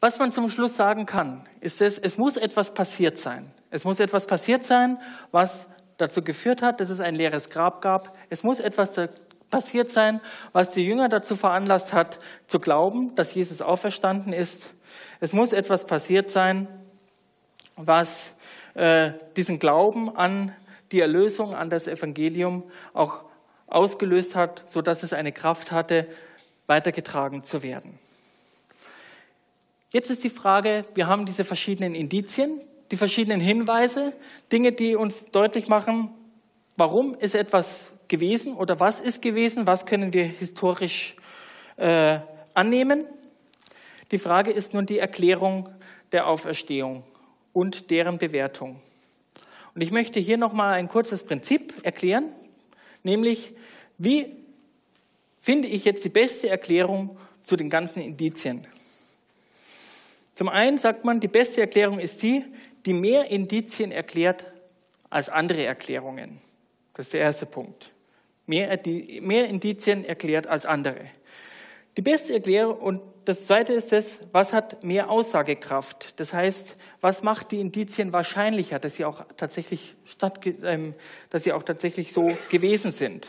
Was 0.00 0.18
man 0.18 0.30
zum 0.30 0.50
Schluss 0.50 0.76
sagen 0.76 1.06
kann, 1.06 1.48
ist 1.62 1.80
es, 1.80 1.98
es 1.98 2.18
muss 2.18 2.36
etwas 2.36 2.74
passiert 2.74 3.16
sein. 3.16 3.50
Es 3.70 3.84
muss 3.84 4.00
etwas 4.00 4.26
passiert 4.26 4.66
sein, 4.66 4.98
was 5.30 5.66
dazu 5.96 6.20
geführt 6.20 6.60
hat, 6.60 6.80
dass 6.80 6.90
es 6.90 7.00
ein 7.00 7.14
leeres 7.14 7.48
Grab 7.48 7.80
gab. 7.80 8.18
Es 8.28 8.42
muss 8.42 8.60
etwas 8.60 8.92
passiert 9.54 9.92
sein, 9.92 10.20
was 10.52 10.72
die 10.72 10.84
Jünger 10.84 11.08
dazu 11.08 11.36
veranlasst 11.36 11.92
hat, 11.92 12.18
zu 12.48 12.58
glauben, 12.58 13.14
dass 13.14 13.36
Jesus 13.36 13.62
auferstanden 13.62 14.32
ist. 14.32 14.74
Es 15.20 15.32
muss 15.32 15.52
etwas 15.52 15.86
passiert 15.86 16.28
sein, 16.28 16.66
was 17.76 18.34
äh, 18.74 19.12
diesen 19.36 19.60
Glauben 19.60 20.16
an 20.16 20.52
die 20.90 20.98
Erlösung, 20.98 21.54
an 21.54 21.70
das 21.70 21.86
Evangelium 21.86 22.64
auch 22.94 23.26
ausgelöst 23.68 24.34
hat, 24.34 24.68
sodass 24.68 25.04
es 25.04 25.12
eine 25.12 25.30
Kraft 25.30 25.70
hatte, 25.70 26.08
weitergetragen 26.66 27.44
zu 27.44 27.62
werden. 27.62 27.96
Jetzt 29.90 30.10
ist 30.10 30.24
die 30.24 30.30
Frage, 30.30 30.84
wir 30.94 31.06
haben 31.06 31.26
diese 31.26 31.44
verschiedenen 31.44 31.94
Indizien, 31.94 32.60
die 32.90 32.96
verschiedenen 32.96 33.38
Hinweise, 33.38 34.14
Dinge, 34.50 34.72
die 34.72 34.96
uns 34.96 35.30
deutlich 35.30 35.68
machen, 35.68 36.10
warum 36.76 37.14
ist 37.14 37.36
etwas 37.36 37.93
gewesen 38.08 38.54
oder 38.54 38.80
was 38.80 39.00
ist 39.00 39.22
gewesen, 39.22 39.66
was 39.66 39.86
können 39.86 40.12
wir 40.12 40.24
historisch 40.24 41.16
äh, 41.76 42.18
annehmen. 42.54 43.06
Die 44.10 44.18
Frage 44.18 44.50
ist 44.50 44.74
nun 44.74 44.86
die 44.86 44.98
Erklärung 44.98 45.68
der 46.12 46.26
Auferstehung 46.26 47.04
und 47.52 47.90
deren 47.90 48.18
Bewertung. 48.18 48.80
Und 49.74 49.80
ich 49.80 49.90
möchte 49.90 50.20
hier 50.20 50.36
nochmal 50.36 50.74
ein 50.74 50.88
kurzes 50.88 51.24
Prinzip 51.24 51.74
erklären, 51.82 52.32
nämlich 53.02 53.54
wie 53.98 54.36
finde 55.40 55.68
ich 55.68 55.84
jetzt 55.84 56.04
die 56.04 56.10
beste 56.10 56.48
Erklärung 56.48 57.18
zu 57.42 57.56
den 57.56 57.70
ganzen 57.70 58.00
Indizien. 58.02 58.66
Zum 60.34 60.48
einen 60.48 60.78
sagt 60.78 61.04
man, 61.04 61.20
die 61.20 61.28
beste 61.28 61.60
Erklärung 61.60 61.98
ist 61.98 62.22
die, 62.22 62.44
die 62.86 62.92
mehr 62.92 63.30
Indizien 63.30 63.92
erklärt 63.92 64.46
als 65.10 65.28
andere 65.28 65.64
Erklärungen. 65.64 66.40
Das 66.94 67.06
ist 67.06 67.12
der 67.14 67.20
erste 67.20 67.46
Punkt. 67.46 67.93
Mehr, 68.46 68.78
mehr 69.20 69.46
Indizien 69.48 70.04
erklärt 70.04 70.46
als 70.46 70.66
andere. 70.66 71.06
Die 71.96 72.02
beste 72.02 72.34
Erklärung 72.34 72.78
und 72.78 73.00
das 73.24 73.46
zweite 73.46 73.72
ist 73.72 73.92
es, 73.92 74.20
was 74.32 74.52
hat 74.52 74.82
mehr 74.84 75.08
Aussagekraft? 75.08 76.18
Das 76.20 76.34
heißt, 76.34 76.76
was 77.00 77.22
macht 77.22 77.52
die 77.52 77.60
Indizien 77.60 78.12
wahrscheinlicher, 78.12 78.78
dass 78.78 78.96
sie 78.96 79.04
auch 79.04 79.24
tatsächlich 79.36 79.94
statt, 80.04 80.40
ähm, 80.62 80.94
dass 81.30 81.44
sie 81.44 81.52
auch 81.52 81.62
tatsächlich 81.62 82.12
so 82.12 82.28
gewesen 82.50 82.92
sind? 82.92 83.28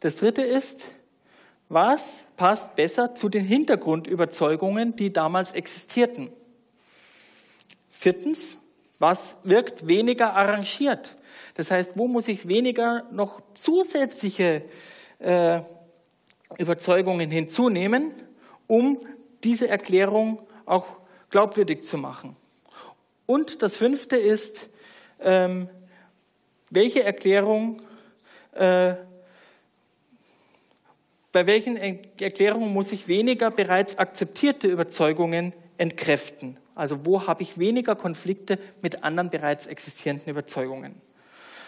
Das 0.00 0.16
dritte 0.16 0.42
ist, 0.42 0.94
was 1.68 2.26
passt 2.36 2.76
besser 2.76 3.14
zu 3.14 3.28
den 3.28 3.44
Hintergrundüberzeugungen, 3.44 4.96
die 4.96 5.12
damals 5.12 5.52
existierten? 5.52 6.30
Viertens, 7.90 8.58
was 8.98 9.38
wirkt 9.44 9.88
weniger 9.88 10.34
arrangiert? 10.34 11.16
Das 11.54 11.70
heißt, 11.70 11.98
wo 11.98 12.08
muss 12.08 12.28
ich 12.28 12.48
weniger 12.48 13.04
noch 13.10 13.40
zusätzliche 13.54 14.62
äh, 15.18 15.60
Überzeugungen 16.58 17.30
hinzunehmen, 17.30 18.12
um 18.66 18.98
diese 19.44 19.68
Erklärung 19.68 20.40
auch 20.64 20.86
glaubwürdig 21.30 21.84
zu 21.84 21.98
machen. 21.98 22.36
Und 23.26 23.62
das 23.62 23.76
fünfte 23.76 24.16
ist, 24.16 24.68
ähm, 25.20 25.68
welche 26.70 27.02
Erklärung, 27.02 27.80
äh, 28.52 28.94
bei 31.32 31.46
welchen 31.46 31.76
Erklärungen 31.76 32.72
muss 32.72 32.92
ich 32.92 33.08
weniger 33.08 33.50
bereits 33.50 33.98
akzeptierte 33.98 34.68
Überzeugungen 34.68 35.52
entkräften? 35.76 36.56
Also 36.76 37.04
wo 37.04 37.26
habe 37.26 37.42
ich 37.42 37.58
weniger 37.58 37.96
Konflikte 37.96 38.60
mit 38.82 39.02
anderen 39.02 39.30
bereits 39.30 39.66
existierenden 39.66 40.28
Überzeugungen? 40.28 40.94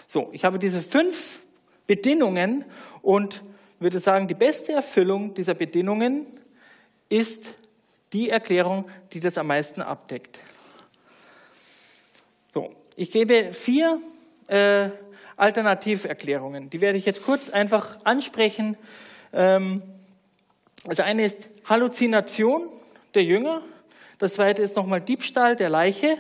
So, 0.06 0.28
ich 0.32 0.44
habe 0.44 0.58
diese 0.60 0.80
fünf 0.80 1.40
Bedingungen 1.86 2.64
und 3.02 3.42
würde 3.80 3.98
sagen, 3.98 4.28
die 4.28 4.34
beste 4.34 4.72
Erfüllung 4.72 5.34
dieser 5.34 5.54
Bedingungen 5.54 6.26
ist 7.08 7.56
die 8.12 8.30
Erklärung, 8.30 8.88
die 9.12 9.20
das 9.20 9.38
am 9.38 9.48
meisten 9.48 9.82
abdeckt. 9.82 10.40
So, 12.54 12.70
ich 12.96 13.10
gebe 13.10 13.52
vier 13.52 14.00
äh, 14.46 14.90
Alternativerklärungen. 15.36 16.68
Die 16.68 16.80
werde 16.80 16.98
ich 16.98 17.06
jetzt 17.06 17.22
kurz 17.24 17.48
einfach 17.48 17.98
ansprechen. 18.04 18.76
Ähm, 19.32 19.82
also 20.86 21.02
eine 21.02 21.24
ist 21.24 21.48
Halluzination 21.64 22.68
der 23.14 23.24
Jünger. 23.24 23.62
Das 24.18 24.34
zweite 24.34 24.62
ist 24.62 24.76
nochmal 24.76 25.00
Diebstahl 25.00 25.54
der 25.54 25.70
Leiche 25.70 26.16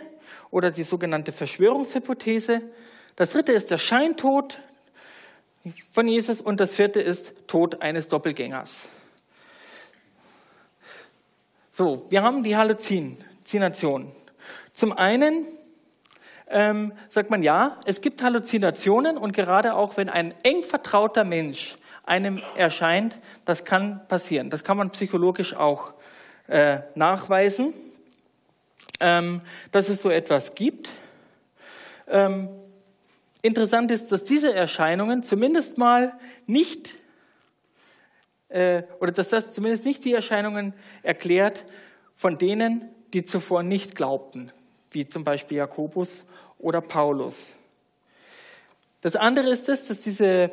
oder 0.50 0.70
die 0.70 0.84
sogenannte 0.84 1.32
Verschwörungshypothese. 1.32 2.62
Das 3.16 3.30
dritte 3.30 3.52
ist 3.52 3.70
der 3.70 3.78
Scheintod 3.78 4.60
von 5.92 6.06
Jesus 6.06 6.40
und 6.40 6.60
das 6.60 6.76
vierte 6.76 7.00
ist 7.00 7.48
Tod 7.48 7.82
eines 7.82 8.08
Doppelgängers. 8.08 8.88
So, 11.72 12.06
wir 12.08 12.22
haben 12.22 12.42
die 12.44 12.56
Halluzination. 12.56 14.12
Zum 14.72 14.92
einen 14.92 15.44
ähm, 16.48 16.92
sagt 17.08 17.30
man 17.30 17.42
ja, 17.42 17.78
es 17.84 18.00
gibt 18.00 18.22
Halluzinationen 18.22 19.18
und 19.18 19.32
gerade 19.32 19.74
auch 19.74 19.96
wenn 19.96 20.08
ein 20.08 20.34
eng 20.44 20.62
vertrauter 20.62 21.24
Mensch 21.24 21.76
einem 22.04 22.40
erscheint, 22.56 23.20
das 23.44 23.64
kann 23.64 24.06
passieren. 24.08 24.50
Das 24.50 24.64
kann 24.64 24.76
man 24.76 24.90
psychologisch 24.90 25.54
auch 25.54 25.94
äh, 26.46 26.78
nachweisen, 26.94 27.74
ähm, 29.00 29.40
dass 29.70 29.88
es 29.88 30.02
so 30.02 30.10
etwas 30.10 30.54
gibt. 30.54 30.90
Ähm, 32.08 32.48
interessant 33.42 33.90
ist, 33.90 34.10
dass 34.12 34.24
diese 34.24 34.54
Erscheinungen 34.54 35.22
zumindest 35.22 35.78
mal 35.78 36.12
nicht 36.46 36.94
äh, 38.48 38.82
oder 39.00 39.12
dass 39.12 39.28
das 39.28 39.52
zumindest 39.52 39.84
nicht 39.84 40.04
die 40.04 40.14
Erscheinungen 40.14 40.74
erklärt 41.02 41.66
von 42.14 42.38
denen, 42.38 42.88
die 43.12 43.24
zuvor 43.24 43.62
nicht 43.62 43.94
glaubten, 43.94 44.52
wie 44.90 45.06
zum 45.06 45.24
Beispiel 45.24 45.58
Jakobus 45.58 46.24
oder 46.58 46.80
Paulus. 46.80 47.56
Das 49.00 49.16
andere 49.16 49.48
ist 49.48 49.68
es, 49.68 49.86
dass 49.86 50.00
diese, 50.00 50.50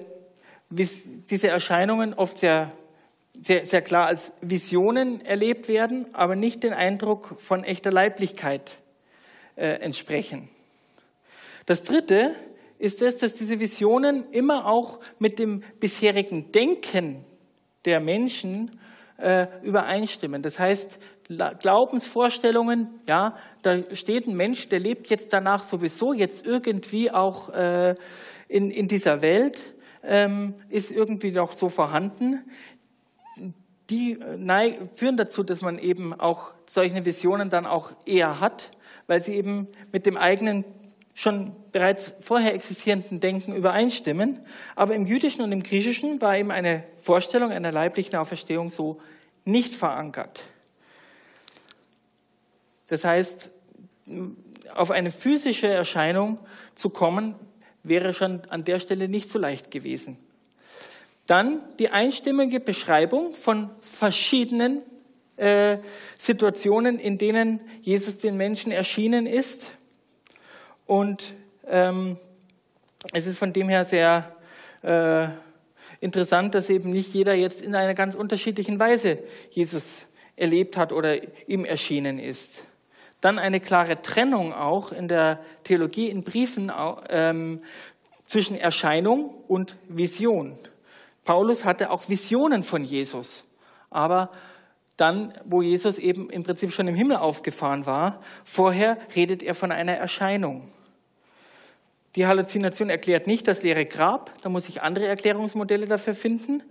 diese 0.70 1.48
Erscheinungen 1.48 2.14
oft 2.14 2.38
sehr, 2.38 2.70
sehr, 3.42 3.66
sehr 3.66 3.82
klar 3.82 4.08
als 4.08 4.34
Visionen 4.42 5.22
erlebt 5.22 5.68
werden, 5.68 6.08
aber 6.14 6.36
nicht 6.36 6.64
den 6.64 6.74
Eindruck 6.74 7.36
von 7.40 7.64
echter 7.64 7.92
Leiblichkeit 7.92 8.80
äh, 9.56 9.68
entsprechen. 9.80 10.50
Das 11.66 11.84
Dritte 11.84 12.36
ist 12.78 13.02
es, 13.02 13.18
dass 13.18 13.34
diese 13.34 13.60
Visionen 13.60 14.30
immer 14.32 14.68
auch 14.68 15.00
mit 15.20 15.40
dem 15.40 15.64
bisherigen 15.80 16.52
Denken 16.52 17.26
der 17.86 18.00
Menschen 18.00 18.80
äh, 19.18 19.48
übereinstimmen. 19.64 20.42
Das 20.42 20.60
heißt, 20.60 21.00
Glaubensvorstellungen, 21.60 23.00
ja, 23.08 23.36
da 23.62 23.80
steht 23.94 24.28
ein 24.28 24.36
Mensch, 24.36 24.70
der 24.70 24.80
lebt 24.80 25.10
jetzt 25.10 25.34
danach 25.34 25.64
sowieso, 25.64 26.14
jetzt 26.14 26.46
irgendwie 26.46 27.10
auch 27.12 27.50
äh, 27.50 27.96
in, 28.48 28.70
in 28.70 28.88
dieser 28.88 29.22
Welt, 29.22 29.74
ähm, 30.04 30.54
ist 30.70 30.92
irgendwie 30.92 31.32
noch 31.32 31.52
so 31.52 31.70
vorhanden. 31.70 32.44
Die 33.90 34.14
äh, 34.14 34.88
führen 34.96 35.18
dazu, 35.18 35.44
dass 35.44 35.62
man 35.62 35.78
eben 35.78 36.14
auch 36.14 36.54
solche 36.68 37.06
Visionen 37.06 37.50
dann 37.50 37.66
auch 37.66 37.92
eher 38.06 38.40
hat, 38.40 38.72
weil 39.08 39.22
sie 39.22 39.36
eben 39.36 39.68
mit 39.92 40.06
dem 40.06 40.18
eigenen 40.18 40.66
schon 41.14 41.56
bereits 41.72 42.14
vorher 42.20 42.54
existierenden 42.54 43.20
Denken 43.20 43.56
übereinstimmen. 43.56 44.40
Aber 44.76 44.94
im 44.94 45.06
Jüdischen 45.06 45.44
und 45.44 45.52
im 45.52 45.64
Griechischen 45.64 46.22
war 46.22 46.38
eben 46.38 46.52
eine 46.52 46.84
Vorstellung 47.02 47.52
einer 47.52 47.72
leiblichen 47.72 48.16
Auferstehung 48.18 48.70
so 48.70 49.00
nicht 49.46 49.76
verankert. 49.76 50.44
Das 52.88 53.04
heißt, 53.04 53.50
auf 54.76 54.92
eine 54.92 55.10
physische 55.10 55.68
Erscheinung 55.68 56.38
zu 56.76 56.90
kommen, 56.90 57.36
wäre 57.84 58.14
schon 58.14 58.42
an 58.50 58.64
der 58.64 58.80
Stelle 58.80 59.08
nicht 59.08 59.30
so 59.30 59.40
leicht 59.40 59.72
gewesen. 59.72 60.18
Dann 61.28 61.62
die 61.80 61.90
einstimmige 61.90 62.60
Beschreibung 62.60 63.32
von 63.34 63.70
verschiedenen 63.80 64.82
äh, 65.38 65.80
Situationen, 66.18 67.00
in 67.00 67.18
denen 67.18 67.62
Jesus 67.82 68.20
den 68.20 68.38
Menschen 68.38 68.72
erschienen 68.72 69.26
ist 69.26 69.80
und 70.86 71.34
ähm, 71.68 72.18
es 73.14 73.28
ist 73.28 73.38
von 73.38 73.54
dem 73.54 73.70
her 73.70 73.86
sehr 73.86 74.36
äh, 74.82 75.28
interessant, 76.00 76.56
dass 76.56 76.70
eben 76.70 76.92
nicht 76.92 77.14
jeder 77.14 77.34
jetzt 77.34 77.62
in 77.62 77.76
einer 77.76 77.94
ganz 77.94 78.16
unterschiedlichen 78.16 78.80
Weise 78.80 79.20
Jesus 79.50 80.08
erlebt 80.36 80.78
hat 80.78 80.92
oder 80.92 81.18
ihm 81.48 81.66
erschienen 81.66 82.20
ist. 82.20 82.68
Dann 83.22 83.40
eine 83.40 83.60
klare 83.60 84.02
Trennung 84.02 84.54
auch 84.54 84.92
in 84.92 85.08
der 85.08 85.40
Theologie 85.64 86.10
in 86.10 86.24
Briefen 86.24 86.72
ähm, 87.10 87.64
zwischen 88.26 88.58
Erscheinung 88.58 89.34
und 89.48 89.78
Vision. 89.88 90.58
Paulus 91.26 91.66
hatte 91.66 91.90
auch 91.90 92.08
Visionen 92.08 92.64
von 92.64 92.84
Jesus, 92.84 93.44
aber 93.90 94.32
dann, 94.96 95.34
wo 95.44 95.62
Jesus 95.62 95.98
eben 95.98 96.30
im 96.30 96.44
Prinzip 96.44 96.72
schon 96.72 96.88
im 96.88 96.96
Himmel 96.96 97.18
aufgefahren 97.18 97.86
war, 97.86 98.22
vorher 98.44 98.98
redet 99.16 99.44
er 99.44 99.56
von 99.56 99.72
einer 99.72 99.94
Erscheinung. 99.94 100.70
Die 102.16 102.28
Halluzination 102.28 102.90
erklärt 102.90 103.28
nicht 103.28 103.48
das 103.48 103.64
leere 103.64 103.86
Grab, 103.86 104.32
da 104.42 104.50
muss 104.50 104.70
ich 104.70 104.84
andere 104.84 105.08
Erklärungsmodelle 105.08 105.86
dafür 105.86 106.14
finden. 106.14 106.64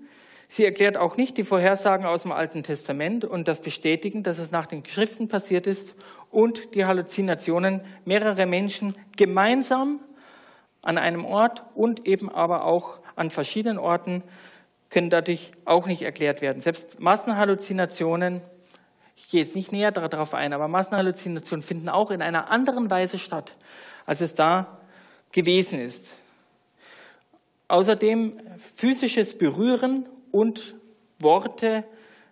Sie 0.49 0.65
erklärt 0.65 0.97
auch 0.97 1.17
nicht 1.17 1.37
die 1.37 1.43
Vorhersagen 1.43 2.07
aus 2.07 2.23
dem 2.23 2.33
Alten 2.33 2.63
Testament 2.63 3.25
und 3.25 3.49
das 3.49 3.61
Bestätigen, 3.61 4.23
dass 4.23 4.39
es 4.39 4.53
nach 4.53 4.67
den 4.67 4.87
Schriften 4.87 5.29
passiert 5.29 5.67
ist 5.67 5.97
und 6.31 6.75
die 6.75 6.85
Halluzinationen 6.85 7.83
mehrerer 8.05 8.47
Menschen 8.47 8.95
gemeinsam 9.17 10.01
an 10.81 10.97
einem 10.97 11.25
Ort 11.25 11.65
und 11.75 12.07
eben 12.07 12.31
aber 12.31 12.65
auch 12.65 13.01
an 13.17 13.31
verschiedenen 13.31 13.79
Orten 13.79 14.23
können 14.91 15.11
dadurch 15.11 15.53
auch 15.65 15.87
nicht 15.87 16.03
erklärt 16.03 16.41
werden. 16.41 16.63
Selbst 16.63 17.01
Massenhalluzinationen, 17.01 18.43
ich 19.17 19.29
gehe 19.29 19.43
jetzt 19.43 19.57
nicht 19.57 19.73
näher 19.73 19.91
darauf 19.91 20.35
ein, 20.35 20.53
aber 20.53 20.69
Massenhalluzinationen 20.69 21.63
finden 21.63 21.89
auch 21.89 22.11
in 22.11 22.23
einer 22.23 22.51
anderen 22.51 22.91
Weise 22.91 23.19
statt, 23.19 23.57
als 24.07 24.21
es 24.21 24.35
da 24.35 24.79
gewesen 25.33 25.81
ist. 25.81 26.19
Außerdem 27.69 28.37
physisches 28.77 29.37
Berühren 29.37 30.07
und 30.31 30.75
Worte, 31.19 31.85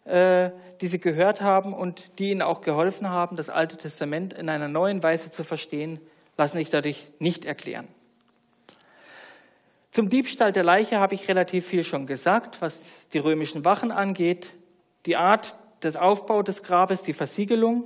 äh, 0.04 0.50
die 0.80 0.86
sie 0.86 1.00
gehört 1.00 1.40
haben 1.40 1.72
und 1.72 2.10
die 2.18 2.30
ihnen 2.30 2.42
auch 2.42 2.60
geholfen 2.60 3.08
haben, 3.08 3.36
das 3.36 3.48
Alte 3.48 3.76
Testament 3.76 4.34
in 4.34 4.48
einer 4.48 4.68
neuen 4.68 5.02
Weise 5.02 5.30
zu 5.30 5.42
verstehen, 5.42 6.00
lassen 6.36 6.58
sich 6.58 6.70
dadurch 6.70 7.08
nicht 7.18 7.44
erklären. 7.44 7.88
Zum 9.92 10.08
Diebstahl 10.08 10.52
der 10.52 10.64
Leiche 10.64 10.98
habe 11.00 11.12
ich 11.14 11.28
relativ 11.28 11.66
viel 11.66 11.84
schon 11.84 12.06
gesagt, 12.06 12.62
was 12.62 13.08
die 13.08 13.18
römischen 13.18 13.66
Wachen 13.66 13.90
angeht, 13.90 14.54
die 15.04 15.16
Art 15.16 15.54
des 15.82 15.96
Aufbaus 15.96 16.44
des 16.44 16.62
Grabes, 16.62 17.02
die 17.02 17.12
Versiegelung, 17.12 17.84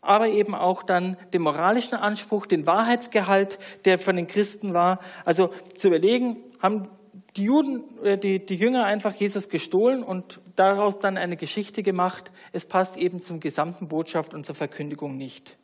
aber 0.00 0.28
eben 0.28 0.54
auch 0.54 0.82
dann 0.82 1.18
den 1.34 1.42
moralischen 1.42 1.98
Anspruch, 1.98 2.46
den 2.46 2.66
Wahrheitsgehalt, 2.66 3.58
der 3.84 3.98
von 3.98 4.16
den 4.16 4.26
Christen 4.26 4.72
war. 4.72 5.00
Also 5.26 5.50
zu 5.74 5.88
überlegen, 5.88 6.42
haben 6.62 6.88
die 7.36 7.44
Juden, 7.44 7.84
äh, 8.02 8.16
die, 8.16 8.42
die 8.46 8.54
Jünger 8.54 8.84
einfach 8.84 9.12
Jesus 9.12 9.50
gestohlen 9.50 10.02
und 10.02 10.40
daraus 10.54 10.98
dann 10.98 11.18
eine 11.18 11.36
Geschichte 11.36 11.82
gemacht. 11.82 12.32
Es 12.52 12.64
passt 12.64 12.96
eben 12.96 13.20
zum 13.20 13.40
gesamten 13.40 13.88
Botschaft 13.88 14.32
und 14.32 14.46
zur 14.46 14.54
Verkündigung 14.54 15.18
nicht. 15.18 15.58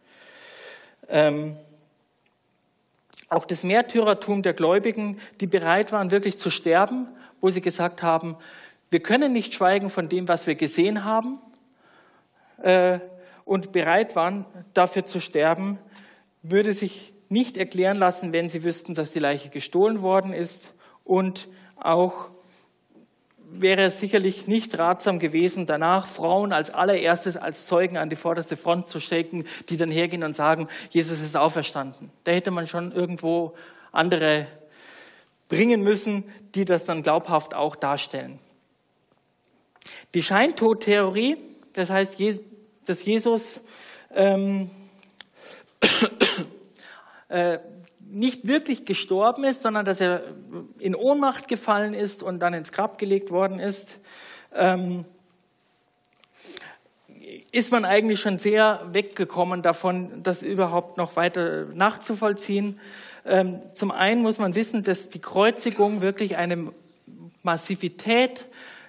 Ähm, 1.08 1.56
auch 3.32 3.46
das 3.46 3.64
Märtyrertum 3.64 4.42
der 4.42 4.52
Gläubigen, 4.52 5.18
die 5.40 5.46
bereit 5.46 5.90
waren, 5.90 6.10
wirklich 6.10 6.38
zu 6.38 6.50
sterben, 6.50 7.08
wo 7.40 7.48
sie 7.48 7.62
gesagt 7.62 8.02
haben, 8.02 8.36
wir 8.90 9.00
können 9.00 9.32
nicht 9.32 9.54
schweigen 9.54 9.88
von 9.88 10.08
dem, 10.08 10.28
was 10.28 10.46
wir 10.46 10.54
gesehen 10.54 11.04
haben, 11.04 11.38
äh, 12.62 12.98
und 13.44 13.72
bereit 13.72 14.14
waren, 14.14 14.44
dafür 14.74 15.06
zu 15.06 15.18
sterben, 15.18 15.78
würde 16.42 16.74
sich 16.74 17.14
nicht 17.28 17.56
erklären 17.56 17.96
lassen, 17.96 18.32
wenn 18.32 18.48
sie 18.48 18.62
wüssten, 18.62 18.94
dass 18.94 19.12
die 19.12 19.18
Leiche 19.18 19.48
gestohlen 19.48 20.02
worden 20.02 20.32
ist 20.32 20.74
und 21.02 21.48
auch 21.76 22.30
wäre 23.60 23.82
es 23.82 24.00
sicherlich 24.00 24.46
nicht 24.46 24.78
ratsam 24.78 25.18
gewesen, 25.18 25.66
danach 25.66 26.06
Frauen 26.06 26.52
als 26.52 26.70
allererstes 26.70 27.36
als 27.36 27.66
Zeugen 27.66 27.96
an 27.96 28.08
die 28.08 28.16
vorderste 28.16 28.56
Front 28.56 28.86
zu 28.86 29.00
stecken, 29.00 29.44
die 29.68 29.76
dann 29.76 29.90
hergehen 29.90 30.24
und 30.24 30.34
sagen, 30.34 30.68
Jesus 30.90 31.20
ist 31.20 31.36
auferstanden. 31.36 32.10
Da 32.24 32.32
hätte 32.32 32.50
man 32.50 32.66
schon 32.66 32.92
irgendwo 32.92 33.54
andere 33.92 34.46
bringen 35.48 35.82
müssen, 35.82 36.24
die 36.54 36.64
das 36.64 36.84
dann 36.84 37.02
glaubhaft 37.02 37.54
auch 37.54 37.76
darstellen. 37.76 38.38
Die 40.14 40.22
Scheintodtheorie, 40.22 41.36
das 41.74 41.90
heißt, 41.90 42.16
dass 42.86 43.04
Jesus 43.04 43.62
ähm, 44.14 44.70
äh, 47.28 47.58
nicht 48.12 48.46
wirklich 48.46 48.84
gestorben 48.84 49.44
ist, 49.44 49.62
sondern 49.62 49.84
dass 49.84 50.00
er 50.00 50.22
in 50.78 50.94
Ohnmacht 50.94 51.48
gefallen 51.48 51.94
ist 51.94 52.22
und 52.22 52.40
dann 52.40 52.52
ins 52.52 52.70
Grab 52.70 52.98
gelegt 52.98 53.30
worden 53.30 53.58
ist, 53.58 54.00
ähm, 54.54 55.04
ist 57.52 57.72
man 57.72 57.84
eigentlich 57.84 58.20
schon 58.20 58.38
sehr 58.38 58.86
weggekommen 58.92 59.62
davon, 59.62 60.22
das 60.22 60.42
überhaupt 60.42 60.98
noch 60.98 61.16
weiter 61.16 61.66
nachzuvollziehen. 61.72 62.78
Ähm, 63.24 63.60
zum 63.72 63.90
einen 63.90 64.22
muss 64.22 64.38
man 64.38 64.54
wissen, 64.54 64.82
dass 64.82 65.08
die 65.08 65.20
Kreuzigung 65.20 66.02
wirklich 66.02 66.36
eine 66.36 66.72
Massivität 67.42 68.48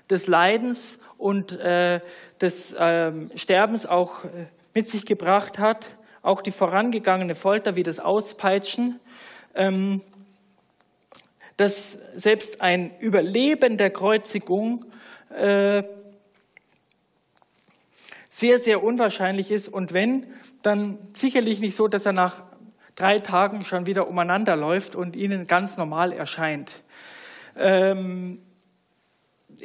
des 0.10 0.28
Leidens 0.28 1.00
und 1.18 1.54
äh, 1.60 2.02
des 2.42 2.76
ähm, 2.78 3.32
Sterbens 3.36 3.86
auch 3.86 4.26
äh, 4.26 4.48
mit 4.74 4.90
sich 4.90 5.06
gebracht 5.06 5.60
hat. 5.60 5.92
Auch 6.24 6.42
die 6.42 6.52
vorangegangene 6.52 7.36
Folter 7.36 7.76
wie 7.76 7.84
das 7.84 8.00
Auspeitschen 8.00 9.00
ähm, 9.56 10.02
dass 11.58 11.92
selbst 12.14 12.62
ein 12.62 12.98
Überleben 13.00 13.78
der 13.78 13.92
Kreuzigung 13.92 14.86
äh, 15.30 15.84
sehr, 18.30 18.60
sehr 18.60 18.84
unwahrscheinlich 18.84 19.52
ist. 19.52 19.70
Und 19.70 19.94
wenn, 19.94 20.28
dann 20.64 20.98
sicherlich 21.14 21.60
nicht 21.60 21.76
so, 21.76 21.88
dass 21.88 22.06
er 22.06 22.14
nach 22.14 22.44
drei 22.96 23.20
Tagen 23.20 23.64
schon 23.64 23.86
wieder 23.86 24.08
umeinander 24.08 24.56
läuft 24.56 24.96
und 24.96 25.16
ihnen 25.16 25.46
ganz 25.46 25.78
normal 25.78 26.12
erscheint. 26.12 26.84
Ähm, 27.56 28.42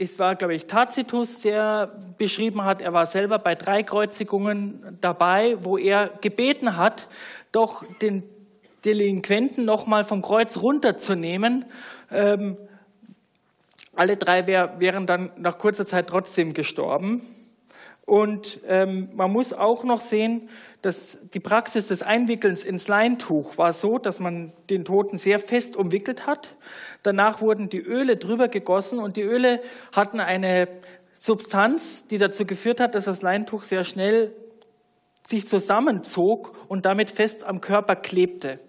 es 0.00 0.18
war, 0.18 0.36
glaube 0.36 0.54
ich, 0.54 0.66
Tacitus, 0.66 1.40
der 1.40 1.92
beschrieben 2.16 2.64
hat, 2.64 2.80
er 2.80 2.92
war 2.92 3.06
selber 3.06 3.38
bei 3.38 3.54
drei 3.54 3.82
Kreuzigungen 3.82 4.98
dabei, 5.00 5.56
wo 5.60 5.76
er 5.76 6.10
gebeten 6.20 6.76
hat, 6.76 7.08
doch 7.52 7.84
den 8.00 8.22
Delinquenten 8.84 9.64
nochmal 9.64 10.04
vom 10.04 10.22
Kreuz 10.22 10.58
runterzunehmen. 10.58 11.64
Ähm, 12.10 12.56
alle 13.94 14.16
drei 14.16 14.46
wär, 14.46 14.78
wären 14.78 15.06
dann 15.06 15.32
nach 15.36 15.58
kurzer 15.58 15.84
Zeit 15.84 16.08
trotzdem 16.08 16.54
gestorben. 16.54 17.22
Und 18.06 18.60
ähm, 18.66 19.10
man 19.14 19.30
muss 19.30 19.52
auch 19.52 19.84
noch 19.84 20.00
sehen, 20.00 20.48
dass 20.80 21.18
die 21.34 21.40
Praxis 21.40 21.88
des 21.88 22.02
Einwickelns 22.02 22.64
ins 22.64 22.88
Leintuch 22.88 23.58
war 23.58 23.72
so, 23.72 23.98
dass 23.98 24.20
man 24.20 24.52
den 24.70 24.84
Toten 24.84 25.18
sehr 25.18 25.38
fest 25.38 25.76
umwickelt 25.76 26.26
hat. 26.26 26.54
Danach 27.02 27.40
wurden 27.40 27.68
die 27.68 27.80
Öle 27.80 28.16
drüber 28.16 28.48
gegossen 28.48 28.98
und 28.98 29.16
die 29.16 29.22
Öle 29.22 29.60
hatten 29.92 30.20
eine 30.20 30.68
Substanz, 31.14 32.04
die 32.06 32.18
dazu 32.18 32.44
geführt 32.44 32.80
hat, 32.80 32.94
dass 32.94 33.06
das 33.06 33.22
Leintuch 33.22 33.64
sehr 33.64 33.84
schnell 33.84 34.34
sich 35.26 35.46
zusammenzog 35.46 36.56
und 36.68 36.86
damit 36.86 37.10
fest 37.10 37.44
am 37.44 37.60
Körper 37.60 37.96
klebte. 37.96 38.60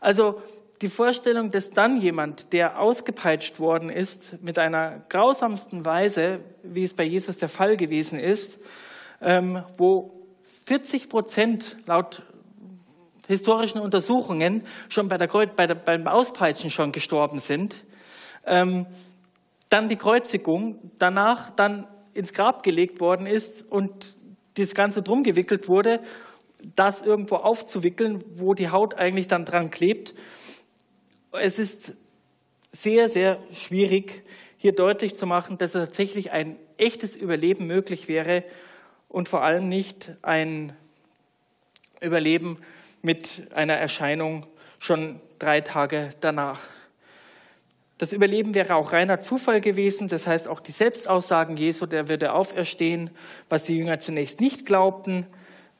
Also 0.00 0.40
die 0.82 0.88
Vorstellung, 0.88 1.50
dass 1.50 1.70
dann 1.70 1.96
jemand, 1.96 2.52
der 2.52 2.80
ausgepeitscht 2.80 3.60
worden 3.60 3.88
ist, 3.90 4.42
mit 4.42 4.58
einer 4.58 5.02
grausamsten 5.08 5.84
Weise, 5.84 6.40
wie 6.62 6.84
es 6.84 6.94
bei 6.94 7.04
Jesus 7.04 7.38
der 7.38 7.48
Fall 7.48 7.76
gewesen 7.76 8.18
ist, 8.18 8.60
ähm, 9.20 9.62
wo 9.76 10.26
40 10.66 11.08
Prozent 11.08 11.76
laut 11.86 12.22
historischen 13.26 13.80
Untersuchungen 13.80 14.62
schon 14.88 15.08
bei 15.08 15.16
der, 15.16 15.28
bei 15.28 15.66
der, 15.66 15.74
beim 15.74 16.06
Auspeitschen 16.06 16.70
schon 16.70 16.92
gestorben 16.92 17.40
sind, 17.40 17.84
ähm, 18.44 18.86
dann 19.68 19.88
die 19.88 19.96
Kreuzigung, 19.96 20.92
danach 20.98 21.50
dann 21.50 21.86
ins 22.14 22.32
Grab 22.32 22.62
gelegt 22.62 23.00
worden 23.00 23.26
ist 23.26 23.70
und 23.70 24.14
das 24.54 24.74
Ganze 24.74 25.02
drum 25.02 25.22
gewickelt 25.22 25.68
wurde 25.68 26.00
das 26.74 27.02
irgendwo 27.02 27.36
aufzuwickeln, 27.36 28.24
wo 28.34 28.54
die 28.54 28.70
Haut 28.70 28.94
eigentlich 28.94 29.28
dann 29.28 29.44
dran 29.44 29.70
klebt. 29.70 30.14
Es 31.32 31.58
ist 31.58 31.94
sehr, 32.72 33.08
sehr 33.08 33.38
schwierig, 33.52 34.24
hier 34.56 34.72
deutlich 34.72 35.14
zu 35.14 35.26
machen, 35.26 35.58
dass 35.58 35.72
tatsächlich 35.72 36.32
ein 36.32 36.56
echtes 36.78 37.16
Überleben 37.16 37.66
möglich 37.66 38.08
wäre 38.08 38.44
und 39.08 39.28
vor 39.28 39.42
allem 39.42 39.68
nicht 39.68 40.12
ein 40.22 40.74
Überleben 42.00 42.58
mit 43.06 43.46
einer 43.54 43.74
Erscheinung 43.74 44.46
schon 44.80 45.20
drei 45.38 45.60
Tage 45.60 46.10
danach. 46.20 46.60
Das 47.98 48.12
Überleben 48.12 48.54
wäre 48.54 48.74
auch 48.74 48.92
reiner 48.92 49.20
Zufall 49.20 49.60
gewesen, 49.60 50.08
das 50.08 50.26
heißt 50.26 50.48
auch 50.48 50.60
die 50.60 50.72
Selbstaussagen 50.72 51.56
Jesu, 51.56 51.86
der 51.86 52.08
würde 52.08 52.32
auferstehen, 52.32 53.10
was 53.48 53.62
die 53.62 53.78
Jünger 53.78 54.00
zunächst 54.00 54.40
nicht 54.40 54.66
glaubten. 54.66 55.24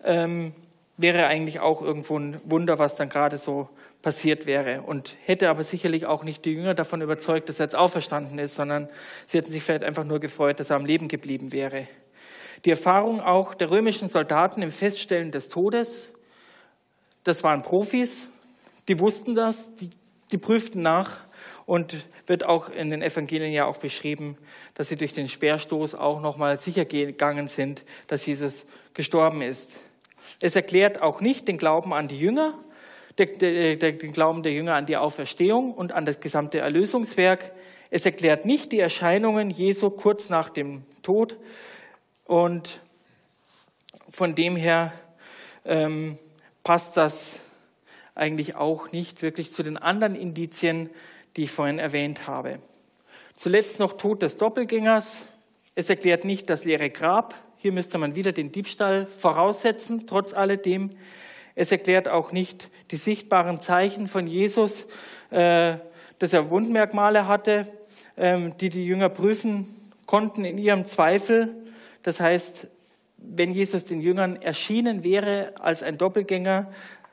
Ähm, 0.04 0.52
wäre 0.96 1.26
eigentlich 1.26 1.58
auch 1.58 1.82
irgendwo 1.82 2.16
ein 2.16 2.40
Wunder, 2.44 2.78
was 2.78 2.94
dann 2.94 3.08
gerade 3.08 3.38
so 3.38 3.68
passiert 4.02 4.46
wäre. 4.46 4.82
Und 4.82 5.16
hätte 5.24 5.50
aber 5.50 5.64
sicherlich 5.64 6.06
auch 6.06 6.22
nicht 6.22 6.44
die 6.44 6.52
Jünger 6.52 6.74
davon 6.74 7.02
überzeugt, 7.02 7.48
dass 7.48 7.58
er 7.58 7.64
jetzt 7.64 7.76
auferstanden 7.76 8.38
ist, 8.38 8.54
sondern 8.54 8.88
sie 9.26 9.38
hätten 9.38 9.50
sich 9.50 9.64
vielleicht 9.64 9.82
einfach 9.84 10.04
nur 10.04 10.20
gefreut, 10.20 10.60
dass 10.60 10.70
er 10.70 10.76
am 10.76 10.86
Leben 10.86 11.08
geblieben 11.08 11.52
wäre. 11.52 11.88
Die 12.64 12.70
Erfahrung 12.70 13.20
auch 13.20 13.52
der 13.52 13.68
römischen 13.68 14.08
Soldaten 14.08 14.62
im 14.62 14.70
Feststellen 14.70 15.32
des 15.32 15.48
Todes, 15.48 16.12
das 17.26 17.42
waren 17.42 17.62
Profis, 17.62 18.30
die 18.86 19.00
wussten 19.00 19.34
das, 19.34 19.74
die, 19.74 19.90
die 20.30 20.38
prüften 20.38 20.80
nach 20.80 21.24
und 21.66 22.06
wird 22.28 22.46
auch 22.46 22.68
in 22.68 22.90
den 22.90 23.02
Evangelien 23.02 23.52
ja 23.52 23.66
auch 23.66 23.78
beschrieben, 23.78 24.38
dass 24.74 24.90
sie 24.90 24.96
durch 24.96 25.12
den 25.12 25.28
Speerstoß 25.28 25.96
auch 25.96 26.20
nochmal 26.20 26.56
sicher 26.58 26.84
gegangen 26.84 27.48
sind, 27.48 27.84
dass 28.06 28.24
Jesus 28.26 28.64
gestorben 28.94 29.42
ist. 29.42 29.72
Es 30.40 30.54
erklärt 30.54 31.02
auch 31.02 31.20
nicht 31.20 31.48
den 31.48 31.58
Glauben 31.58 31.92
an 31.92 32.06
die 32.06 32.18
Jünger, 32.18 32.54
den 33.18 34.12
Glauben 34.12 34.44
der 34.44 34.52
Jünger 34.52 34.74
an 34.74 34.86
die 34.86 34.96
Auferstehung 34.96 35.74
und 35.74 35.92
an 35.92 36.04
das 36.04 36.20
gesamte 36.20 36.58
Erlösungswerk. 36.58 37.52
Es 37.90 38.06
erklärt 38.06 38.44
nicht 38.44 38.70
die 38.70 38.78
Erscheinungen 38.78 39.50
Jesu 39.50 39.90
kurz 39.90 40.30
nach 40.30 40.48
dem 40.48 40.84
Tod. 41.02 41.38
Und 42.24 42.80
von 44.10 44.36
dem 44.36 44.54
her 44.54 44.92
ähm, 45.64 46.18
passt 46.66 46.96
das 46.96 47.42
eigentlich 48.16 48.56
auch 48.56 48.90
nicht 48.90 49.22
wirklich 49.22 49.52
zu 49.52 49.62
den 49.62 49.76
anderen 49.76 50.16
Indizien, 50.16 50.90
die 51.36 51.44
ich 51.44 51.52
vorhin 51.52 51.78
erwähnt 51.78 52.26
habe. 52.26 52.58
Zuletzt 53.36 53.78
noch 53.78 53.92
Tod 53.92 54.20
des 54.20 54.36
Doppelgängers. 54.36 55.28
Es 55.76 55.90
erklärt 55.90 56.24
nicht 56.24 56.50
das 56.50 56.64
leere 56.64 56.90
Grab, 56.90 57.36
hier 57.58 57.70
müsste 57.70 57.98
man 57.98 58.16
wieder 58.16 58.32
den 58.32 58.50
Diebstahl 58.50 59.06
voraussetzen, 59.06 60.08
trotz 60.08 60.34
alledem. 60.34 60.90
Es 61.54 61.70
erklärt 61.70 62.08
auch 62.08 62.32
nicht 62.32 62.68
die 62.90 62.96
sichtbaren 62.96 63.60
Zeichen 63.60 64.08
von 64.08 64.26
Jesus, 64.26 64.88
äh, 65.30 65.76
dass 66.18 66.32
er 66.32 66.50
Wundmerkmale 66.50 67.28
hatte, 67.28 67.72
ähm, 68.16 68.58
die 68.58 68.70
die 68.70 68.84
Jünger 68.84 69.08
prüfen 69.08 69.68
konnten 70.04 70.44
in 70.44 70.58
ihrem 70.58 70.84
Zweifel. 70.84 71.54
Das 72.02 72.18
heißt, 72.18 72.66
wenn 73.18 73.52
Jesus 73.52 73.84
den 73.84 74.00
Jüngern 74.00 74.40
erschienen 74.40 75.04
wäre 75.04 75.54
als 75.60 75.82
ein 75.82 75.98
Doppelgänger 75.98 76.70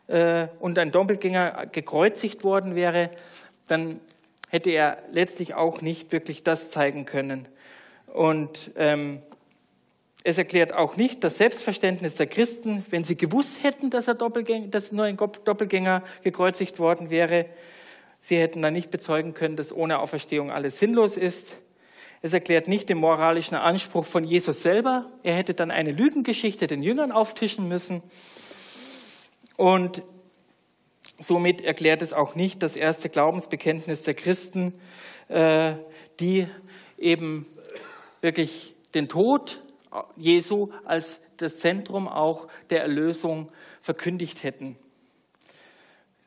äh, 0.07 0.47
und 0.59 0.77
ein 0.77 0.91
Doppelgänger 0.91 1.67
gekreuzigt 1.71 2.43
worden 2.43 2.75
wäre, 2.75 3.09
dann 3.67 3.99
hätte 4.49 4.69
er 4.69 4.97
letztlich 5.11 5.55
auch 5.55 5.81
nicht 5.81 6.11
wirklich 6.11 6.43
das 6.43 6.71
zeigen 6.71 7.05
können. 7.05 7.47
Und 8.07 8.71
ähm, 8.75 9.21
es 10.23 10.37
erklärt 10.37 10.73
auch 10.73 10.95
nicht 10.95 11.23
das 11.23 11.37
Selbstverständnis 11.37 12.15
der 12.15 12.27
Christen, 12.27 12.85
wenn 12.89 13.03
sie 13.03 13.17
gewusst 13.17 13.63
hätten, 13.63 13.89
dass, 13.89 14.07
er 14.07 14.13
Doppelgänger, 14.13 14.67
dass 14.67 14.91
nur 14.91 15.05
ein 15.05 15.17
Doppelgänger 15.17 16.03
gekreuzigt 16.23 16.79
worden 16.79 17.09
wäre. 17.09 17.47
Sie 18.21 18.37
hätten 18.37 18.61
dann 18.61 18.73
nicht 18.73 18.91
bezeugen 18.91 19.33
können, 19.33 19.57
dass 19.57 19.73
ohne 19.73 19.99
Auferstehung 19.99 20.51
alles 20.51 20.79
sinnlos 20.79 21.17
ist. 21.17 21.59
Es 22.25 22.31
erklärt 22.31 22.69
nicht 22.69 22.87
den 22.87 22.99
moralischen 22.99 23.57
Anspruch 23.57 24.05
von 24.05 24.23
Jesus 24.23 24.63
selber. 24.63 25.11
Er 25.23 25.35
hätte 25.35 25.53
dann 25.53 25.71
eine 25.71 25.91
Lügengeschichte 25.91 26.67
den 26.67 26.81
Jüngern 26.81 27.11
auftischen 27.11 27.67
müssen. 27.67 28.01
Und 29.57 30.03
somit 31.19 31.59
erklärt 31.59 32.01
es 32.01 32.13
auch 32.13 32.35
nicht 32.35 32.63
das 32.63 32.77
erste 32.77 33.09
Glaubensbekenntnis 33.09 34.03
der 34.03 34.13
Christen, 34.13 34.73
äh, 35.27 35.73
die 36.21 36.47
eben 36.97 37.45
wirklich 38.21 38.73
den 38.93 39.09
Tod 39.09 39.61
Jesu 40.15 40.69
als 40.85 41.19
das 41.35 41.59
Zentrum 41.59 42.07
auch 42.07 42.47
der 42.69 42.83
Erlösung 42.83 43.51
verkündigt 43.81 44.43
hätten. 44.43 44.77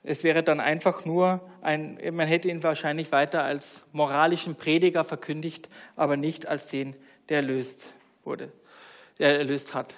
Es 0.08 0.22
wäre 0.22 0.44
dann 0.44 0.60
einfach 0.60 1.04
nur 1.04 1.40
ein, 1.62 1.98
man 2.12 2.28
hätte 2.28 2.46
ihn 2.46 2.62
wahrscheinlich 2.62 3.10
weiter 3.10 3.42
als 3.42 3.84
moralischen 3.90 4.54
Prediger 4.54 5.02
verkündigt, 5.02 5.68
aber 5.96 6.16
nicht 6.16 6.46
als 6.46 6.68
den, 6.68 6.94
der 7.28 7.38
erlöst 7.38 7.92
wurde, 8.22 8.52
der 9.18 9.38
erlöst 9.38 9.74
hat. 9.74 9.96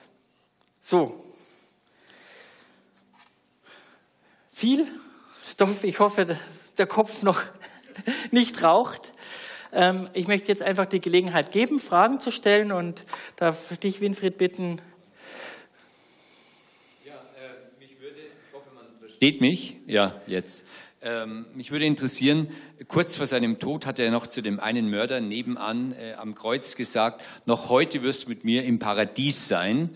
So. 0.80 1.12
Viel 4.50 4.86
Stoff. 5.46 5.84
Ich 5.84 6.00
hoffe, 6.00 6.24
dass 6.24 6.74
der 6.78 6.86
Kopf 6.86 7.22
noch 7.22 7.42
nicht 8.30 8.62
raucht. 8.62 9.12
Ähm, 9.72 10.08
ich 10.14 10.26
möchte 10.26 10.48
jetzt 10.48 10.62
einfach 10.62 10.86
die 10.86 11.00
Gelegenheit 11.00 11.52
geben, 11.52 11.78
Fragen 11.78 12.18
zu 12.18 12.30
stellen 12.30 12.72
und 12.72 13.04
darf 13.36 13.76
dich, 13.76 14.00
Winfried, 14.00 14.38
bitten, 14.38 14.80
Versteht 19.18 19.40
mich? 19.40 19.74
Ja, 19.88 20.14
jetzt. 20.28 20.64
Ähm, 21.02 21.46
mich 21.56 21.72
würde 21.72 21.86
interessieren, 21.86 22.46
kurz 22.86 23.16
vor 23.16 23.26
seinem 23.26 23.58
Tod 23.58 23.84
hat 23.84 23.98
er 23.98 24.12
noch 24.12 24.28
zu 24.28 24.42
dem 24.42 24.60
einen 24.60 24.88
Mörder 24.90 25.20
nebenan 25.20 25.90
äh, 25.90 26.12
am 26.12 26.36
Kreuz 26.36 26.76
gesagt, 26.76 27.20
noch 27.44 27.68
heute 27.68 28.04
wirst 28.04 28.26
du 28.26 28.28
mit 28.28 28.44
mir 28.44 28.62
im 28.62 28.78
Paradies 28.78 29.48
sein. 29.48 29.90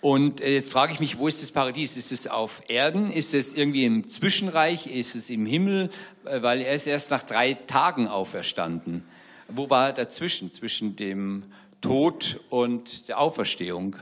Und 0.00 0.40
äh, 0.40 0.54
jetzt 0.54 0.70
frage 0.70 0.92
ich 0.92 1.00
mich, 1.00 1.18
wo 1.18 1.26
ist 1.26 1.42
das 1.42 1.50
Paradies? 1.50 1.96
Ist 1.96 2.12
es 2.12 2.28
auf 2.28 2.62
Erden? 2.68 3.10
Ist 3.10 3.34
es 3.34 3.52
irgendwie 3.52 3.84
im 3.84 4.06
Zwischenreich? 4.06 4.86
Ist 4.86 5.16
es 5.16 5.28
im 5.28 5.44
Himmel? 5.44 5.90
Äh, 6.24 6.42
weil 6.42 6.60
er 6.60 6.76
ist 6.76 6.86
erst 6.86 7.10
nach 7.10 7.24
drei 7.24 7.54
Tagen 7.54 8.06
auferstanden. 8.06 9.02
Wo 9.48 9.70
war 9.70 9.88
er 9.88 9.92
dazwischen, 9.92 10.52
zwischen 10.52 10.94
dem 10.94 11.42
Tod 11.80 12.38
und 12.48 13.08
der 13.08 13.18
Auferstehung? 13.18 13.96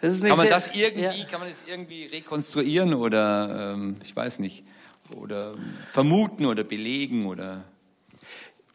Kann 0.00 0.36
man 0.36 0.48
das 0.48 0.74
irgendwie, 0.74 1.02
ja. 1.02 1.24
kann 1.30 1.40
man 1.40 1.48
das 1.48 1.64
irgendwie 1.66 2.06
rekonstruieren 2.06 2.94
oder 2.94 3.72
ähm, 3.74 3.96
ich 4.04 4.14
weiß 4.14 4.38
nicht, 4.38 4.64
oder 5.10 5.54
vermuten 5.90 6.46
oder 6.46 6.64
belegen 6.64 7.26
oder? 7.26 7.64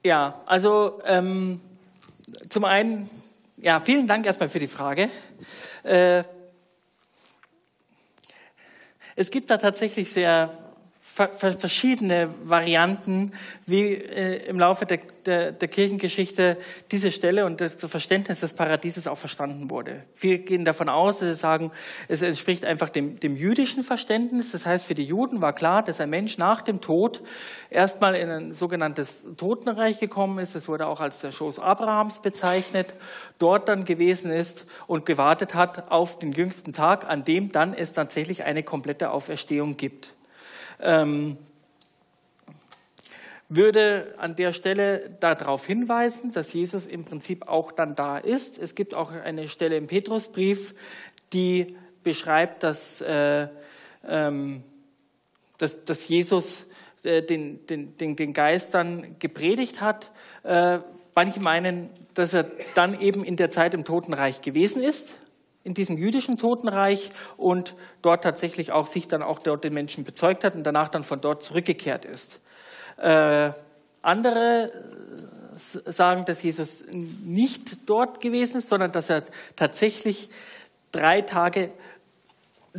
Ja, 0.03 0.41
also 0.45 1.01
ähm, 1.05 1.61
zum 2.49 2.65
einen, 2.65 3.09
ja, 3.57 3.79
vielen 3.79 4.07
Dank 4.07 4.25
erstmal 4.25 4.49
für 4.49 4.59
die 4.59 4.67
Frage. 4.67 5.09
Äh, 5.83 6.23
es 9.15 9.31
gibt 9.31 9.49
da 9.49 9.57
tatsächlich 9.57 10.11
sehr 10.11 10.62
verschiedene 11.13 12.33
Varianten, 12.43 13.33
wie 13.67 13.93
äh, 13.93 14.47
im 14.47 14.57
Laufe 14.57 14.87
der, 14.87 14.99
der, 15.27 15.51
der, 15.51 15.67
Kirchengeschichte 15.67 16.57
diese 16.91 17.11
Stelle 17.11 17.45
und 17.45 17.61
das 17.61 17.85
Verständnis 17.85 18.39
des 18.39 18.55
Paradieses 18.55 19.07
auch 19.07 19.17
verstanden 19.17 19.69
wurde. 19.69 20.05
Viele 20.15 20.39
gehen 20.39 20.65
davon 20.65 20.89
aus, 20.89 21.19
dass 21.19 21.27
sie 21.27 21.35
sagen, 21.35 21.71
es 22.07 22.23
entspricht 22.23 22.65
einfach 22.65 22.89
dem, 22.89 23.19
dem 23.19 23.35
jüdischen 23.35 23.83
Verständnis. 23.83 24.53
Das 24.53 24.65
heißt, 24.65 24.87
für 24.87 24.95
die 24.95 25.03
Juden 25.03 25.39
war 25.39 25.53
klar, 25.53 25.83
dass 25.83 26.01
ein 26.01 26.09
Mensch 26.09 26.39
nach 26.39 26.63
dem 26.63 26.81
Tod 26.81 27.21
erstmal 27.69 28.15
in 28.15 28.29
ein 28.31 28.51
sogenanntes 28.51 29.27
Totenreich 29.37 29.99
gekommen 29.99 30.39
ist. 30.39 30.55
Das 30.55 30.67
wurde 30.67 30.87
auch 30.87 30.99
als 30.99 31.19
der 31.19 31.31
Schoß 31.31 31.59
Abrahams 31.59 32.23
bezeichnet. 32.23 32.95
Dort 33.37 33.69
dann 33.69 33.85
gewesen 33.85 34.31
ist 34.31 34.65
und 34.87 35.05
gewartet 35.05 35.53
hat 35.53 35.91
auf 35.91 36.17
den 36.17 36.31
jüngsten 36.31 36.73
Tag, 36.73 37.07
an 37.07 37.23
dem 37.23 37.51
dann 37.51 37.75
es 37.75 37.93
tatsächlich 37.93 38.45
eine 38.45 38.63
komplette 38.63 39.11
Auferstehung 39.11 39.77
gibt 39.77 40.15
ähm, 40.83 41.37
würde 43.49 44.13
an 44.17 44.35
der 44.35 44.51
Stelle 44.51 45.09
darauf 45.19 45.65
hinweisen, 45.65 46.31
dass 46.31 46.53
Jesus 46.53 46.85
im 46.85 47.05
Prinzip 47.05 47.47
auch 47.47 47.71
dann 47.71 47.95
da 47.95 48.17
ist. 48.17 48.57
Es 48.57 48.75
gibt 48.75 48.93
auch 48.93 49.11
eine 49.11 49.47
Stelle 49.47 49.77
im 49.77 49.87
Petrusbrief, 49.87 50.73
die 51.33 51.75
beschreibt, 52.03 52.63
dass, 52.63 53.01
äh, 53.01 53.47
ähm, 54.07 54.63
dass, 55.57 55.85
dass 55.85 56.07
Jesus 56.07 56.67
äh, 57.03 57.21
den, 57.21 57.65
den, 57.67 57.95
den, 57.97 58.15
den 58.15 58.33
Geistern 58.33 59.17
gepredigt 59.19 59.81
hat. 59.81 60.11
Äh, 60.43 60.79
manche 61.15 61.39
meinen, 61.39 61.89
dass 62.13 62.33
er 62.33 62.45
dann 62.75 62.99
eben 62.99 63.23
in 63.23 63.35
der 63.35 63.49
Zeit 63.49 63.73
im 63.73 63.85
Totenreich 63.85 64.41
gewesen 64.41 64.81
ist 64.81 65.19
in 65.63 65.73
diesem 65.73 65.97
jüdischen 65.97 66.37
Totenreich 66.37 67.09
und 67.37 67.75
dort 68.01 68.23
tatsächlich 68.23 68.71
auch 68.71 68.85
sich 68.85 69.07
dann 69.07 69.23
auch 69.23 69.39
dort 69.39 69.63
den 69.63 69.73
Menschen 69.73 70.03
bezeugt 70.03 70.43
hat 70.43 70.55
und 70.55 70.63
danach 70.63 70.89
dann 70.89 71.03
von 71.03 71.21
dort 71.21 71.41
zurückgekehrt 71.41 72.05
ist. 72.05 72.41
Äh, 72.97 73.51
andere 74.01 74.71
sagen, 75.55 76.25
dass 76.25 76.43
Jesus 76.43 76.83
nicht 76.91 77.89
dort 77.89 78.19
gewesen 78.21 78.57
ist, 78.57 78.69
sondern 78.69 78.91
dass 78.91 79.09
er 79.09 79.23
tatsächlich 79.55 80.29
drei 80.91 81.21
Tage 81.21 81.71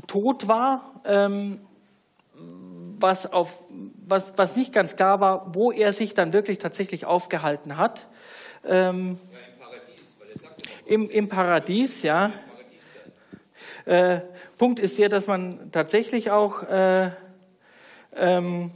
tot 0.07 0.49
war, 0.49 1.01
ähm, 1.05 1.61
was, 2.99 3.33
auf, 3.33 3.59
was, 4.07 4.37
was 4.37 4.57
nicht 4.57 4.73
ganz 4.73 4.97
klar 4.97 5.21
war, 5.21 5.55
wo 5.55 5.73
er 5.73 5.93
sich 5.93 6.15
dann 6.15 6.33
wirklich 6.33 6.59
tatsächlich 6.59 7.07
aufgehalten 7.07 7.77
hat. 7.77 8.07
Ähm, 8.65 9.19
ja, 9.33 9.39
Im 9.39 9.59
Paradies. 9.59 10.17
Im, 10.87 11.11
Im 11.11 11.29
Paradies, 11.29 12.03
ja. 12.03 12.33
Äh, 13.87 14.21
Punkt 14.57 14.79
ist 14.79 14.97
hier, 14.97 15.09
dass 15.09 15.27
man 15.27 15.71
tatsächlich 15.71 16.31
auch 16.31 16.63
äh, 16.63 17.11
ähm, 18.17 18.71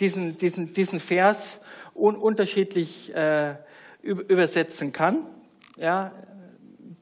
diesen, 0.00 0.36
diesen, 0.36 0.72
diesen 0.72 1.00
Vers 1.00 1.60
un 1.94 2.16
unterschiedlich 2.16 3.14
äh, 3.14 3.54
übersetzen 4.02 4.92
kann. 4.92 5.26
Ja, 5.76 6.12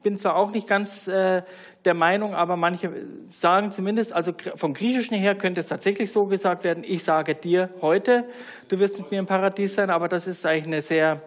bin 0.05 0.17
zwar 0.17 0.35
auch 0.35 0.51
nicht 0.51 0.67
ganz 0.67 1.07
äh, 1.07 1.41
der 1.83 1.93
Meinung, 1.93 2.35
aber 2.35 2.55
manche 2.55 2.91
sagen 3.27 3.71
zumindest, 3.71 4.13
also 4.13 4.33
vom 4.55 4.73
Griechischen 4.73 5.17
her 5.17 5.35
könnte 5.35 5.61
es 5.61 5.67
tatsächlich 5.67 6.11
so 6.11 6.25
gesagt 6.25 6.63
werden, 6.63 6.83
ich 6.85 7.03
sage 7.03 7.35
dir 7.35 7.69
heute, 7.81 8.25
du 8.69 8.79
wirst 8.79 8.99
mit 8.99 9.11
mir 9.11 9.19
im 9.19 9.25
Paradies 9.25 9.75
sein, 9.75 9.89
aber 9.89 10.07
das 10.07 10.27
ist 10.27 10.45
eigentlich 10.45 10.67
eine 10.67 10.81
sehr 10.81 11.21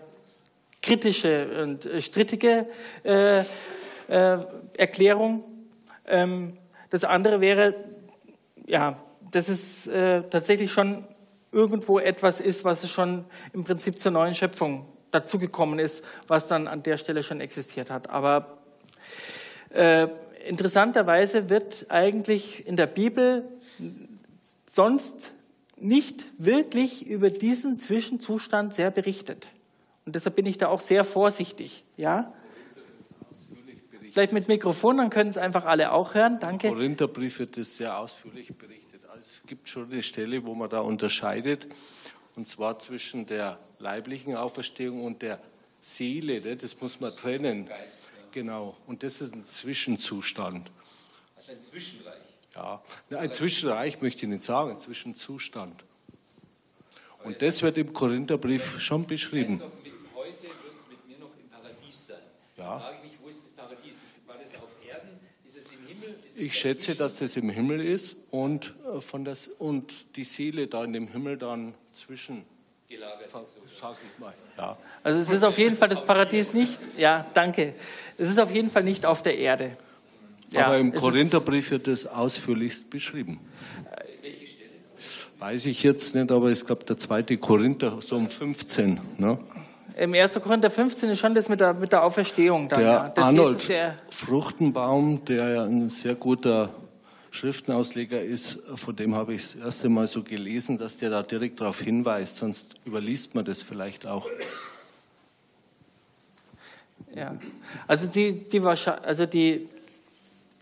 kritische 0.81 1.63
und 1.63 1.89
strittige 1.99 2.67
äh, 3.05 3.41
äh, 3.41 4.39
Erklärung. 4.77 5.45
Ähm, 6.09 6.59
das 6.91 7.05
andere 7.05 7.41
wäre, 7.41 7.75
ja, 8.67 8.97
dass 9.31 9.49
es 9.49 9.87
äh, 9.87 10.23
tatsächlich 10.23 10.73
schon 10.73 11.05
irgendwo 11.53 11.99
etwas 11.99 12.41
ist, 12.41 12.65
was 12.65 12.89
schon 12.91 13.25
im 13.53 13.65
Prinzip 13.65 14.01
zur 14.01 14.13
neuen 14.13 14.35
Schöpfung 14.35 14.87
dazugekommen 15.11 15.79
ist, 15.79 16.05
was 16.27 16.47
dann 16.49 16.69
an 16.69 16.83
der 16.83 16.97
Stelle 16.97 17.23
schon 17.23 17.41
existiert 17.41 17.91
hat. 17.91 18.11
Aber 18.11 18.59
äh, 19.71 20.09
interessanterweise 20.47 21.49
wird 21.49 21.87
eigentlich 21.89 22.67
in 22.67 22.77
der 22.77 22.87
Bibel 22.87 23.45
sonst 24.69 25.35
nicht 25.77 26.27
wirklich 26.39 27.07
über 27.07 27.31
diesen 27.31 27.79
Zwischenzustand 27.79 28.75
sehr 28.75 28.91
berichtet. 28.91 29.49
Und 30.05 30.15
deshalb 30.15 30.37
bin 30.37 30.47
ich 30.47 30.59
da 30.59 30.69
auch 30.69 30.81
sehr 30.81 31.05
vorsichtig. 31.05 31.85
Ja? 31.97 32.33
Vielleicht 34.13 34.33
mit 34.33 34.49
Mikrofon, 34.49 34.99
dann 34.99 35.11
können 35.11 35.31
es 35.31 35.39
einfach 35.39 35.65
alle 35.65 35.93
auch 35.93 36.15
hören. 36.15 36.39
Danke. 36.41 36.69
Im 36.69 36.75
Korintherbrief 36.75 37.39
wird 37.39 37.57
das 37.57 37.77
sehr 37.77 37.97
ausführlich 37.99 38.55
berichtet. 38.55 39.03
Also 39.09 39.21
es 39.21 39.43
gibt 39.47 39.69
schon 39.69 39.91
eine 39.91 40.03
Stelle, 40.03 40.45
wo 40.45 40.55
man 40.55 40.71
da 40.71 40.81
unterscheidet, 40.81 41.67
und 42.37 42.49
zwar 42.49 42.79
zwischen 42.79 43.27
der 43.27 43.59
leiblichen 43.79 44.37
Auferstehung 44.37 45.05
und 45.05 45.23
der 45.23 45.41
Seele. 45.81 46.41
Ne? 46.41 46.57
Das 46.57 46.81
muss 46.81 47.01
man 47.01 47.15
trennen. 47.15 47.69
Genau. 48.33 48.77
Und 48.87 49.03
das 49.03 49.21
ist 49.21 49.35
ein 49.35 49.47
Zwischenzustand. 49.47 50.71
Also 51.37 51.53
ein 51.53 51.63
Zwischenreich. 51.63 52.15
Ja, 52.55 52.83
ein 53.11 53.33
Zwischenreich 53.33 54.01
möchte 54.01 54.23
ich 54.25 54.29
nicht 54.29 54.43
sagen, 54.43 54.73
ein 54.73 54.81
Zwischenzustand. 54.81 55.85
Und 57.25 57.41
das 57.43 57.63
wird 57.63 57.79
im 57.79 57.93
Korintherbrief 57.93 58.81
schon 58.81 59.07
beschrieben. 59.07 59.59
Das 59.59 59.69
heißt 59.69 59.77
doch, 59.87 60.17
heute 60.17 60.43
wirst 60.43 60.79
du 60.87 60.91
mit 60.91 61.09
mir 61.09 61.19
noch 61.19 61.31
im 61.41 61.49
Paradies 61.49 62.07
sein. 62.07 62.19
Ja. 62.57 62.93
Ich 66.41 66.57
schätze, 66.57 66.95
dass 66.95 67.17
das 67.17 67.37
im 67.37 67.51
Himmel 67.51 67.81
ist 67.81 68.15
und, 68.31 68.73
äh, 68.97 69.01
von 69.01 69.25
das, 69.25 69.49
und 69.49 70.17
die 70.17 70.23
Seele 70.23 70.69
da 70.69 70.85
in 70.85 70.93
dem 70.93 71.09
Himmel 71.09 71.37
dann 71.37 71.75
zwischen 71.93 72.45
gelagert 72.89 73.29
ist. 73.43 73.57
Sag 73.81 73.97
ich 74.03 74.21
mal. 74.21 74.33
Ja. 74.57 74.79
Also 75.03 75.19
es 75.19 75.31
ist 75.31 75.43
auf 75.43 75.59
jeden 75.59 75.77
Fall 75.77 75.89
das 75.89 76.05
Paradies 76.05 76.55
nicht, 76.55 76.79
ja, 76.97 77.27
danke. 77.35 77.75
Es 78.17 78.31
ist 78.31 78.39
auf 78.39 78.53
jeden 78.53 78.71
Fall 78.71 78.85
nicht 78.85 79.05
auf 79.05 79.23
der 79.23 79.37
Erde. 79.37 79.77
Ja, 80.53 80.67
Aber 80.67 80.79
im 80.79 80.95
Korintherbrief 80.95 81.73
wird 81.73 81.89
das 81.89 82.07
ausführlichst 82.07 82.89
beschrieben. 82.89 83.41
Weiß 85.39 85.67
ich 85.67 85.83
jetzt 85.83 86.15
nicht, 86.15 86.33
aber 86.33 86.51
es 86.51 86.67
gab 86.67 86.87
der 86.87 86.97
zweite 86.97 87.37
Korinther, 87.37 87.99
so 88.01 88.17
um 88.17 88.31
15. 88.31 89.01
Ne? 89.19 89.39
Im 89.99 90.15
1. 90.15 90.41
Korinther 90.41 90.71
15 90.71 91.11
ist 91.11 91.19
schon 91.19 91.35
das 91.35 91.49
mit 91.49 91.59
der, 91.59 91.75
mit 91.75 91.91
der 91.91 92.05
Auferstehung. 92.05 92.69
Dann, 92.69 92.79
Der 92.79 92.89
ja. 92.89 93.09
Das 93.09 93.25
Arnold 93.25 93.69
der, 93.69 93.97
Fruchtenbaum, 94.11 95.25
der 95.25 95.49
ja 95.49 95.65
ein 95.65 95.91
sehr 95.91 96.15
guter 96.15 96.71
Schriftenausleger 97.33 98.23
ist, 98.23 98.61
von 98.77 98.95
dem 98.95 99.17
habe 99.17 99.35
ich 99.35 99.43
das 99.43 99.55
erste 99.57 99.89
Mal 99.89 100.07
so 100.07 100.23
gelesen, 100.23 100.79
dass 100.79 100.99
der 100.99 101.11
da 101.11 101.25
direkt 101.25 101.61
darauf 101.61 101.81
hinweist, 101.81 102.37
sonst 102.37 102.77
überliest 102.87 103.35
man 103.35 103.45
das 103.45 103.65
vielleicht 103.65 104.07
auch. 104.07 104.29
Ja, 107.13 107.37
also 107.89 108.07
die, 108.07 108.49
die, 108.49 108.61
also 108.61 109.27
die 109.27 109.69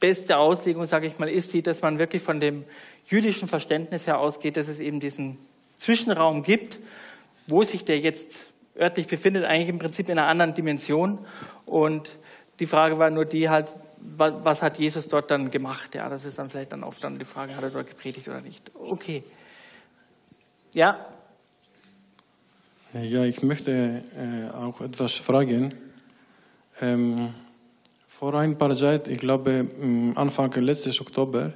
beste 0.00 0.38
Auslegung, 0.38 0.86
sage 0.86 1.08
ich 1.08 1.18
mal, 1.18 1.28
ist 1.28 1.52
die, 1.52 1.60
dass 1.60 1.82
man 1.82 1.98
wirklich 1.98 2.22
von 2.22 2.40
dem 2.40 2.64
jüdischen 3.04 3.48
Verständnis 3.48 4.06
her 4.06 4.18
ausgeht, 4.18 4.56
dass 4.56 4.68
es 4.68 4.80
eben 4.80 4.98
diesen 4.98 5.36
Zwischenraum 5.74 6.42
gibt, 6.42 6.78
wo 7.46 7.62
sich 7.62 7.84
der 7.84 7.98
jetzt 7.98 8.46
örtlich 8.78 9.06
befindet, 9.06 9.44
eigentlich 9.44 9.68
im 9.68 9.78
Prinzip 9.78 10.08
in 10.08 10.18
einer 10.18 10.28
anderen 10.28 10.54
Dimension. 10.54 11.18
Und 11.64 12.10
die 12.60 12.66
Frage 12.66 12.98
war 12.98 13.10
nur 13.10 13.24
die 13.24 13.48
halt, 13.48 13.68
wa- 14.16 14.40
was 14.42 14.62
hat 14.62 14.78
Jesus 14.78 15.08
dort 15.08 15.30
dann 15.30 15.50
gemacht? 15.50 15.94
Ja, 15.94 16.08
das 16.08 16.24
ist 16.24 16.38
dann 16.38 16.50
vielleicht 16.50 16.72
dann 16.72 16.82
oft 16.84 17.02
dann 17.02 17.18
die 17.18 17.24
Frage, 17.24 17.56
hat 17.56 17.62
er 17.62 17.70
dort 17.70 17.88
gepredigt 17.88 18.28
oder 18.28 18.40
nicht? 18.40 18.70
Okay. 18.74 19.22
Ja, 20.74 20.98
Ja, 22.92 23.24
ich 23.24 23.42
möchte 23.42 23.72
äh, 24.16 24.54
auch 24.56 24.80
etwas 24.80 25.14
fragen. 25.14 25.74
Ähm, 26.80 27.34
vor 28.08 28.32
ein 28.34 28.56
paar 28.56 28.74
Zeit, 28.76 29.08
ich 29.08 29.18
glaube 29.18 29.66
m, 29.80 30.12
Anfang 30.16 30.50
letztes 30.54 31.00
Oktober, 31.00 31.52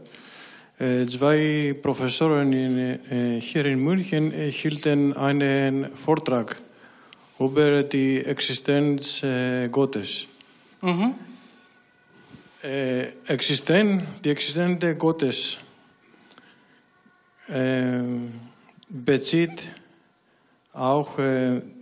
äh, 0.79 1.07
zwei 1.07 1.75
Professoren 1.81 2.53
in, 2.53 2.79
äh, 2.79 3.41
hier 3.41 3.65
in 3.65 3.79
München 3.83 4.33
äh, 4.33 4.51
hielten 4.51 5.17
einen 5.17 5.95
Vortrag 5.97 6.61
über 7.41 7.83
die 7.83 8.23
Existenz 8.23 9.23
äh, 9.23 9.69
Gottes. 9.69 10.27
Äh, 12.63 13.07
Existen, 13.27 14.03
die 14.23 14.29
Existenz 14.29 14.85
Gottes 14.99 15.57
äh, 17.49 18.03
bezieht 18.91 19.73
auch 20.75 21.19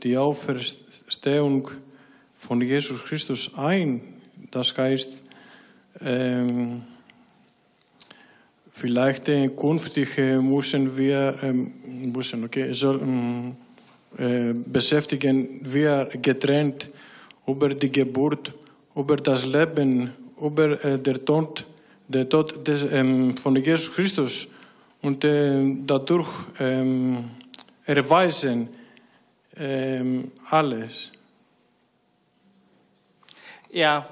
die 0.03 0.17
Auferstehung 0.17 1.71
von 2.39 2.61
Jesus 2.63 3.05
Christus 3.05 3.51
ein. 3.55 4.01
Das 4.51 4.77
heißt, 4.77 5.11
vielleicht 8.73 9.25
künftig 9.57 10.17
müssen 10.17 10.97
wir 10.97 11.55
müssen, 11.85 12.45
okay, 12.45 12.73
soll, 12.73 13.55
beschäftigen 14.17 15.61
wir 15.63 16.09
getrennt 16.23 16.89
über 17.47 17.71
die 17.71 17.91
Geburt, 17.91 18.53
über 18.95 19.17
das 19.17 19.45
Leben, 19.47 20.13
über 20.41 20.85
äh, 20.85 20.99
der 20.99 21.25
Tod, 21.25 21.65
der 22.07 22.29
Tod 22.29 22.67
des, 22.67 22.87
ähm, 22.91 23.37
von 23.37 23.57
Jesus 23.57 23.93
Christus 23.95 24.49
und 25.03 25.25
äh, 25.25 25.77
dadurch 25.87 26.29
ähm, 26.59 27.31
erweisen 27.85 28.69
ähm, 29.57 30.31
alles. 30.51 31.11
Ja. 33.71 34.09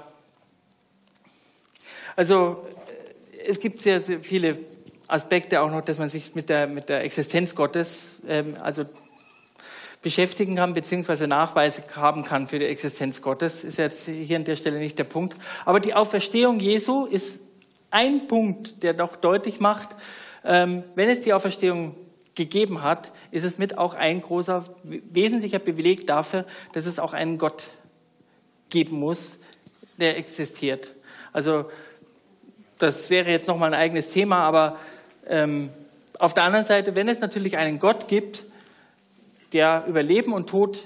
Also 2.15 2.65
äh, 3.45 3.49
es 3.49 3.59
gibt 3.59 3.81
sehr, 3.81 4.01
sehr 4.01 4.21
viele 4.21 4.57
Aspekte 5.07 5.61
auch 5.61 5.71
noch, 5.71 5.81
dass 5.81 5.99
man 5.99 6.09
sich 6.09 6.35
mit 6.35 6.49
der, 6.49 6.67
mit 6.67 6.89
der 6.89 7.03
Existenz 7.03 7.55
Gottes 7.55 8.19
ähm, 8.27 8.55
also 8.59 8.83
beschäftigen 10.07 10.55
kann, 10.55 10.73
beziehungsweise 10.73 11.27
Nachweise 11.27 11.83
haben 11.93 12.23
kann 12.23 12.47
für 12.47 12.59
die 12.59 12.65
Existenz 12.65 13.21
Gottes. 13.21 13.65
Ist 13.65 13.77
jetzt 13.77 14.05
hier 14.05 14.37
an 14.37 14.45
der 14.45 14.55
Stelle 14.55 14.79
nicht 14.79 14.97
der 14.97 15.03
Punkt. 15.03 15.37
Aber 15.65 15.81
die 15.81 15.93
Auferstehung 15.93 16.61
Jesu 16.61 17.03
ist 17.07 17.41
ein 17.91 18.25
Punkt, 18.29 18.83
der 18.83 18.93
doch 18.93 19.17
deutlich 19.17 19.59
macht, 19.59 19.97
ähm, 20.45 20.85
wenn 20.95 21.09
es 21.09 21.19
die 21.23 21.33
Auferstehung 21.33 21.97
gegeben 22.35 22.83
hat, 22.83 23.11
ist 23.31 23.43
es 23.43 23.57
mit 23.57 23.77
auch 23.77 23.95
ein 23.95 24.21
großer, 24.21 24.63
wesentlicher 24.83 25.59
Beleg 25.59 26.07
dafür, 26.07 26.45
dass 26.71 26.85
es 26.85 26.99
auch 26.99 27.11
einen 27.11 27.37
Gott 27.37 27.71
geben 28.69 28.99
muss, 28.99 29.39
der 29.97 30.17
existiert. 30.17 30.93
Also 31.33 31.65
das 32.77 33.09
wäre 33.09 33.29
jetzt 33.29 33.49
nochmal 33.49 33.73
ein 33.73 33.79
eigenes 33.81 34.11
Thema, 34.11 34.37
aber 34.43 34.77
ähm, 35.27 35.69
auf 36.17 36.33
der 36.33 36.43
anderen 36.43 36.65
Seite, 36.65 36.95
wenn 36.95 37.09
es 37.09 37.19
natürlich 37.19 37.57
einen 37.57 37.79
Gott 37.79 38.07
gibt, 38.07 38.45
der 39.53 39.85
über 39.87 40.03
Leben 40.03 40.33
und 40.33 40.49
Tod 40.49 40.85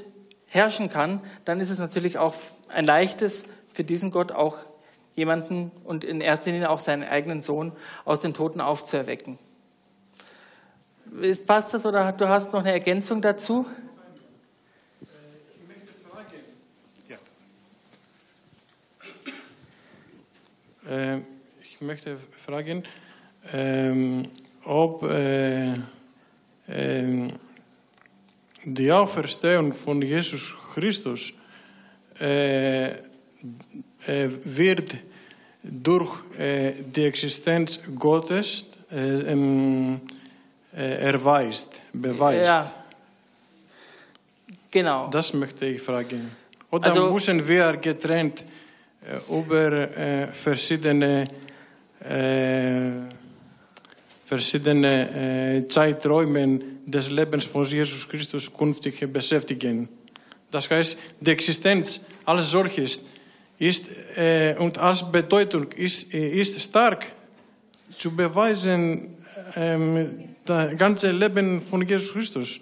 herrschen 0.50 0.90
kann, 0.90 1.22
dann 1.46 1.60
ist 1.60 1.70
es 1.70 1.80
natürlich 1.80 2.18
auch 2.18 2.36
ein 2.68 2.86
leichtes 2.86 3.46
für 3.74 3.84
diesen 3.84 4.12
Gott 4.12 4.32
auch 4.32 4.58
jemanden 5.16 5.72
und 5.84 6.04
in 6.04 6.22
erster 6.22 6.52
Linie 6.52 6.70
auch 6.70 6.80
seinen 6.80 7.04
eigenen 7.04 7.42
Sohn 7.42 7.72
aus 8.06 8.22
den 8.22 8.34
Toten 8.34 8.62
aufzuerwecken. 8.62 9.38
Ist- 11.22 11.46
Passt 11.46 11.74
das 11.74 11.86
oder 11.86 12.12
du 12.14 12.30
hast 12.30 12.54
noch 12.54 12.62
eine 12.62 12.72
Ergänzung 12.72 13.22
dazu? 13.22 13.66
Äh, 20.90 21.18
ich 21.64 21.80
möchte 21.82 22.18
fragen, 22.46 22.84
ähm, 23.54 24.24
ob 24.66 25.04
äh, 25.04 25.74
ähm, 26.68 27.28
die 28.66 28.92
Auferstehung 28.92 29.74
von 29.74 30.02
Jesus 30.02 30.54
Christus 30.74 31.34
äh, 32.20 32.92
äh, 32.92 32.96
wird 34.44 34.96
durch 35.64 36.20
äh, 36.38 36.74
die 36.84 37.06
Existenz 37.06 37.80
Gottes 37.98 38.68
äh, 38.92 39.96
erweist, 40.74 41.82
beweist. 41.94 42.46
Ja. 42.46 42.72
Genau. 44.70 45.08
Das 45.10 45.34
möchte 45.34 45.66
ich 45.66 45.82
fragen. 45.82 46.32
Oder 46.70 46.88
Also- 46.88 47.12
müssen 47.12 47.46
wir 47.48 47.78
getrennt 47.78 48.44
über 49.30 50.28
verschiedene, 50.34 51.26
äh, 52.00 52.92
verschiedene 54.26 55.66
Zeiträume 55.68 56.62
des 56.86 57.10
Lebens 57.10 57.46
von 57.46 57.66
Jesus 57.66 58.08
Christus 58.08 58.52
künftig 58.52 59.12
beschäftigen? 59.12 59.90
Das 60.52 60.70
heißt, 60.70 60.98
die 61.20 61.32
Existenz 61.32 62.02
als 62.26 62.52
solches 62.52 63.02
ist 63.58 63.86
äh, 64.18 64.56
und 64.58 64.78
als 64.78 65.10
Bedeutung 65.12 65.72
ist, 65.72 66.14
äh, 66.14 66.30
ist 66.30 66.62
stark 66.62 67.06
zu 67.98 68.16
beweisen, 68.16 69.18
ähm, 69.56 70.30
das 70.46 70.78
ganze 70.78 71.12
Leben 71.12 71.62
von 71.62 71.86
Jesus 71.86 72.14
Christus. 72.14 72.60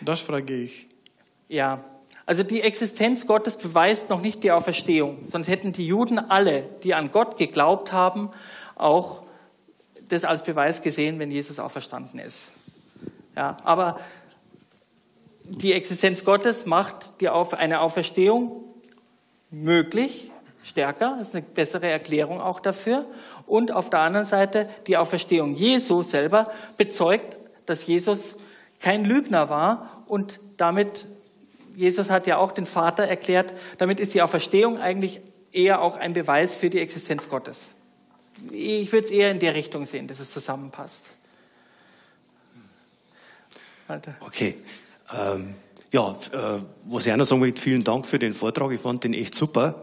Das 0.00 0.20
frage 0.20 0.62
ich. 0.62 0.86
Ja, 1.48 1.84
also 2.26 2.42
die 2.42 2.62
Existenz 2.62 3.26
Gottes 3.26 3.56
beweist 3.56 4.08
noch 4.08 4.22
nicht 4.22 4.42
die 4.42 4.50
Auferstehung, 4.50 5.18
sonst 5.26 5.46
hätten 5.46 5.72
die 5.72 5.86
Juden 5.86 6.18
alle, 6.18 6.64
die 6.82 6.94
an 6.94 7.12
Gott 7.12 7.36
geglaubt 7.36 7.92
haben, 7.92 8.30
auch 8.76 9.22
das 10.08 10.24
als 10.24 10.42
Beweis 10.42 10.80
gesehen, 10.82 11.18
wenn 11.18 11.30
Jesus 11.30 11.58
auferstanden 11.58 12.18
ist. 12.18 12.53
Ja, 13.36 13.56
aber 13.64 14.00
die 15.44 15.72
Existenz 15.72 16.24
Gottes 16.24 16.66
macht 16.66 17.20
die 17.20 17.28
Auf, 17.28 17.54
eine 17.54 17.80
Auferstehung 17.80 18.64
möglich, 19.50 20.30
stärker, 20.62 21.16
das 21.18 21.28
ist 21.28 21.34
eine 21.34 21.44
bessere 21.44 21.88
Erklärung 21.88 22.40
auch 22.40 22.60
dafür. 22.60 23.06
Und 23.46 23.72
auf 23.72 23.90
der 23.90 24.00
anderen 24.00 24.24
Seite, 24.24 24.68
die 24.86 24.96
Auferstehung 24.96 25.54
Jesu 25.54 26.02
selber 26.02 26.50
bezeugt, 26.76 27.36
dass 27.66 27.86
Jesus 27.86 28.36
kein 28.80 29.04
Lügner 29.04 29.50
war 29.50 30.04
und 30.06 30.40
damit, 30.56 31.06
Jesus 31.76 32.10
hat 32.10 32.26
ja 32.26 32.38
auch 32.38 32.52
den 32.52 32.66
Vater 32.66 33.04
erklärt, 33.04 33.52
damit 33.78 34.00
ist 34.00 34.14
die 34.14 34.22
Auferstehung 34.22 34.78
eigentlich 34.78 35.20
eher 35.52 35.82
auch 35.82 35.96
ein 35.96 36.12
Beweis 36.12 36.56
für 36.56 36.70
die 36.70 36.80
Existenz 36.80 37.28
Gottes. 37.28 37.74
Ich 38.50 38.90
würde 38.92 39.06
es 39.06 39.10
eher 39.10 39.30
in 39.30 39.38
der 39.38 39.54
Richtung 39.54 39.84
sehen, 39.84 40.06
dass 40.06 40.20
es 40.20 40.32
zusammenpasst. 40.32 41.14
Walter. 43.86 44.14
Okay. 44.20 44.54
Ähm, 45.16 45.54
ja, 45.92 46.10
äh, 46.32 46.60
was 46.86 47.06
ich 47.06 47.12
auch 47.12 47.16
noch 47.16 47.24
sagen 47.24 47.40
möchte, 47.40 47.60
vielen 47.60 47.84
Dank 47.84 48.06
für 48.06 48.18
den 48.18 48.32
Vortrag. 48.32 48.72
Ich 48.72 48.80
fand 48.80 49.04
den 49.04 49.14
echt 49.14 49.34
super. 49.34 49.82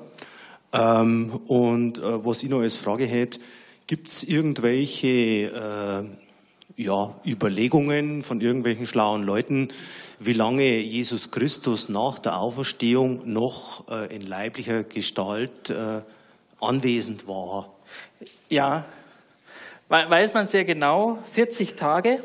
Ähm, 0.73 1.31
und 1.47 1.99
äh, 1.99 2.25
was 2.25 2.43
ich 2.43 2.49
noch 2.49 2.61
als 2.61 2.75
Frage 2.77 3.05
hätte, 3.05 3.39
gibt 3.87 4.07
es 4.07 4.23
irgendwelche 4.23 5.07
äh, 5.07 6.81
ja, 6.81 7.15
Überlegungen 7.25 8.23
von 8.23 8.41
irgendwelchen 8.41 8.85
schlauen 8.87 9.23
Leuten, 9.23 9.69
wie 10.19 10.33
lange 10.33 10.77
Jesus 10.77 11.31
Christus 11.31 11.89
nach 11.89 12.19
der 12.19 12.37
Auferstehung 12.37 13.21
noch 13.31 13.87
äh, 13.89 14.15
in 14.15 14.21
leiblicher 14.21 14.83
Gestalt 14.83 15.69
äh, 15.69 16.01
anwesend 16.59 17.27
war? 17.27 17.73
Ja, 18.49 18.85
We- 19.89 20.05
weiß 20.09 20.33
man 20.33 20.47
sehr 20.47 20.63
genau, 20.63 21.19
40 21.31 21.75
Tage 21.75 22.23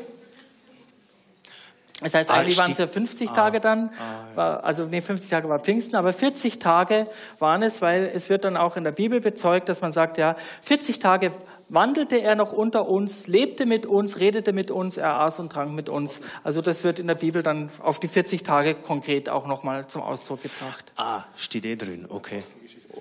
Das 2.01 2.13
heißt, 2.13 2.29
Ah, 2.29 2.35
eigentlich 2.35 2.57
waren 2.59 2.69
es 2.69 2.77
ja 2.77 2.85
50 2.85 3.31
Tage 3.31 3.59
dann, 3.59 3.89
war, 4.35 4.63
also 4.63 4.85
nee, 4.85 5.01
50 5.01 5.31
Tage 5.31 5.49
war 5.49 5.59
Pfingsten, 5.59 5.95
aber 5.95 6.13
40 6.13 6.59
Tage 6.59 7.07
waren 7.39 7.63
es, 7.63 7.81
weil 7.81 8.11
es 8.13 8.29
wird 8.29 8.43
dann 8.43 8.55
auch 8.55 8.77
in 8.77 8.83
der 8.83 8.91
Bibel 8.91 9.19
bezeugt, 9.19 9.67
dass 9.67 9.81
man 9.81 9.91
sagt, 9.91 10.19
ja, 10.19 10.35
40 10.61 10.99
Tage 10.99 11.31
wandelte 11.69 12.17
er 12.17 12.35
noch 12.35 12.53
unter 12.53 12.87
uns, 12.87 13.25
lebte 13.25 13.65
mit 13.65 13.87
uns, 13.87 14.19
redete 14.19 14.53
mit 14.53 14.69
uns, 14.69 14.97
er 14.97 15.19
aß 15.21 15.39
und 15.39 15.51
trank 15.51 15.73
mit 15.73 15.89
uns. 15.89 16.21
Also 16.43 16.61
das 16.61 16.83
wird 16.83 16.99
in 16.99 17.07
der 17.07 17.15
Bibel 17.15 17.41
dann 17.41 17.71
auf 17.81 17.99
die 17.99 18.07
40 18.07 18.43
Tage 18.43 18.75
konkret 18.75 19.27
auch 19.27 19.47
nochmal 19.47 19.87
zum 19.87 20.03
Ausdruck 20.03 20.43
gebracht. 20.43 20.91
Ah, 20.97 21.23
steht 21.35 21.65
eh 21.65 21.75
drin, 21.75 22.05
okay. 22.07 22.43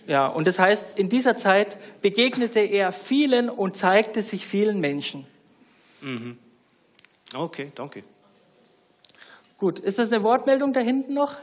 Ja, 0.07 0.27
und 0.27 0.47
das 0.47 0.59
heißt, 0.59 0.99
in 0.99 1.09
dieser 1.09 1.37
Zeit 1.37 1.79
begegnete 2.01 2.61
er 2.61 2.93
vielen 2.93 3.51
und 3.51 3.77
zeigte 3.77 4.23
sich 4.23 4.47
vielen 4.47 4.81
Menschen. 4.81 5.27
Okay, 7.35 7.73
danke. 7.75 8.05
Gut, 9.59 9.79
ist 9.79 9.99
das 9.99 10.13
eine 10.13 10.23
Wortmeldung 10.23 10.73
da 10.73 10.81
hinten 10.81 11.15
noch? 11.15 11.37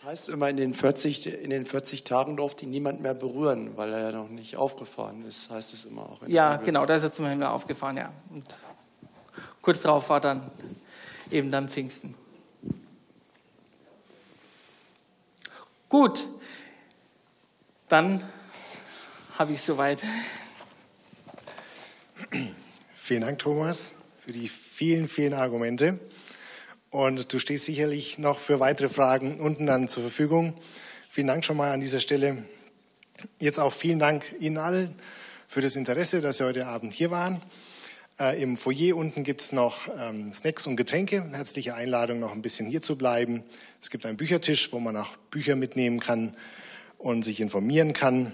Das 0.00 0.04
heißt 0.04 0.28
immer, 0.30 0.48
in 0.48 0.56
den 0.56 0.72
40, 0.72 1.26
in 1.26 1.50
den 1.50 1.66
40 1.66 2.04
Tagen 2.04 2.36
durfte 2.36 2.64
ihn 2.64 2.70
niemand 2.70 3.02
mehr 3.02 3.12
berühren, 3.12 3.76
weil 3.76 3.92
er 3.92 4.00
ja 4.00 4.12
noch 4.12 4.30
nicht 4.30 4.56
aufgefahren 4.56 5.26
ist, 5.26 5.50
heißt 5.50 5.74
es 5.74 5.84
immer 5.84 6.08
auch. 6.08 6.22
in 6.22 6.28
der 6.28 6.36
Ja, 6.36 6.56
genau, 6.56 6.86
da 6.86 6.94
ist 6.94 7.02
er 7.02 7.10
zum 7.10 7.26
Himmel 7.26 7.48
aufgefahren, 7.48 7.98
ja. 7.98 8.10
Und 8.30 8.44
kurz 9.60 9.80
darauf 9.80 10.08
war 10.08 10.20
dann 10.20 10.50
eben 11.30 11.50
dann 11.50 11.68
Pfingsten. 11.68 12.14
Gut, 15.90 16.26
dann 17.88 18.22
habe 19.38 19.52
ich 19.52 19.60
soweit. 19.60 20.00
Vielen 22.94 23.20
Dank, 23.20 23.38
Thomas, 23.40 23.92
für 24.20 24.32
die 24.32 24.48
vielen, 24.80 25.08
vielen 25.08 25.34
Argumente. 25.34 26.00
Und 26.88 27.34
du 27.34 27.38
stehst 27.38 27.66
sicherlich 27.66 28.16
noch 28.16 28.38
für 28.38 28.60
weitere 28.60 28.88
Fragen 28.88 29.38
unten 29.38 29.66
dann 29.66 29.88
zur 29.88 30.02
Verfügung. 30.02 30.54
Vielen 31.10 31.26
Dank 31.26 31.44
schon 31.44 31.58
mal 31.58 31.70
an 31.70 31.82
dieser 31.82 32.00
Stelle. 32.00 32.44
Jetzt 33.38 33.60
auch 33.60 33.74
vielen 33.74 33.98
Dank 33.98 34.24
Ihnen 34.40 34.56
allen 34.56 34.94
für 35.48 35.60
das 35.60 35.76
Interesse, 35.76 36.22
dass 36.22 36.38
Sie 36.38 36.46
heute 36.46 36.66
Abend 36.66 36.94
hier 36.94 37.10
waren. 37.10 37.42
Äh, 38.18 38.42
Im 38.42 38.56
Foyer 38.56 38.96
unten 38.96 39.22
gibt 39.22 39.42
es 39.42 39.52
noch 39.52 39.90
ähm, 39.98 40.32
Snacks 40.32 40.66
und 40.66 40.76
Getränke. 40.76 41.28
Herzliche 41.30 41.74
Einladung, 41.74 42.18
noch 42.18 42.32
ein 42.32 42.40
bisschen 42.40 42.66
hier 42.66 42.80
zu 42.80 42.96
bleiben. 42.96 43.44
Es 43.82 43.90
gibt 43.90 44.06
einen 44.06 44.16
Büchertisch, 44.16 44.72
wo 44.72 44.80
man 44.80 44.96
auch 44.96 45.14
Bücher 45.30 45.56
mitnehmen 45.56 46.00
kann 46.00 46.34
und 46.96 47.22
sich 47.22 47.42
informieren 47.42 47.92
kann. 47.92 48.32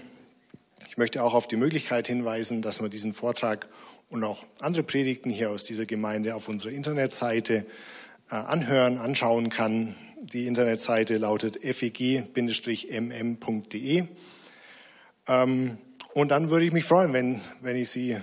Ich 0.87 0.95
möchte 0.95 1.21
auch 1.23 1.33
auf 1.33 1.49
die 1.49 1.57
Möglichkeit 1.57 2.07
hinweisen, 2.07 2.61
dass 2.61 2.79
man 2.79 2.89
diesen 2.89 3.13
Vortrag 3.13 3.67
und 4.09 4.23
auch 4.23 4.43
andere 4.59 4.83
Predigten 4.83 5.29
hier 5.29 5.51
aus 5.51 5.63
dieser 5.63 5.85
Gemeinde 5.85 6.35
auf 6.35 6.47
unserer 6.47 6.71
Internetseite 6.71 7.65
äh, 8.29 8.35
anhören, 8.35 8.97
anschauen 8.97 9.49
kann. 9.49 9.95
Die 10.21 10.47
Internetseite 10.47 11.17
lautet 11.17 11.59
feg-mm.de. 11.63 12.13
Ähm, 15.27 15.77
und 16.13 16.31
dann 16.31 16.49
würde 16.49 16.65
ich 16.65 16.71
mich 16.71 16.85
freuen, 16.85 17.13
wenn, 17.13 17.41
wenn 17.61 17.75
ich 17.75 17.89
Sie 17.89 18.11
äh, 18.11 18.21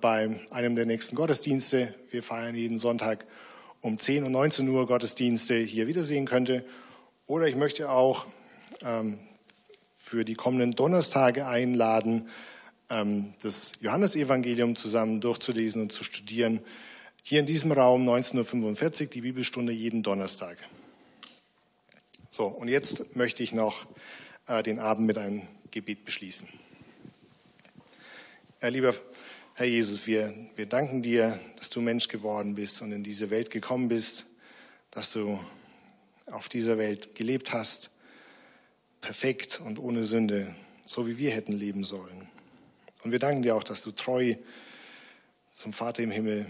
bei 0.00 0.40
einem 0.50 0.74
der 0.74 0.86
nächsten 0.86 1.14
Gottesdienste, 1.14 1.94
wir 2.10 2.22
feiern 2.22 2.54
jeden 2.54 2.78
Sonntag 2.78 3.24
um 3.82 3.98
10 4.00 4.24
und 4.24 4.32
19 4.32 4.68
Uhr 4.68 4.86
Gottesdienste, 4.86 5.54
hier 5.54 5.86
wiedersehen 5.86 6.26
könnte. 6.26 6.64
Oder 7.26 7.46
ich 7.46 7.54
möchte 7.54 7.90
auch 7.90 8.26
ähm, 8.82 9.18
für 9.96 10.24
die 10.24 10.34
kommenden 10.34 10.72
Donnerstage 10.72 11.46
einladen, 11.46 12.28
das 12.88 13.72
Johannesevangelium 13.80 14.76
zusammen 14.76 15.20
durchzulesen 15.20 15.82
und 15.82 15.92
zu 15.92 16.04
studieren. 16.04 16.60
Hier 17.22 17.40
in 17.40 17.46
diesem 17.46 17.72
Raum 17.72 18.08
19.45 18.08 19.02
Uhr, 19.02 19.06
die 19.08 19.20
Bibelstunde 19.22 19.72
jeden 19.72 20.02
Donnerstag. 20.02 20.56
So, 22.30 22.46
und 22.46 22.68
jetzt 22.68 23.16
möchte 23.16 23.42
ich 23.42 23.52
noch 23.52 23.86
äh, 24.46 24.62
den 24.62 24.78
Abend 24.78 25.06
mit 25.06 25.18
einem 25.18 25.42
Gebet 25.70 26.04
beschließen. 26.04 26.48
Herr 28.60 28.70
lieber 28.70 28.94
Herr 29.58 29.66
Jesus, 29.66 30.06
wir, 30.06 30.34
wir 30.54 30.66
danken 30.66 31.00
dir, 31.00 31.40
dass 31.56 31.70
du 31.70 31.80
Mensch 31.80 32.08
geworden 32.08 32.56
bist 32.56 32.82
und 32.82 32.92
in 32.92 33.02
diese 33.02 33.30
Welt 33.30 33.50
gekommen 33.50 33.88
bist, 33.88 34.26
dass 34.90 35.12
du 35.12 35.40
auf 36.26 36.50
dieser 36.50 36.76
Welt 36.76 37.14
gelebt 37.14 37.54
hast, 37.54 37.90
perfekt 39.00 39.62
und 39.64 39.78
ohne 39.78 40.04
Sünde, 40.04 40.54
so 40.84 41.06
wie 41.06 41.16
wir 41.16 41.30
hätten 41.30 41.52
leben 41.52 41.84
sollen. 41.84 42.25
Und 43.06 43.12
wir 43.12 43.20
danken 43.20 43.42
dir 43.42 43.54
auch, 43.54 43.62
dass 43.62 43.82
du 43.82 43.92
treu 43.92 44.34
zum 45.52 45.72
Vater 45.72 46.02
im 46.02 46.10
Himmel 46.10 46.44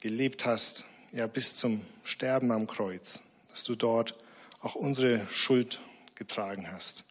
gelebt 0.00 0.46
hast, 0.46 0.84
ja 1.10 1.26
bis 1.26 1.56
zum 1.56 1.80
Sterben 2.04 2.52
am 2.52 2.68
Kreuz, 2.68 3.24
dass 3.50 3.64
du 3.64 3.74
dort 3.74 4.16
auch 4.60 4.76
unsere 4.76 5.26
Schuld 5.32 5.80
getragen 6.14 6.70
hast, 6.70 7.02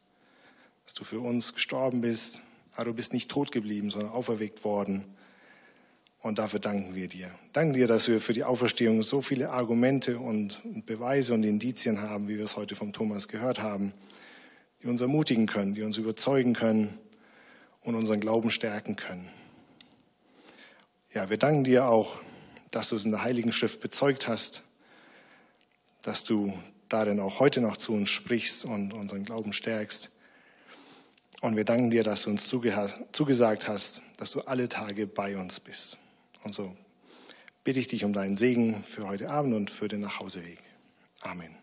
dass 0.85 0.93
du 0.93 1.03
für 1.03 1.19
uns 1.19 1.53
gestorben 1.53 1.99
bist, 1.99 2.43
aber 2.73 2.85
du 2.85 2.93
bist 2.93 3.11
nicht 3.11 3.29
tot 3.29 3.51
geblieben, 3.51 3.89
sondern 3.89 4.13
auferweckt 4.13 4.63
worden. 4.63 5.03
Und 6.21 6.39
dafür 6.39 6.61
danken 6.61 6.95
wir 6.95 7.09
dir. 7.09 7.29
Danken 7.51 7.73
dir, 7.73 7.87
dass 7.87 8.07
wir 8.07 8.21
für 8.21 8.31
die 8.31 8.45
Auferstehung 8.45 9.03
so 9.03 9.19
viele 9.19 9.49
Argumente 9.49 10.17
und 10.17 10.61
Beweise 10.85 11.33
und 11.33 11.43
Indizien 11.43 11.99
haben, 11.99 12.29
wie 12.29 12.37
wir 12.37 12.45
es 12.45 12.55
heute 12.55 12.77
vom 12.77 12.93
Thomas 12.93 13.27
gehört 13.27 13.61
haben, 13.61 13.91
die 14.81 14.87
uns 14.87 15.01
ermutigen 15.01 15.45
können, 15.45 15.73
die 15.73 15.81
uns 15.81 15.97
überzeugen 15.97 16.53
können 16.53 16.97
und 17.83 17.95
unseren 17.95 18.19
Glauben 18.19 18.49
stärken 18.49 18.95
können. 18.95 19.29
Ja, 21.13 21.29
wir 21.29 21.37
danken 21.37 21.63
dir 21.63 21.87
auch, 21.87 22.21
dass 22.71 22.89
du 22.89 22.95
es 22.95 23.05
in 23.05 23.11
der 23.11 23.23
Heiligen 23.23 23.51
Schrift 23.51 23.81
bezeugt 23.81 24.27
hast, 24.27 24.63
dass 26.03 26.23
du 26.23 26.57
darin 26.89 27.19
auch 27.19 27.39
heute 27.39 27.61
noch 27.61 27.77
zu 27.77 27.93
uns 27.93 28.09
sprichst 28.09 28.65
und 28.65 28.93
unseren 28.93 29.25
Glauben 29.25 29.53
stärkst. 29.53 30.11
Und 31.41 31.55
wir 31.55 31.65
danken 31.65 31.89
dir, 31.89 32.03
dass 32.03 32.23
du 32.23 32.29
uns 32.29 32.47
zugesagt 32.47 33.67
hast, 33.67 34.03
dass 34.17 34.31
du 34.31 34.41
alle 34.41 34.69
Tage 34.69 35.07
bei 35.07 35.37
uns 35.37 35.59
bist. 35.59 35.97
Und 36.43 36.53
so 36.53 36.75
bitte 37.63 37.79
ich 37.79 37.87
dich 37.87 38.03
um 38.03 38.13
deinen 38.13 38.37
Segen 38.37 38.83
für 38.83 39.07
heute 39.07 39.29
Abend 39.29 39.53
und 39.53 39.69
für 39.71 39.87
den 39.87 40.01
Nachhauseweg. 40.01 40.59
Amen. 41.21 41.60